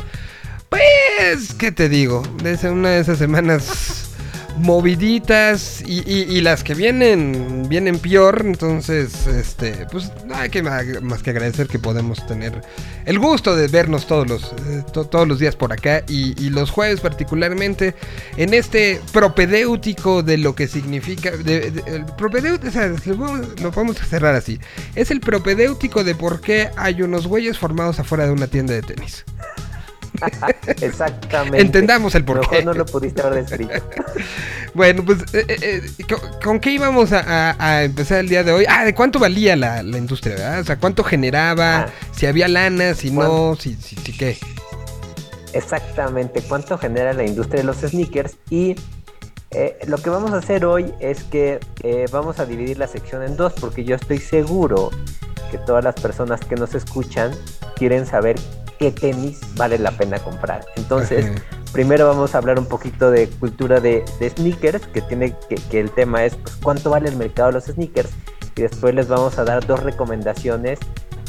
Pues, 0.69 1.55
¿qué 1.55 1.73
te 1.73 1.89
digo? 1.89 2.23
Es 2.45 2.63
una 2.65 2.91
de 2.91 3.01
esas 3.01 3.19
semanas 3.19 4.10
moviditas 4.59 5.83
y, 5.87 6.41
las 6.41 6.65
que 6.65 6.75
vienen 6.75 7.67
vienen 7.69 7.99
peor, 7.99 8.43
entonces, 8.45 9.27
este, 9.27 9.87
pues 9.91 10.11
hay 10.35 10.49
que 10.51 10.63
más 10.63 11.23
que 11.23 11.31
agradecer 11.31 11.67
que 11.69 11.79
podemos 11.79 12.27
tener 12.27 12.61
el 13.05 13.19
gusto 13.19 13.55
de 13.57 13.69
vernos 13.69 14.07
todos 14.07 14.29
los 14.29 14.43
eh, 14.69 14.83
to- 14.93 15.05
todos 15.07 15.27
los 15.29 15.39
días 15.39 15.57
por 15.57 15.73
acá 15.73 16.03
y, 16.09 16.51
los 16.51 16.71
jueves 16.71 17.01
particularmente 17.01 17.95
en 18.37 18.55
este 18.55 19.01
propedéutico 19.13 20.23
de 20.23 20.37
lo 20.39 20.55
que 20.55 20.67
significa 20.67 21.31
de, 21.31 21.73
el 21.87 22.05
propedéutico, 22.17 22.81
lo 23.63 23.71
podemos 23.71 23.97
cerrar 23.99 24.35
así. 24.35 24.59
Es 24.97 25.11
el 25.11 25.21
propedéutico 25.21 26.03
de 26.03 26.15
por 26.15 26.41
qué 26.41 26.71
hay 26.77 27.03
unos 27.03 27.27
güeyes 27.27 27.57
formados 27.59 28.01
afuera 28.01 28.27
de 28.27 28.33
una 28.33 28.47
tienda 28.49 28.75
de 28.75 28.83
tenis. 28.83 29.25
Exactamente. 30.81 31.61
Entendamos 31.61 32.15
el 32.15 32.25
porqué. 32.25 32.49
Mejor 32.49 32.65
no 32.65 32.73
lo 32.75 32.87
pudiste 32.87 33.23
haber 33.23 33.45
descrito. 33.45 33.75
Bueno, 34.73 35.05
pues, 35.05 35.19
eh, 35.35 35.45
eh, 35.49 35.57
eh, 35.99 36.05
¿con, 36.09 36.21
con 36.41 36.61
qué 36.61 36.71
íbamos 36.71 37.11
a, 37.13 37.19
a- 37.51 37.57
a 37.59 37.83
empezar 37.83 38.19
el 38.21 38.29
día 38.29 38.45
de 38.45 38.53
hoy? 38.53 38.67
Ah, 38.69 38.85
¿de 38.85 38.95
cuánto 38.95 39.19
valía 39.19 39.57
la, 39.57 39.83
la 39.83 39.99
industria, 39.99 40.37
verdad? 40.37 40.61
O 40.61 40.65
sea, 40.65 40.77
¿cuánto 40.79 41.03
generaba? 41.03 41.79
Ah. 41.81 41.87
Si 42.13 42.27
había 42.27 42.47
lana, 42.47 42.95
si 42.95 43.11
no, 43.11 43.57
si, 43.57 43.75
si, 43.75 43.97
si 43.97 44.13
qué. 44.17 44.39
Exactamente. 45.53 46.43
¿Cuánto 46.43 46.79
genera 46.79 47.13
la 47.13 47.25
industria 47.25 47.63
de 47.63 47.67
los 47.67 47.79
sneakers? 47.79 48.37
Y 48.49 48.77
eh, 49.51 49.77
lo 49.89 49.99
que 49.99 50.11
vamos 50.11 50.31
a 50.33 50.37
hacer 50.37 50.65
hoy 50.65 50.93
es 51.01 51.25
que 51.25 51.59
eh, 51.83 52.07
vamos 52.13 52.39
a 52.39 52.47
dividir 52.47 52.79
la 52.79 52.87
sección 52.87 53.23
en 53.25 53.37
dos, 53.37 53.53
porque 53.55 53.83
yo 53.85 53.97
estoy 53.97 54.19
seguro 54.19 54.91
que 55.51 55.59
todas 55.59 55.83
las 55.83 55.97
personas 55.97 56.41
que 56.43 56.55
nos 56.55 56.75
escuchan 56.77 57.33
quieren 57.75 58.07
saber 58.07 58.37
qué 58.81 58.91
tenis 58.91 59.39
vale 59.57 59.79
la 59.79 59.91
pena 59.93 60.19
comprar. 60.19 60.65
Entonces, 60.77 61.27
Ajá. 61.27 61.35
primero 61.73 62.07
vamos 62.09 62.35
a 62.35 62.39
hablar 62.39 62.59
un 62.59 62.65
poquito 62.67 63.11
de 63.11 63.29
cultura 63.29 63.79
de, 63.79 64.03
de 64.19 64.31
sneakers, 64.31 64.87
que 64.87 65.03
tiene 65.03 65.35
que, 65.51 65.57
que 65.57 65.79
el 65.81 65.91
tema 65.91 66.25
es 66.25 66.35
pues, 66.35 66.57
cuánto 66.57 66.89
vale 66.91 67.11
el 67.11 67.17
mercado 67.17 67.49
de 67.49 67.53
los 67.55 67.65
sneakers. 67.67 68.09
Y 68.57 68.63
después 68.63 68.95
les 68.95 69.07
vamos 69.07 69.39
a 69.39 69.45
dar 69.45 69.67
dos 69.67 69.83
recomendaciones 69.83 70.79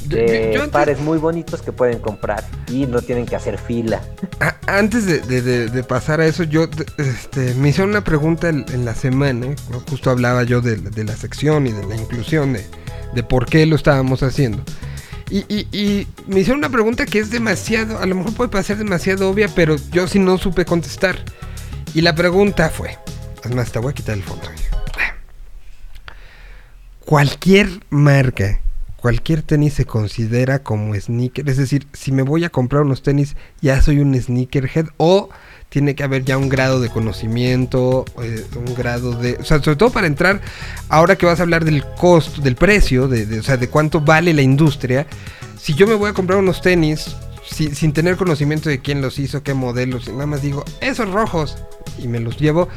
de 0.05 0.55
antes- 0.55 0.69
pares 0.69 0.99
muy 0.99 1.17
bonitos 1.19 1.61
que 1.61 1.71
pueden 1.73 1.99
comprar 1.99 2.43
y 2.69 2.87
no 2.87 3.01
tienen 3.01 3.25
que 3.25 3.35
hacer 3.35 3.57
fila. 3.59 4.01
Antes 4.65 5.05
de, 5.05 5.19
de- 5.19 5.41
de- 5.41 5.67
de 5.69 5.83
pasar 5.83 6.21
a 6.21 6.25
eso, 6.25 6.43
yo 6.43 6.67
este, 6.97 7.53
me 7.55 7.69
hicieron 7.69 7.89
una 7.91 8.03
pregunta 8.03 8.47
en, 8.49 8.65
en 8.73 8.85
la 8.85 8.95
semana. 8.95 9.45
¿eh? 9.47 9.55
Justo 9.89 10.09
hablaba 10.09 10.43
yo 10.43 10.61
de, 10.61 10.77
de 10.77 11.03
la 11.03 11.15
sección 11.17 11.67
y 11.67 11.71
de 11.73 11.85
la 11.85 11.95
inclusión, 11.95 12.53
de 13.13 13.23
por 13.23 13.45
qué 13.45 13.65
lo 13.65 13.75
estábamos 13.75 14.23
haciendo. 14.23 14.63
Y, 15.31 16.07
me 16.27 16.41
hicieron 16.41 16.59
una 16.59 16.69
pregunta 16.69 17.05
que 17.05 17.19
es 17.19 17.31
demasiado, 17.31 17.99
a 17.99 18.05
lo 18.05 18.15
mejor 18.15 18.33
puede 18.33 18.49
parecer 18.49 18.77
demasiado 18.77 19.29
obvia, 19.29 19.47
pero 19.55 19.77
yo 19.91 20.05
sí 20.07 20.19
no 20.19 20.37
supe 20.37 20.65
contestar. 20.65 21.23
Y 21.93 22.01
la 22.01 22.13
pregunta 22.13 22.69
fue, 22.69 22.97
además 23.43 23.71
te 23.71 23.79
voy 23.79 23.91
a 23.91 23.93
quitar 23.93 24.17
el 24.17 24.23
fondo. 24.23 24.47
Cualquier 27.05 27.69
marca, 27.89 28.59
cualquier 28.97 29.41
tenis 29.41 29.73
se 29.73 29.85
considera 29.85 30.59
como 30.59 30.93
sneaker. 30.95 31.47
Es 31.49 31.57
decir, 31.57 31.87
si 31.93 32.11
me 32.11 32.23
voy 32.23 32.43
a 32.43 32.49
comprar 32.49 32.83
unos 32.83 33.01
tenis, 33.01 33.35
ya 33.61 33.81
soy 33.81 33.99
un 33.99 34.19
sneakerhead 34.19 34.87
o 34.97 35.29
tiene 35.71 35.95
que 35.95 36.03
haber 36.03 36.25
ya 36.25 36.37
un 36.37 36.49
grado 36.49 36.81
de 36.81 36.89
conocimiento, 36.89 38.03
eh, 38.21 38.45
un 38.57 38.75
grado 38.75 39.13
de... 39.13 39.37
O 39.39 39.45
sea, 39.45 39.63
sobre 39.63 39.77
todo 39.77 39.89
para 39.89 40.05
entrar, 40.05 40.41
ahora 40.89 41.15
que 41.15 41.25
vas 41.25 41.39
a 41.39 41.43
hablar 41.43 41.63
del 41.63 41.85
costo, 41.97 42.41
del 42.41 42.55
precio, 42.57 43.07
de, 43.07 43.25
de- 43.25 43.39
o 43.39 43.43
sea, 43.43 43.55
de 43.55 43.69
cuánto 43.69 44.01
vale 44.01 44.33
la 44.33 44.41
industria, 44.41 45.07
si 45.57 45.73
yo 45.73 45.87
me 45.87 45.93
voy 45.93 46.09
a 46.09 46.13
comprar 46.13 46.39
unos 46.39 46.61
tenis 46.61 47.15
si- 47.49 47.73
sin 47.73 47.93
tener 47.93 48.17
conocimiento 48.17 48.67
de 48.67 48.81
quién 48.81 49.01
los 49.01 49.17
hizo, 49.17 49.43
qué 49.43 49.53
modelos, 49.53 50.09
y 50.09 50.11
nada 50.11 50.25
más 50.25 50.41
digo, 50.41 50.65
esos 50.81 51.09
rojos, 51.09 51.57
y 51.97 52.09
me 52.09 52.19
los 52.19 52.37
llevo, 52.37 52.67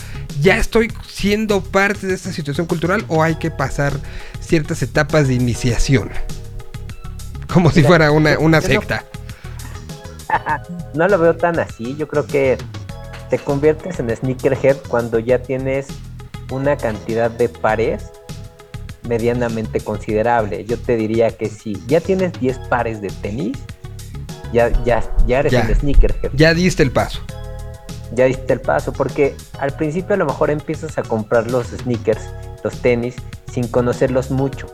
ya 0.41 0.57
estoy 0.57 0.93
siendo 1.09 1.63
parte 1.63 2.07
de 2.07 2.15
esta 2.15 2.33
situación 2.33 2.69
cultural 2.69 3.05
o 3.09 3.25
hay 3.25 3.35
que 3.35 3.51
pasar 3.51 3.93
ciertas 4.41 4.83
etapas 4.85 5.27
de 5.27 5.35
iniciación. 5.35 6.11
Como 7.53 7.73
si 7.73 7.83
fuera 7.83 8.13
una, 8.13 8.39
una 8.39 8.61
no- 8.61 8.67
secta. 8.67 9.05
No 10.95 11.07
lo 11.09 11.19
veo 11.19 11.37
tan 11.37 11.59
así. 11.61 11.97
Yo 11.97 12.09
creo 12.09 12.27
que 12.27 12.57
te 13.29 13.39
conviertes 13.39 13.99
en 14.01 14.15
sneakerhead 14.15 14.77
cuando 14.89 15.19
ya 15.19 15.41
tienes 15.41 15.87
una 16.51 16.77
cantidad 16.77 17.31
de 17.31 17.49
pares 17.49 18.11
medianamente 19.09 19.81
considerable. 19.81 20.65
Yo 20.65 20.79
te 20.79 20.97
diría 20.97 21.31
que 21.31 21.49
si 21.49 21.81
ya 21.87 22.01
tienes 22.01 22.33
10 22.41 22.59
pares 22.71 23.01
de 23.01 23.09
tenis, 23.09 23.59
ya, 24.53 24.71
ya, 24.85 25.03
ya 25.27 25.41
eres 25.41 25.53
Ya. 25.53 25.63
un 25.69 25.75
sneakerhead. 25.75 26.31
Ya 26.35 26.55
diste 26.55 26.83
el 26.83 26.91
paso. 26.91 27.21
Ya 28.15 28.27
diste 28.27 28.53
el 28.53 28.61
paso, 28.61 28.93
porque 28.93 29.35
al 29.59 29.73
principio 29.73 30.15
a 30.15 30.19
lo 30.19 30.27
mejor 30.27 30.51
empiezas 30.51 30.97
a 30.99 31.03
comprar 31.03 31.51
los 31.51 31.67
sneakers, 31.69 32.23
los 32.63 32.75
tenis, 32.81 33.17
sin 33.53 33.67
conocerlos 33.69 34.31
mucho. 34.31 34.67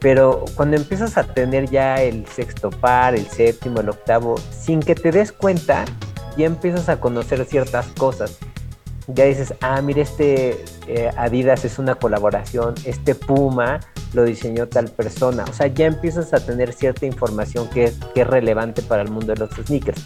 Pero 0.00 0.44
cuando 0.56 0.76
empiezas 0.76 1.16
a 1.16 1.22
tener 1.24 1.70
ya 1.70 2.02
el 2.02 2.26
sexto 2.26 2.68
par, 2.68 3.14
el 3.14 3.26
séptimo, 3.28 3.80
el 3.80 3.88
octavo, 3.88 4.34
sin 4.50 4.80
que 4.80 4.94
te 4.94 5.10
des 5.10 5.32
cuenta, 5.32 5.86
ya 6.38 6.46
empiezas 6.46 6.88
a 6.88 7.00
conocer 7.00 7.44
ciertas 7.44 7.86
cosas. 7.98 8.38
Ya 9.08 9.24
dices, 9.24 9.54
ah, 9.62 9.80
mira, 9.82 10.02
este 10.02 10.64
eh, 10.86 11.10
Adidas 11.16 11.64
es 11.64 11.78
una 11.78 11.94
colaboración, 11.94 12.74
este 12.84 13.14
Puma 13.14 13.80
lo 14.12 14.24
diseñó 14.24 14.68
tal 14.68 14.88
persona. 14.90 15.44
O 15.48 15.52
sea, 15.52 15.66
ya 15.66 15.86
empiezas 15.86 16.32
a 16.34 16.40
tener 16.40 16.72
cierta 16.72 17.06
información 17.06 17.68
que 17.70 17.84
es, 17.84 17.98
relevante 18.14 18.82
para 18.82 19.02
el 19.02 19.10
mundo 19.10 19.32
de 19.34 19.40
los 19.40 19.50
sneakers. 19.66 20.02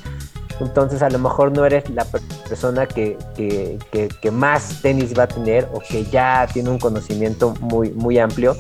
Entonces, 0.61 1.03
a 1.03 1.11
lo 1.11 1.19
mejor 1.19 1.51
no 1.53 1.65
eres 1.67 1.91
la 1.91 2.05
per- 2.05 2.21
persona 2.49 2.87
que- 2.87 3.17
que 3.35 4.31
más 4.31 4.81
tenis 4.83 5.19
va 5.19 5.25
a 5.25 5.29
tener 5.29 5.69
o 5.73 5.81
que 5.81 6.05
ya 6.05 6.47
tiene 6.53 6.71
un 6.71 6.79
conocimiento 6.79 7.55
muy, 7.61 7.91
muy 7.91 8.19
amplio, 8.19 8.57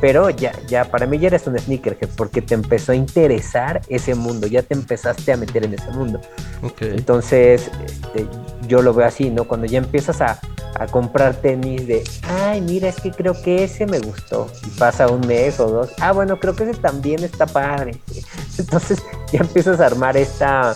pero 0.00 0.30
ya, 0.30 0.52
ya, 0.66 0.86
para 0.86 1.06
mí 1.06 1.18
ya 1.18 1.28
eres 1.28 1.46
un 1.46 1.58
sneakerhead 1.58 2.08
porque 2.16 2.40
te 2.40 2.54
empezó 2.54 2.92
a 2.92 2.94
interesar 2.94 3.82
ese 3.88 4.14
mundo, 4.14 4.46
ya 4.46 4.62
te 4.62 4.74
empezaste 4.74 5.32
a 5.32 5.36
meter 5.36 5.64
en 5.64 5.74
ese 5.74 5.90
mundo. 5.90 6.20
Ok. 6.62 6.82
Entonces, 6.82 7.70
este, 7.84 8.26
yo 8.66 8.80
lo 8.80 8.94
veo 8.94 9.06
así, 9.06 9.30
¿no? 9.30 9.44
Cuando 9.44 9.66
ya 9.66 9.78
empiezas 9.78 10.20
a, 10.22 10.40
a 10.74 10.86
comprar 10.86 11.34
tenis 11.34 11.86
de, 11.86 12.02
ay, 12.22 12.62
mira, 12.62 12.88
es 12.88 12.96
que 12.96 13.10
creo 13.10 13.40
que 13.42 13.64
ese 13.64 13.86
me 13.86 13.98
gustó. 13.98 14.50
Y 14.66 14.78
pasa 14.78 15.08
un 15.08 15.26
mes 15.26 15.60
o 15.60 15.68
dos, 15.68 15.90
ah, 16.00 16.12
bueno, 16.12 16.40
creo 16.40 16.56
que 16.56 16.64
ese 16.64 16.80
también 16.80 17.22
está 17.22 17.46
padre. 17.46 18.00
Entonces, 18.58 19.02
ya 19.32 19.40
empiezas 19.40 19.80
a 19.80 19.86
armar 19.86 20.16
esta, 20.16 20.74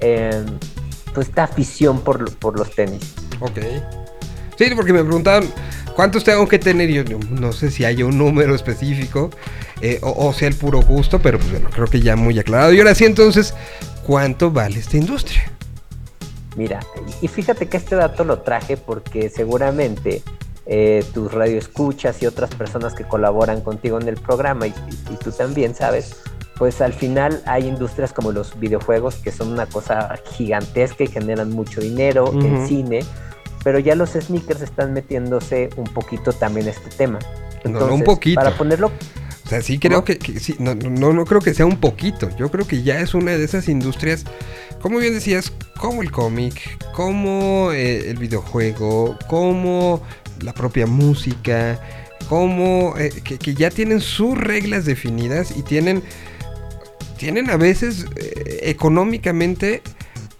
eh, 0.00 0.44
pues, 1.12 1.28
esta 1.28 1.44
afición 1.44 2.00
por, 2.00 2.34
por 2.38 2.58
los 2.58 2.70
tenis. 2.74 3.14
Ok. 3.40 3.58
Sí, 4.56 4.66
porque 4.76 4.92
me 4.92 5.02
preguntaban 5.02 5.44
cuántos 5.96 6.24
tengo 6.24 6.46
que 6.48 6.58
tener. 6.58 6.90
Yo 6.90 7.04
no- 7.04 7.18
no 7.40 7.52
sé 7.52 7.70
si 7.70 7.84
hay 7.84 8.02
un 8.02 8.16
número 8.18 8.54
específico 8.54 9.30
eh, 9.80 9.98
o, 10.02 10.28
o 10.28 10.32
sea 10.32 10.48
el 10.48 10.54
puro 10.54 10.80
gusto, 10.82 11.18
pero 11.20 11.38
pues 11.38 11.50
bueno, 11.50 11.68
creo 11.70 11.86
que 11.86 12.00
ya 12.00 12.16
muy 12.16 12.38
aclarado. 12.38 12.72
Y 12.72 12.78
ahora 12.78 12.94
sí, 12.94 13.04
entonces, 13.04 13.54
¿cuánto 14.06 14.50
vale 14.50 14.78
esta 14.78 14.96
industria? 14.96 15.50
Mira, 16.56 16.80
y 17.20 17.26
fíjate 17.28 17.66
que 17.66 17.76
este 17.76 17.96
dato 17.96 18.22
lo 18.24 18.38
traje 18.40 18.76
porque 18.76 19.28
seguramente 19.28 20.22
eh, 20.66 21.04
tus 21.12 21.32
radioescuchas 21.32 22.22
y 22.22 22.26
otras 22.26 22.54
personas 22.54 22.94
que 22.94 23.02
colaboran 23.04 23.60
contigo 23.60 24.00
en 24.00 24.08
el 24.08 24.16
programa 24.16 24.68
y, 24.68 24.70
y- 24.70 25.14
y 25.14 25.16
tú 25.16 25.32
también 25.32 25.74
sabes, 25.74 26.16
pues 26.56 26.80
al 26.80 26.92
final 26.92 27.42
hay 27.46 27.66
industrias 27.66 28.12
como 28.12 28.30
los 28.30 28.58
videojuegos 28.60 29.16
que 29.16 29.32
son 29.32 29.48
una 29.48 29.66
cosa 29.66 30.14
gigantesca 30.36 31.02
y 31.02 31.08
generan 31.08 31.50
mucho 31.50 31.80
dinero, 31.80 32.30
Ujú. 32.30 32.38
el 32.46 32.66
cine, 32.68 33.00
pero 33.64 33.78
ya 33.78 33.96
los 33.96 34.10
sneakers 34.10 34.60
están 34.60 34.92
metiéndose 34.92 35.70
un 35.76 35.84
poquito 35.84 36.32
también 36.32 36.68
a 36.68 36.70
este 36.70 36.90
tema. 36.90 37.18
No, 37.64 37.80
no, 37.80 37.94
un 37.94 38.04
poquito. 38.04 38.36
Para 38.38 38.56
ponerlo 38.56 38.92
O 39.44 39.48
sea, 39.48 39.62
sí 39.62 39.78
creo 39.78 40.04
que, 40.04 40.18
que 40.18 40.38
sí, 40.38 40.54
no, 40.58 40.74
no, 40.74 41.14
no 41.14 41.24
creo 41.24 41.40
que 41.40 41.54
sea 41.54 41.64
un 41.64 41.80
poquito. 41.80 42.28
Yo 42.36 42.50
creo 42.50 42.66
que 42.66 42.82
ya 42.82 43.00
es 43.00 43.14
una 43.14 43.32
de 43.32 43.42
esas 43.42 43.68
industrias, 43.68 44.26
como 44.82 44.98
bien 44.98 45.14
decías, 45.14 45.50
como 45.78 46.02
el 46.02 46.12
cómic, 46.12 46.78
como 46.92 47.72
eh, 47.72 48.10
el 48.10 48.18
videojuego, 48.18 49.18
como 49.28 50.02
la 50.42 50.52
propia 50.52 50.86
música, 50.86 51.80
como 52.28 52.94
eh, 52.98 53.10
que, 53.24 53.38
que 53.38 53.54
ya 53.54 53.70
tienen 53.70 54.02
sus 54.02 54.36
reglas 54.36 54.84
definidas 54.84 55.56
y 55.56 55.62
tienen, 55.62 56.02
tienen 57.16 57.48
a 57.48 57.56
veces 57.56 58.04
eh, 58.16 58.60
económicamente 58.64 59.80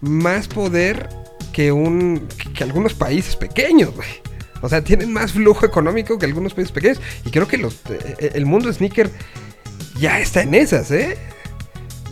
más 0.02 0.46
poder 0.46 1.08
que 1.54 1.72
un 1.72 2.26
que, 2.54 2.64
algunos 2.64 2.94
países 2.94 3.36
pequeños, 3.36 3.94
güey. 3.94 4.08
O 4.62 4.68
sea, 4.68 4.82
tienen 4.82 5.12
más 5.12 5.32
flujo 5.32 5.66
económico 5.66 6.18
que 6.18 6.24
algunos 6.26 6.54
países 6.54 6.72
pequeños. 6.72 7.00
Y 7.26 7.30
creo 7.30 7.46
que 7.46 7.58
los, 7.58 7.74
eh, 7.90 8.30
el 8.34 8.46
mundo 8.46 8.72
sneaker 8.72 9.10
ya 9.98 10.18
está 10.20 10.42
en 10.42 10.54
esas, 10.54 10.90
¿eh? 10.90 11.18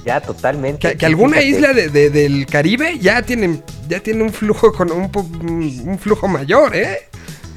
ya 0.05 0.21
totalmente. 0.21 0.97
Que, 0.97 1.07
alguna 1.07 1.37
fíjate, 1.39 1.49
isla 1.49 1.73
de- 1.73 1.89
de- 1.89 2.11
del 2.11 2.45
Caribe 2.47 2.99
ya 2.99 3.23
tienen, 3.23 3.63
ya 3.89 4.01
tiene 4.01 4.25
un 4.25 4.33
flujo 4.33 4.73
con 4.73 4.91
un, 4.91 5.99
flujo 5.99 6.27
mayor, 6.29 6.75
¿eh? 6.75 6.99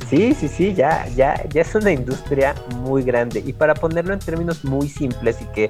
Sí, 0.10 0.36
sí, 0.40 0.48
sí, 0.48 0.74
ya, 0.76 1.08
ya, 1.16 1.44
ya 1.50 1.62
es 1.62 1.74
una 1.74 1.92
industria 1.92 2.54
muy 2.78 3.02
grande. 3.02 3.42
Y 3.44 3.52
para 3.54 3.74
ponerlo 3.74 4.14
en 4.14 4.20
términos 4.20 4.64
muy 4.64 4.88
simples 4.88 5.38
y 5.42 5.46
que 5.56 5.70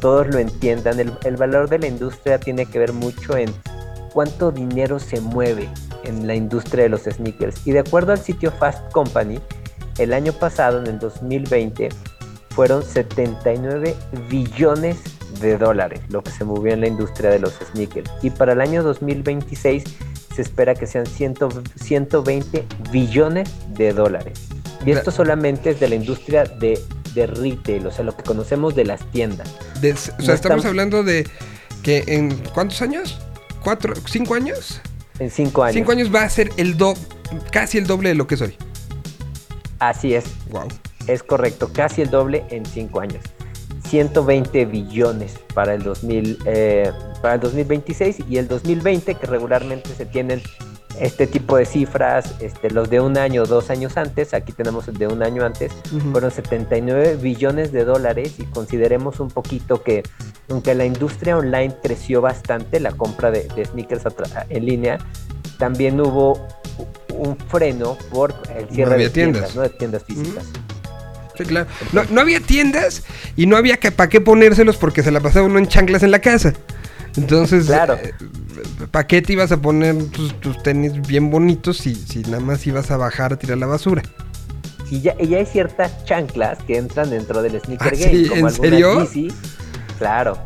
todos 0.00 0.26
lo 0.28 0.38
entiendan, 0.38 0.98
el, 1.00 1.12
el 1.24 1.36
valor 1.36 1.68
de 1.68 1.78
la 1.80 1.86
industria 1.86 2.38
tiene 2.38 2.64
que 2.64 2.78
ver 2.78 2.94
mucho 2.94 3.36
en 3.36 3.52
cuánto 4.16 4.50
dinero 4.50 4.98
se 4.98 5.20
mueve 5.20 5.68
en 6.04 6.26
la 6.26 6.34
industria 6.34 6.84
de 6.84 6.88
los 6.88 7.02
sneakers. 7.02 7.66
Y 7.66 7.72
de 7.72 7.80
acuerdo 7.80 8.12
al 8.12 8.18
sitio 8.18 8.50
Fast 8.50 8.90
Company, 8.90 9.38
el 9.98 10.14
año 10.14 10.32
pasado, 10.32 10.80
en 10.80 10.86
el 10.86 10.98
2020, 10.98 11.90
fueron 12.48 12.82
79 12.82 13.94
billones 14.30 14.96
de 15.42 15.58
dólares 15.58 16.00
lo 16.08 16.22
que 16.22 16.30
se 16.30 16.44
movió 16.44 16.72
en 16.72 16.80
la 16.80 16.86
industria 16.86 17.28
de 17.28 17.40
los 17.40 17.52
sneakers. 17.72 18.10
Y 18.22 18.30
para 18.30 18.54
el 18.54 18.62
año 18.62 18.82
2026 18.82 19.84
se 20.34 20.40
espera 20.40 20.74
que 20.74 20.86
sean 20.86 21.04
100 21.04 21.34
120 21.84 22.64
billones 22.90 23.50
de 23.76 23.92
dólares. 23.92 24.38
Y 24.86 24.92
esto 24.92 25.10
solamente 25.10 25.68
es 25.70 25.78
de 25.80 25.90
la 25.90 25.94
industria 25.94 26.44
de, 26.44 26.80
de 27.14 27.26
retail, 27.26 27.86
o 27.86 27.90
sea, 27.92 28.02
lo 28.02 28.16
que 28.16 28.22
conocemos 28.22 28.74
de 28.74 28.86
las 28.86 29.04
tiendas. 29.10 29.54
De- 29.82 29.92
o 29.92 29.96
sea, 29.98 30.14
No 30.14 30.20
estamos 30.20 30.34
estamos- 30.34 30.64
hablando 30.64 31.02
de 31.02 31.26
que 31.82 32.02
en 32.06 32.34
¿cuántos 32.54 32.80
años? 32.80 33.18
¿Cuatro? 33.66 33.94
¿Cinco 34.06 34.34
años? 34.34 34.80
En 35.18 35.28
cinco 35.28 35.64
años. 35.64 35.74
Cinco 35.74 35.90
años 35.90 36.14
va 36.14 36.22
a 36.22 36.30
ser 36.30 36.50
el 36.56 36.76
do 36.76 36.94
casi 37.50 37.78
el 37.78 37.86
doble 37.88 38.10
de 38.10 38.14
lo 38.14 38.28
que 38.28 38.36
soy. 38.36 38.56
Así 39.80 40.14
es, 40.14 40.26
Wow. 40.50 40.68
es 41.08 41.24
correcto, 41.24 41.72
casi 41.72 42.02
el 42.02 42.10
doble 42.10 42.44
en 42.50 42.64
cinco 42.64 43.00
años. 43.00 43.24
120 43.88 44.66
billones 44.66 45.40
para 45.52 45.74
el, 45.74 45.82
2000, 45.82 46.38
eh, 46.46 46.92
para 47.20 47.34
el 47.34 47.40
2026 47.40 48.18
y 48.30 48.36
el 48.36 48.46
2020, 48.46 49.16
que 49.16 49.26
regularmente 49.26 49.92
se 49.96 50.06
tienen 50.06 50.40
este 51.00 51.26
tipo 51.26 51.56
de 51.56 51.66
cifras, 51.66 52.34
este, 52.40 52.70
los 52.70 52.88
de 52.90 53.00
un 53.00 53.18
año 53.18 53.42
o 53.42 53.46
dos 53.46 53.70
años 53.70 53.96
antes, 53.96 54.34
aquí 54.34 54.52
tenemos 54.52 54.88
el 54.88 54.96
de 54.96 55.06
un 55.06 55.22
año 55.22 55.44
antes, 55.44 55.72
fueron 56.12 56.30
79 56.30 57.16
billones 57.20 57.72
de 57.72 57.84
dólares 57.84 58.34
y 58.38 58.44
consideremos 58.44 59.20
un 59.20 59.28
poquito 59.28 59.82
que 59.82 60.02
aunque 60.48 60.74
la 60.74 60.84
industria 60.84 61.36
online 61.36 61.74
creció 61.82 62.20
bastante, 62.20 62.80
la 62.80 62.92
compra 62.92 63.30
de, 63.30 63.48
de 63.54 63.64
sneakers 63.64 64.04
en 64.48 64.64
línea, 64.64 64.98
también 65.58 66.00
hubo 66.00 66.46
un 67.08 67.36
freno 67.36 67.96
por 68.10 68.34
el 68.56 68.68
cierre 68.68 68.94
había 68.94 69.06
de 69.06 69.12
tiendas, 69.12 69.52
tiendas. 69.52 69.56
¿no? 69.56 69.62
de 69.62 69.68
tiendas 69.70 70.04
físicas. 70.04 70.44
Sí, 71.36 71.44
claro. 71.44 71.66
No, 71.92 72.04
no 72.04 72.20
había 72.20 72.40
tiendas 72.40 73.02
y 73.36 73.46
no 73.46 73.56
había 73.56 73.76
que, 73.76 73.92
para 73.92 74.08
qué 74.08 74.20
ponérselos 74.20 74.76
porque 74.76 75.02
se 75.02 75.10
la 75.10 75.20
pasaba 75.20 75.46
uno 75.46 75.58
en 75.58 75.68
chanclas 75.68 76.02
en 76.02 76.10
la 76.10 76.20
casa. 76.20 76.54
Entonces, 77.16 77.66
Claro. 77.66 77.98
¿para 78.90 79.06
qué 79.06 79.22
te 79.22 79.32
ibas 79.32 79.52
a 79.52 79.60
poner 79.60 79.96
tus, 80.10 80.38
tus 80.40 80.62
tenis 80.62 81.00
bien 81.06 81.30
bonitos 81.30 81.78
si, 81.78 81.94
si 81.94 82.20
nada 82.22 82.40
más 82.40 82.66
ibas 82.66 82.90
a 82.90 82.96
bajar 82.96 83.32
a 83.32 83.36
tirar 83.38 83.58
la 83.58 83.66
basura? 83.66 84.02
Y 84.90 85.00
ya, 85.00 85.16
ya 85.18 85.38
hay 85.38 85.46
ciertas 85.46 86.04
chanclas 86.04 86.58
que 86.64 86.76
entran 86.76 87.10
dentro 87.10 87.42
del 87.42 87.60
sneaker 87.60 87.88
Ah, 87.94 87.96
game, 87.98 88.12
¿sí? 88.12 88.28
como 88.28 88.48
¿En 88.48 88.54
serio? 88.54 89.00
Yeezy. 89.00 89.28
Claro. 89.98 90.38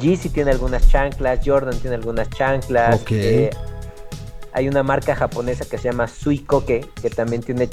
Yeezy 0.00 0.28
tiene 0.30 0.50
algunas 0.50 0.88
chanclas, 0.88 1.38
Jordan 1.44 1.78
tiene 1.78 1.96
algunas 1.96 2.28
chanclas. 2.30 3.00
Ok. 3.00 3.10
eh, 3.12 3.50
hay 4.52 4.68
una 4.68 4.82
marca 4.82 5.14
japonesa 5.14 5.64
que 5.64 5.78
se 5.78 5.84
llama 5.90 6.06
Suikoke, 6.08 6.86
que 7.00 7.10
también 7.10 7.42
tiene 7.42 7.68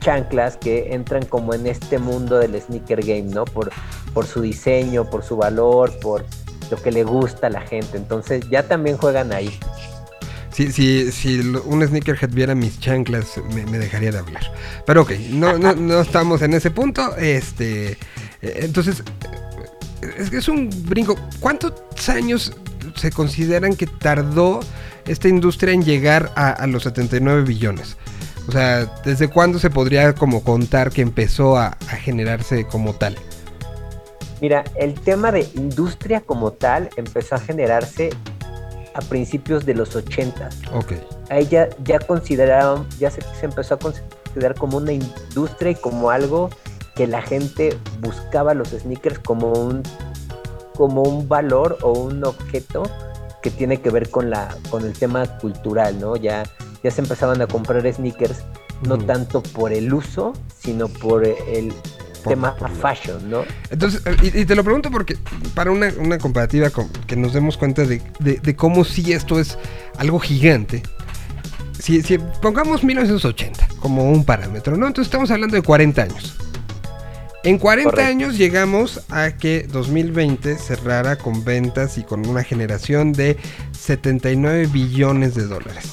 chanclas 0.00 0.56
que 0.58 0.92
entran 0.94 1.24
como 1.24 1.54
en 1.54 1.66
este 1.66 1.98
mundo 1.98 2.38
del 2.38 2.60
sneaker 2.60 3.00
game, 3.00 3.22
¿no? 3.34 3.44
Por, 3.46 3.70
por 4.12 4.26
su 4.26 4.42
diseño, 4.42 5.08
por 5.08 5.22
su 5.22 5.36
valor, 5.36 5.92
por 6.00 6.24
lo 6.70 6.76
que 6.80 6.92
le 6.92 7.04
gusta 7.04 7.48
a 7.48 7.50
la 7.50 7.60
gente. 7.60 7.96
Entonces 7.96 8.44
ya 8.50 8.64
también 8.64 8.96
juegan 8.96 9.32
ahí. 9.32 9.58
Si, 10.52 10.70
si, 10.70 11.10
si 11.10 11.40
un 11.40 11.84
sneakerhead 11.84 12.30
viera 12.30 12.54
mis 12.54 12.78
chanclas, 12.78 13.38
me, 13.52 13.78
dejaría 13.78 14.12
de 14.12 14.18
hablar. 14.18 14.42
Pero 14.86 15.02
ok, 15.02 15.10
no, 15.30 15.58
no, 15.58 15.74
no 15.74 16.00
estamos 16.00 16.42
en 16.42 16.54
ese 16.54 16.70
punto. 16.70 17.16
Este, 17.16 17.98
eh, 18.40 18.60
entonces, 18.62 19.02
es 20.32 20.48
un 20.48 20.70
brinco. 20.84 21.16
¿Cuántos 21.40 21.72
años 22.08 22.52
se 22.94 23.10
consideran 23.10 23.74
que 23.74 23.88
tardó 23.88 24.60
esta 25.06 25.28
industria 25.28 25.74
en 25.74 25.82
llegar 25.82 26.32
a, 26.36 26.64
los 26.68 26.84
79 26.84 27.42
billones? 27.42 27.96
O 28.46 28.52
sea, 28.52 28.84
¿desde 29.04 29.28
cuándo 29.28 29.58
se 29.58 29.70
podría 29.70 30.14
como 30.14 30.44
contar 30.44 30.92
que 30.92 31.02
empezó 31.02 31.56
a 31.56 31.76
generarse 32.00 32.64
como 32.66 32.94
tal? 32.94 33.16
Mira, 34.44 34.62
el 34.74 34.92
tema 34.92 35.32
de 35.32 35.48
industria 35.54 36.20
como 36.20 36.52
tal 36.52 36.90
empezó 36.98 37.36
a 37.36 37.38
generarse 37.38 38.10
a 38.92 39.00
principios 39.00 39.64
de 39.64 39.72
los 39.72 39.96
80. 39.96 40.50
Ok. 40.74 40.92
Ahí 41.30 41.46
ya, 41.46 41.70
ya 41.82 41.98
consideraban, 41.98 42.86
ya 42.98 43.10
se, 43.10 43.22
se 43.22 43.46
empezó 43.46 43.76
a 43.76 43.78
considerar 43.78 44.54
como 44.54 44.76
una 44.76 44.92
industria 44.92 45.70
y 45.70 45.74
como 45.76 46.10
algo 46.10 46.50
que 46.94 47.06
la 47.06 47.22
gente 47.22 47.74
buscaba 48.02 48.52
los 48.52 48.68
sneakers 48.68 49.18
como 49.20 49.50
un, 49.50 49.82
como 50.76 51.04
un 51.04 51.26
valor 51.26 51.78
o 51.80 51.92
un 51.92 52.22
objeto 52.22 52.82
que 53.40 53.50
tiene 53.50 53.80
que 53.80 53.88
ver 53.88 54.10
con, 54.10 54.28
la, 54.28 54.54
con 54.68 54.84
el 54.84 54.92
tema 54.92 55.24
cultural, 55.38 55.98
¿no? 55.98 56.16
Ya, 56.16 56.42
ya 56.82 56.90
se 56.90 57.00
empezaban 57.00 57.40
a 57.40 57.46
comprar 57.46 57.90
sneakers 57.90 58.44
no 58.86 58.98
tanto 58.98 59.42
por 59.42 59.72
el 59.72 59.94
uso, 59.94 60.34
sino 60.58 60.88
por 60.88 61.24
el 61.24 61.72
tema 62.28 62.54
por 62.56 62.70
fashion, 62.70 63.30
¿no? 63.30 63.44
Entonces, 63.70 64.02
eh, 64.06 64.16
y, 64.22 64.40
y 64.40 64.44
te 64.44 64.54
lo 64.54 64.64
pregunto 64.64 64.90
porque 64.90 65.16
para 65.54 65.70
una, 65.70 65.92
una 65.98 66.18
comparativa 66.18 66.70
con- 66.70 66.88
que 67.06 67.16
nos 67.16 67.32
demos 67.32 67.56
cuenta 67.56 67.84
de, 67.84 68.02
de- 68.20 68.40
de 68.40 68.56
cómo 68.56 68.84
sí 68.84 69.12
esto 69.12 69.38
es 69.40 69.58
algo 69.96 70.18
gigante. 70.18 70.82
Si, 71.78 72.02
si 72.02 72.18
pongamos 72.40 72.82
1980 72.84 73.68
como 73.80 74.10
un 74.10 74.24
parámetro, 74.24 74.76
¿no? 74.76 74.86
Entonces 74.86 75.08
estamos 75.08 75.30
hablando 75.30 75.56
de 75.56 75.62
40 75.62 76.02
años. 76.02 76.36
En 77.42 77.58
40 77.58 77.90
Correcto. 77.90 78.10
años 78.10 78.38
llegamos 78.38 79.02
a 79.10 79.32
que 79.32 79.66
2020 79.70 80.56
cerrara 80.56 81.16
con 81.16 81.44
ventas 81.44 81.98
y 81.98 82.02
con 82.02 82.26
una 82.26 82.42
generación 82.42 83.12
de 83.12 83.36
79 83.78 84.66
billones 84.72 85.34
de 85.34 85.44
dólares. 85.46 85.92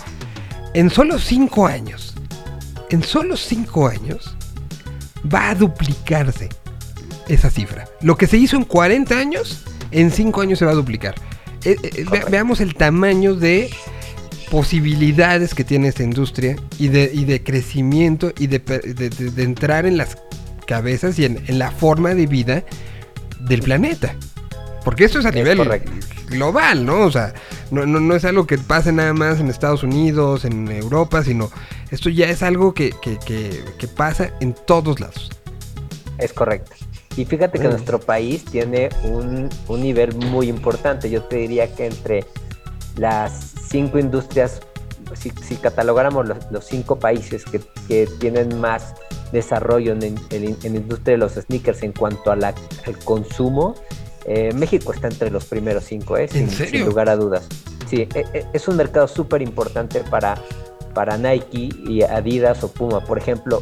En 0.73 0.89
solo 0.89 1.19
5 1.19 1.67
años, 1.67 2.13
en 2.89 3.03
solo 3.03 3.35
5 3.35 3.87
años, 3.89 4.37
va 5.33 5.49
a 5.49 5.55
duplicarse 5.55 6.49
esa 7.27 7.49
cifra. 7.49 7.85
Lo 8.01 8.15
que 8.17 8.27
se 8.27 8.37
hizo 8.37 8.55
en 8.57 8.63
40 8.65 9.17
años, 9.17 9.63
en 9.91 10.11
5 10.11 10.41
años 10.41 10.59
se 10.59 10.65
va 10.65 10.71
a 10.71 10.75
duplicar. 10.75 11.15
Eh, 11.63 11.75
eh, 11.83 11.89
ve- 11.93 12.03
Correcto. 12.05 12.31
veamos 12.31 12.61
el 12.61 12.73
tamaño 12.75 13.35
de 13.35 13.69
posibilidades 14.49 15.53
que 15.53 15.63
tiene 15.63 15.87
esta 15.87 16.03
industria 16.03 16.55
y 16.77 16.89
de, 16.89 17.09
y 17.13 17.25
de 17.25 17.41
crecimiento 17.43 18.33
y 18.37 18.47
de, 18.47 18.59
de- 18.59 19.09
de- 19.09 19.31
de 19.31 19.43
entrar 19.43 19.85
en 19.85 19.97
las 19.97 20.17
cabezas 20.67 21.17
y 21.19 21.25
en, 21.25 21.43
en 21.47 21.57
la 21.59 21.71
forma 21.71 22.13
de 22.13 22.27
vida 22.27 22.63
del 23.39 23.61
planeta. 23.61 24.15
Porque 24.83 25.05
esto 25.05 25.19
es 25.19 25.25
a 25.25 25.29
Es 25.29 25.35
nivel 25.35 25.57
correcto. 25.57 25.91
global, 26.27 26.85
¿no? 26.85 27.01
O 27.01 27.11
sea, 27.11 27.33
no, 27.69 27.85
no, 27.85 27.99
no 27.99 28.15
es 28.15 28.25
algo 28.25 28.47
que 28.47 28.57
pase 28.57 28.91
nada 28.91 29.13
más 29.13 29.39
en 29.39 29.47
Estados 29.49 29.83
Unidos, 29.83 30.43
en 30.43 30.67
Europa, 30.69 31.23
sino 31.23 31.51
esto 31.91 32.09
ya 32.09 32.27
es 32.29 32.41
algo 32.43 32.73
que, 32.73 32.91
que- 33.01 33.17
que- 33.19 33.63
que 33.77 33.87
pasa 33.87 34.31
en 34.39 34.53
todos 34.53 34.99
lados. 34.99 35.29
Es 36.17 36.33
correcto. 36.33 36.71
Y 37.17 37.25
fíjate 37.25 37.59
que 37.59 37.67
Mm. 37.67 37.71
nuestro 37.71 37.99
país 37.99 38.45
tiene 38.45 38.89
un, 39.03 39.49
un 39.67 39.81
nivel 39.81 40.15
muy 40.15 40.47
importante. 40.49 41.09
Yo 41.09 41.23
te 41.23 41.37
diría 41.37 41.73
que 41.75 41.87
entre 41.87 42.25
las 42.97 43.53
cinco 43.69 43.99
industrias, 43.99 44.61
si, 45.15 45.31
si 45.45 45.55
catalogáramos 45.57 46.27
los, 46.27 46.37
los 46.51 46.65
cinco 46.65 46.97
países 46.99 47.43
que, 47.43 47.59
que 47.87 48.07
tienen 48.19 48.59
más 48.61 48.93
desarrollo 49.31 49.93
en, 49.93 50.03
en, 50.03 50.17
en 50.29 50.73
la 50.73 50.79
industria 50.79 51.13
de 51.13 51.17
los 51.17 51.33
sneakers 51.33 51.83
en 51.83 51.91
cuanto 51.93 52.31
a 52.31 52.35
la- 52.35 52.53
al 52.85 52.97
consumo, 53.03 53.75
eh, 54.25 54.53
México 54.53 54.93
está 54.93 55.07
entre 55.07 55.31
los 55.31 55.45
primeros 55.45 55.85
cinco, 55.85 56.15
¿eh? 56.17 56.23
¿En 56.23 56.29
sin, 56.29 56.49
serio? 56.49 56.79
sin 56.81 56.85
lugar 56.85 57.09
a 57.09 57.15
dudas. 57.15 57.47
Sí, 57.89 58.07
e- 58.13 58.25
e- 58.33 58.45
es 58.53 58.67
un 58.67 58.77
mercado 58.77 59.07
súper 59.07 59.41
importante 59.41 60.01
para, 60.01 60.37
para 60.93 61.17
Nike 61.17 61.69
y 61.87 62.01
Adidas 62.03 62.63
o 62.63 62.71
Puma. 62.71 63.01
Por 63.01 63.17
ejemplo, 63.17 63.61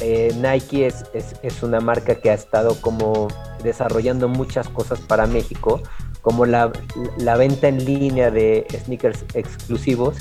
eh, 0.00 0.34
Nike 0.40 0.86
es, 0.86 1.04
es, 1.14 1.34
es 1.42 1.62
una 1.62 1.80
marca 1.80 2.14
que 2.16 2.30
ha 2.30 2.34
estado 2.34 2.74
como 2.80 3.28
desarrollando 3.62 4.28
muchas 4.28 4.68
cosas 4.68 4.98
para 5.00 5.26
México, 5.26 5.82
como 6.22 6.44
la, 6.46 6.70
la 7.18 7.36
venta 7.36 7.68
en 7.68 7.84
línea 7.84 8.30
de 8.30 8.66
sneakers 8.84 9.24
exclusivos 9.34 10.16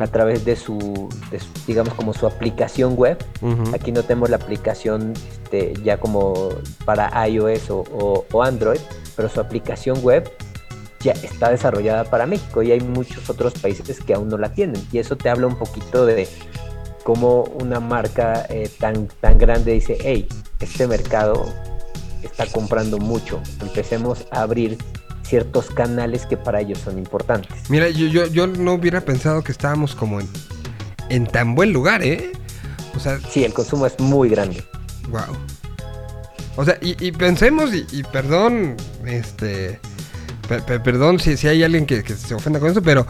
a 0.00 0.06
través 0.06 0.44
de 0.44 0.56
su, 0.56 1.08
de 1.30 1.38
su, 1.38 1.48
digamos, 1.66 1.92
como 1.94 2.14
su 2.14 2.26
aplicación 2.26 2.94
web. 2.96 3.18
Aquí 3.74 3.92
no 3.92 4.02
tenemos 4.02 4.30
la 4.30 4.36
aplicación 4.36 5.12
este, 5.42 5.74
ya 5.84 5.98
como 5.98 6.48
para 6.84 7.28
iOS 7.28 7.70
o, 7.70 7.80
o- 7.92 8.24
o 8.32 8.42
Android, 8.42 8.80
pero 9.16 9.28
su 9.28 9.38
aplicación 9.40 10.02
web 10.02 10.30
ya 11.06 11.12
está 11.12 11.50
desarrollada 11.50 12.04
para 12.04 12.26
México 12.26 12.62
y 12.62 12.72
hay 12.72 12.80
muchos 12.80 13.30
otros 13.30 13.54
países 13.54 14.00
que 14.00 14.14
aún 14.14 14.28
no 14.28 14.36
la 14.38 14.52
tienen. 14.52 14.80
Y 14.92 14.98
eso 14.98 15.16
te 15.16 15.28
habla 15.28 15.46
un 15.46 15.56
poquito 15.56 16.04
de 16.04 16.28
cómo 17.04 17.44
una 17.44 17.78
marca 17.80 18.44
eh, 18.48 18.68
tan, 18.80 19.06
tan 19.20 19.38
grande 19.38 19.72
dice, 19.72 19.96
hey, 20.00 20.28
este 20.60 20.86
mercado 20.88 21.46
está 22.22 22.46
comprando 22.46 22.98
mucho, 22.98 23.40
empecemos 23.60 24.26
a 24.32 24.42
abrir 24.42 24.76
ciertos 25.22 25.70
canales 25.70 26.26
que 26.26 26.36
para 26.36 26.60
ellos 26.60 26.78
son 26.80 26.98
importantes. 26.98 27.70
Mira, 27.70 27.88
yo, 27.88 28.06
yo, 28.06 28.26
yo 28.26 28.46
no 28.48 28.74
hubiera 28.74 29.00
pensado 29.00 29.42
que 29.42 29.52
estábamos 29.52 29.94
como 29.94 30.20
en, 30.20 30.28
en 31.08 31.26
tan 31.26 31.54
buen 31.54 31.72
lugar, 31.72 32.02
¿eh? 32.02 32.32
O 32.96 33.00
sea, 33.00 33.18
Sí, 33.30 33.44
el 33.44 33.52
consumo 33.52 33.86
es 33.86 33.98
muy 34.00 34.28
grande. 34.28 34.64
wow. 35.08 35.36
O 36.58 36.64
sea, 36.64 36.78
y, 36.80 36.96
y 37.06 37.12
pensemos, 37.12 37.72
y, 37.74 37.86
y 37.92 38.02
perdón, 38.02 38.76
este, 39.04 39.78
perdón 40.46 41.18
si, 41.20 41.36
si 41.36 41.48
hay 41.48 41.62
alguien 41.62 41.86
que, 41.86 42.02
que 42.02 42.14
se 42.14 42.34
ofenda 42.34 42.58
con 42.60 42.70
eso, 42.70 42.82
pero 42.82 43.06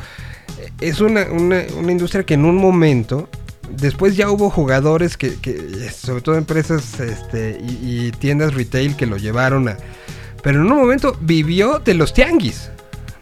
es 0.80 1.00
una, 1.00 1.26
una, 1.30 1.62
una 1.78 1.92
industria 1.92 2.24
que 2.24 2.34
en 2.34 2.44
un 2.44 2.56
momento, 2.56 3.28
después 3.70 4.16
ya 4.16 4.30
hubo 4.30 4.50
jugadores 4.50 5.16
que, 5.16 5.34
que 5.36 5.90
sobre 5.90 6.22
todo 6.22 6.36
empresas 6.36 6.98
este, 7.00 7.58
y, 7.60 8.06
y 8.06 8.12
tiendas 8.12 8.54
retail 8.54 8.96
que 8.96 9.06
lo 9.06 9.16
llevaron 9.16 9.68
a... 9.68 9.76
Pero 10.42 10.60
en 10.60 10.70
un 10.70 10.78
momento 10.78 11.16
vivió 11.20 11.80
de 11.80 11.94
los 11.94 12.12
tianguis, 12.14 12.70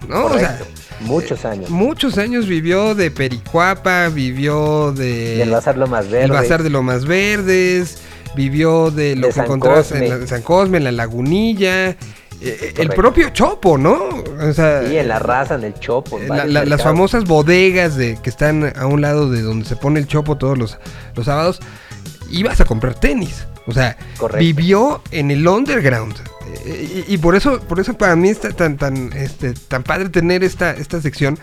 ¿no? 0.09 0.27
O 0.27 0.39
sea. 0.39 0.59
Muchos 1.01 1.45
años. 1.45 1.71
muchos 1.71 2.19
años 2.19 2.47
vivió 2.47 2.95
de 2.95 3.11
Pericuapa, 3.11 4.09
vivió 4.09 4.93
de... 4.93 5.37
Y 5.39 5.41
el 5.41 5.51
bazar 5.51 5.77
lo 5.77 5.87
más 5.89 6.09
verde. 6.09 6.25
El 6.25 6.31
bazar 6.31 6.63
de 6.63 6.71
Lomas 6.71 7.05
Verdes, 7.05 7.99
vivió 8.37 8.91
de 8.91 9.17
lo 9.17 9.23
De 9.23 9.29
que 9.29 9.33
San 9.33 9.45
encontrabas 9.47 9.91
en, 9.91 9.99
Cosme. 10.01 10.09
la- 10.09 10.15
en 10.23 10.29
San 10.29 10.43
Cosme, 10.43 10.79
en 10.79 10.85
la 10.85 10.93
Lagunilla, 10.93 11.97
eh, 12.45 12.59
eh, 12.61 12.75
el 12.79 12.89
propio 12.91 13.31
Chopo, 13.31 13.77
¿no? 13.79 14.09
O 14.41 14.53
sea, 14.53 14.87
Sí, 14.87 14.97
en 14.97 15.09
la 15.09 15.19
raza, 15.19 15.55
en 15.57 15.65
el 15.65 15.75
chopo. 15.75 16.19
en 16.19 16.25
eh, 16.25 16.29
la- 16.29 16.37
varios 16.37 16.53
la- 16.55 16.65
las 16.65 16.83
famosas 16.83 17.25
bodegas 17.25 17.97
de 17.97 18.19
que 18.23 18.31
están 18.31 18.73
a 18.77 18.87
un 18.87 19.01
lado 19.01 19.31
de 19.31 19.43
donde 19.43 19.65
se 19.67 19.77
pone 19.77 20.01
el 20.01 20.07
Chopo 20.07 20.37
todos 20.37 20.57
los, 20.59 20.79
los 21.15 21.27
sábados, 21.27 21.61
ibas 22.31 22.61
a 22.61 22.65
comprar 22.65 22.95
tenis. 22.95 23.47
O 23.67 23.73
sea, 23.73 23.97
Correcto. 24.19 24.41
vivió 24.41 25.03
en 25.11 25.31
el 25.31 25.47
underground. 25.49 26.15
Y, 26.67 27.15
y 27.15 27.19
por 27.19 27.35
eso, 27.35 27.59
por 27.61 27.81
eso 27.81 27.95
para 27.95 28.15
mí 28.17 28.29
está 28.29 28.51
tan, 28.51 28.77
tan, 28.77 29.13
este, 29.15 29.55
tan 29.55 29.83
padre 29.83 30.09
tener 30.11 30.45
esta, 30.45 30.73
esta 30.73 31.01
sección. 31.01 31.39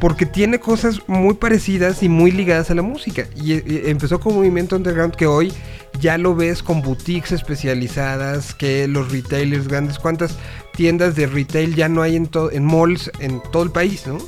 Porque 0.00 0.26
tiene 0.26 0.60
cosas 0.60 1.00
muy 1.08 1.34
parecidas 1.34 2.04
y 2.04 2.08
muy 2.08 2.30
ligadas 2.30 2.70
a 2.70 2.74
la 2.74 2.82
música. 2.82 3.24
Y, 3.34 3.54
eh, 3.54 3.82
empezó 3.86 4.20
con 4.20 4.32
un 4.34 4.38
movimiento 4.40 4.76
underground 4.76 5.16
que 5.16 5.26
hoy 5.26 5.52
ya 6.00 6.18
lo 6.18 6.34
ves 6.34 6.62
con 6.62 6.82
boutiques 6.82 7.32
especializadas, 7.32 8.54
que 8.54 8.86
los 8.88 9.10
retailers 9.12 9.68
grandes, 9.68 9.98
cuántas 9.98 10.36
tiendas 10.74 11.14
de 11.16 11.26
retail 11.26 11.74
ya 11.74 11.88
no 11.88 12.02
hay 12.02 12.16
en, 12.16 12.30
en 12.52 12.64
malls 12.64 13.10
en 13.20 13.42
todo 13.52 13.62
el 13.64 13.70
país, 13.70 14.06
¿no? 14.06 14.18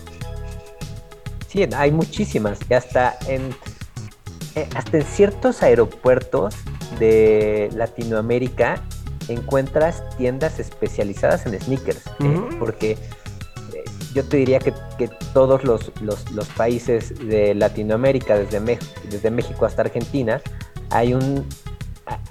Sí, 1.49 1.65
hay 1.75 1.91
muchísimas. 1.91 2.59
Hasta 2.71 3.17
en, 3.27 3.55
eh, 4.55 4.69
hasta 4.75 4.99
en 4.99 5.05
ciertos 5.05 5.63
aeropuertos 5.63 6.55
de 6.99 7.71
Latinoamérica 7.75 8.83
encuentras 9.29 10.03
tiendas 10.17 10.59
especializadas 10.59 11.47
en 11.47 11.61
sneakers. 11.61 12.03
eh, 12.21 12.25
Ujú. 12.25 12.59
porque 12.59 12.93
eh, 12.93 12.99
yo 14.15 14.25
te 14.25 14.37
diría 14.39 14.59
que, 14.59 14.73
que 14.99 15.09
todos 15.33 15.63
los, 15.65 15.93
los- 16.03 16.31
los 16.33 16.49
países 16.49 17.15
de 17.29 17.55
Latinoamérica, 17.55 18.37
desde, 18.39 18.79
desde 19.09 19.31
México 19.31 19.67
hasta 19.67 19.83
Argentina, 19.83 20.41
hay 20.91 21.15
un, 21.15 21.47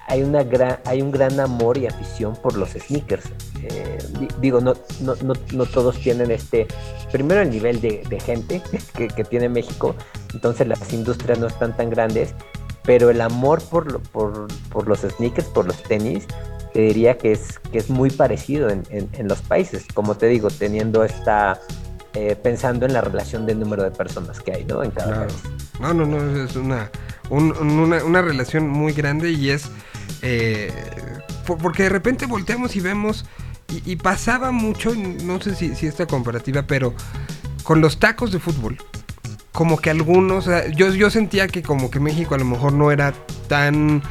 hay, 0.07 0.23
una 0.23 0.44
gran, 0.44 0.77
hay 0.86 1.02
un 1.02 1.11
gran 1.11 1.40
amor 1.40 1.77
y 1.77 1.88
afición 1.88 2.36
por 2.36 2.56
los 2.57 2.69
sneakers. 2.72 3.26
Eh, 3.64 3.98
di- 4.19 4.27
digo, 4.41 4.61
no, 4.61 4.73
no, 5.02 5.15
no, 5.23 5.34
no 5.53 5.65
todos 5.65 5.98
tienen 5.99 6.31
este, 6.31 6.68
primero 7.11 7.41
el 7.41 7.49
nivel 7.49 7.81
de, 7.81 8.03
de 8.10 8.19
gente 8.19 8.61
que, 8.95 9.07
que 9.07 9.23
tiene 9.23 9.49
México, 9.49 9.95
entonces 10.34 10.68
las 10.68 10.91
industrias 10.94 11.40
no 11.40 11.48
están 11.48 11.76
tan 11.76 11.90
grandes, 11.90 12.34
pero 12.84 13.10
el 13.10 13.22
amor 13.22 13.61
por, 13.64 13.91
lo- 13.91 13.99
por, 13.99 14.48
por 14.69 14.88
los 14.88 14.99
sneakers, 14.99 15.48
por 15.49 15.65
los 15.65 15.81
tenis, 15.84 16.26
te 16.73 16.81
diría 16.81 17.18
que 17.18 17.31
es, 17.31 17.60
que 17.72 17.80
es 17.80 17.90
muy 17.90 18.10
parecido 18.11 18.69
en, 18.69 18.84
en- 18.90 19.10
en 19.14 19.27
los 19.27 19.41
países, 19.41 19.86
como 19.94 20.15
te 20.15 20.27
digo, 20.27 20.49
teniendo 20.49 21.03
esta, 21.03 21.60
eh, 22.14 22.36
pensando 22.41 22.86
en 22.86 22.94
la 22.94 23.02
relación 23.02 23.45
de 23.45 23.56
número 23.56 23.84
de 23.84 23.91
personas 23.91 24.40
que 24.40 24.53
hay, 24.53 24.65
¿no? 24.65 24.84
En 24.84 24.91
cada 24.91 25.07
Claro. 25.11 25.27
país. 25.27 25.69
No, 25.80 25.93
no, 25.93 26.06
no, 26.06 26.43
es 26.43 26.56
una, 26.56 26.89
un- 27.30 27.56
un- 27.57 27.80
una, 27.80 28.03
una 28.03 28.22
relación 28.22 28.68
muy 28.69 28.93
grande 28.93 29.31
y 29.31 29.49
es... 29.49 29.69
eh, 30.22 30.72
por- 31.45 31.57
porque 31.57 31.84
de 31.84 31.89
repente 31.89 32.26
volteamos 32.26 32.76
y 32.76 32.81
vemos, 32.81 33.26
y, 33.85 33.95
pasaba 33.97 34.51
mucho, 34.51 34.93
no 34.95 35.39
sé 35.39 35.53
si, 35.56 35.85
esta 35.85 36.06
comparativa, 36.07 36.64
pero 36.64 36.93
con 37.64 37.81
los 37.81 37.99
tacos 37.99 38.31
de 38.31 38.39
fútbol, 38.39 38.77
como 39.51 39.77
que 39.77 39.89
algunos, 39.91 40.49
yo, 40.76 40.89
yo 40.93 41.10
sentía 41.11 41.47
que 41.47 41.61
como 41.61 41.91
que 41.91 41.99
México 41.99 42.34
a 42.34 42.39
lo 42.39 42.45
mejor 42.45 42.73
no 42.73 42.91
era 42.91 43.14
tan 43.47 44.01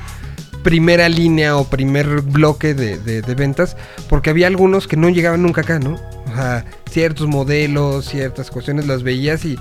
primera 0.63 1.09
línea 1.09 1.57
o 1.57 1.65
primer 1.69 2.21
bloque 2.23 2.75
de- 2.75 2.99
de 2.99 3.35
ventas, 3.35 3.77
porque 4.09 4.31
había 4.31 4.47
algunos 4.47 4.87
que 4.87 4.97
no 4.97 5.09
llegaban 5.09 5.43
nunca 5.43 5.63
acá, 5.63 5.79
¿no? 5.81 5.99
O 6.31 6.35
sea, 6.35 6.65
ciertos 6.91 7.27
modelos, 7.27 8.07
ciertas 8.07 8.51
cuestiones 8.51 8.87
las 8.87 9.03
veías 9.03 9.45
y, 9.45 9.59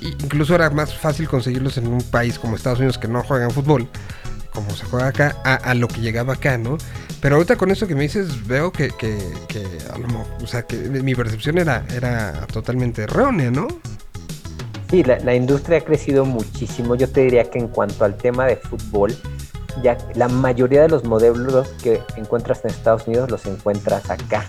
incluso 0.00 0.54
era 0.54 0.70
más 0.70 0.94
fácil 0.94 1.28
conseguirlos 1.28 1.78
en 1.78 1.86
un 1.86 2.02
país 2.02 2.38
como 2.38 2.56
Estados 2.56 2.78
Unidos 2.78 2.98
que 2.98 3.08
no 3.08 3.22
juegan 3.22 3.50
fútbol, 3.50 3.88
como 4.52 4.70
se 4.70 4.84
juega 4.86 5.08
acá, 5.08 5.36
a, 5.44 5.74
lo 5.74 5.88
que 5.88 6.00
llegaba 6.00 6.34
acá, 6.34 6.58
¿no? 6.58 6.78
Pero 7.20 7.36
ahorita 7.36 7.56
con 7.56 7.70
esto 7.70 7.86
que 7.86 7.94
me 7.94 8.02
dices, 8.02 8.46
veo 8.46 8.72
que, 8.72 8.90
que, 8.98 9.18
a 9.92 9.98
lo 9.98 10.08
mo- 10.08 10.26
o 10.42 10.46
sea, 10.46 10.62
que 10.62 10.76
mi 10.76 11.14
percepción 11.14 11.58
era, 11.58 11.84
era 11.94 12.46
totalmente 12.52 13.02
errónea, 13.02 13.50
¿no? 13.50 13.68
Sí, 14.90 15.02
la, 15.02 15.18
la 15.18 15.34
industria 15.34 15.78
ha 15.78 15.80
crecido 15.80 16.24
muchísimo. 16.24 16.94
Yo 16.94 17.08
te 17.08 17.22
diría 17.22 17.50
que 17.50 17.58
en 17.58 17.68
cuanto 17.68 18.04
al 18.04 18.16
tema 18.16 18.46
de 18.46 18.56
fútbol, 18.56 19.16
ya 19.82 19.98
la 20.14 20.28
mayoría 20.28 20.82
de 20.82 20.88
los 20.88 21.04
modelos 21.04 21.68
que 21.82 22.00
encuentras 22.16 22.64
en 22.64 22.70
Estados 22.70 23.06
Unidos 23.06 23.30
los 23.30 23.44
encuentras 23.46 24.08
acá. 24.10 24.46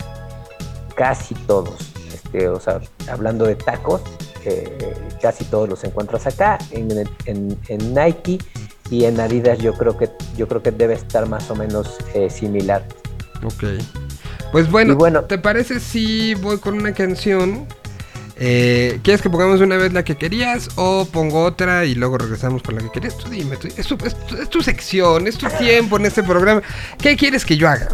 Casi 0.98 1.36
todos. 1.36 1.94
Este, 2.14 2.48
o 2.49 2.60
sea, 2.60 2.82
hablando 3.10 3.45
de 3.45 3.56
tacos, 3.56 4.02
eh, 4.45 4.78
casi 5.22 5.45
todos 5.45 5.69
los 5.69 5.84
encuentras 5.84 6.26
acá. 6.28 6.57
En, 6.72 6.90
en- 7.26 7.57
en 7.68 7.94
Nike 7.94 8.40
y 8.90 9.06
en 9.06 9.19
Adidas 9.19 9.60
yo 9.60 9.74
creo 9.74 9.98
que 9.98 10.10
yo 10.36 10.48
creo 10.48 10.64
que 10.64 10.72
debe 10.72 10.94
estar 10.95 11.28
más 11.28 11.49
o 11.52 11.56
menos 11.56 11.98
eh, 12.14 12.30
similar. 12.30 12.84
Ok. 13.44 13.64
Pues 14.52 14.72
bueno, 14.72 14.95
bueno- 14.95 15.24
¿te 15.26 15.38
parece 15.38 15.80
si 15.80 16.34
voy 16.36 16.57
con 16.57 16.74
una 16.76 16.94
canción? 16.94 17.68
Eh, 18.40 18.99
¿Quieres 19.03 19.22
que 19.22 19.30
pongamos 19.30 19.61
una 19.61 19.78
vez 19.78 19.91
la 19.94 20.03
que 20.03 20.15
querías 20.15 20.69
o 20.76 21.06
pongo 21.11 21.44
otra 21.44 21.86
y 21.86 21.95
luego 21.95 22.18
regresamos 22.19 22.61
con 22.64 22.76
la 22.76 22.82
que 22.82 22.91
querías? 22.91 23.18
Tú 23.18 23.30
dime, 23.30 23.57
tú- 23.57 23.68
es, 23.76 23.88
tu, 23.88 23.98
es 24.06 24.15
tu- 24.28 24.36
es 24.38 24.49
tu 24.49 24.61
sección, 24.61 25.28
es 25.28 25.38
tu 25.38 25.48
tiempo 25.49 25.98
en 25.98 26.06
este 26.06 26.24
programa. 26.24 26.61
¿Qué 26.99 27.15
quieres 27.18 27.44
que 27.45 27.57
yo 27.57 27.68
haga? 27.69 27.90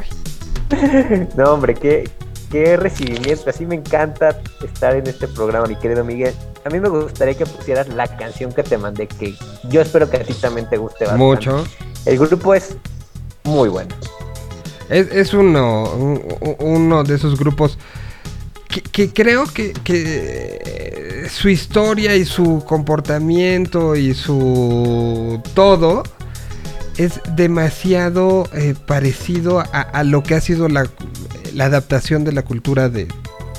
No, 1.38 1.54
hombre, 1.54 1.76
qué, 1.76 2.10
qué 2.54 2.78
recibimiento. 2.78 3.50
Así 3.50 3.66
me 3.66 3.76
encanta 3.76 4.40
estar 4.64 4.96
en 4.96 5.08
este 5.08 5.28
programa, 5.28 5.66
mi 5.68 5.76
querido 5.76 6.06
Miguel. 6.06 6.34
A 6.64 6.70
mí 6.70 6.80
me 6.80 6.88
gustaría 6.88 7.34
que 7.34 7.46
pusieras 7.46 7.90
la 7.90 8.08
canción 8.16 8.54
que 8.54 8.62
te 8.64 8.78
mandé, 8.78 9.08
que 9.08 9.36
yo 9.70 9.82
espero 9.82 10.10
que 10.10 10.18
a 10.18 10.24
ti 10.24 10.34
también 10.36 10.70
te 10.70 10.78
guste 10.78 11.06
bastante. 11.06 11.24
Mucho. 11.26 11.66
El 12.06 12.18
grupo 12.20 12.54
es 12.54 12.78
muy 13.44 13.68
bueno. 13.70 13.94
Es, 14.90 15.12
es 15.12 15.34
uno, 15.34 15.92
un- 15.96 16.22
un- 16.42 16.56
uno 16.60 17.04
de 17.04 17.16
esos 17.16 17.38
grupos 17.40 17.78
que, 18.70 18.82
que 18.82 19.12
creo 19.12 19.46
que, 19.46 19.74
que 19.74 21.28
su 21.32 21.50
historia 21.50 22.16
y 22.16 22.26
su 22.26 22.64
comportamiento 22.68 23.96
y 23.96 24.14
su 24.14 25.42
todo 25.56 26.04
es 26.98 27.22
demasiado 27.36 28.48
eh, 28.54 28.76
parecido 28.86 29.60
a, 29.60 29.64
a 29.64 30.04
lo 30.04 30.24
que 30.24 30.36
ha 30.36 30.42
sido 30.42 30.70
la, 30.70 30.88
la 31.54 31.66
adaptación 31.66 32.24
de 32.24 32.34
la 32.34 32.44
cultura 32.44 32.90
de, 32.90 33.08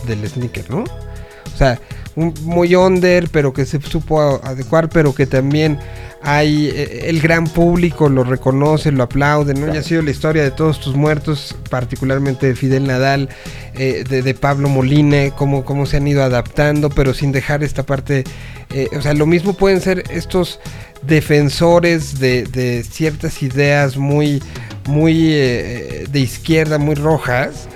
del 0.07 0.29
sneaker, 0.29 0.71
¿no? 0.71 0.85
O 0.85 1.57
sea, 1.57 1.81
un, 2.17 2.35
muy 2.43 2.75
under, 2.75 3.29
pero 3.31 3.53
que 3.53 3.67
se 3.67 3.81
supo 3.81 4.21
adecuar, 4.45 4.89
pero 4.89 5.15
que 5.15 5.27
también 5.27 5.79
hay 6.23 6.69
eh, 6.69 7.09
el 7.09 7.21
gran 7.21 7.45
público 7.47 8.09
lo 8.09 8.25
reconoce, 8.25 8.91
lo 8.93 9.03
aplaude, 9.03 9.55
¿no? 9.55 9.73
Ya 9.73 9.81
ha 9.81 9.83
sido 9.83 10.03
la 10.03 10.11
historia 10.11 10.43
de 10.43 10.51
todos 10.51 10.81
tus 10.81 10.95
muertos, 10.95 11.55
particularmente 11.71 12.47
de 12.47 12.55
Fidel 12.55 12.87
Nadal, 12.87 13.29
eh, 13.75 14.05
de, 14.09 14.23
de 14.23 14.35
Pablo 14.35 14.69
Molina, 14.69 15.31
cómo, 15.37 15.65
cómo 15.65 15.87
se 15.87 15.99
han 15.99 16.09
ido 16.09 16.23
adaptando, 16.23 16.89
pero 16.89 17.13
sin 17.15 17.33
dejar 17.33 17.63
esta 17.63 17.83
parte. 17.83 18.25
eh, 18.71 18.89
o 18.97 19.03
sea, 19.03 19.13
lo 19.13 19.27
mismo 19.27 19.53
pueden 19.53 19.81
ser 19.81 20.05
estos 20.11 20.61
defensores 21.07 22.19
de, 22.19 22.45
de 22.45 22.83
ciertas 22.85 23.43
ideas 23.43 23.97
muy, 23.97 24.43
muy 24.87 25.33
eh, 25.33 26.07
de 26.11 26.21
izquierda, 26.21 26.79
muy 26.79 26.95
rojas, 26.95 27.69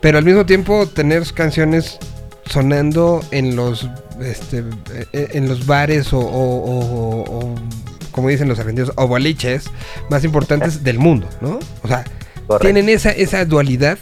pero 0.00 0.18
al 0.18 0.24
mismo 0.24 0.46
tiempo 0.46 0.86
tener 0.86 1.24
canciones 1.34 1.98
sonando 2.50 3.24
en 3.30 3.56
los 3.56 3.88
este, 4.20 4.64
eh, 5.12 5.28
en 5.32 5.48
los 5.48 5.64
bares 5.66 6.12
o, 6.12 6.18
o- 6.18 6.24
o- 6.24 7.22
o, 7.38 7.54
como 8.10 8.28
dicen 8.28 8.48
los 8.48 8.58
argentinos 8.58 8.92
o 8.96 9.06
boliches 9.06 9.64
más 10.10 10.24
importantes 10.24 10.82
del 10.84 10.98
mundo, 10.98 11.28
¿no? 11.40 11.58
O 11.82 11.88
sea, 11.88 12.04
Correcto. 12.46 12.58
tienen 12.58 12.88
esa, 12.88 13.10
esa 13.12 13.44
dualidad 13.44 13.96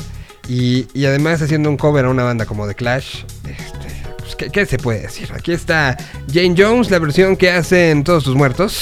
y, 0.48 0.86
y 0.98 1.04
además 1.04 1.42
haciendo 1.42 1.68
un 1.68 1.76
cover 1.76 2.06
a 2.06 2.08
una 2.08 2.24
banda 2.24 2.46
como 2.46 2.66
The 2.66 2.74
Clash, 2.74 3.24
este, 3.44 3.88
pues, 4.18 4.34
¿qué, 4.34 4.48
qué 4.50 4.64
se 4.66 4.78
puede 4.78 5.00
decir? 5.02 5.30
Aquí 5.36 5.52
está 5.52 5.96
Jane 6.32 6.54
Jones, 6.56 6.90
la 6.90 6.98
versión 6.98 7.36
que 7.36 7.50
hacen 7.50 8.02
Todos 8.02 8.24
tus 8.24 8.34
muertos. 8.34 8.80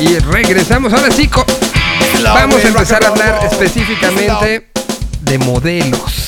Y 0.00 0.18
regresamos 0.18 0.92
ahora 0.92 1.10
sí, 1.10 1.28
vamos 2.22 2.62
a 2.64 2.68
empezar 2.68 3.02
a 3.04 3.08
hablar 3.08 3.40
específicamente 3.50 4.68
de 5.22 5.38
modelos. 5.38 6.27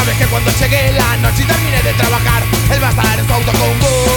Sabes 0.00 0.16
que 0.16 0.26
cuando 0.28 0.50
llegue 0.52 0.92
la 0.92 1.14
noche 1.18 1.42
y 1.42 1.44
termine 1.44 1.82
de 1.82 1.92
trabajar, 1.92 2.42
él 2.72 2.82
va 2.82 2.86
a 2.86 2.90
estar 2.90 3.18
en 3.18 3.26
su 3.26 3.32
auto 3.34 3.52
con 3.52 3.78
vos. 3.80 4.08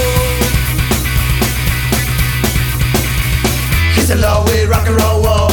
He's 3.94 4.10
in 4.10 4.22
love 4.22 4.48
with 4.48 4.70
rock 4.70 4.88
and 4.88 4.96
roll, 4.96 5.22
whoa. 5.22 5.50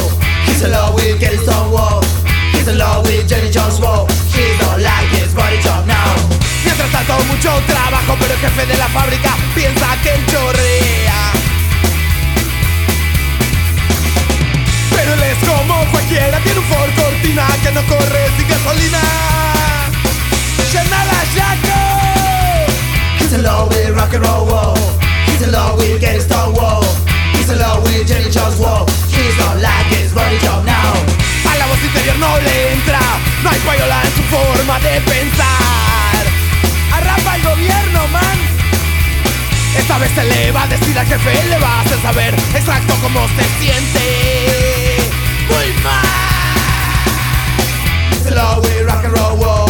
He's 0.47 0.63
in 0.63 0.71
love 0.71 0.95
with 0.95 1.19
stoned, 1.19 1.73
whoa. 1.73 2.01
He's 2.53 2.69
in 2.69 2.79
love 2.79 3.05
with 3.09 3.27
Jenny 3.27 3.51
Jones, 3.51 3.81
whoa. 3.81 4.07
He 4.31 4.57
don't 4.61 4.81
like 4.81 5.11
his 5.11 5.35
body 5.35 5.59
job 5.59 5.85
now. 5.85 6.15
Mientras 6.65 6.93
tanto, 6.93 7.19
mucho 7.25 7.51
trabajo, 7.67 8.15
pero 8.21 8.33
el 8.33 8.39
jefe 8.39 8.67
de 8.67 8.79
la 8.79 8.87
fábrica 8.87 9.35
piensa 9.53 10.01
que 10.01 10.15
él 10.15 10.25
chorrea. 10.27 11.33
Pero 14.95 15.13
él 15.13 15.23
es 15.25 15.49
como 15.49 15.85
cualquiera, 15.91 16.39
tiene 16.39 16.61
un 16.61 16.67
Ford 16.67 16.91
Cortina 16.95 17.49
que 17.65 17.73
no 17.73 17.83
corre 17.83 18.31
sin 18.37 18.47
gasolina. 18.47 19.70
Shanala 20.71 21.19
Jaco. 21.35 21.83
He's 23.19 23.33
in 23.33 23.43
love 23.43 23.69
with 23.71 23.91
rock 23.97 24.15
and 24.15 24.25
roll, 24.25 24.47
whoa. 24.47 24.75
He's 25.27 25.43
love 25.51 25.77
with 25.79 26.01
getting 26.01 26.21
stoned, 26.21 26.55
whoa. 26.57 26.87
He's 27.35 27.51
love 27.51 27.83
with 27.83 28.07
Jenny 28.07 28.31
Jones, 28.31 28.55
whoa. 28.55 28.87
He's 29.11 29.37
not 29.37 29.59
like 29.59 29.91
his 29.91 30.13
body 30.15 30.39
job 30.39 30.65
now. 30.65 30.95
A 31.51 31.59
la 31.59 31.67
voz 31.67 31.83
interior 31.83 32.17
no 32.23 32.39
le 32.39 32.73
entra, 32.75 33.03
no 33.43 33.51
hay 33.51 33.59
payola 33.67 33.99
en 34.05 34.13
su 34.15 34.23
forma 34.31 34.79
de 34.79 35.01
pensar. 35.11 36.23
Arrapa 36.95 37.35
el 37.35 37.43
gobierno, 37.43 38.07
man. 38.15 38.39
Esta 39.77 39.99
vez 39.99 40.13
se 40.15 40.23
le 40.23 40.53
va 40.53 40.63
a 40.63 40.67
decir 40.69 40.97
al 40.97 41.07
jefe, 41.07 41.33
le 41.49 41.59
va 41.59 41.79
a 41.79 41.81
hacer 41.81 42.01
saber 42.01 42.35
exacto 42.55 42.95
cómo 43.03 43.27
se 43.35 43.45
siente. 43.59 44.07
Muy 45.49 45.73
mal. 45.83 46.07
He's 48.13 48.27
in 48.27 48.35
love 48.37 48.63
with 48.63 48.87
rock 48.87 49.05
and 49.05 49.19
roll, 49.19 49.37
whoa. 49.37 49.70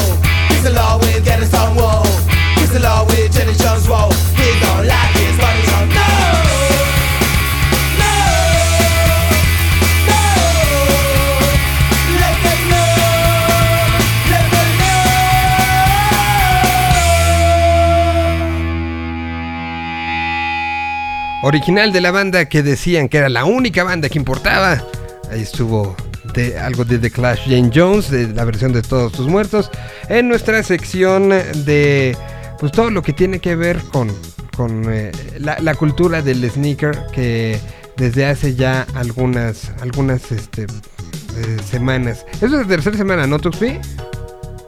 Original 21.43 21.91
de 21.91 22.01
la 22.01 22.11
banda 22.11 22.45
que 22.45 22.63
decían 22.63 23.09
que 23.09 23.17
era 23.17 23.29
la 23.29 23.45
única 23.45 23.83
banda 23.83 24.09
que 24.09 24.19
importaba. 24.19 24.85
Ahí 25.33 25.41
estuvo 25.41 25.97
de 26.35 26.59
algo 26.59 26.85
de 26.85 26.99
The 26.99 27.11
Clash 27.11 27.45
Jane 27.45 27.71
Jones, 27.75 28.11
de 28.11 28.29
la 28.29 28.45
versión 28.45 28.73
de 28.73 28.83
Todos 28.83 29.13
tus 29.13 29.27
muertos. 29.27 29.71
En 30.11 30.29
nuestra 30.29 30.63
sección 30.63 31.31
de 31.31 32.15
pues 32.59 32.73
todo 32.73 32.91
lo 32.91 33.03
que 33.03 33.15
tiene 33.15 33.39
que 33.41 33.57
ver 33.57 33.79
con, 33.91 34.13
con 34.55 34.85
eh, 34.93 35.13
la, 35.39 35.59
la 35.61 35.75
cultura 35.75 36.21
del 36.21 36.49
sneaker 36.51 37.07
que 37.13 37.59
desde 37.97 38.27
hace 38.27 38.55
ya 38.55 38.87
algunas 38.95 39.71
algunas 39.81 40.31
este, 40.33 40.63
eh, 40.65 41.57
semanas. 41.71 42.27
Eso 42.35 42.47
es 42.47 42.53
la 42.53 42.65
tercera 42.67 42.97
semana, 42.99 43.27
¿no, 43.27 43.39
Tuxpi? 43.39 43.79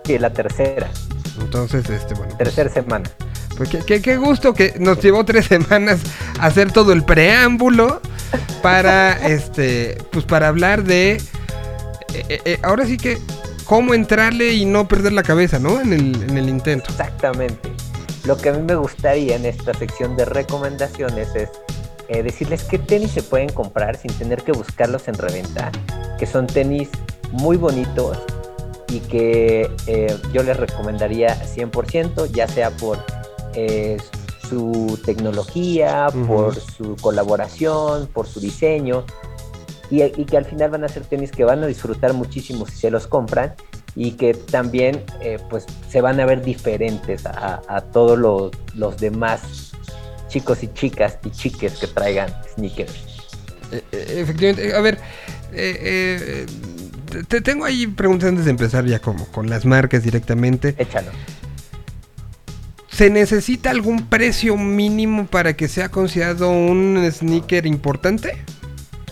Sí, 0.07 0.19
la 0.19 0.33
tercera, 0.33 0.91
Entonces, 1.41 1.89
este, 1.91 2.15
bueno. 2.15 2.29
pues, 2.31 2.39
tercera 2.39 2.71
semana. 2.73 3.11
Pues 3.57 3.69
qué, 3.69 3.79
qué- 3.87 4.01
qué 4.01 4.17
gusto 4.17 4.55
que 4.55 4.75
nos 4.79 5.01
llevó 5.03 5.25
tres 5.25 5.47
semanas 5.47 6.01
hacer 6.41 6.73
todo 6.73 6.93
el 6.95 7.05
preámbulo 7.05 8.01
para 8.63 9.13
este 9.29 9.99
pues 10.11 10.25
para 10.25 10.49
hablar 10.49 10.85
de 10.85 11.21
eh, 12.15 12.41
eh, 12.45 12.59
ahora 12.63 12.87
sí 12.87 12.97
que 12.97 13.19
cómo 13.73 13.95
entrarle 13.95 14.53
y 14.53 14.67
no 14.67 14.87
perder 14.87 15.15
la 15.15 15.23
cabeza, 15.23 15.59
¿no? 15.59 15.81
En 15.81 15.95
el, 15.95 16.23
en 16.25 16.37
el 16.37 16.51
intento. 16.51 16.91
Exactamente. 16.91 17.73
Lo 18.27 18.37
que 18.37 18.51
a 18.51 18.53
mí 18.53 18.61
me 18.61 18.75
gustaría 18.75 19.35
en 19.35 19.47
esta 19.47 19.73
sección 19.73 20.15
de 20.15 20.27
recomendaciones 20.27 21.35
es 21.35 21.49
eh, 22.09 22.23
decirles 22.23 22.65
qué 22.65 22.79
tenis 22.79 23.13
se 23.13 23.23
pueden 23.23 23.49
comprar 23.49 23.97
sin 23.97 24.13
tener 24.13 24.43
que 24.43 24.53
buscarlos 24.53 25.09
en 25.09 25.15
reventa, 25.15 25.73
que 26.19 26.27
son 26.27 26.47
tenis 26.47 26.91
muy 27.31 27.57
bonitos 27.57 28.19
y 28.91 29.01
que 29.01 29.71
eh, 29.87 30.19
yo 30.35 30.43
les 30.43 30.59
recomendaría 30.59 31.35
100%, 31.43 32.31
ya 32.31 32.47
sea 32.49 32.73
por 32.73 33.03
eh, 33.55 33.97
su 34.51 35.01
tecnología, 35.03 36.09
por 36.27 36.57
su 36.57 36.95
colaboración, 36.97 38.07
por 38.09 38.27
su 38.27 38.39
diseño, 38.39 39.07
y, 39.93 40.03
y 40.03 40.25
que 40.25 40.39
al 40.39 40.47
final 40.47 40.71
van 40.71 40.85
a 40.85 40.89
ser 40.89 41.05
tenis 41.05 41.31
que 41.31 41.45
van 41.45 41.63
a 41.63 41.67
disfrutar 41.67 42.15
muchísimo 42.15 42.67
si 42.67 42.77
se 42.77 42.91
los 42.91 43.07
compran 43.07 43.53
y 43.95 44.13
que 44.13 44.33
también 44.33 45.05
eh, 45.21 45.39
pues 45.51 45.67
se 45.91 46.01
van 46.01 46.19
a 46.19 46.25
ver 46.25 46.43
diferentes 46.43 47.27
a, 47.27 47.61
a 47.69 47.83
todos 47.83 48.19
los, 48.19 48.53
los 48.75 48.97
demás 48.97 49.73
chicos 50.29 50.63
y 50.63 50.69
chicas 50.73 51.19
y 51.27 51.31
chiques 51.31 51.79
que 51.79 51.89
traigan 51.89 52.33
sneakers. 52.55 52.95
Eh, 53.71 53.83
eh, 53.93 54.21
efectivamente, 54.21 54.75
a 54.75 54.81
ver, 54.81 54.99
eh, 55.53 56.47
eh, 57.13 57.23
te 57.29 57.43
tengo 57.43 57.67
ahí 57.67 57.87
preguntas 57.87 58.31
antes 58.31 58.47
de 58.47 58.51
empezar 58.51 58.87
ya 58.87 58.99
como 58.99 59.27
con 59.27 59.51
las 59.51 59.67
marcas 59.67 60.03
directamente. 60.03 60.75
Échalo. 60.79 61.11
¿Se 62.89 63.11
necesita 63.11 63.71
algún 63.71 64.07
precio 64.07 64.57
mínimo 64.57 65.27
para 65.27 65.55
que 65.55 65.69
sea 65.69 65.91
considerado 65.91 66.51
un 66.51 67.07
sneaker 67.13 67.67
importante? 67.67 68.43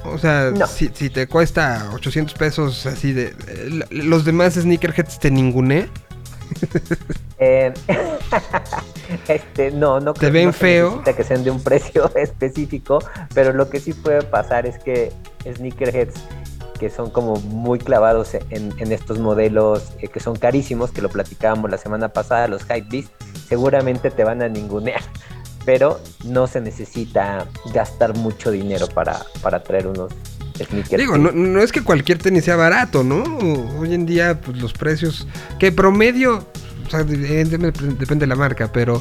O 0.05 0.19
sea, 0.19 0.51
No. 0.51 0.67
si, 0.67 0.91
si 0.95 1.11
te 1.11 1.27
cuesta 1.27 1.91
800 1.95 2.35
pesos 2.35 2.87
así 2.87 3.13
de... 3.13 3.35
eh, 3.49 3.81
¿Los 3.91 4.25
demás 4.25 4.55
sneakerheads 4.55 5.19
te 5.19 5.31
ningunean? 5.31 5.89
Eh, 7.43 7.73
este, 9.29 9.71
no, 9.71 9.99
no 9.99 10.13
¿Te 10.13 10.21
creo- 10.21 10.33
ven 10.33 10.47
no 10.49 10.53
feo? 10.53 11.03
que 11.03 11.25
sean 11.25 11.43
de 11.43 11.51
un 11.51 11.63
precio 11.65 12.15
específico, 12.15 12.99
pero 13.33 13.55
lo 13.55 13.71
que 13.71 13.81
sí 13.81 13.95
puede 13.95 14.21
pasar 14.23 14.67
es 14.67 14.79
que 14.79 15.11
sneakerheads 15.51 16.21
que 16.79 16.91
son 16.91 17.11
como 17.11 17.37
muy 17.37 17.79
clavados 17.79 18.35
en, 18.35 18.75
en 18.79 18.93
estos 18.93 19.19
modelos 19.19 19.93
eh, 20.01 20.09
que 20.09 20.21
son 20.21 20.37
carísimos, 20.37 20.91
que 20.91 21.01
lo 21.03 21.09
platicábamos 21.09 21.71
la 21.71 21.79
semana 21.79 22.11
pasada, 22.11 22.47
los 22.49 22.63
Hypebeast, 22.65 23.09
seguramente 23.49 24.11
te 24.11 24.23
van 24.25 24.43
a 24.43 24.49
ningunear, 24.49 25.01
pero 25.71 26.01
no 26.25 26.49
se 26.49 26.61
necesita 26.61 27.47
gastar 27.73 28.17
mucho 28.17 28.51
dinero 28.51 28.89
para, 28.89 29.21
para 29.41 29.63
traer 29.63 29.87
unos 29.87 30.11
sneakers. 30.57 31.01
Digo, 31.01 31.17
no, 31.17 31.31
no 31.31 31.63
es 31.63 31.71
que 31.71 31.85
cualquier 31.85 32.19
tenis 32.19 32.45
sea 32.47 32.57
barato, 32.57 33.05
¿no? 33.05 33.23
Hoy 33.79 33.95
en 33.95 34.05
día, 34.05 34.41
pues 34.41 34.59
los 34.61 34.73
precios... 34.73 35.29
Que 35.61 35.71
promedio... 35.71 36.45
O 36.85 36.91
sea, 36.91 37.05
depende 37.05 38.17
de 38.17 38.27
la 38.27 38.35
marca, 38.35 38.69
pero... 38.73 39.01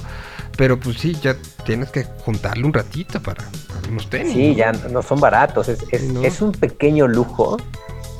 Pero 0.57 0.79
pues 0.79 0.97
sí, 0.99 1.17
ya 1.19 1.35
tienes 1.65 1.89
que 1.89 2.03
juntarle 2.23 2.65
un 2.65 2.73
ratito 2.73 3.19
para, 3.19 3.43
para 3.73 3.89
unos 3.89 4.07
tenis. 4.07 4.31
Sí, 4.33 4.49
¿no? 4.51 4.53
ya 4.57 4.71
no 4.91 5.01
son 5.01 5.19
baratos, 5.19 5.69
es, 5.69 5.79
es- 5.91 6.03
No. 6.03 6.21
es 6.23 6.39
un 6.39 6.51
pequeño 6.51 7.07
lujo 7.07 7.57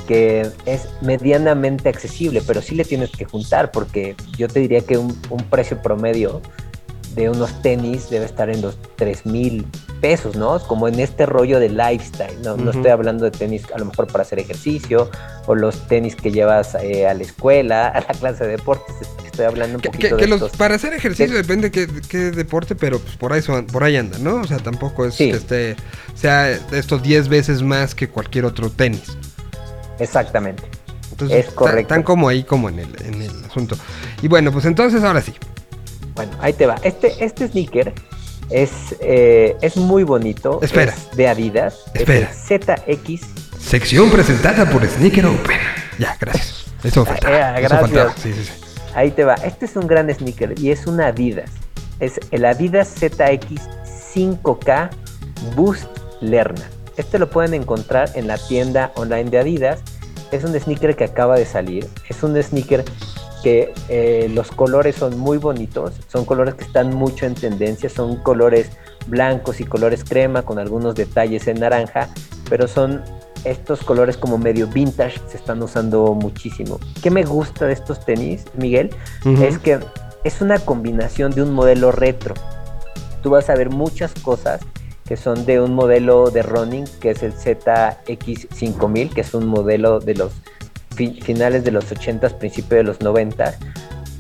que 0.08 0.50
es 0.66 0.88
medianamente 1.04 1.88
accesible, 1.88 2.42
pero 2.48 2.64
sí 2.64 2.74
le 2.74 2.84
tienes 2.84 3.12
que 3.12 3.26
juntar, 3.26 3.70
porque 3.70 4.16
yo 4.40 4.48
te 4.48 4.60
diría 4.60 4.82
que 4.82 4.98
un, 4.98 5.16
un 5.30 5.44
precio 5.44 5.80
promedio 5.84 6.42
de 7.20 7.30
unos 7.30 7.62
tenis 7.62 8.10
debe 8.10 8.24
estar 8.26 8.50
en 8.50 8.62
los 8.62 8.78
3 8.96 9.26
mil 9.26 9.66
pesos, 10.00 10.38
¿no? 10.38 10.58
Como 10.60 10.88
en 10.88 11.00
este 11.02 11.26
rollo 11.26 11.60
de 11.60 11.68
lifestyle, 11.68 12.42
¿no? 12.44 12.56
No 12.56 12.72
estoy 12.72 12.92
hablando 12.92 13.26
de 13.26 13.32
tenis 13.32 13.64
a 13.76 13.78
lo 13.78 13.86
mejor 13.86 14.08
para 14.08 14.22
hacer 14.22 14.40
ejercicio, 14.40 15.12
o 15.46 15.54
los 15.54 15.86
tenis 15.90 16.16
que 16.16 16.32
llevas 16.32 16.76
eh, 16.76 17.08
a 17.08 17.14
la 17.14 17.24
escuela, 17.24 17.88
a 17.96 18.00
la 18.00 18.08
clase 18.18 18.46
de 18.46 18.52
deportes, 18.52 18.96
estoy 19.26 19.46
hablando 19.46 19.76
un 19.76 19.82
Que, 19.82 19.90
poquito 19.90 20.16
que- 20.16 20.16
que 20.16 20.22
de 20.22 20.28
los, 20.30 20.42
estos. 20.44 20.58
para 20.58 20.76
hacer 20.76 20.94
ejercicio 20.94 21.36
de- 21.36 21.42
depende 21.42 21.72
qué, 21.72 21.88
qué 22.08 22.32
deporte, 22.32 22.76
pero 22.76 23.00
pues 23.00 23.18
por 23.18 23.34
ahí, 23.34 23.42
son- 23.42 23.66
por 23.68 23.84
ahí 23.84 23.98
anda, 23.98 24.18
¿no? 24.20 24.36
O 24.36 24.48
sea, 24.48 24.58
tampoco 24.60 25.06
es 25.06 25.16
Sí. 25.16 25.30
que 25.30 25.36
esté, 25.38 25.76
sea 26.16 26.50
estos 26.72 27.04
10 27.04 27.28
veces 27.28 27.62
más 27.62 27.96
que 27.96 28.08
cualquier 28.08 28.46
otro 28.46 28.70
tenis. 28.70 29.18
Exactamente. 30.00 30.64
Entonces, 31.12 31.48
Es 31.48 31.54
correcto. 31.54 31.82
Están 31.82 32.04
como 32.04 32.30
ahí, 32.30 32.44
como 32.44 32.70
en 32.70 32.80
el, 32.80 32.96
en 33.04 33.22
el 33.22 33.44
asunto. 33.44 33.76
Y 34.22 34.30
bueno, 34.30 34.54
pues 34.54 34.64
entonces 34.64 35.04
ahora 35.04 35.22
sí. 35.22 35.34
Bueno, 36.20 36.34
ahí 36.42 36.52
te 36.52 36.66
va. 36.66 36.76
Este, 36.84 37.24
este 37.24 37.48
sneaker 37.48 37.94
es, 38.50 38.94
eh, 39.00 39.56
es 39.62 39.78
muy 39.78 40.04
bonito. 40.04 40.60
Espera. 40.62 40.92
Es 40.92 41.16
de 41.16 41.30
Adidas. 41.30 41.78
Espera. 41.94 42.30
ZX. 42.34 43.22
Sección 43.58 44.12
presentada 44.12 44.70
por 44.70 44.86
Sneaker 44.86 45.28
Open. 45.28 45.58
Ya, 45.98 46.18
gracias. 46.20 46.66
Eso 46.84 47.06
faltaba. 47.06 47.34
Eh, 47.34 47.40
eso 47.40 47.70
gracias. 47.70 47.80
faltaba. 47.80 48.14
Sí, 48.18 48.34
sí, 48.34 48.44
sí. 48.44 48.52
Ahí 48.96 49.12
te 49.12 49.24
va. 49.24 49.36
Este 49.36 49.64
es 49.64 49.78
un 49.78 49.88
gran 49.88 50.14
sneaker 50.14 50.60
y 50.60 50.72
es 50.72 50.88
un 50.88 51.00
Adidas. 51.00 51.52
Es 52.02 52.20
el 52.32 52.44
Adidas 52.44 52.90
ZX 52.96 53.62
5K 54.14 54.90
Boost 55.56 55.88
Lerna. 56.20 56.70
Este 56.98 57.18
lo 57.18 57.30
pueden 57.30 57.54
encontrar 57.54 58.12
en 58.16 58.28
la 58.28 58.38
tienda 58.38 58.92
online 58.96 59.30
de 59.30 59.40
Adidas. 59.40 59.80
Es 60.34 60.44
un 60.44 60.54
sneaker 60.60 60.98
que 60.98 61.06
acaba 61.06 61.38
de 61.38 61.46
salir. 61.46 61.88
Es 62.10 62.24
un 62.24 62.36
sneaker 62.44 62.84
que 63.44 63.74
eh, 63.90 64.30
los 64.34 64.52
colores 64.52 64.96
son 64.96 65.18
muy 65.18 65.38
bonitos. 65.38 65.94
Son 66.08 66.26
colores 66.26 66.56
que 66.56 66.64
están 66.64 66.94
mucho 66.94 67.26
en 67.26 67.36
tendencia. 67.36 67.90
Son 67.90 68.18
colores 68.18 68.72
blancos 69.08 69.60
y 69.60 69.66
colores 69.66 70.04
crema 70.04 70.44
con 70.44 70.60
algunos 70.60 70.96
detalles 70.96 71.48
en 71.48 71.60
naranja. 71.60 72.10
Pero 72.50 72.68
son 72.68 73.04
estos 73.44 73.84
colores 73.84 74.18
como 74.18 74.38
medio 74.38 74.68
vintage. 74.68 75.20
Se 75.28 75.38
están 75.38 75.62
usando 75.62 76.14
muchísimo. 76.14 76.80
¿Qué 77.02 77.10
me 77.12 77.24
gusta 77.24 77.66
de 77.66 77.74
estos 77.74 78.06
tenis, 78.06 78.46
Miguel? 78.58 78.90
Es 79.42 79.58
que 79.58 79.80
es 80.24 80.42
una 80.42 80.60
combinación 80.60 81.32
de 81.32 81.44
un 81.44 81.54
modelo 81.54 81.92
retro. 81.92 82.36
Tú 83.22 83.32
vas 83.32 83.50
a 83.50 83.56
ver 83.56 83.70
muchas 83.70 84.14
cosas 84.14 84.62
que 85.10 85.18
son 85.18 85.46
de 85.48 85.60
un 85.60 85.74
modelo 85.74 86.30
de 86.30 86.44
running, 86.44 86.86
que 87.00 87.10
es 87.10 87.24
el 87.24 87.34
ZX5000, 87.34 89.12
que 89.12 89.22
es 89.22 89.34
un 89.34 89.48
modelo 89.48 90.00
de 90.00 90.14
los 90.14 90.34
finales 91.22 91.64
de 91.64 91.72
los 91.72 91.92
80s, 91.92 92.34
principios 92.36 92.70
de 92.78 92.84
los 92.84 93.00
90s, 93.00 93.56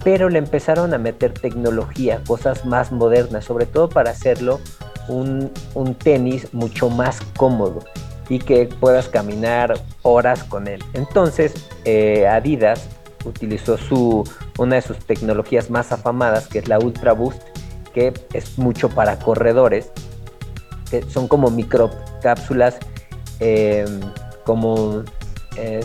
pero 0.03 0.29
le 0.29 0.39
empezaron 0.39 0.93
a 0.93 0.97
meter 0.97 1.33
tecnología, 1.33 2.21
cosas 2.25 2.65
más 2.65 2.91
modernas, 2.91 3.45
sobre 3.45 3.65
todo 3.65 3.89
para 3.89 4.11
hacerlo 4.11 4.59
un, 5.07 5.51
un 5.73 5.95
tenis 5.95 6.53
mucho 6.53 6.89
más 6.89 7.19
cómodo 7.35 7.83
y 8.29 8.39
que 8.39 8.67
puedas 8.67 9.09
caminar 9.09 9.73
horas 10.03 10.43
con 10.43 10.67
él. 10.67 10.83
Entonces, 10.93 11.53
eh, 11.83 12.27
Adidas 12.27 12.87
utilizó 13.25 13.77
su, 13.77 14.23
una 14.57 14.75
de 14.75 14.81
sus 14.81 14.99
tecnologías 14.99 15.69
más 15.69 15.91
afamadas, 15.91 16.47
que 16.47 16.59
es 16.59 16.67
la 16.67 16.79
Ultra 16.79 17.13
Boost, 17.13 17.41
que 17.93 18.13
es 18.33 18.57
mucho 18.57 18.89
para 18.89 19.17
corredores, 19.19 19.91
que 20.89 21.01
son 21.09 21.27
como 21.27 21.49
microcápsulas, 21.49 22.77
eh, 23.39 23.85
como, 24.45 25.03
eh, 25.57 25.81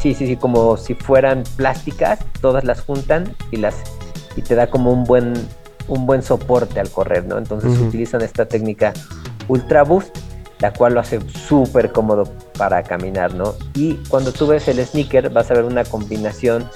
sí, 0.00 0.14
sí, 0.14 0.26
sí, 0.26 0.36
como 0.36 0.76
si 0.76 0.94
fueran 0.94 1.44
plásticas, 1.56 2.20
todas 2.40 2.64
las 2.64 2.80
juntan 2.80 3.34
y 3.50 3.56
las 3.56 3.74
y 4.36 4.42
te 4.42 4.54
da 4.54 4.68
como 4.68 4.92
un 4.92 5.04
buen, 5.04 5.34
un 5.88 6.06
buen 6.06 6.22
soporte 6.22 6.78
al 6.78 6.90
correr, 6.90 7.24
¿no? 7.24 7.38
Entonces 7.38 7.76
utilizan 7.78 8.22
esta 8.22 8.46
técnica 8.46 8.92
Ultra 9.48 9.82
Boost, 9.82 10.16
la 10.60 10.72
cual 10.72 10.94
lo 10.94 11.00
hace 11.00 11.20
súper 11.30 11.90
cómodo 11.90 12.24
para 12.56 12.82
caminar, 12.84 13.34
¿no? 13.34 13.54
Y 13.74 13.94
cuando 14.08 14.32
tú 14.32 14.46
ves 14.46 14.68
el 14.68 14.84
sneaker 14.84 15.30
vas 15.30 15.50
a 15.50 15.54
ver 15.54 15.64
una 15.64 15.84
combinación 15.84 16.68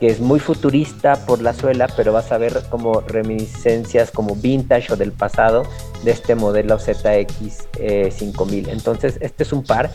que 0.00 0.08
es 0.08 0.20
muy 0.20 0.40
futurista 0.40 1.14
por 1.26 1.40
la 1.42 1.52
suela, 1.52 1.86
pero 1.96 2.12
vas 2.12 2.32
a 2.32 2.38
ver 2.38 2.60
como 2.70 3.00
reminiscencias 3.02 4.10
como 4.10 4.34
vintage 4.34 4.92
o 4.92 4.96
del 4.96 5.12
pasado 5.12 5.62
de 6.02 6.10
este 6.10 6.34
modelo 6.34 6.78
ZX 6.78 7.68
eh, 7.78 8.10
5000. 8.10 8.70
Entonces, 8.70 9.18
este 9.20 9.44
es 9.44 9.52
un 9.52 9.62
par 9.62 9.92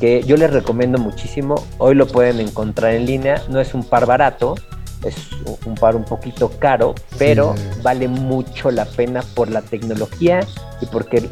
que 0.00 0.22
yo 0.24 0.36
les 0.36 0.50
recomiendo 0.52 0.98
muchísimo. 0.98 1.54
Hoy 1.78 1.94
lo 1.94 2.06
pueden 2.08 2.40
encontrar 2.40 2.94
en 2.94 3.06
línea. 3.06 3.42
No 3.48 3.60
es 3.60 3.74
un 3.74 3.84
par 3.84 4.06
barato, 4.06 4.54
es 5.04 5.14
un 5.66 5.74
par 5.76 5.94
un 5.94 6.04
poquito 6.04 6.50
caro, 6.58 6.94
pero 7.18 7.54
Sí. 7.56 7.62
vale 7.82 8.08
mucho 8.08 8.70
la 8.70 8.84
pena 8.86 9.22
por 9.34 9.50
la 9.50 9.62
tecnología 9.62 10.40
y 10.80 10.86
porque, 10.86 11.28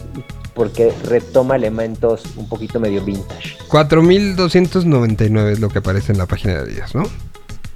porque 0.55 0.93
retoma 1.05 1.57
elementos 1.57 2.23
un 2.37 2.49
poquito 2.49 2.79
medio 2.79 3.03
vintage. 3.05 3.57
4.299 3.69 5.53
es 5.53 5.61
lo 5.61 5.69
que 5.69 5.79
aparece 5.79 6.13
en 6.13 6.19
la 6.19 6.27
página 6.27 6.55
de 6.55 6.61
Adidas, 6.61 6.95
¿no? 6.95 7.05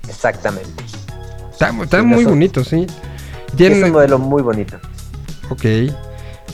Exactamente. 0.08 0.84
Está, 1.52 1.70
está 1.82 1.98
Sí, 1.98 2.02
no 2.06 2.14
muy 2.14 2.24
son- 2.24 2.32
bonito, 2.32 2.64
sí. 2.64 2.86
Es 3.58 3.82
un 3.82 3.90
modelo 3.92 4.18
muy 4.18 4.42
bonito. 4.42 4.78
Ok. 5.50 5.64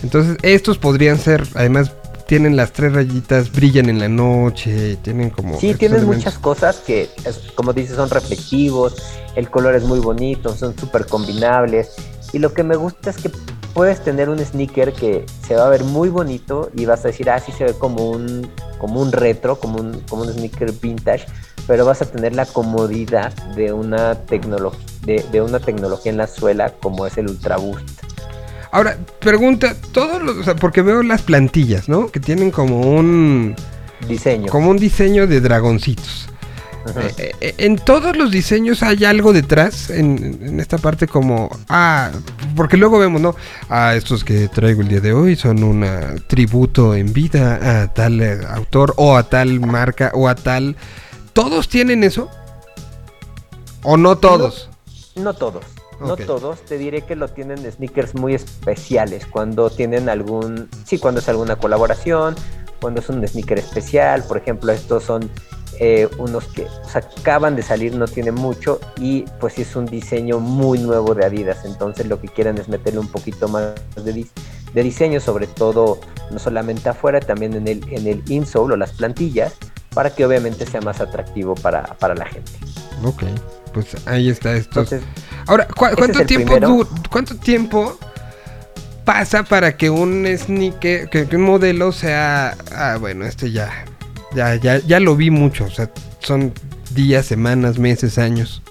Entonces, 0.03 0.37
estos 0.43 0.79
podrían 0.79 1.19
ser, 1.19 1.45
además, 1.55 1.93
tienen 2.29 2.57
las 2.57 2.73
tres 2.73 2.93
rayitas, 2.93 3.51
brillan 3.51 3.89
en 3.89 3.99
la 3.99 4.09
noche, 4.11 4.97
tienen 4.97 5.31
como... 5.31 5.59
Sí, 5.59 5.75
tienen 5.75 5.97
elementos. 5.97 6.17
muchas 6.27 6.39
cosas 6.39 6.77
que, 6.77 7.09
como 7.55 7.73
dices, 7.73 7.97
son 7.97 8.11
reflectivos, 8.11 8.97
el 9.35 9.49
color 9.49 9.75
es 9.75 9.85
muy 9.85 9.99
bonito, 9.99 10.55
son 10.55 10.79
súper 10.79 11.07
combinables. 11.07 11.95
Y 12.35 12.39
lo 12.39 12.53
que 12.53 12.65
me 12.65 12.77
gusta 12.77 13.09
es 13.09 13.17
que 13.17 13.31
puedes 13.73 14.05
tener 14.05 14.29
un 14.29 14.39
sneaker 14.41 14.93
que 14.93 15.25
se 15.47 15.57
va 15.57 15.69
a 15.69 15.71
ver 15.71 15.85
muy 15.85 16.11
bonito 16.11 16.71
y 16.77 16.85
vas 16.85 17.03
a 17.07 17.09
decir, 17.09 17.31
ah, 17.31 17.41
sí 17.41 17.51
se 17.51 17.65
ve 17.65 17.73
como 17.73 18.11
un, 18.11 18.47
como 18.79 19.01
un 19.01 19.11
retro, 19.11 19.59
como 19.59 19.79
un, 19.81 19.99
como 20.01 20.25
un 20.25 20.31
sneaker 20.31 20.73
vintage, 20.73 21.25
pero 21.67 21.87
vas 21.87 22.03
a 22.03 22.05
tener 22.05 22.35
la 22.35 22.45
comodidad 22.45 23.33
de 23.57 23.73
una, 23.73 24.17
de, 24.17 25.25
de 25.33 25.41
una 25.41 25.61
tecnología 25.61 26.13
en 26.13 26.19
la 26.19 26.27
suela 26.27 26.75
como 26.83 27.07
es 27.07 27.17
el 27.17 27.31
Ultra 27.31 27.57
Boost. 27.57 28.18
Ahora, 28.71 28.99
pregunta, 29.21 29.75
todos 29.93 30.23
los, 30.23 30.37
o 30.37 30.45
sea, 30.45 30.57
porque 30.57 30.83
veo 30.83 31.03
las 31.03 31.23
plantillas, 31.23 31.89
¿no? 31.89 32.09
Que 32.09 32.21
tienen 32.21 32.51
como 32.51 32.81
un, 32.81 33.55
Diseño. 34.07 34.51
como 34.51 34.71
un 34.71 34.77
diseño 34.77 35.27
de 35.27 35.41
dragoncitos. 35.41 36.29
Ujú. 36.87 37.01
Eh, 37.01 37.33
eh, 37.41 37.55
en 37.59 37.77
todos 37.77 38.17
los 38.17 38.31
diseños 38.31 38.83
hay 38.83 39.05
algo 39.05 39.33
detrás, 39.33 39.91
en, 39.91 40.39
en 40.43 40.61
esta 40.61 40.79
parte 40.79 41.07
como, 41.07 41.51
ah, 41.69 42.11
porque 42.57 42.77
luego 42.77 42.99
vemos, 42.99 43.21
¿no? 43.21 43.35
Ah, 43.69 43.95
estos 43.95 44.23
que 44.23 44.49
traigo 44.49 44.83
el 44.83 44.89
día 44.89 45.01
de 45.01 45.13
hoy 45.13 45.35
son 45.37 45.63
un 45.65 45.85
tributo 46.27 46.95
en 46.95 47.13
vida 47.13 47.83
a 47.83 47.93
tal 47.93 48.21
eh, 48.21 48.39
autor 48.49 48.95
o 48.97 49.17
a 49.17 49.23
tal 49.25 49.61
marca 49.61 50.11
o 50.15 50.29
a 50.29 50.35
tal... 50.35 50.77
¿Todos 51.33 51.69
tienen 51.69 52.03
eso? 52.03 52.29
¿O 53.83 53.97
no 53.97 54.19
todos? 54.19 54.69
No 55.15 55.35
todos. 55.35 55.65
No 56.01 56.17
todos, 56.17 56.61
te 56.61 56.79
diré 56.79 57.03
que 57.03 57.17
lo 57.17 57.29
tienen 57.29 57.59
sneakers 57.71 58.15
muy 58.15 58.35
especiales, 58.35 59.27
cuando 59.27 59.69
tienen 59.71 60.09
algún, 60.09 60.69
sí, 60.85 60.99
cuando 60.99 61.21
es 61.21 61.29
alguna 61.29 61.57
colaboración, 61.57 62.37
cuando 62.81 63.01
es 63.01 63.09
un 63.09 63.27
sneaker 63.27 63.59
especial, 63.59 64.23
por 64.25 64.37
ejemplo, 64.37 64.71
estos 64.73 65.03
son 65.05 65.29
eh, 65.81 66.09
unos 66.19 66.45
que 66.47 66.65
o 66.65 66.89
sea, 66.89 67.03
acaban 67.19 67.57
de 67.57 67.63
salir, 67.63 67.95
no 67.97 68.07
tiene 68.07 68.31
mucho, 68.31 68.81
y 68.97 69.23
pues 69.41 69.55
sí 69.55 69.63
es 69.63 69.75
un 69.75 69.87
diseño 69.87 70.39
muy 70.39 70.79
nuevo 70.79 71.15
de 71.15 71.25
Adidas, 71.25 71.65
entonces 71.65 72.07
lo 72.07 72.21
que 72.21 72.29
quieren 72.29 72.59
es 72.59 72.69
meterle 72.69 73.01
un 73.01 73.09
poquito 73.09 73.49
más 73.49 73.75
de, 73.97 74.15
dis- 74.15 74.31
de 74.73 74.83
diseño, 74.83 75.21
sobre 75.21 75.47
todo 75.49 75.99
no 76.31 76.39
solamente 76.39 76.89
afuera, 76.89 77.21
también 77.21 77.55
en 77.55 77.67
el, 77.67 77.85
en 77.93 78.07
el 78.07 78.23
insole 78.31 78.75
o 78.75 78.77
las 78.77 78.93
plantillas, 78.93 79.55
para 79.95 80.11
que 80.11 80.25
obviamente 80.25 80.65
sea 80.67 80.81
más 80.81 81.01
atractivo 81.01 81.55
para, 81.57 81.83
para 81.95 82.15
la 82.15 82.27
gente. 82.27 82.53
Ok, 83.05 83.23
pues 83.73 83.87
ahí 84.07 84.29
está 84.29 84.55
esto. 84.55 84.81
Entonces, 84.81 85.03
Ahora, 85.47 85.67
¿cu- 85.67 85.87
ese 85.87 85.97
¿cuánto 85.97 86.21
es 86.21 86.27
tiempo 86.27 86.87
cuánto 87.11 87.37
tiempo 87.37 87.99
pasa 89.05 89.43
para 89.43 89.77
que 89.77 89.89
un 89.89 90.27
sneaker, 90.37 91.09
que, 91.09 91.27
que 91.27 91.37
un 91.37 91.43
modelo 91.43 91.93
sea, 91.93 92.57
ah, 92.73 92.99
bueno, 93.01 93.25
este 93.25 93.51
ya, 93.51 93.85
ya, 94.35 94.55
ya, 94.57 94.79
ya 94.79 95.01
lo 95.01 95.17
vi 95.17 95.31
mucho, 95.31 95.65
o 95.65 95.71
sea, 95.71 95.91
son 96.21 96.53
días, 96.91 97.25
semanas, 97.27 97.79
meses, 97.79 98.19
años. 98.19 98.63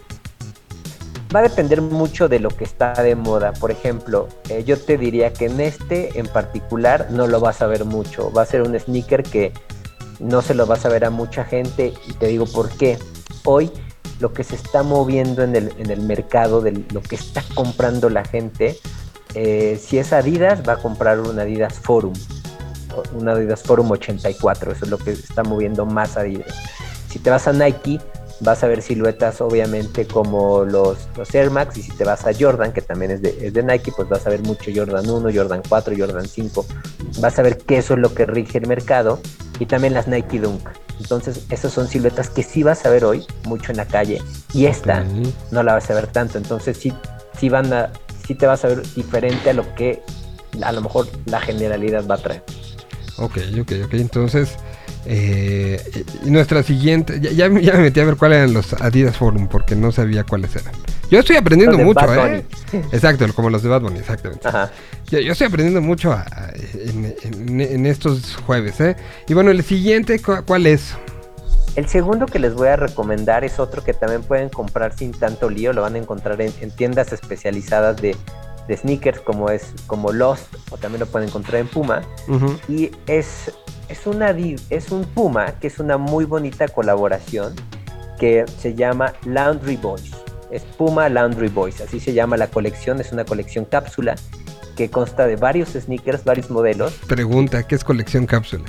Va 1.36 1.40
a 1.40 1.44
depender 1.44 1.82
mucho 1.82 2.30
de 2.30 2.40
lo 2.40 2.50
que 2.50 2.64
está 2.64 2.94
de 2.94 3.16
moda. 3.16 3.52
Por 3.54 3.70
ejemplo, 3.72 4.30
eh, 4.50 4.64
yo 4.66 4.80
te 4.80 4.98
diría 4.98 5.34
que 5.34 5.46
en 5.48 5.60
este 5.60 6.18
en 6.20 6.28
particular 6.28 7.08
no 7.12 7.28
lo 7.28 7.40
vas 7.40 7.62
a 7.62 7.68
ver 7.68 7.84
mucho. 7.84 8.32
Va 8.32 8.44
a 8.44 8.46
ser 8.46 8.62
un 8.62 8.80
sneaker 8.80 9.24
que 9.24 9.52
no 10.20 10.42
se 10.42 10.54
lo 10.54 10.66
vas 10.66 10.86
a 10.86 10.90
ver 10.90 11.04
a 11.04 11.10
mucha 11.10 11.44
gente 11.44 11.94
y 12.08 12.14
te 12.14 12.28
digo 12.28 12.46
por 12.46 12.70
qué. 12.70 12.98
Hoy 13.44 13.72
lo 14.20 14.34
que 14.34 14.44
se 14.44 14.56
está 14.56 14.84
moviendo 14.84 15.44
en 15.44 15.56
el, 15.56 15.74
en 15.78 15.92
el 15.92 16.02
mercado, 16.02 16.64
lo 16.92 17.02
que 17.02 17.16
está 17.16 17.44
comprando 17.54 18.10
la 18.10 18.26
gente, 18.26 18.78
eh, 19.34 19.80
si 19.82 19.98
es 19.98 20.14
Adidas, 20.14 20.68
va 20.68 20.74
a 20.74 20.78
comprar 20.78 21.20
un 21.20 21.40
Adidas 21.40 21.76
Forum. 21.76 22.14
o 22.96 23.18
Un 23.18 23.30
Adidas 23.30 23.64
Forum 23.64 23.92
84, 23.92 24.72
eso 24.72 24.86
es 24.86 24.92
lo 24.92 24.98
que 24.98 25.12
está 25.12 25.44
moviendo 25.44 25.86
más 25.86 26.18
Adidas. 26.18 26.54
Si 27.10 27.20
te 27.20 27.30
vas 27.30 27.48
a 27.48 27.54
Nike, 27.54 28.00
vas 28.40 28.64
a 28.64 28.68
ver 28.68 28.82
siluetas 28.82 29.42
obviamente 29.42 30.06
como 30.06 30.64
los, 30.64 31.08
los 31.16 31.34
Air 31.34 31.50
Max 31.50 31.78
y 31.78 31.84
si 31.84 31.92
te 31.92 32.04
vas 32.04 32.26
a 32.26 32.32
Jordan, 32.38 32.72
que 32.72 32.82
también 32.82 33.12
es 33.12 33.22
de, 33.22 33.48
es 33.48 33.54
de 33.54 33.64
Nike, 33.64 33.92
pues 33.96 34.10
vas 34.10 34.26
a 34.28 34.30
ver 34.30 34.42
mucho 34.42 34.72
Jordan 34.74 35.10
1, 35.10 35.30
Jordan 35.34 35.62
4, 35.68 35.96
Jordan 35.98 36.28
5. 36.28 36.66
Vas 37.20 37.40
a 37.40 37.42
ver 37.42 37.58
que 37.58 37.78
eso 37.78 37.94
es 37.94 38.00
lo 38.00 38.14
que 38.14 38.26
rige 38.26 38.58
el 38.58 38.68
mercado 38.68 39.20
y 39.60 39.66
también 39.66 39.94
las 39.94 40.08
Nike 40.08 40.40
Dunk. 40.40 40.70
Entonces, 41.00 41.42
esas 41.50 41.72
son 41.74 41.88
siluetas 41.88 42.30
que 42.30 42.44
sí 42.44 42.64
vas 42.64 42.86
a 42.86 42.90
ver 42.90 43.06
hoy 43.06 43.26
mucho 43.46 43.72
en 43.72 43.78
la 43.78 43.86
calle 43.86 44.22
y 44.54 44.66
esta 44.66 45.06
no 45.52 45.64
la 45.64 45.74
vas 45.74 45.90
a 45.90 45.94
ver 45.94 46.08
tanto. 46.08 46.38
Entonces, 46.38 46.78
sí, 46.78 46.94
sí 47.40 47.50
van 47.50 47.72
a, 47.74 47.92
sí 48.26 48.36
te 48.36 48.46
vas 48.48 48.66
a 48.66 48.70
ver 48.70 48.82
diferente 48.94 49.50
a 49.50 49.54
lo 49.54 49.76
que 49.76 50.02
a 50.62 50.72
lo 50.72 50.82
mejor 50.82 51.08
la 51.26 51.40
generalidad 51.40 52.06
va 52.08 52.16
a 52.16 52.18
traer. 52.18 52.44
Ok, 53.18 53.38
ok, 53.60 53.72
ok, 53.86 53.94
entonces, 53.94 54.58
eh, 55.10 55.82
nuestra 56.26 56.64
siguiente, 56.64 57.20
ya, 57.22 57.32
ya, 57.32 57.50
me- 57.50 57.62
metí 57.62 58.00
a 58.02 58.06
ver 58.06 58.18
cuáles 58.18 58.40
eran 58.40 58.54
los 58.54 58.74
Adidas 58.74 59.16
Forum, 59.16 59.48
porque 59.48 59.76
no 59.76 59.92
sabía 59.94 60.24
cuáles 60.26 60.54
eran. 60.56 60.74
Yo 61.10 61.20
estoy 61.20 61.38
aprendiendo 61.38 61.78
mucho, 61.78 62.06
Bad 62.06 62.34
¿eh? 62.36 62.46
Exacto, 62.92 63.26
como 63.34 63.50
los 63.50 63.64
de 63.64 63.70
Bad 63.70 63.82
Bunny, 63.82 64.00
exactamente. 64.00 64.46
Ajá. 64.46 64.70
Yo, 65.10 65.20
yo 65.20 65.32
estoy 65.32 65.48
aprendiendo 65.48 65.82
mucho 65.82 66.12
a- 66.12 66.26
a- 66.30 66.52
en, 66.74 67.16
en- 67.24 67.62
en 67.62 67.86
estos 67.86 68.36
jueves, 68.46 68.82
¿eh? 68.82 68.98
Y 69.30 69.34
bueno, 69.34 69.50
el 69.52 69.64
siguiente, 69.64 70.20
¿cu- 70.22 70.44
¿cuál 70.46 70.68
es? 70.68 70.94
El 71.78 71.88
segundo 71.88 72.26
que 72.26 72.40
les 72.40 72.54
voy 72.56 72.68
a 72.70 72.76
recomendar 72.76 73.46
es 73.46 73.60
otro 73.60 73.84
que 73.84 73.94
también 73.94 74.24
pueden 74.24 74.50
comprar 74.50 74.98
sin 74.98 75.12
tanto 75.12 75.50
lío, 75.50 75.72
lo 75.74 75.84
van 75.84 75.96
a 75.96 76.00
encontrar 76.00 76.42
en, 76.42 76.52
en 76.60 76.72
tiendas 76.72 77.14
especializadas 77.14 78.02
de, 78.02 78.16
de 78.68 78.78
sneakers 78.78 79.22
como 79.22 79.50
es 79.50 79.74
como 79.88 80.12
Lost 80.12 80.54
o 80.72 80.78
también 80.78 81.00
lo 81.00 81.06
pueden 81.06 81.30
encontrar 81.30 81.62
en 81.62 81.68
Puma 81.68 82.02
y 82.68 82.92
es 83.08 83.52
es 83.90 84.06
una 84.06 84.36
es 84.70 84.92
un 84.92 85.06
Puma 85.06 85.54
que 85.60 85.68
es 85.68 85.80
una 85.80 85.98
muy 85.98 86.26
bonita 86.26 86.68
colaboración 86.68 87.56
que 88.20 88.46
se 88.60 88.74
llama 88.74 89.14
Laundry 89.26 89.78
Boys. 89.78 90.12
Es 90.52 90.64
Puma 90.64 91.10
Laundry 91.10 91.50
Boys, 91.50 91.82
así 91.82 92.00
se 92.00 92.14
llama 92.14 92.38
la 92.38 92.48
colección, 92.48 93.00
es 93.02 93.12
una 93.12 93.26
colección 93.26 93.66
cápsula 93.66 94.16
que 94.76 94.90
consta 94.90 95.28
de 95.28 95.36
varios 95.36 95.70
sneakers, 95.70 96.24
varios 96.24 96.50
modelos 96.50 96.94
Pregunta, 97.08 97.64
¿qué 97.64 97.76
es 97.76 97.84
colección 97.84 98.26
cápsula? 98.26 98.64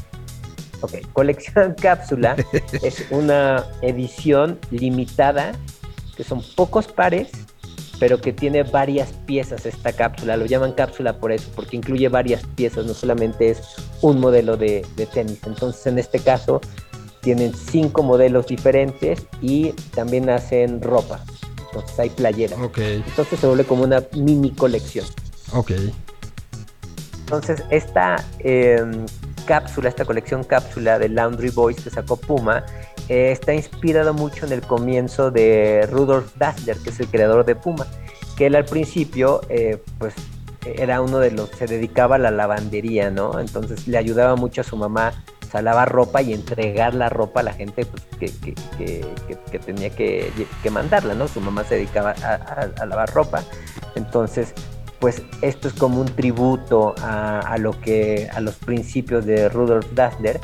Ok, 0.81 0.95
colección 1.13 1.75
cápsula 1.81 2.37
es 2.83 3.07
una 3.11 3.65
edición 3.83 4.59
limitada, 4.71 5.53
que 6.17 6.25
son 6.25 6.43
pocos 6.57 6.89
pares, 6.89 7.31
pero 7.99 8.21
que 8.21 8.33
tiene 8.33 8.63
varias 8.63 9.11
piezas 9.27 9.67
esta 9.67 9.93
cápsula. 9.93 10.37
Lo 10.37 10.47
llaman 10.47 10.73
cápsula 10.73 11.19
por 11.19 11.33
eso, 11.33 11.51
porque 11.55 11.77
incluye 11.77 12.09
varias 12.09 12.43
piezas, 12.55 12.87
no 12.87 12.95
solamente 12.95 13.51
es 13.51 13.61
un 14.03 14.21
modelo 14.21 14.57
de, 14.57 14.87
de 14.97 15.07
tenis. 15.07 15.41
Entonces, 15.47 15.87
en 15.87 15.99
este 15.99 16.19
caso, 16.21 16.61
tienen 17.21 17.53
cinco 17.55 18.03
modelos 18.03 18.47
diferentes 18.47 19.27
y 19.43 19.73
también 19.95 20.31
hacen 20.31 20.81
ropa. 20.81 21.21
Entonces, 21.67 21.99
hay 21.99 22.11
playeras. 22.11 22.59
Ok, 22.61 22.79
Entonces, 22.79 23.41
se 23.41 23.47
vuelve 23.47 23.65
como 23.65 23.83
una 23.83 24.03
mini 24.15 24.51
colección. 24.53 25.05
ok. 25.53 25.73
Entonces, 27.21 27.63
esta 27.71 28.25
eh, 28.39 28.83
cápsula, 29.45 29.91
esta 29.91 30.07
colección 30.07 30.45
cápsula 30.45 30.99
de 30.99 31.11
Laundry 31.11 31.51
Boys 31.51 31.79
que 31.79 31.91
sacó 31.91 32.17
Puma, 32.17 32.65
eh, 33.09 33.33
está 33.33 33.55
inspirado 33.55 34.15
mucho 34.15 34.47
en 34.47 34.53
el 34.53 34.63
comienzo 34.63 35.31
de 35.31 35.87
Rudolf 35.91 36.35
Dassler, 36.37 36.77
que 36.79 36.91
es 36.91 37.01
el 37.01 37.09
creador 37.09 37.45
de 37.45 37.57
Puma, 37.57 37.87
que 38.37 38.47
él 38.47 38.55
al 38.55 38.65
principio, 38.65 39.41
eh, 39.49 39.83
pues, 39.99 40.15
era 40.65 41.01
uno 41.01 41.19
de 41.19 41.31
los, 41.31 41.49
se 41.51 41.67
dedicaba 41.67 42.17
a 42.17 42.19
la 42.19 42.31
lavandería, 42.31 43.11
¿no? 43.11 43.41
Entonces 43.41 43.89
le 43.89 43.97
ayudaba 43.97 44.37
mucho 44.37 44.61
a 44.61 44.65
su 44.65 44.77
mamá 44.77 45.25
a 45.53 45.63
lavar 45.63 45.91
ropa 45.91 46.21
y 46.21 46.35
entregar 46.35 46.95
la 46.95 47.09
ropa 47.09 47.41
a 47.41 47.43
la 47.43 47.53
gente 47.55 47.87
pues, 47.87 48.03
que, 48.21 48.55
que- 48.77 49.07
que- 49.51 49.59
tenía 49.59 49.91
que, 49.91 50.31
mandarla, 50.71 51.15
¿no? 51.15 51.27
Su 51.27 51.41
mamá 51.41 51.65
se 51.65 51.77
dedicaba 51.77 52.11
a, 52.11 52.85
lavar 52.87 53.13
ropa. 53.15 53.43
Entonces, 53.95 54.53
pues 55.01 55.23
esto 55.43 55.69
es 55.69 55.75
como 55.75 56.01
un 56.01 56.07
tributo 56.07 56.95
a 57.03 57.57
lo 57.59 57.81
que 57.81 58.29
a 58.35 58.41
los 58.41 58.57
principios 58.57 59.25
de 59.25 59.49
Rudolf 59.49 59.87
Dassler 59.95 60.39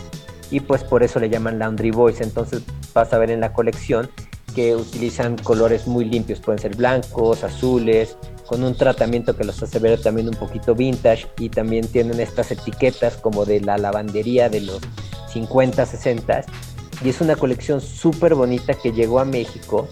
y 0.54 0.60
pues 0.60 0.84
por 0.84 1.02
eso 1.02 1.18
le 1.18 1.28
llaman 1.28 1.58
Laundry 1.58 1.90
Boys. 1.90 2.20
Entonces 2.20 2.62
vas 2.94 3.12
a 3.12 3.18
ver 3.18 3.32
en 3.32 3.40
la 3.40 3.52
colección 3.52 4.08
que 4.54 4.76
utilizan 4.76 5.36
colores 5.36 5.88
muy 5.88 6.04
limpios, 6.04 6.38
pueden 6.38 6.60
ser 6.60 6.76
blancos, 6.76 7.42
azules, 7.42 8.16
con 8.46 8.62
un 8.62 8.76
tratamiento 8.76 9.36
que 9.36 9.42
los 9.42 9.60
hace 9.60 9.80
ver 9.80 10.00
también 10.00 10.28
un 10.28 10.36
poquito 10.36 10.76
vintage 10.76 11.26
y 11.40 11.48
también 11.48 11.88
tienen 11.88 12.20
estas 12.20 12.52
etiquetas 12.52 13.16
como 13.16 13.44
de 13.44 13.62
la 13.62 13.78
lavandería 13.78 14.48
de 14.48 14.60
los 14.60 14.78
50, 15.32 15.84
60 15.84 16.44
y 17.04 17.08
es 17.08 17.20
una 17.20 17.34
colección 17.34 17.80
súper 17.80 18.36
bonita 18.36 18.74
que 18.74 18.92
llegó 18.92 19.18
a 19.18 19.24
México 19.24 19.88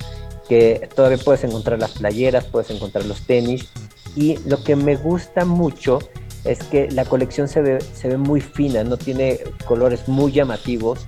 que 0.48 0.88
todavía 0.94 1.18
puedes 1.18 1.42
encontrar 1.42 1.80
las 1.80 1.92
playeras, 1.92 2.44
puedes 2.44 2.70
encontrar 2.70 3.04
los 3.06 3.26
tenis 3.26 3.68
y 4.14 4.38
lo 4.46 4.62
que 4.62 4.76
me 4.76 4.94
gusta 4.94 5.44
mucho 5.44 5.98
es 6.44 6.58
que 6.64 6.90
la 6.90 7.04
colección 7.04 7.48
se 7.48 7.60
ve, 7.62 7.78
se 7.94 8.08
ve 8.08 8.16
muy 8.16 8.40
fina, 8.40 8.82
no 8.84 8.96
tiene 8.96 9.40
colores 9.66 10.08
muy 10.08 10.32
llamativos, 10.32 11.06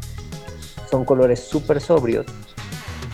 son 0.90 1.04
colores 1.04 1.40
súper 1.40 1.80
sobrios 1.80 2.26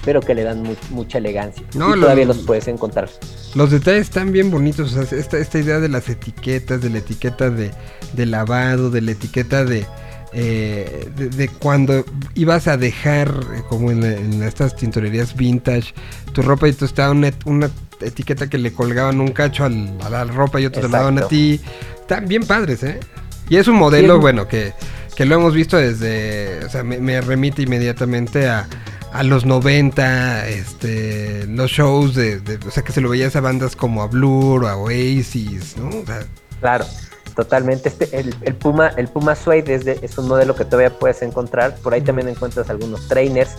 pero 0.03 0.21
que 0.23 0.35
le 0.35 0.45
dan 0.45 0.63
mu- 0.63 0.75
mucha 0.89 1.19
elegancia. 1.19 1.63
No, 1.75 1.91
y 1.91 1.97
lo- 1.97 2.01
todavía 2.05 2.25
los 2.25 2.39
puedes 2.39 2.67
encontrar. 2.69 3.11
Los 3.55 3.71
detalles 3.71 4.01
están 4.03 4.33
bien 4.33 4.51
bonitos, 4.51 4.95
o 4.97 5.05
sea, 5.05 5.19
esta, 5.19 5.37
esta 5.37 5.59
idea 5.59 5.79
de 5.79 5.91
las 5.91 6.09
etiquetas, 6.09 6.81
de 6.81 6.89
la 6.89 6.99
etiqueta 6.99 7.51
de, 7.51 7.71
de 8.15 8.25
lavado, 8.27 8.91
de 8.91 9.03
la 9.03 9.11
etiqueta 9.11 9.63
de, 9.63 9.85
eh, 10.33 11.07
de, 11.15 11.29
de 11.29 11.49
cuando 11.49 12.03
ibas 12.35 12.67
a 12.67 12.79
dejar, 12.79 13.29
eh, 13.55 13.63
como 13.69 13.91
en, 13.91 14.43
estas 14.43 14.75
tintorerías 14.75 15.37
vintage, 15.37 15.93
tu 16.33 16.41
ropa 16.41 16.67
y 16.69 16.73
tú 16.73 16.87
estaba 16.87 17.11
una, 17.11 17.31
una 17.45 17.69
etiqueta 18.01 18.49
que 18.49 18.57
le 18.57 18.73
colgaban 18.73 19.21
un 19.21 19.33
cacho 19.33 19.65
al- 19.67 19.99
a 20.03 20.09
la 20.09 20.25
ropa 20.25 20.63
y 20.63 20.65
otro 20.67 20.81
te 20.81 20.89
la 20.89 20.97
daban 20.99 21.19
a 21.19 21.29
ti. 21.29 21.61
Están 22.11 22.27
bien 22.27 22.43
padres, 22.45 22.83
¿eh? 22.83 22.99
Y 23.49 23.57
es 23.59 23.69
un 23.69 23.77
modelo, 23.77 24.19
bueno, 24.19 24.49
que, 24.49 24.73
que 25.15 25.25
lo 25.25 25.37
hemos 25.37 25.55
visto 25.55 25.77
desde, 25.77 26.65
o 26.65 26.69
sea, 26.69 26.83
me, 26.83 26.99
me 26.99 27.21
remite 27.21 27.63
inmediatamente 27.63 28.49
a, 28.49 28.67
a 29.13 29.23
los 29.23 29.45
90, 29.47 30.49
este, 30.49 31.47
los 31.47 31.71
shows 31.71 32.17
de, 32.17 32.41
de- 32.41 32.59
o 32.67 32.71
sea, 32.73 32.83
que 32.83 32.91
se 32.91 33.01
lo 33.01 33.11
veías 33.11 33.37
a 33.37 33.41
bandas 33.41 33.77
como 33.77 34.03
a 34.03 34.09
Blur 34.09 34.65
o 34.65 34.67
a 34.67 34.77
Oasis, 34.77 35.77
¿no? 35.77 35.89
O 36.01 36.05
sea, 36.05 36.25
Claro, 36.61 36.85
totalmente. 37.37 37.89
Este, 37.91 38.09
el, 38.19 38.35
el 38.43 38.55
Puma, 38.57 38.89
el 38.97 39.07
Puma 39.07 39.37
Suede 39.37 39.73
es, 39.75 39.85
de- 39.85 40.01
es 40.03 40.19
un 40.19 40.27
modelo 40.27 40.57
que 40.57 40.65
todavía 40.65 40.99
puedes 40.99 41.23
encontrar. 41.23 41.77
Por 41.77 41.95
ahí 41.95 42.01
también 42.01 42.29
encuentras 42.29 42.69
algunos 42.71 43.07
trainers. 43.07 43.51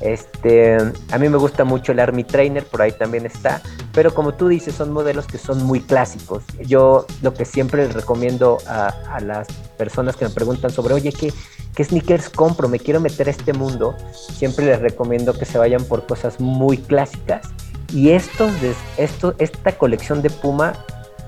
Este, 0.00 0.76
a 0.76 1.18
mí 1.18 1.28
me 1.28 1.38
gusta 1.38 1.64
mucho 1.64 1.92
el 1.92 2.00
Army 2.00 2.24
Trainer, 2.24 2.64
por 2.64 2.82
ahí 2.82 2.92
también 2.92 3.26
está. 3.26 3.60
Pero 3.92 4.14
como 4.14 4.34
tú 4.34 4.48
dices, 4.48 4.74
son 4.74 4.92
modelos 4.92 5.26
que 5.26 5.38
son 5.38 5.64
muy 5.64 5.80
clásicos. 5.80 6.44
Yo 6.60 7.06
lo 7.22 7.34
que 7.34 7.44
siempre 7.44 7.84
les 7.84 7.94
recomiendo 7.94 8.58
a, 8.66 8.88
a 9.12 9.20
las 9.20 9.48
personas 9.76 10.16
que 10.16 10.24
me 10.24 10.30
preguntan 10.30 10.70
sobre, 10.70 10.94
oye, 10.94 11.12
¿qué, 11.12 11.32
¿qué 11.74 11.84
sneakers 11.84 12.30
compro? 12.30 12.68
Me 12.68 12.78
quiero 12.78 13.00
meter 13.00 13.28
a 13.28 13.30
este 13.30 13.52
mundo. 13.52 13.96
Siempre 14.12 14.66
les 14.66 14.80
recomiendo 14.80 15.32
que 15.32 15.44
se 15.44 15.58
vayan 15.58 15.84
por 15.84 16.06
cosas 16.06 16.38
muy 16.38 16.78
clásicas. 16.78 17.48
Y 17.92 18.10
estos, 18.10 18.52
esto, 18.98 19.34
esta 19.38 19.72
colección 19.72 20.22
de 20.22 20.30
Puma 20.30 20.74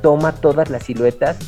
toma 0.03 0.33
todas 0.33 0.71
las 0.71 0.85
siluetas 0.85 1.39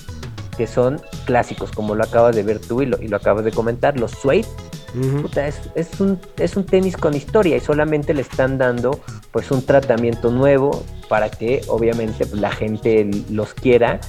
que 0.56 0.66
son 0.66 1.00
clásicos, 1.24 1.70
como 1.70 1.94
lo 1.94 2.04
acabas 2.04 2.36
de 2.36 2.42
ver 2.42 2.58
tú 2.58 2.82
y 2.82 2.86
lo, 2.86 3.00
y 3.00 3.08
lo 3.08 3.16
acabas 3.16 3.44
de 3.44 3.52
comentar. 3.52 3.98
Los 3.98 4.12
Suede, 4.12 4.46
es, 5.36 5.60
es 5.74 6.00
un, 6.00 6.20
es 6.36 6.56
un 6.56 6.64
tenis 6.64 6.96
con 6.96 7.14
historia 7.14 7.56
y 7.56 7.60
solamente 7.60 8.14
le 8.14 8.22
están 8.22 8.58
dando 8.58 9.00
pues 9.30 9.50
un 9.50 9.64
tratamiento 9.64 10.30
nuevo 10.30 10.84
para 11.08 11.30
que 11.30 11.62
obviamente 11.68 12.26
pues, 12.26 12.40
la 12.40 12.50
gente 12.50 13.10
los 13.30 13.54
quiera. 13.54 14.00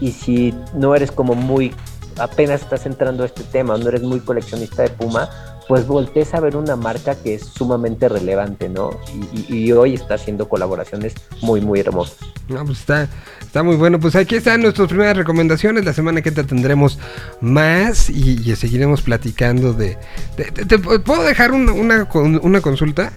Y 0.00 0.12
si 0.12 0.54
no 0.74 0.94
eres 0.94 1.10
como 1.10 1.34
muy, 1.34 1.74
apenas 2.18 2.62
estás 2.62 2.84
entrando 2.86 3.22
a 3.22 3.26
este 3.26 3.44
tema, 3.44 3.78
no 3.78 3.88
eres 3.88 4.02
muy 4.02 4.20
coleccionista 4.20 4.82
de 4.82 4.90
Puma, 4.90 5.28
pues 5.68 5.86
voltees 5.86 6.32
a 6.34 6.40
ver 6.40 6.56
una 6.56 6.76
marca 6.76 7.14
que 7.16 7.34
es 7.34 7.42
sumamente 7.44 8.08
relevante, 8.08 8.68
¿no? 8.68 8.90
Y, 9.34 9.54
y- 9.54 9.64
y 9.66 9.72
hoy 9.72 9.94
está 9.94 10.14
haciendo 10.14 10.48
colaboraciones 10.48 11.14
muy, 11.42 11.60
muy 11.60 11.80
hermosas. 11.80 12.18
No, 12.48 12.64
pues 12.64 12.78
está, 12.80 13.08
está 13.40 13.62
muy 13.64 13.74
bueno. 13.76 13.98
Pues 13.98 14.14
aquí 14.14 14.36
están 14.36 14.62
nuestras 14.62 14.86
primeras 14.88 15.16
recomendaciones. 15.16 15.84
La 15.84 15.92
semana 15.92 16.22
que 16.22 16.28
entra 16.28 16.44
tendremos 16.44 16.98
más 17.40 18.08
y, 18.10 18.40
y 18.48 18.54
seguiremos 18.56 19.02
platicando 19.02 19.72
de... 19.72 19.98
de- 20.36 20.50
de- 20.52 20.64
¿Te 20.66 20.78
puedo 20.78 21.22
dejar 21.24 21.50
una, 21.52 21.72
una, 21.72 22.08
con- 22.08 22.40
una 22.44 22.60
consulta? 22.60 23.12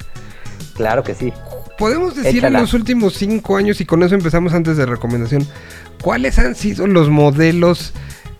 Claro 0.75 1.03
que 1.03 1.13
sí. 1.13 1.31
Podemos 1.77 2.15
decir 2.15 2.37
Échala. 2.39 2.57
en 2.59 2.63
los 2.63 2.73
últimos 2.73 3.13
cinco 3.13 3.55
años, 3.55 3.79
y 3.79 3.85
con 3.85 4.01
eso 4.03 4.15
empezamos 4.15 4.53
antes 4.53 4.75
de 4.75 4.85
recomendación, 4.85 5.47
¿cuáles 6.01 6.37
han 6.39 6.55
sido 6.55 6.87
los 6.87 7.09
modelos 7.09 7.93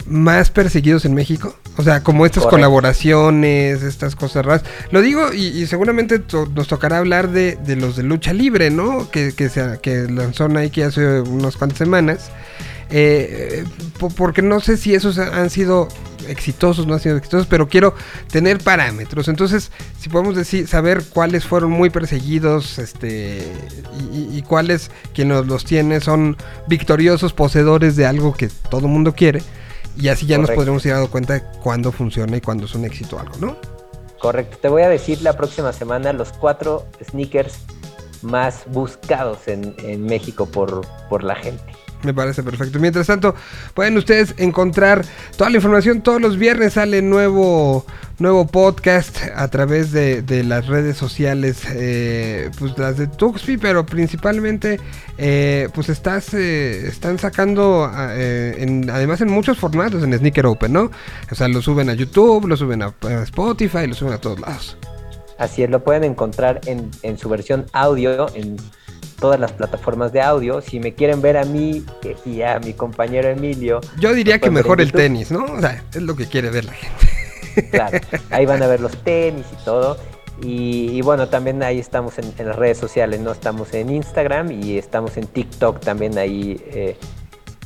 más 0.09 0.49
perseguidos 0.49 1.05
en 1.05 1.13
México? 1.13 1.55
O 1.77 1.83
sea, 1.83 2.03
como 2.03 2.25
estas 2.25 2.43
Correcto. 2.43 2.57
colaboraciones, 2.57 3.83
estas 3.83 4.15
cosas 4.15 4.45
raras. 4.45 4.63
Lo 4.91 5.01
digo 5.01 5.31
y, 5.33 5.47
y 5.47 5.67
seguramente 5.67 6.19
to- 6.19 6.47
nos 6.53 6.67
tocará 6.67 6.97
hablar 6.97 7.29
de, 7.31 7.55
de 7.55 7.75
los 7.75 7.95
de 7.95 8.03
lucha 8.03 8.33
libre, 8.33 8.69
¿no? 8.69 9.09
Que, 9.11 9.33
que, 9.33 9.49
se, 9.49 9.79
que 9.81 10.07
lanzó 10.09 10.47
Nike 10.49 10.83
hace 10.83 11.21
unas 11.21 11.55
cuantas 11.55 11.77
semanas. 11.77 12.31
Eh, 12.91 13.63
po- 13.99 14.09
porque 14.09 14.41
no 14.41 14.59
sé 14.59 14.75
si 14.75 14.93
esos 14.95 15.19
han 15.19 15.49
sido 15.51 15.87
exitosos, 16.27 16.85
no 16.87 16.95
han 16.95 16.99
sido 16.99 17.17
exitosos, 17.17 17.47
pero 17.47 17.67
quiero 17.69 17.93
tener 18.31 18.57
parámetros. 18.59 19.27
Entonces, 19.27 19.71
si 19.99 20.09
podemos 20.09 20.35
decir, 20.35 20.67
saber 20.67 21.03
cuáles 21.09 21.45
fueron 21.45 21.71
muy 21.71 21.89
perseguidos, 21.91 22.79
este, 22.79 23.43
y, 24.11 24.17
y- 24.17 24.37
y 24.37 24.41
cuáles 24.41 24.89
quienes 25.13 25.45
los 25.45 25.65
tiene 25.65 26.01
son 26.01 26.35
victoriosos 26.67 27.31
poseedores 27.33 27.95
de 27.95 28.05
algo 28.07 28.33
que 28.33 28.49
todo 28.69 28.87
mundo 28.87 29.13
quiere. 29.13 29.41
Y 29.97 30.07
así 30.07 30.25
ya 30.25 30.37
nos 30.37 30.51
podremos 30.51 30.85
ir 30.85 30.93
dando 30.93 31.09
cuenta 31.09 31.33
de 31.33 31.43
cuándo 31.61 31.91
funciona 31.91 32.37
y 32.37 32.41
cuándo 32.41 32.65
es 32.65 32.75
un 32.75 32.85
éxito 32.85 33.19
algo, 33.19 33.35
¿no? 33.39 33.57
Correcto, 34.19 34.57
te 34.61 34.67
voy 34.67 34.81
a 34.81 34.89
decir 34.89 35.21
la 35.21 35.33
próxima 35.33 35.71
semana 35.71 36.11
los 36.13 36.31
cuatro 36.33 36.85
sneakers 37.03 37.59
más 38.21 38.63
buscados 38.67 39.47
en, 39.47 39.75
en 39.79 40.05
México 40.05 40.45
por, 40.45 40.81
por 41.09 41.23
la 41.23 41.35
gente. 41.35 41.63
Me 42.03 42.13
parece 42.13 42.43
perfecto. 42.43 42.79
Mientras 42.79 43.07
tanto, 43.07 43.35
pueden 43.73 43.97
ustedes 43.97 44.33
encontrar 44.37 45.03
toda 45.37 45.49
la 45.49 45.57
información. 45.57 46.01
Todos 46.01 46.21
los 46.21 46.37
viernes 46.37 46.73
sale 46.73 47.01
nuevo, 47.01 47.85
nuevo 48.19 48.47
podcast 48.47 49.17
a 49.35 49.49
través 49.49 49.91
de, 49.91 50.21
de 50.21 50.45
las 50.45 50.67
redes 50.67 50.95
sociales, 50.95 51.63
eh, 51.73 52.51
pues 52.57 52.77
las 52.77 52.97
de 52.97 53.07
Tuxpi, 53.07 53.57
pero 53.57 53.85
principalmente, 53.85 54.79
eh, 55.17 55.67
pues 55.73 55.89
estás, 55.89 56.33
eh, 56.33 56.87
están 56.87 57.19
sacando, 57.19 57.83
ah, 57.91 58.11
eh, 58.13 58.55
en- 58.59 58.89
además 58.89 59.19
en 59.19 59.29
muchos 59.29 59.57
formatos 59.57 60.01
en 60.01 60.17
Sneaker 60.17 60.45
Open, 60.45 60.71
¿no? 60.71 60.91
O 61.29 61.35
sea, 61.35 61.49
lo 61.49 61.61
suben 61.61 61.89
a 61.89 61.93
YouTube, 61.95 62.47
lo 62.47 62.55
suben 62.55 62.81
a, 62.81 62.93
a 63.01 63.23
Spotify, 63.23 63.87
lo 63.87 63.93
suben 63.93 64.13
a 64.13 64.19
todos 64.19 64.39
lados. 64.39 64.77
Así 65.37 65.63
es, 65.63 65.69
lo 65.69 65.83
pueden 65.83 66.05
encontrar 66.05 66.61
en, 66.65 66.91
en 67.03 67.17
su 67.17 67.27
versión 67.27 67.65
audio, 67.73 68.27
en 68.35 68.55
todas 69.19 69.39
las 69.39 69.51
plataformas 69.51 70.11
de 70.11 70.21
audio. 70.21 70.61
Si 70.61 70.79
me 70.79 70.93
quieren 70.93 71.21
ver 71.21 71.37
a 71.37 71.45
mí 71.45 71.85
y 72.25 72.41
a 72.41 72.59
mi 72.59 72.73
compañero 72.73 73.29
Emilio, 73.29 73.81
Yo 73.99 74.13
diría 74.13 74.39
que 74.39 74.49
mejor 74.49 74.81
el 74.81 74.91
tenis, 74.91 75.31
¿no? 75.31 75.45
O 75.45 75.59
sea, 75.59 75.83
es 75.93 76.01
lo 76.01 76.15
que 76.15 76.25
quiere 76.25 76.49
ver 76.49 76.65
la 76.65 76.73
gente. 76.73 77.69
Claro, 77.71 77.99
ahí 78.29 78.45
van 78.45 78.63
a 78.63 78.67
ver 78.67 78.79
los 78.79 78.95
tenis 79.03 79.45
y 79.51 79.65
todo. 79.65 79.97
Y, 80.41 80.91
y 80.91 81.01
bueno, 81.01 81.27
también 81.27 81.61
ahí 81.63 81.79
estamos 81.79 82.17
en, 82.17 82.33
en 82.37 82.47
las 82.47 82.55
redes 82.55 82.77
sociales, 82.77 83.19
¿no? 83.19 83.31
Estamos 83.31 83.73
en 83.73 83.89
Instagram 83.89 84.51
y 84.51 84.77
estamos 84.77 85.17
en 85.17 85.27
TikTok 85.27 85.81
también 85.81 86.17
ahí 86.17 86.61
eh, 86.67 86.95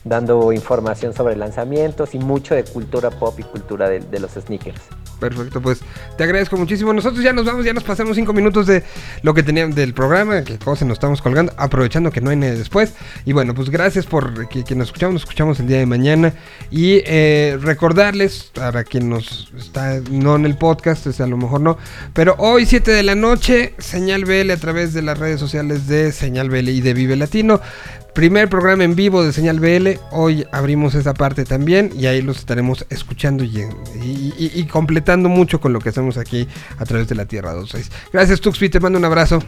dando 0.04 0.52
información 0.52 1.14
sobre 1.14 1.36
lanzamientos 1.36 2.16
y 2.16 2.20
mucho 2.20 2.56
de 2.56 2.64
cultura 2.64 3.12
pop 3.12 3.40
y 3.40 3.44
cultura 3.44 3.88
de, 3.90 4.00
de 4.00 4.20
los 4.20 4.32
sneakers. 4.32 4.82
Perfecto, 5.24 5.62
pues 5.62 5.80
te 6.18 6.26
agradezco 6.26 6.58
muchísimo. 6.58 6.92
Nosotros 6.92 7.24
ya 7.24 7.32
nos 7.32 7.46
vamos, 7.46 7.64
ya 7.64 7.72
nos 7.72 7.86
pasamos 7.86 8.18
cinco 8.18 8.34
minutos 8.34 8.68
de 8.68 8.84
lo 9.22 9.34
que 9.34 9.42
teníamos 9.42 9.74
del 9.74 9.94
programa, 9.94 10.44
que 10.44 10.58
cosa 10.58 10.84
nos 10.84 10.96
estamos 10.96 11.22
colgando, 11.22 11.54
aprovechando 11.56 12.12
que 12.12 12.20
no 12.20 12.30
hay 12.30 12.36
nadie 12.36 12.58
después. 12.58 12.92
Y 13.24 13.32
bueno, 13.32 13.56
pues 13.56 13.70
gracias 13.70 14.06
por 14.06 14.50
que, 14.50 14.76
nos 14.76 14.90
escuchamos, 14.90 15.14
nos 15.14 15.22
escuchamos 15.22 15.62
el 15.62 15.68
día 15.68 15.78
de 15.78 15.86
mañana. 15.86 16.34
Y 16.72 17.04
eh, 17.06 17.58
recordarles, 17.62 18.52
para 18.54 18.84
quien 18.84 19.08
nos 19.08 19.50
está 19.58 20.02
no 20.12 20.36
en 20.36 20.46
el 20.46 20.58
podcast, 20.58 21.06
pues 21.06 21.22
a 21.22 21.28
lo 21.28 21.38
mejor 21.38 21.62
no, 21.62 21.78
pero 22.14 22.36
hoy 22.38 22.66
7 22.66 22.92
de 22.92 23.04
la 23.04 23.16
noche, 23.16 23.76
Señal 23.78 24.26
BL 24.26 24.52
a 24.52 24.58
través 24.58 24.94
de 24.94 25.04
las 25.04 25.18
redes 25.18 25.40
sociales 25.40 25.88
de 25.88 26.12
Señal 26.12 26.50
BL 26.50 26.68
y 26.68 26.82
de 26.82 26.94
Vive 26.94 27.16
Latino. 27.16 27.62
Primer 28.16 28.48
programa 28.48 28.84
en 28.84 28.96
vivo 28.96 29.24
de 29.24 29.34
Señal 29.34 29.60
BL. 29.60 30.00
Hoy 30.12 30.46
abrimos 30.52 30.94
esa 30.94 31.16
parte 31.16 31.46
también 31.46 31.92
y 31.98 32.06
ahí 32.06 32.22
los 32.22 32.38
estaremos 32.38 32.86
escuchando 32.92 33.44
y, 33.44 33.58
y- 34.04 34.34
y- 34.38 34.52
y 34.54 34.66
completando 34.68 35.30
mucho 35.30 35.60
con 35.60 35.74
lo 35.74 35.80
que 35.80 35.90
hacemos 35.90 36.18
aquí 36.18 36.48
a 36.78 36.86
través 36.86 37.08
de 37.08 37.16
la 37.16 37.26
Tierra 37.26 37.54
26. 37.54 37.90
Gracias 38.12 38.40
Tuxpi, 38.40 38.70
te 38.70 38.80
mando 38.80 39.00
un 39.00 39.06
abrazo. 39.06 39.40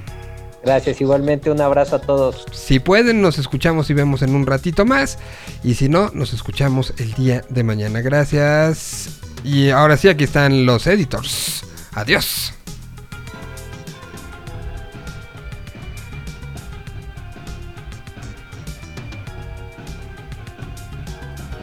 Gracias, 0.64 1.00
igualmente 1.00 1.52
un 1.52 1.62
abrazo 1.62 1.98
a 1.98 2.02
todos. 2.02 2.44
Si 2.54 2.80
pueden, 2.80 3.22
nos 3.22 3.38
escuchamos 3.38 3.88
y 3.92 3.94
vemos 3.94 4.24
en 4.24 4.34
un 4.34 4.48
ratito 4.48 4.84
más. 4.84 5.20
Y 5.64 5.76
si 5.76 5.88
no, 5.88 6.10
nos 6.16 6.34
escuchamos 6.34 6.92
el 6.98 7.14
día 7.14 7.44
de 7.50 7.64
mañana. 7.64 8.02
Gracias. 8.02 9.10
Y 9.44 9.70
ahora 9.70 9.96
sí, 9.96 10.08
aquí 10.10 10.24
están 10.24 10.66
los 10.66 10.88
editors. 10.88 11.64
Adiós. 11.94 12.52